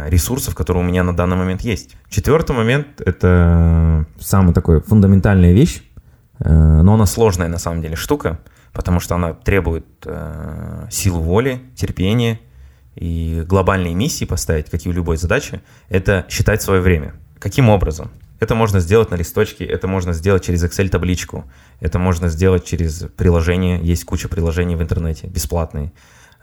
ресурсов, 0.09 0.55
которые 0.55 0.85
у 0.85 0.87
меня 0.87 1.03
на 1.03 1.15
данный 1.15 1.37
момент 1.37 1.63
есть. 1.63 1.97
Четвертый 2.09 2.55
момент— 2.55 3.01
это 3.05 4.07
самая 4.19 4.55
такая 4.55 4.81
фундаментальная 4.81 5.53
вещь, 5.53 5.83
э, 6.41 6.49
но 6.49 6.95
она 6.95 7.07
сложная 7.07 7.49
на 7.49 7.59
самом 7.59 7.83
деле 7.83 7.97
штука, 7.97 8.39
потому 8.73 9.01
что 9.01 9.15
она 9.15 9.35
требует 9.35 9.87
э, 10.05 10.87
силы 10.91 11.21
воли, 11.21 11.61
терпения 11.75 12.41
и 12.95 13.43
глобальные 13.47 13.95
миссии 13.95 14.25
поставить, 14.25 14.71
как 14.71 14.85
и 14.87 14.89
у 14.89 14.93
любой 14.93 15.17
задачи, 15.17 15.61
это 15.89 16.25
считать 16.29 16.63
свое 16.63 16.81
время. 16.81 17.15
Каким 17.39 17.69
образом? 17.69 18.11
Это 18.39 18.55
можно 18.55 18.81
сделать 18.81 19.11
на 19.11 19.15
листочке, 19.15 19.65
это 19.65 19.89
можно 19.89 20.13
сделать 20.13 20.45
через 20.45 20.63
Excel-табличку, 20.63 21.45
это 21.81 21.99
можно 21.99 22.29
сделать 22.29 22.65
через 22.65 23.07
приложение. 23.17 23.81
Есть 23.83 24.05
куча 24.05 24.29
приложений 24.29 24.77
в 24.77 24.83
интернете, 24.83 25.27
бесплатные. 25.27 25.93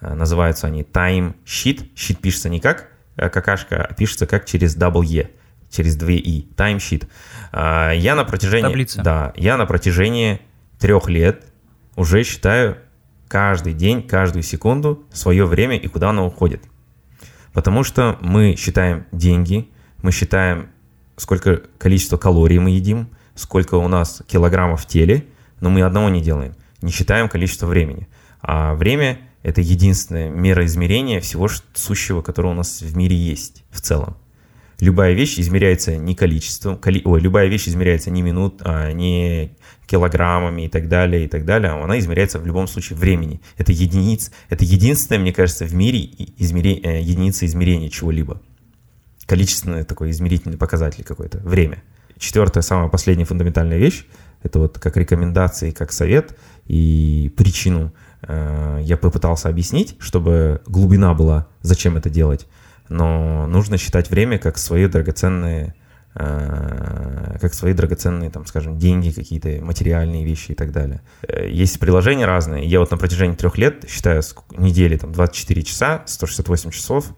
Э, 0.04 0.14
Называются 0.14 0.68
они 0.68 0.84
Time 0.84 1.36
Sheet. 1.46 1.94
Sheet 1.96 2.20
пишется 2.20 2.50
не 2.50 2.60
как 2.60 2.90
э, 3.16 3.30
какашка, 3.30 3.84
а 3.84 3.94
пишется 3.94 4.28
как 4.28 4.46
через 4.46 4.78
double 4.78 5.06
E, 5.06 5.30
через 5.70 5.96
две 5.96 6.18
И. 6.18 6.48
Time 6.56 6.78
Sheet. 6.78 7.08
А, 7.52 7.92
Я 7.92 8.16
на 8.16 8.26
протяжении... 8.26 8.68
Таблица. 8.68 9.02
Да, 9.02 9.34
я 9.36 9.58
на 9.58 9.66
протяжении 9.66 10.42
трех 10.80 11.10
лет 11.10 11.46
уже 11.96 12.24
считаю 12.24 12.78
каждый 13.28 13.74
день, 13.74 14.04
каждую 14.04 14.44
секунду 14.44 15.06
свое 15.12 15.46
время 15.46 15.78
и 15.78 15.88
куда 15.88 16.10
оно 16.10 16.28
уходит. 16.28 16.64
Потому 17.54 17.84
что 17.84 18.18
мы 18.22 18.56
считаем 18.58 19.06
деньги, 19.12 19.70
мы 20.02 20.12
считаем, 20.12 20.70
сколько 21.18 21.62
количество 21.78 22.18
калорий 22.18 22.58
мы 22.58 22.72
едим, 22.72 23.10
сколько 23.36 23.76
у 23.76 23.88
нас 23.88 24.22
килограммов 24.28 24.82
в 24.82 24.88
теле, 24.88 25.28
но 25.62 25.70
мы 25.70 25.84
одного 25.84 26.10
не 26.10 26.22
делаем. 26.22 26.56
Не 26.82 26.92
считаем 26.92 27.30
количество 27.30 27.68
времени. 27.68 28.10
А 28.42 28.74
время– 28.74 29.20
это 29.44 29.62
единственная 29.62 30.30
мера 30.30 30.66
измерения 30.66 31.20
всего 31.20 31.50
сущего, 31.74 32.22
которое 32.22 32.50
у 32.50 32.56
нас 32.56 32.82
в 32.82 32.98
мире 32.98 33.16
есть 33.16 33.64
в 33.70 33.82
целом. 33.82 34.16
Любая 34.80 35.14
вещь 35.14 35.40
измеряется 35.40 35.96
не 35.98 36.16
количеством, 36.16 36.78
коли- 36.78 37.02
ой, 37.06 37.22
любая 37.22 37.48
вещь 37.48 37.68
измеряется 37.68 38.10
не 38.10 38.22
минут, 38.22 38.62
а 38.66 38.92
не 38.92 39.52
килограммами 39.86 40.64
и 40.64 40.68
так 40.68 40.90
далее, 40.90 41.26
и 41.26 41.28
так 41.28 41.46
далее. 41.46 41.72
Она 41.72 42.00
измеряется 42.00 42.40
в 42.40 42.46
любом 42.48 42.68
случае 42.68 42.98
времени. 42.98 43.40
Это 43.58 43.72
единиц, 43.72 44.32
это 44.50 44.66
единственное, 44.66 45.20
мне 45.20 45.32
кажется, 45.32 45.66
в 45.66 45.74
мире 45.74 46.00
и- 46.00 46.34
измере- 46.44 46.82
э, 46.82 47.02
единица 47.02 47.46
измерения 47.46 47.90
чего-либо. 47.90 48.42
Количественный 49.26 49.84
такой 49.84 50.10
измерительный 50.12 50.58
показатель 50.58 51.04
какой-то. 51.04 51.38
Время. 51.40 51.84
Четвертая, 52.18 52.62
самая 52.62 52.90
последняя 52.90 53.26
фундаментальная 53.26 53.78
вещь, 53.78 54.06
это 54.42 54.60
вот 54.60 54.80
как 54.80 54.98
рекомендации, 54.98 55.72
как 55.72 55.92
совет 55.92 56.38
и 56.66 57.32
причину 57.38 57.94
я 58.28 58.98
попытался 58.98 59.50
объяснить, 59.50 59.96
чтобы 60.00 60.62
глубина 60.66 61.14
была, 61.14 61.48
зачем 61.62 61.98
это 61.98 62.10
делать. 62.10 62.48
Но 62.90 63.48
нужно 63.48 63.78
считать 63.78 64.10
время 64.10 64.38
как 64.38 64.58
свои 64.58 64.88
драгоценные, 64.88 65.74
э, 66.16 67.38
как 67.42 67.54
свои 67.54 67.74
драгоценные, 67.74 68.30
там, 68.30 68.46
скажем, 68.46 68.78
деньги, 68.78 69.12
какие-то 69.12 69.64
материальные 69.64 70.26
вещи 70.26 70.52
и 70.52 70.56
так 70.56 70.72
далее. 70.72 71.02
Э, 71.28 71.50
Есть 71.50 71.80
приложения 71.80 72.26
разные. 72.26 72.66
Я 72.66 72.80
вот 72.80 72.92
на 72.92 72.98
протяжении 72.98 73.36
трех 73.36 73.58
лет 73.58 73.86
считаю 73.88 74.22
недели, 74.52 74.98
там, 74.98 75.12
24 75.12 75.64
часа, 75.64 76.04
168 76.06 76.72
часов, 76.72 77.16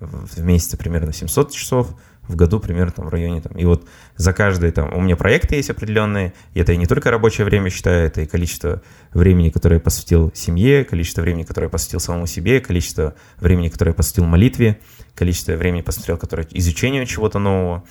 в 0.00 0.42
месяце 0.42 0.76
примерно 0.76 1.12
700 1.12 1.52
часов, 1.52 1.94
в 2.28 2.36
году 2.36 2.60
примерно 2.60 2.92
там 2.92 3.06
в 3.06 3.08
районе 3.08 3.40
там. 3.40 3.56
И 3.56 3.64
вот 3.64 3.86
за 4.16 4.32
каждый 4.32 4.70
там, 4.70 4.92
у 4.94 5.00
меня 5.00 5.16
проекты 5.16 5.56
есть 5.56 5.70
определенные, 5.70 6.32
и 6.54 6.60
это 6.60 6.72
и 6.72 6.76
не 6.76 6.86
только 6.86 7.10
рабочее 7.10 7.44
время 7.44 7.70
считаю, 7.70 8.06
это 8.06 8.22
и 8.22 8.26
количество 8.26 8.82
времени, 9.12 9.50
которое 9.50 9.76
я 9.76 9.80
посвятил 9.80 10.30
семье, 10.34 10.84
количество 10.84 11.22
времени, 11.22 11.42
которое 11.42 11.66
я 11.66 11.70
посвятил 11.70 12.00
самому 12.00 12.26
себе, 12.26 12.60
количество 12.60 13.14
времени, 13.38 13.68
которое 13.68 13.90
я 13.90 13.94
посвятил 13.94 14.24
молитве, 14.24 14.78
количество 15.14 15.52
времени 15.52 15.82
посвятил, 15.82 16.16
которое 16.16 16.46
изучению 16.50 17.06
чего-то 17.06 17.38
нового. 17.38 17.84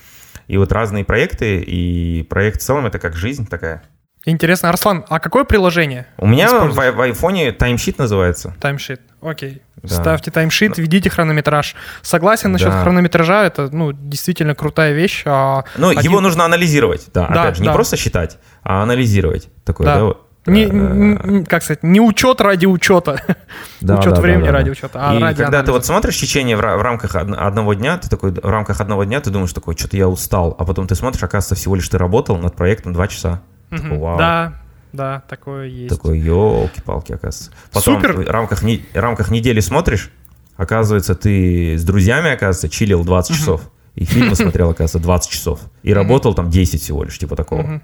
И 0.48 0.58
вот 0.58 0.72
разные 0.72 1.04
проекты, 1.06 1.60
и 1.60 2.24
проект 2.24 2.62
в 2.62 2.64
целом 2.64 2.86
это 2.86 3.00
как 3.00 3.16
жизнь 3.16 3.48
такая. 3.48 3.84
Интересно, 4.26 4.70
Арслан, 4.70 5.04
а 5.10 5.20
какое 5.20 5.46
приложение? 5.46 6.06
У 6.18 6.28
меня 6.28 6.66
в, 6.66 6.76
в 6.76 7.02
айфоне 7.02 7.52
таймшит 7.52 7.98
называется. 7.98 8.56
Таймшит. 8.62 9.02
Окей. 9.20 9.62
Да. 9.84 9.96
Ставьте 9.96 10.30
таймшит, 10.32 10.78
ведите 10.78 11.10
хронометраж. 11.10 11.76
Согласен 12.04 12.52
насчет 12.52 12.70
Да. 12.70 12.84
хронометража, 12.84 13.44
это 13.46 13.70
ну, 13.72 13.92
действительно 13.94 14.54
крутая 14.56 14.94
вещь. 14.94 15.24
а 15.26 15.64
Ну, 15.78 15.90
один- 15.90 16.04
его 16.04 16.22
нужно 16.22 16.46
анализировать, 16.46 17.08
да, 17.14 17.28
Да, 17.28 17.42
опять 17.44 17.56
же, 17.58 17.62
не 17.64 17.68
да. 17.70 17.74
просто 17.74 17.98
считать, 17.98 18.38
а 18.64 18.84
анализировать. 18.84 19.50
Такое, 19.66 19.86
Да. 19.86 20.00
да. 20.00 20.14
Не, 20.48 20.64
Э, 20.66 20.70
н- 20.70 21.18
н- 21.38 21.46
как 21.46 21.62
сказать, 21.64 21.84
не 21.84 22.00
учет 22.00 22.42
ради 22.42 22.66
учета. 22.66 23.22
Да, 23.82 24.00
учет 24.00 24.14
да, 24.16 24.22
времени 24.22 24.46
да, 24.48 24.52
ради 24.52 24.66
да. 24.66 24.72
учета, 24.72 25.00
а 25.02 25.16
И 25.16 25.20
ради 25.22 25.36
когда 25.38 25.52
ты 25.52 25.56
анализа. 25.58 25.72
вот 25.74 25.86
смотришь 25.86 26.18
течение 26.20 26.56
в, 26.58 26.60
в 26.62 26.82
рамках 26.82 27.14
од- 27.16 27.36
одного 27.38 27.74
дня, 27.76 27.98
ты 27.98 28.10
такой, 28.10 28.32
в 28.32 28.40
рамках 28.50 28.82
одного 28.82 29.04
дня 29.04 29.20
ты 29.22 29.30
думаешь 29.30 29.54
такой, 29.54 29.76
что-то 29.78 29.98
я 29.98 30.08
устал, 30.08 30.56
а 30.58 30.66
потом 30.66 30.88
ты 30.88 30.96
смотришь, 30.96 31.22
оказывается, 31.24 31.54
всего 31.56 31.76
лишь 31.76 31.88
ты 31.90 31.98
работал 32.00 32.38
над 32.38 32.56
проектом 32.56 32.94
два 32.94 33.08
часа. 33.08 33.42
Такой, 33.70 33.98
вау. 34.00 34.18
Да, 34.18 34.54
Да, 34.94 35.24
такое 35.30 35.68
есть. 35.68 35.90
Такой, 35.96 36.20
елки-палки, 36.20 37.14
оказывается. 37.14 37.52
Потом 37.72 37.96
Супер. 37.96 38.14
в 38.14 38.30
рамках, 38.30 38.62
не- 38.64 38.84
рамках 38.94 39.32
недели 39.32 39.60
смотришь, 39.60 40.12
оказывается, 40.58 41.16
ты 41.16 41.76
с 41.78 41.84
друзьями, 41.84 42.32
оказывается, 42.32 42.70
чилил 42.70 43.04
20 43.04 43.36
часов. 43.36 43.70
И 43.96 44.06
фильмы 44.06 44.36
смотрел, 44.36 44.70
оказывается, 44.70 45.00
20 45.00 45.32
часов. 45.32 45.60
И 45.84 45.94
работал 45.94 46.34
там 46.34 46.50
10 46.50 46.82
всего 46.82 47.04
лишь, 47.04 47.18
типа 47.18 47.36
такого. 47.36 47.82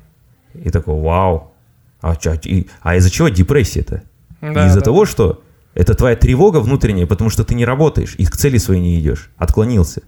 И 0.53 0.69
такой, 0.69 0.99
вау. 1.01 1.53
А, 2.01 2.15
чё- 2.15 2.37
и- 2.43 2.67
а 2.81 2.95
из-за 2.95 3.09
чего 3.09 3.29
депрессия-то? 3.29 4.03
Да, 4.41 4.67
из-за 4.67 4.79
да. 4.79 4.85
того, 4.85 5.05
что 5.05 5.43
это 5.73 5.93
твоя 5.95 6.15
тревога 6.15 6.57
внутренняя, 6.59 7.05
потому 7.07 7.29
что 7.29 7.43
ты 7.43 7.55
не 7.55 7.65
работаешь 7.65 8.15
и 8.17 8.25
к 8.25 8.37
цели 8.37 8.57
своей 8.57 8.81
не 8.81 8.99
идешь, 8.99 9.29
отклонился. 9.37 10.03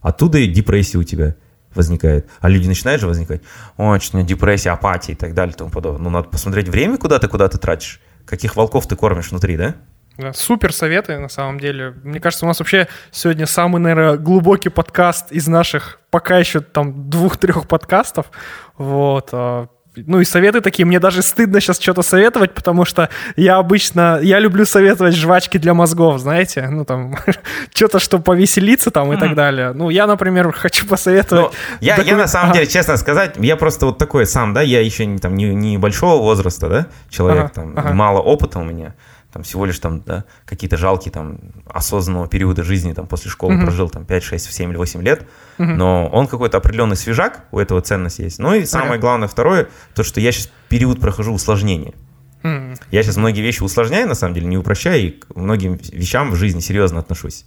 Оттуда 0.00 0.38
и 0.38 0.46
депрессия 0.46 0.98
у 0.98 1.02
тебя 1.04 1.36
возникает. 1.74 2.28
А 2.40 2.48
люди 2.48 2.68
начинают 2.68 3.00
же 3.00 3.06
возникать, 3.06 3.42
меня 3.78 4.22
депрессия, 4.22 4.70
апатия 4.70 5.12
и 5.12 5.16
так 5.16 5.34
далее 5.34 5.54
и 5.54 5.56
тому 5.56 5.70
подобное. 5.70 6.02
Ну, 6.02 6.10
надо 6.10 6.28
посмотреть 6.28 6.68
время, 6.68 6.98
куда 6.98 7.18
ты, 7.18 7.28
куда 7.28 7.48
ты 7.48 7.58
тратишь. 7.58 8.00
Каких 8.26 8.56
волков 8.56 8.86
ты 8.86 8.96
кормишь 8.96 9.30
внутри, 9.30 9.56
да? 9.56 9.74
Да, 10.18 10.32
супер 10.32 10.72
советы, 10.72 11.18
на 11.18 11.28
самом 11.28 11.58
деле. 11.58 11.94
Мне 12.02 12.20
кажется, 12.20 12.44
у 12.44 12.48
нас 12.48 12.58
вообще 12.58 12.86
сегодня 13.10 13.46
самый, 13.46 13.80
наверное, 13.80 14.16
глубокий 14.18 14.68
подкаст 14.68 15.32
из 15.32 15.48
наших 15.48 16.00
пока 16.10 16.38
еще 16.38 16.60
там 16.60 17.08
двух-трех 17.08 17.66
подкастов. 17.66 18.30
Вот. 18.76 19.30
Ну 19.94 20.20
и 20.20 20.24
советы 20.24 20.62
такие, 20.62 20.86
мне 20.86 20.98
даже 20.98 21.20
стыдно 21.20 21.60
сейчас 21.60 21.78
что-то 21.78 22.02
советовать, 22.02 22.54
потому 22.54 22.86
что 22.86 23.10
я 23.36 23.58
обычно, 23.58 24.20
я 24.22 24.38
люблю 24.38 24.64
советовать 24.64 25.14
жвачки 25.14 25.58
для 25.58 25.74
мозгов, 25.74 26.18
знаете, 26.18 26.66
ну 26.70 26.84
там, 26.84 27.16
что-то, 27.74 27.98
чтобы 27.98 28.24
повеселиться 28.24 28.90
там 28.90 29.12
и 29.12 29.18
так 29.18 29.34
далее. 29.34 29.72
Ну, 29.74 29.90
я, 29.90 30.06
например, 30.06 30.50
хочу 30.56 30.86
посоветовать... 30.86 31.52
Ну, 31.52 31.76
я, 31.80 31.96
я 31.96 32.16
на 32.16 32.26
самом 32.26 32.52
деле, 32.52 32.66
честно 32.66 32.96
сказать, 32.96 33.34
я 33.38 33.56
просто 33.56 33.86
вот 33.86 33.98
такой 33.98 34.26
сам, 34.26 34.54
да, 34.54 34.62
я 34.62 34.80
еще 34.80 35.04
не, 35.04 35.18
там, 35.18 35.34
не, 35.34 35.54
не 35.54 35.76
большого 35.76 36.22
возраста, 36.22 36.68
да, 36.68 36.86
человек, 37.10 37.52
там, 37.52 37.74
мало 37.94 38.20
опыта 38.20 38.60
у 38.60 38.64
меня, 38.64 38.94
там, 39.32 39.42
всего 39.42 39.64
лишь 39.66 39.78
там, 39.78 40.00
да, 40.02 40.24
какие-то 40.44 40.76
жалкие 40.76 41.10
там 41.12 41.38
осознанного 41.66 42.28
периода 42.28 42.62
жизни, 42.62 42.92
там, 42.92 43.06
после 43.06 43.30
школы 43.30 43.58
прожил 43.62 43.88
там 43.88 44.04
5, 44.04 44.22
6, 44.22 44.52
7 44.52 44.70
или 44.70 44.76
8 44.76 45.02
лет, 45.02 45.26
но 45.58 46.08
он 46.08 46.26
какой-то 46.26 46.58
определенный 46.58 46.96
свежак, 46.96 47.44
у 47.50 47.58
этого 47.58 47.80
ценность 47.80 48.18
есть. 48.18 48.38
Ну 48.38 48.54
и 48.54 48.64
самое 48.66 48.92
Ага. 48.92 49.00
главное, 49.00 49.28
второе, 49.28 49.68
то, 49.94 50.02
что 50.04 50.20
я 50.20 50.32
сейчас 50.32 50.50
период 50.68 51.00
прохожу 51.00 51.32
усложнения. 51.32 51.94
М, 52.42 52.74
Я 52.90 53.02
сейчас 53.04 53.16
многие 53.16 53.40
вещи 53.40 53.62
усложняю, 53.62 54.08
на 54.08 54.14
самом 54.14 54.34
деле, 54.34 54.46
не 54.48 54.58
упрощаю, 54.58 55.00
и 55.00 55.10
к 55.12 55.26
многим 55.36 55.78
вещам 55.92 56.30
в 56.32 56.36
жизни 56.36 56.60
серьезно 56.60 56.98
отношусь. 57.00 57.44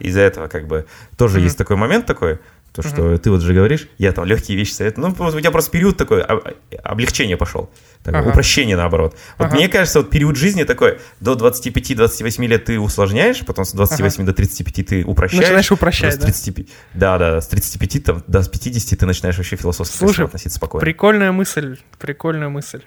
Из-за 0.00 0.20
этого, 0.20 0.48
как 0.48 0.66
бы, 0.66 0.84
тоже 1.16 1.40
есть 1.40 1.56
такой 1.56 1.76
момент 1.76 2.04
такой, 2.06 2.40
то, 2.74 2.82
что 2.82 3.18
ты 3.18 3.30
вот 3.30 3.42
же 3.42 3.52
говоришь, 3.52 3.86
я 3.98 4.12
там 4.12 4.24
легкие 4.24 4.56
вещи 4.56 4.72
советую. 4.72 5.14
Ну, 5.18 5.26
у 5.26 5.30
тебя 5.40 5.50
просто 5.50 5.70
период 5.70 5.96
такой, 5.98 6.22
об- 6.22 6.42
облегчение 6.82 7.36
пошел. 7.36 7.70
Такое, 8.02 8.20
Ага. 8.22 8.30
Упрощение 8.30 8.76
наоборот. 8.76 9.14
Вот 9.38 9.46
Ага. 9.46 9.56
мне 9.56 9.68
кажется, 9.68 10.00
вот 10.00 10.10
период 10.10 10.36
жизни 10.36 10.64
такой, 10.64 10.98
до 11.20 11.34
25-28 11.34 12.46
лет 12.46 12.64
ты 12.64 12.80
усложняешь, 12.80 13.40
потом 13.44 13.64
с 13.64 13.72
28 13.72 14.24
до 14.24 14.32
35 14.32 14.82
ты 14.86 15.04
упрощаешь. 15.04 15.42
Начинаешь 15.42 15.70
упрощать, 15.70 16.14
С 16.14 16.18
35 16.18 16.66
да? 16.94 17.18
Да, 17.18 17.40
с 17.40 17.48
35 17.48 18.04
там, 18.04 18.24
до 18.26 18.42
50 18.48 18.98
ты 18.98 19.06
начинаешь 19.06 19.36
вообще 19.36 19.56
философски 19.56 19.96
Слушай, 19.96 20.24
относиться 20.24 20.56
спокойно. 20.56 20.80
Прикольная 20.84 21.30
мысль, 21.32 21.76
прикольная 22.00 22.48
мысль. 22.48 22.80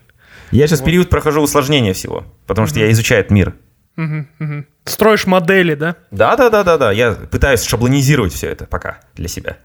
Я 0.52 0.68
сейчас 0.68 0.80
Вот. 0.80 0.86
период 0.88 1.10
прохожу 1.10 1.42
усложнения 1.42 1.94
всего, 1.94 2.26
потому 2.48 2.68
что 2.68 2.80
я 2.80 2.92
изучаю 2.92 3.22
этот 3.22 3.32
мир. 3.32 3.54
Мгм, 3.96 4.28
мгм. 4.40 4.68
Строишь 4.84 5.26
модели, 5.26 5.74
да? 5.76 5.96
Да, 6.12 6.36
да, 6.36 6.50
да, 6.50 6.64
да, 6.64 6.78
да. 6.78 6.92
Я 6.92 7.12
пытаюсь 7.14 7.64
шаблонизировать 7.64 8.34
все 8.34 8.48
это 8.50 8.66
пока 8.66 9.00
для 9.16 9.30
себя. 9.30 9.58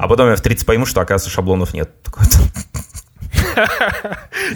А 0.00 0.08
потом 0.08 0.30
я 0.30 0.36
в 0.36 0.40
30 0.40 0.64
пойму, 0.64 0.86
что, 0.86 1.02
оказывается, 1.02 1.28
шаблонов 1.28 1.74
нет. 1.74 1.90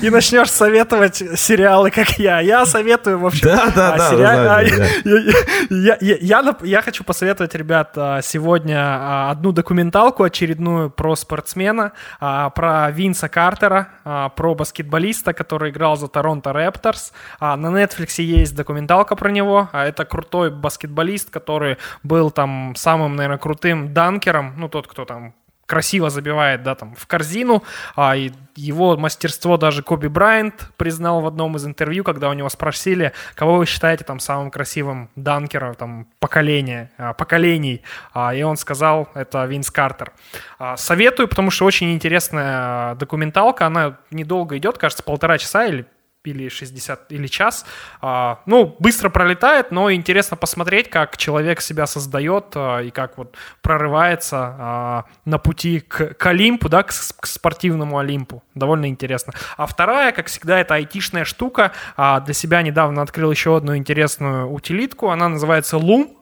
И 0.00 0.10
начнешь 0.10 0.50
советовать 0.50 1.16
сериалы, 1.16 1.90
как 1.90 2.18
я. 2.18 2.40
Я 2.40 2.66
советую, 2.66 3.18
в 3.18 3.26
общем... 3.26 3.48
Да, 3.48 3.70
да, 3.74 3.94
а, 3.94 4.16
да, 4.16 4.44
да. 4.44 4.60
Я, 5.70 5.96
я- 6.00 6.56
я 6.62 6.82
хочу 6.82 7.04
посоветовать, 7.04 7.54
ребят, 7.54 7.92
а, 7.96 8.20
сегодня 8.22 8.78
а, 8.78 9.30
одну 9.30 9.52
документалку 9.52 10.22
очередную 10.22 10.90
про 10.90 11.16
спортсмена, 11.16 11.92
про 12.18 12.90
Винса 12.90 13.28
Картера, 13.28 13.88
про 14.36 14.54
баскетболиста, 14.54 15.32
который 15.32 15.70
играл 15.70 15.96
за 15.96 16.08
Торонто 16.08 16.52
Рэпторс. 16.52 17.12
На 17.40 17.56
Netflix 17.56 18.20
есть 18.22 18.54
документалка 18.54 19.16
про 19.16 19.30
него. 19.30 19.68
Это 19.72 20.04
крутой 20.04 20.50
баскетболист, 20.50 21.30
который 21.30 21.78
был 22.02 22.30
там 22.30 22.74
самым, 22.76 23.16
наверное, 23.16 23.38
крутым 23.38 23.92
данкером, 23.92 24.54
ну, 24.56 24.68
тот, 24.68 24.86
кто 24.86 25.04
там 25.04 25.34
красиво 25.66 26.10
забивает, 26.10 26.62
да, 26.62 26.74
там, 26.74 26.94
в 26.94 27.06
корзину, 27.06 27.62
а 27.96 28.16
и 28.16 28.30
его 28.56 28.96
мастерство 28.96 29.56
даже 29.56 29.82
Коби 29.82 30.06
Брайант 30.06 30.70
признал 30.76 31.20
в 31.20 31.26
одном 31.26 31.56
из 31.56 31.66
интервью, 31.66 32.04
когда 32.04 32.28
у 32.28 32.32
него 32.32 32.48
спросили, 32.48 33.12
кого 33.34 33.56
вы 33.56 33.66
считаете 33.66 34.04
там 34.04 34.20
самым 34.20 34.50
красивым 34.50 35.10
данкером 35.16 35.74
там 35.74 36.06
поколения, 36.20 36.90
а, 36.98 37.12
поколений, 37.14 37.82
А, 38.12 38.34
и 38.34 38.42
он 38.42 38.56
сказал, 38.56 39.08
это 39.14 39.44
Винс 39.46 39.70
Картер. 39.70 40.12
А, 40.58 40.76
Советую, 40.76 41.28
потому 41.28 41.50
что 41.50 41.64
очень 41.64 41.92
интересная 41.92 42.94
документалка, 42.94 43.66
она 43.66 43.98
недолго 44.10 44.56
идет, 44.56 44.78
кажется, 44.78 45.02
полтора 45.02 45.38
часа 45.38 45.66
или 45.66 45.86
или 46.26 46.48
60, 46.48 47.12
или 47.12 47.26
час. 47.26 47.64
А, 48.00 48.40
ну, 48.46 48.76
быстро 48.78 49.10
пролетает, 49.10 49.70
но 49.70 49.92
интересно 49.92 50.36
посмотреть, 50.36 50.90
как 50.90 51.16
человек 51.16 51.60
себя 51.60 51.86
создает 51.86 52.46
а, 52.54 52.80
и 52.80 52.90
как 52.90 53.18
вот 53.18 53.36
прорывается 53.62 54.36
а, 54.58 55.04
на 55.24 55.38
пути 55.38 55.80
к, 55.80 56.14
к 56.14 56.26
Олимпу, 56.26 56.68
да, 56.68 56.82
к, 56.82 56.88
к 56.88 57.26
спортивному 57.26 57.98
Олимпу. 57.98 58.42
Довольно 58.54 58.86
интересно. 58.86 59.32
А 59.56 59.66
вторая, 59.66 60.12
как 60.12 60.26
всегда, 60.26 60.60
это 60.60 60.74
айтишная 60.74 61.24
штука. 61.24 61.72
А, 61.96 62.20
для 62.20 62.34
себя 62.34 62.62
недавно 62.62 63.02
открыл 63.02 63.30
еще 63.30 63.56
одну 63.56 63.76
интересную 63.76 64.50
утилитку. 64.50 65.10
Она 65.10 65.28
называется 65.28 65.76
Loom. 65.76 66.16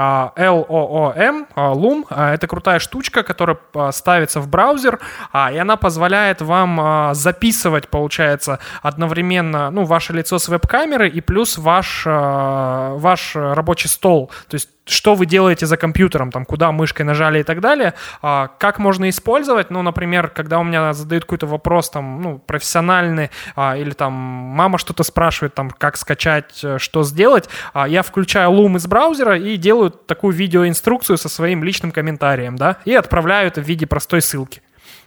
А, 0.00 0.32
LOOM, 0.36 1.46
а, 1.56 1.72
Loom. 1.74 2.06
А, 2.08 2.32
Это 2.32 2.46
крутая 2.46 2.78
штучка, 2.78 3.24
которая 3.24 3.58
а, 3.74 3.90
ставится 3.90 4.40
в 4.40 4.48
браузер, 4.48 5.00
а, 5.32 5.50
и 5.52 5.56
она 5.56 5.76
позволяет 5.76 6.40
вам 6.40 6.80
а, 6.80 7.14
записывать, 7.14 7.88
получается, 7.88 8.60
одновременно 8.80 9.70
ну, 9.70 9.84
ваше 9.84 10.12
лицо 10.12 10.38
с 10.38 10.46
веб-камеры 10.48 11.08
и 11.08 11.20
плюс 11.20 11.58
ваш, 11.58 12.04
а, 12.06 12.94
ваш 12.94 13.34
рабочий 13.34 13.88
стол. 13.88 14.30
То 14.48 14.54
есть 14.54 14.68
что 14.88 15.14
вы 15.14 15.26
делаете 15.26 15.66
за 15.66 15.76
компьютером, 15.76 16.30
там, 16.30 16.44
куда 16.44 16.72
мышкой 16.72 17.02
нажали 17.02 17.40
и 17.40 17.42
так 17.42 17.60
далее, 17.60 17.94
А, 18.22 18.48
как 18.58 18.78
можно 18.78 19.08
использовать, 19.08 19.70
ну, 19.70 19.82
например, 19.82 20.28
когда 20.28 20.58
у 20.58 20.64
меня 20.64 20.92
задают 20.92 21.24
какой-то 21.24 21.46
вопрос, 21.46 21.90
там, 21.90 22.22
ну, 22.22 22.38
профессиональный, 22.38 23.30
а, 23.56 23.76
или 23.76 23.90
там 23.90 24.12
мама 24.12 24.78
что-то 24.78 25.02
спрашивает, 25.02 25.54
там, 25.54 25.70
как 25.70 25.96
скачать, 25.96 26.60
э, 26.64 26.78
что 26.78 27.02
сделать, 27.04 27.48
а, 27.72 27.88
я 27.88 28.02
включаю 28.02 28.50
Loom 28.50 28.76
из 28.76 28.86
браузера 28.86 29.38
и 29.38 29.56
делаю 29.56 29.90
такую 29.90 30.34
видеоинструкцию 30.34 31.18
со 31.18 31.28
своим 31.28 31.64
личным 31.64 31.92
комментарием, 31.92 32.56
да, 32.56 32.78
и 32.84 32.94
отправляю 32.94 33.48
это 33.48 33.60
в 33.60 33.64
виде 33.64 33.86
простой 33.86 34.20
ссылки. 34.22 34.62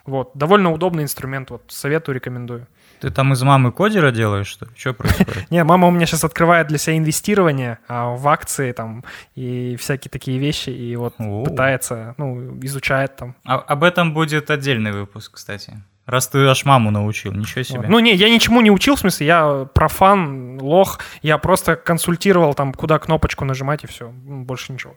Вот, 0.05 0.31
довольно 0.33 0.71
удобный 0.71 1.03
инструмент, 1.03 1.51
вот, 1.51 1.63
советую, 1.67 2.15
рекомендую. 2.15 2.67
Ты 3.01 3.09
там 3.09 3.33
из 3.33 3.41
мамы 3.41 3.71
кодера 3.71 4.11
делаешь, 4.11 4.45
что 4.45 4.65
ли? 4.65 4.71
Что 4.77 4.93
происходит? 4.93 5.47
Не, 5.49 5.63
мама 5.63 5.87
у 5.87 5.91
меня 5.91 6.05
сейчас 6.05 6.23
открывает 6.23 6.67
для 6.67 6.77
себя 6.77 6.97
инвестирование 6.97 7.79
а, 7.87 8.15
в 8.15 8.27
акции 8.27 8.71
там 8.73 9.03
и 9.33 9.75
всякие 9.77 10.11
такие 10.11 10.37
вещи, 10.37 10.69
и 10.69 10.95
вот 10.95 11.15
пытается, 11.17 12.13
ну, 12.17 12.59
изучает 12.61 13.15
там. 13.15 13.35
А- 13.43 13.57
об 13.57 13.83
этом 13.83 14.13
будет 14.13 14.51
отдельный 14.51 14.91
выпуск, 14.91 15.33
кстати. 15.33 15.81
Раз 16.05 16.27
ты 16.27 16.45
аж 16.45 16.63
маму 16.65 16.91
научил, 16.91 17.31
ничего 17.33 17.63
себе. 17.63 17.87
Ну, 17.87 17.97
не, 17.99 18.13
я 18.13 18.29
ничему 18.29 18.61
не 18.61 18.69
учил, 18.69 18.95
в 18.95 18.99
смысле, 18.99 19.25
я 19.27 19.67
профан, 19.73 20.59
лох, 20.61 20.99
я 21.23 21.39
просто 21.39 21.75
консультировал 21.75 22.53
там, 22.53 22.73
куда 22.73 22.99
кнопочку 22.99 23.45
нажимать, 23.45 23.83
и 23.83 23.87
все, 23.87 24.09
больше 24.09 24.73
ничего. 24.73 24.95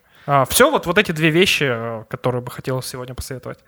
все, 0.49 0.71
вот, 0.71 0.87
вот 0.87 0.99
эти 0.99 1.13
две 1.13 1.31
вещи, 1.31 1.65
э, 1.69 2.05
которые 2.11 2.43
бы 2.43 2.51
хотел 2.51 2.83
сегодня 2.83 3.15
посоветовать. 3.15 3.61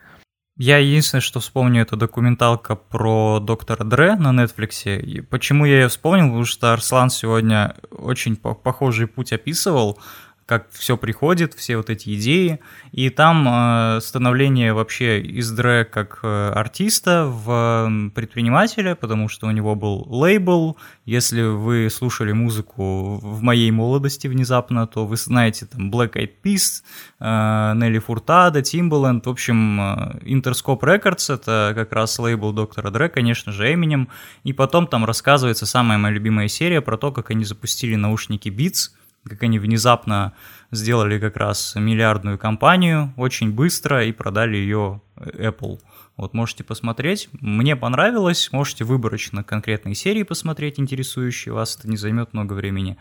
Я 0.59 0.79
единственное, 0.79 1.21
что 1.21 1.41
вспомню, 1.41 1.83
это 1.83 1.97
документалка 1.97 2.77
про 2.77 3.41
доктора 3.41 3.85
Дре 3.85 4.17
на 4.17 4.33
Netflix. 4.33 4.99
И 4.99 5.21
почему 5.21 5.67
я 5.67 5.83
ее 5.83 5.89
вспомнил? 5.89 6.29
Потому 6.29 6.45
что 6.47 6.73
Арслан 6.73 7.11
сегодня 7.11 7.77
очень 7.91 8.37
по- 8.37 8.55
похожий 8.55 9.07
путь 9.07 9.35
описывал, 9.35 9.99
как 10.47 10.69
все 10.71 10.97
приходит, 10.97 11.55
все 11.55 11.77
вот 11.77 11.91
эти 11.91 12.15
идеи. 12.15 12.61
И 12.93 13.11
там 13.11 13.47
э, 13.49 14.01
становление 14.01 14.73
вообще 14.73 15.21
из 15.21 15.51
Дре 15.51 15.85
как 15.85 16.21
э, 16.23 16.53
артиста 16.55 17.27
в 17.27 17.51
м, 17.51 18.11
предпринимателя, 18.13 18.95
потому 18.95 19.29
что 19.29 19.49
у 19.49 19.51
него 19.51 19.75
был 19.75 20.07
лейбл. 20.09 20.77
Если 21.05 21.43
вы 21.43 21.91
слушали 21.91 22.31
музыку 22.31 23.19
в 23.21 23.43
моей 23.43 23.73
молодости 23.73 24.29
внезапно, 24.29 24.87
то 24.87 25.05
вы 25.05 25.17
знаете 25.17 25.67
там 25.67 25.91
Black 25.91 26.13
Eyed 26.13 26.35
Peas, 26.45 26.83
э, 27.19 27.73
Нелли 27.75 27.99
Фуртада, 27.99 28.61
Timbaland. 28.61 29.23
В 29.25 29.29
общем, 29.29 29.81
э, 29.81 30.19
Interscope 30.27 30.81
Records— 30.81 31.35
это 31.35 31.73
как 31.75 31.93
раз 31.93 32.17
лейбл 32.21 32.53
доктора 32.53 32.91
Дре, 32.91 33.09
конечно 33.09 33.51
же, 33.51 33.73
Эминем. 33.73 34.09
И 34.45 34.53
потом 34.53 34.87
там 34.87 35.05
рассказывается 35.05 35.67
самая 35.67 35.99
моя 35.99 36.15
любимая 36.15 36.47
серия 36.47 36.81
про 36.81 36.97
то, 36.97 37.11
как 37.11 37.33
они 37.33 37.45
запустили 37.45 37.97
наушники 37.97 38.49
Beats, 38.49 38.91
как 39.29 39.43
они 39.43 39.59
внезапно 39.59 40.33
сделали 40.71 41.19
как 41.19 41.37
раз 41.37 41.75
миллиардную 41.75 42.39
компанию 42.39 43.13
очень 43.17 43.53
быстро 43.53 44.05
и 44.05 44.13
продали 44.13 44.57
ее 44.57 45.01
Apple. 45.17 45.81
Вот 46.17 46.33
можете 46.33 46.65
посмотреть. 46.65 47.29
Мне 47.33 47.77
понравилось. 47.77 48.51
Можете 48.53 48.85
выборочно 48.85 49.45
конкретные 49.45 49.95
серии 49.95 50.23
посмотреть, 50.23 50.81
интересующие 50.81 51.53
вас. 51.53 51.77
Это 51.77 51.89
не 51.89 51.97
займет 51.97 52.33
много 52.33 52.55
времени. 52.55 52.97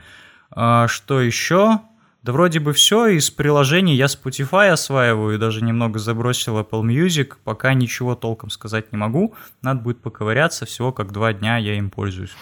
А, 0.52 0.88
что 0.88 1.22
еще? 1.22 1.80
Да 2.24 2.34
вроде 2.34 2.60
бы 2.60 2.74
все. 2.74 3.08
Из 3.08 3.30
приложений 3.30 3.96
я 3.96 4.06
Spotify 4.06 4.70
осваиваю 4.70 5.40
даже 5.40 5.64
немного 5.64 6.00
забросил 6.00 6.60
Apple 6.60 6.82
Music. 6.82 7.34
Пока 7.44 7.74
ничего 7.74 8.16
толком 8.16 8.50
сказать 8.50 8.92
не 8.92 8.98
могу. 8.98 9.34
Надо 9.62 9.82
будет 9.82 10.02
поковыряться. 10.02 10.66
Всего 10.66 10.92
как 10.92 11.12
два 11.12 11.34
дня 11.34 11.58
я 11.58 11.78
им 11.78 11.90
пользуюсь. 11.90 12.36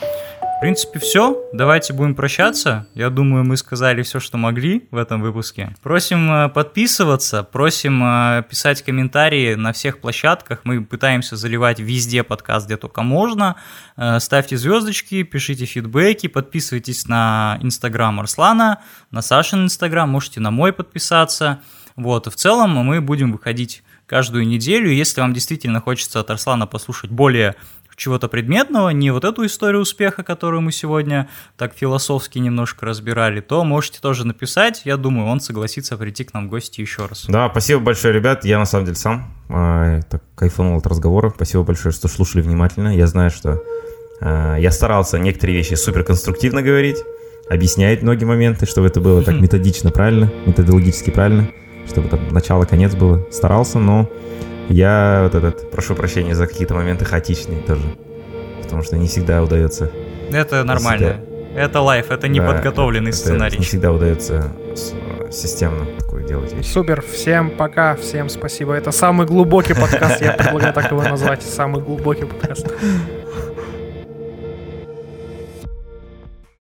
Принципе, 0.63 0.97
все. 0.97 1.43
Давайте 1.51 1.91
будем 1.91 2.15
прощаться. 2.15 2.87
Я 2.95 3.09
думаю, 3.09 3.43
мы 3.43 3.57
сказали 3.57 4.01
все, 4.01 4.21
что 4.21 4.37
могли 4.37 4.87
в 4.91 4.95
этом 4.95 5.21
выпуске. 5.21 5.75
Просим 5.83 6.31
э, 6.31 6.47
подписываться, 6.47 7.43
просим 7.43 8.01
э, 8.01 8.43
писать 8.49 8.81
комментарии 8.81 9.55
на 9.55 9.73
всех 9.73 9.99
площадках. 9.99 10.61
Мы 10.63 10.81
пытаемся 10.85 11.35
заливать 11.35 11.81
везде 11.81 12.23
подкаст, 12.23 12.67
где 12.67 12.77
только 12.77 13.01
можно. 13.01 13.57
Э, 13.97 14.21
ставьте 14.21 14.55
звездочки, 14.55 15.23
пишите 15.23 15.65
фидбэки, 15.65 16.27
подписывайтесь 16.27 17.09
на 17.09 17.59
инстаграм 17.61 18.17
Арслана, 18.21 18.83
на 19.11 19.21
Сашин 19.21 19.65
инстаграм, 19.65 20.09
можете 20.09 20.39
на 20.39 20.49
мой 20.49 20.71
подписаться. 20.71 21.59
Вот, 21.97 22.27
в 22.27 22.35
целом 22.35 22.69
мы 22.69 23.01
будем 23.01 23.33
выходить 23.33 23.83
каждую 24.05 24.47
неделю. 24.47 24.91
Если 24.91 25.21
вам 25.21 25.33
действительно 25.33 25.81
хочется 25.81 26.19
от 26.19 26.29
Арслана 26.29 26.67
послушать 26.67 27.11
более 27.11 27.55
чего-то 28.03 28.27
предметного, 28.27 28.89
не 28.89 29.11
вот 29.11 29.23
эту 29.23 29.45
историю 29.45 29.81
успеха, 29.81 30.23
которую 30.23 30.61
мы 30.61 30.73
сегодня 30.73 31.29
так 31.57 31.73
философски 31.73 32.37
немножко 32.37 32.85
разбирали, 32.85 33.39
то 33.39 33.63
можете 33.63 34.01
тоже 34.01 34.27
написать. 34.27 34.81
Я 34.83 34.97
думаю, 34.97 35.29
он 35.29 35.39
согласится 35.39 35.95
прийти 35.95 36.25
к 36.25 36.33
нам 36.33 36.47
в 36.47 36.49
гости 36.49 36.81
еще 36.81 37.05
раз. 37.05 37.25
Да, 37.29 37.49
спасибо 37.49 37.79
большое, 37.79 38.13
ребят. 38.13 38.43
Я 38.43 38.59
на 38.59 38.65
самом 38.65 38.85
деле 38.85 38.97
сам 38.97 39.33
э, 39.47 40.01
так 40.09 40.21
кайфанул 40.35 40.77
от 40.77 40.85
разговора. 40.85 41.31
Спасибо 41.33 41.63
большое, 41.63 41.93
что 41.93 42.09
слушали 42.09 42.41
внимательно. 42.41 42.93
Я 42.93 43.07
знаю, 43.07 43.31
что 43.31 43.63
э, 44.19 44.57
я 44.59 44.71
старался 44.71 45.17
некоторые 45.17 45.57
вещи 45.57 45.75
супер 45.75 46.03
конструктивно 46.03 46.61
говорить, 46.61 46.97
объяснять 47.49 48.01
многие 48.01 48.25
моменты, 48.25 48.65
чтобы 48.65 48.87
это 48.87 48.99
было 48.99 49.23
так 49.23 49.35
методично 49.39 49.91
правильно, 49.91 50.29
методологически 50.45 51.09
правильно, 51.09 51.49
чтобы 51.87 52.09
там 52.09 52.27
начало-конец 52.33 52.95
было. 52.95 53.25
Старался, 53.31 53.79
но 53.79 54.09
я 54.69 55.21
вот 55.23 55.35
этот, 55.35 55.71
прошу 55.71 55.95
прощения 55.95 56.35
за 56.35 56.47
какие-то 56.47 56.73
моменты 56.73 57.05
хаотичные 57.05 57.61
тоже. 57.61 57.83
Потому 58.61 58.83
что 58.83 58.97
не 58.97 59.07
всегда 59.07 59.43
удается. 59.43 59.91
Это 60.31 60.63
нормально. 60.63 61.13
Всегда... 61.13 61.33
Это 61.55 61.81
лайф, 61.81 62.09
это 62.09 62.27
не 62.27 62.39
да, 62.39 62.47
сценарий. 63.11 63.57
не 63.59 63.63
всегда 63.63 63.91
удается 63.91 64.51
системно 65.31 65.85
такое 65.99 66.23
делать 66.23 66.53
вещи. 66.53 66.67
Супер, 66.67 67.01
всем 67.01 67.51
пока, 67.51 67.95
всем 67.95 68.29
спасибо. 68.29 68.73
Это 68.73 68.91
самый 68.91 69.27
глубокий 69.27 69.73
подкаст, 69.73 70.21
я 70.21 70.33
предлагаю 70.33 70.73
так 70.73 70.91
его 70.91 71.03
назвать, 71.03 71.43
самый 71.43 71.81
глубокий 71.81 72.25
подкаст. 72.25 72.67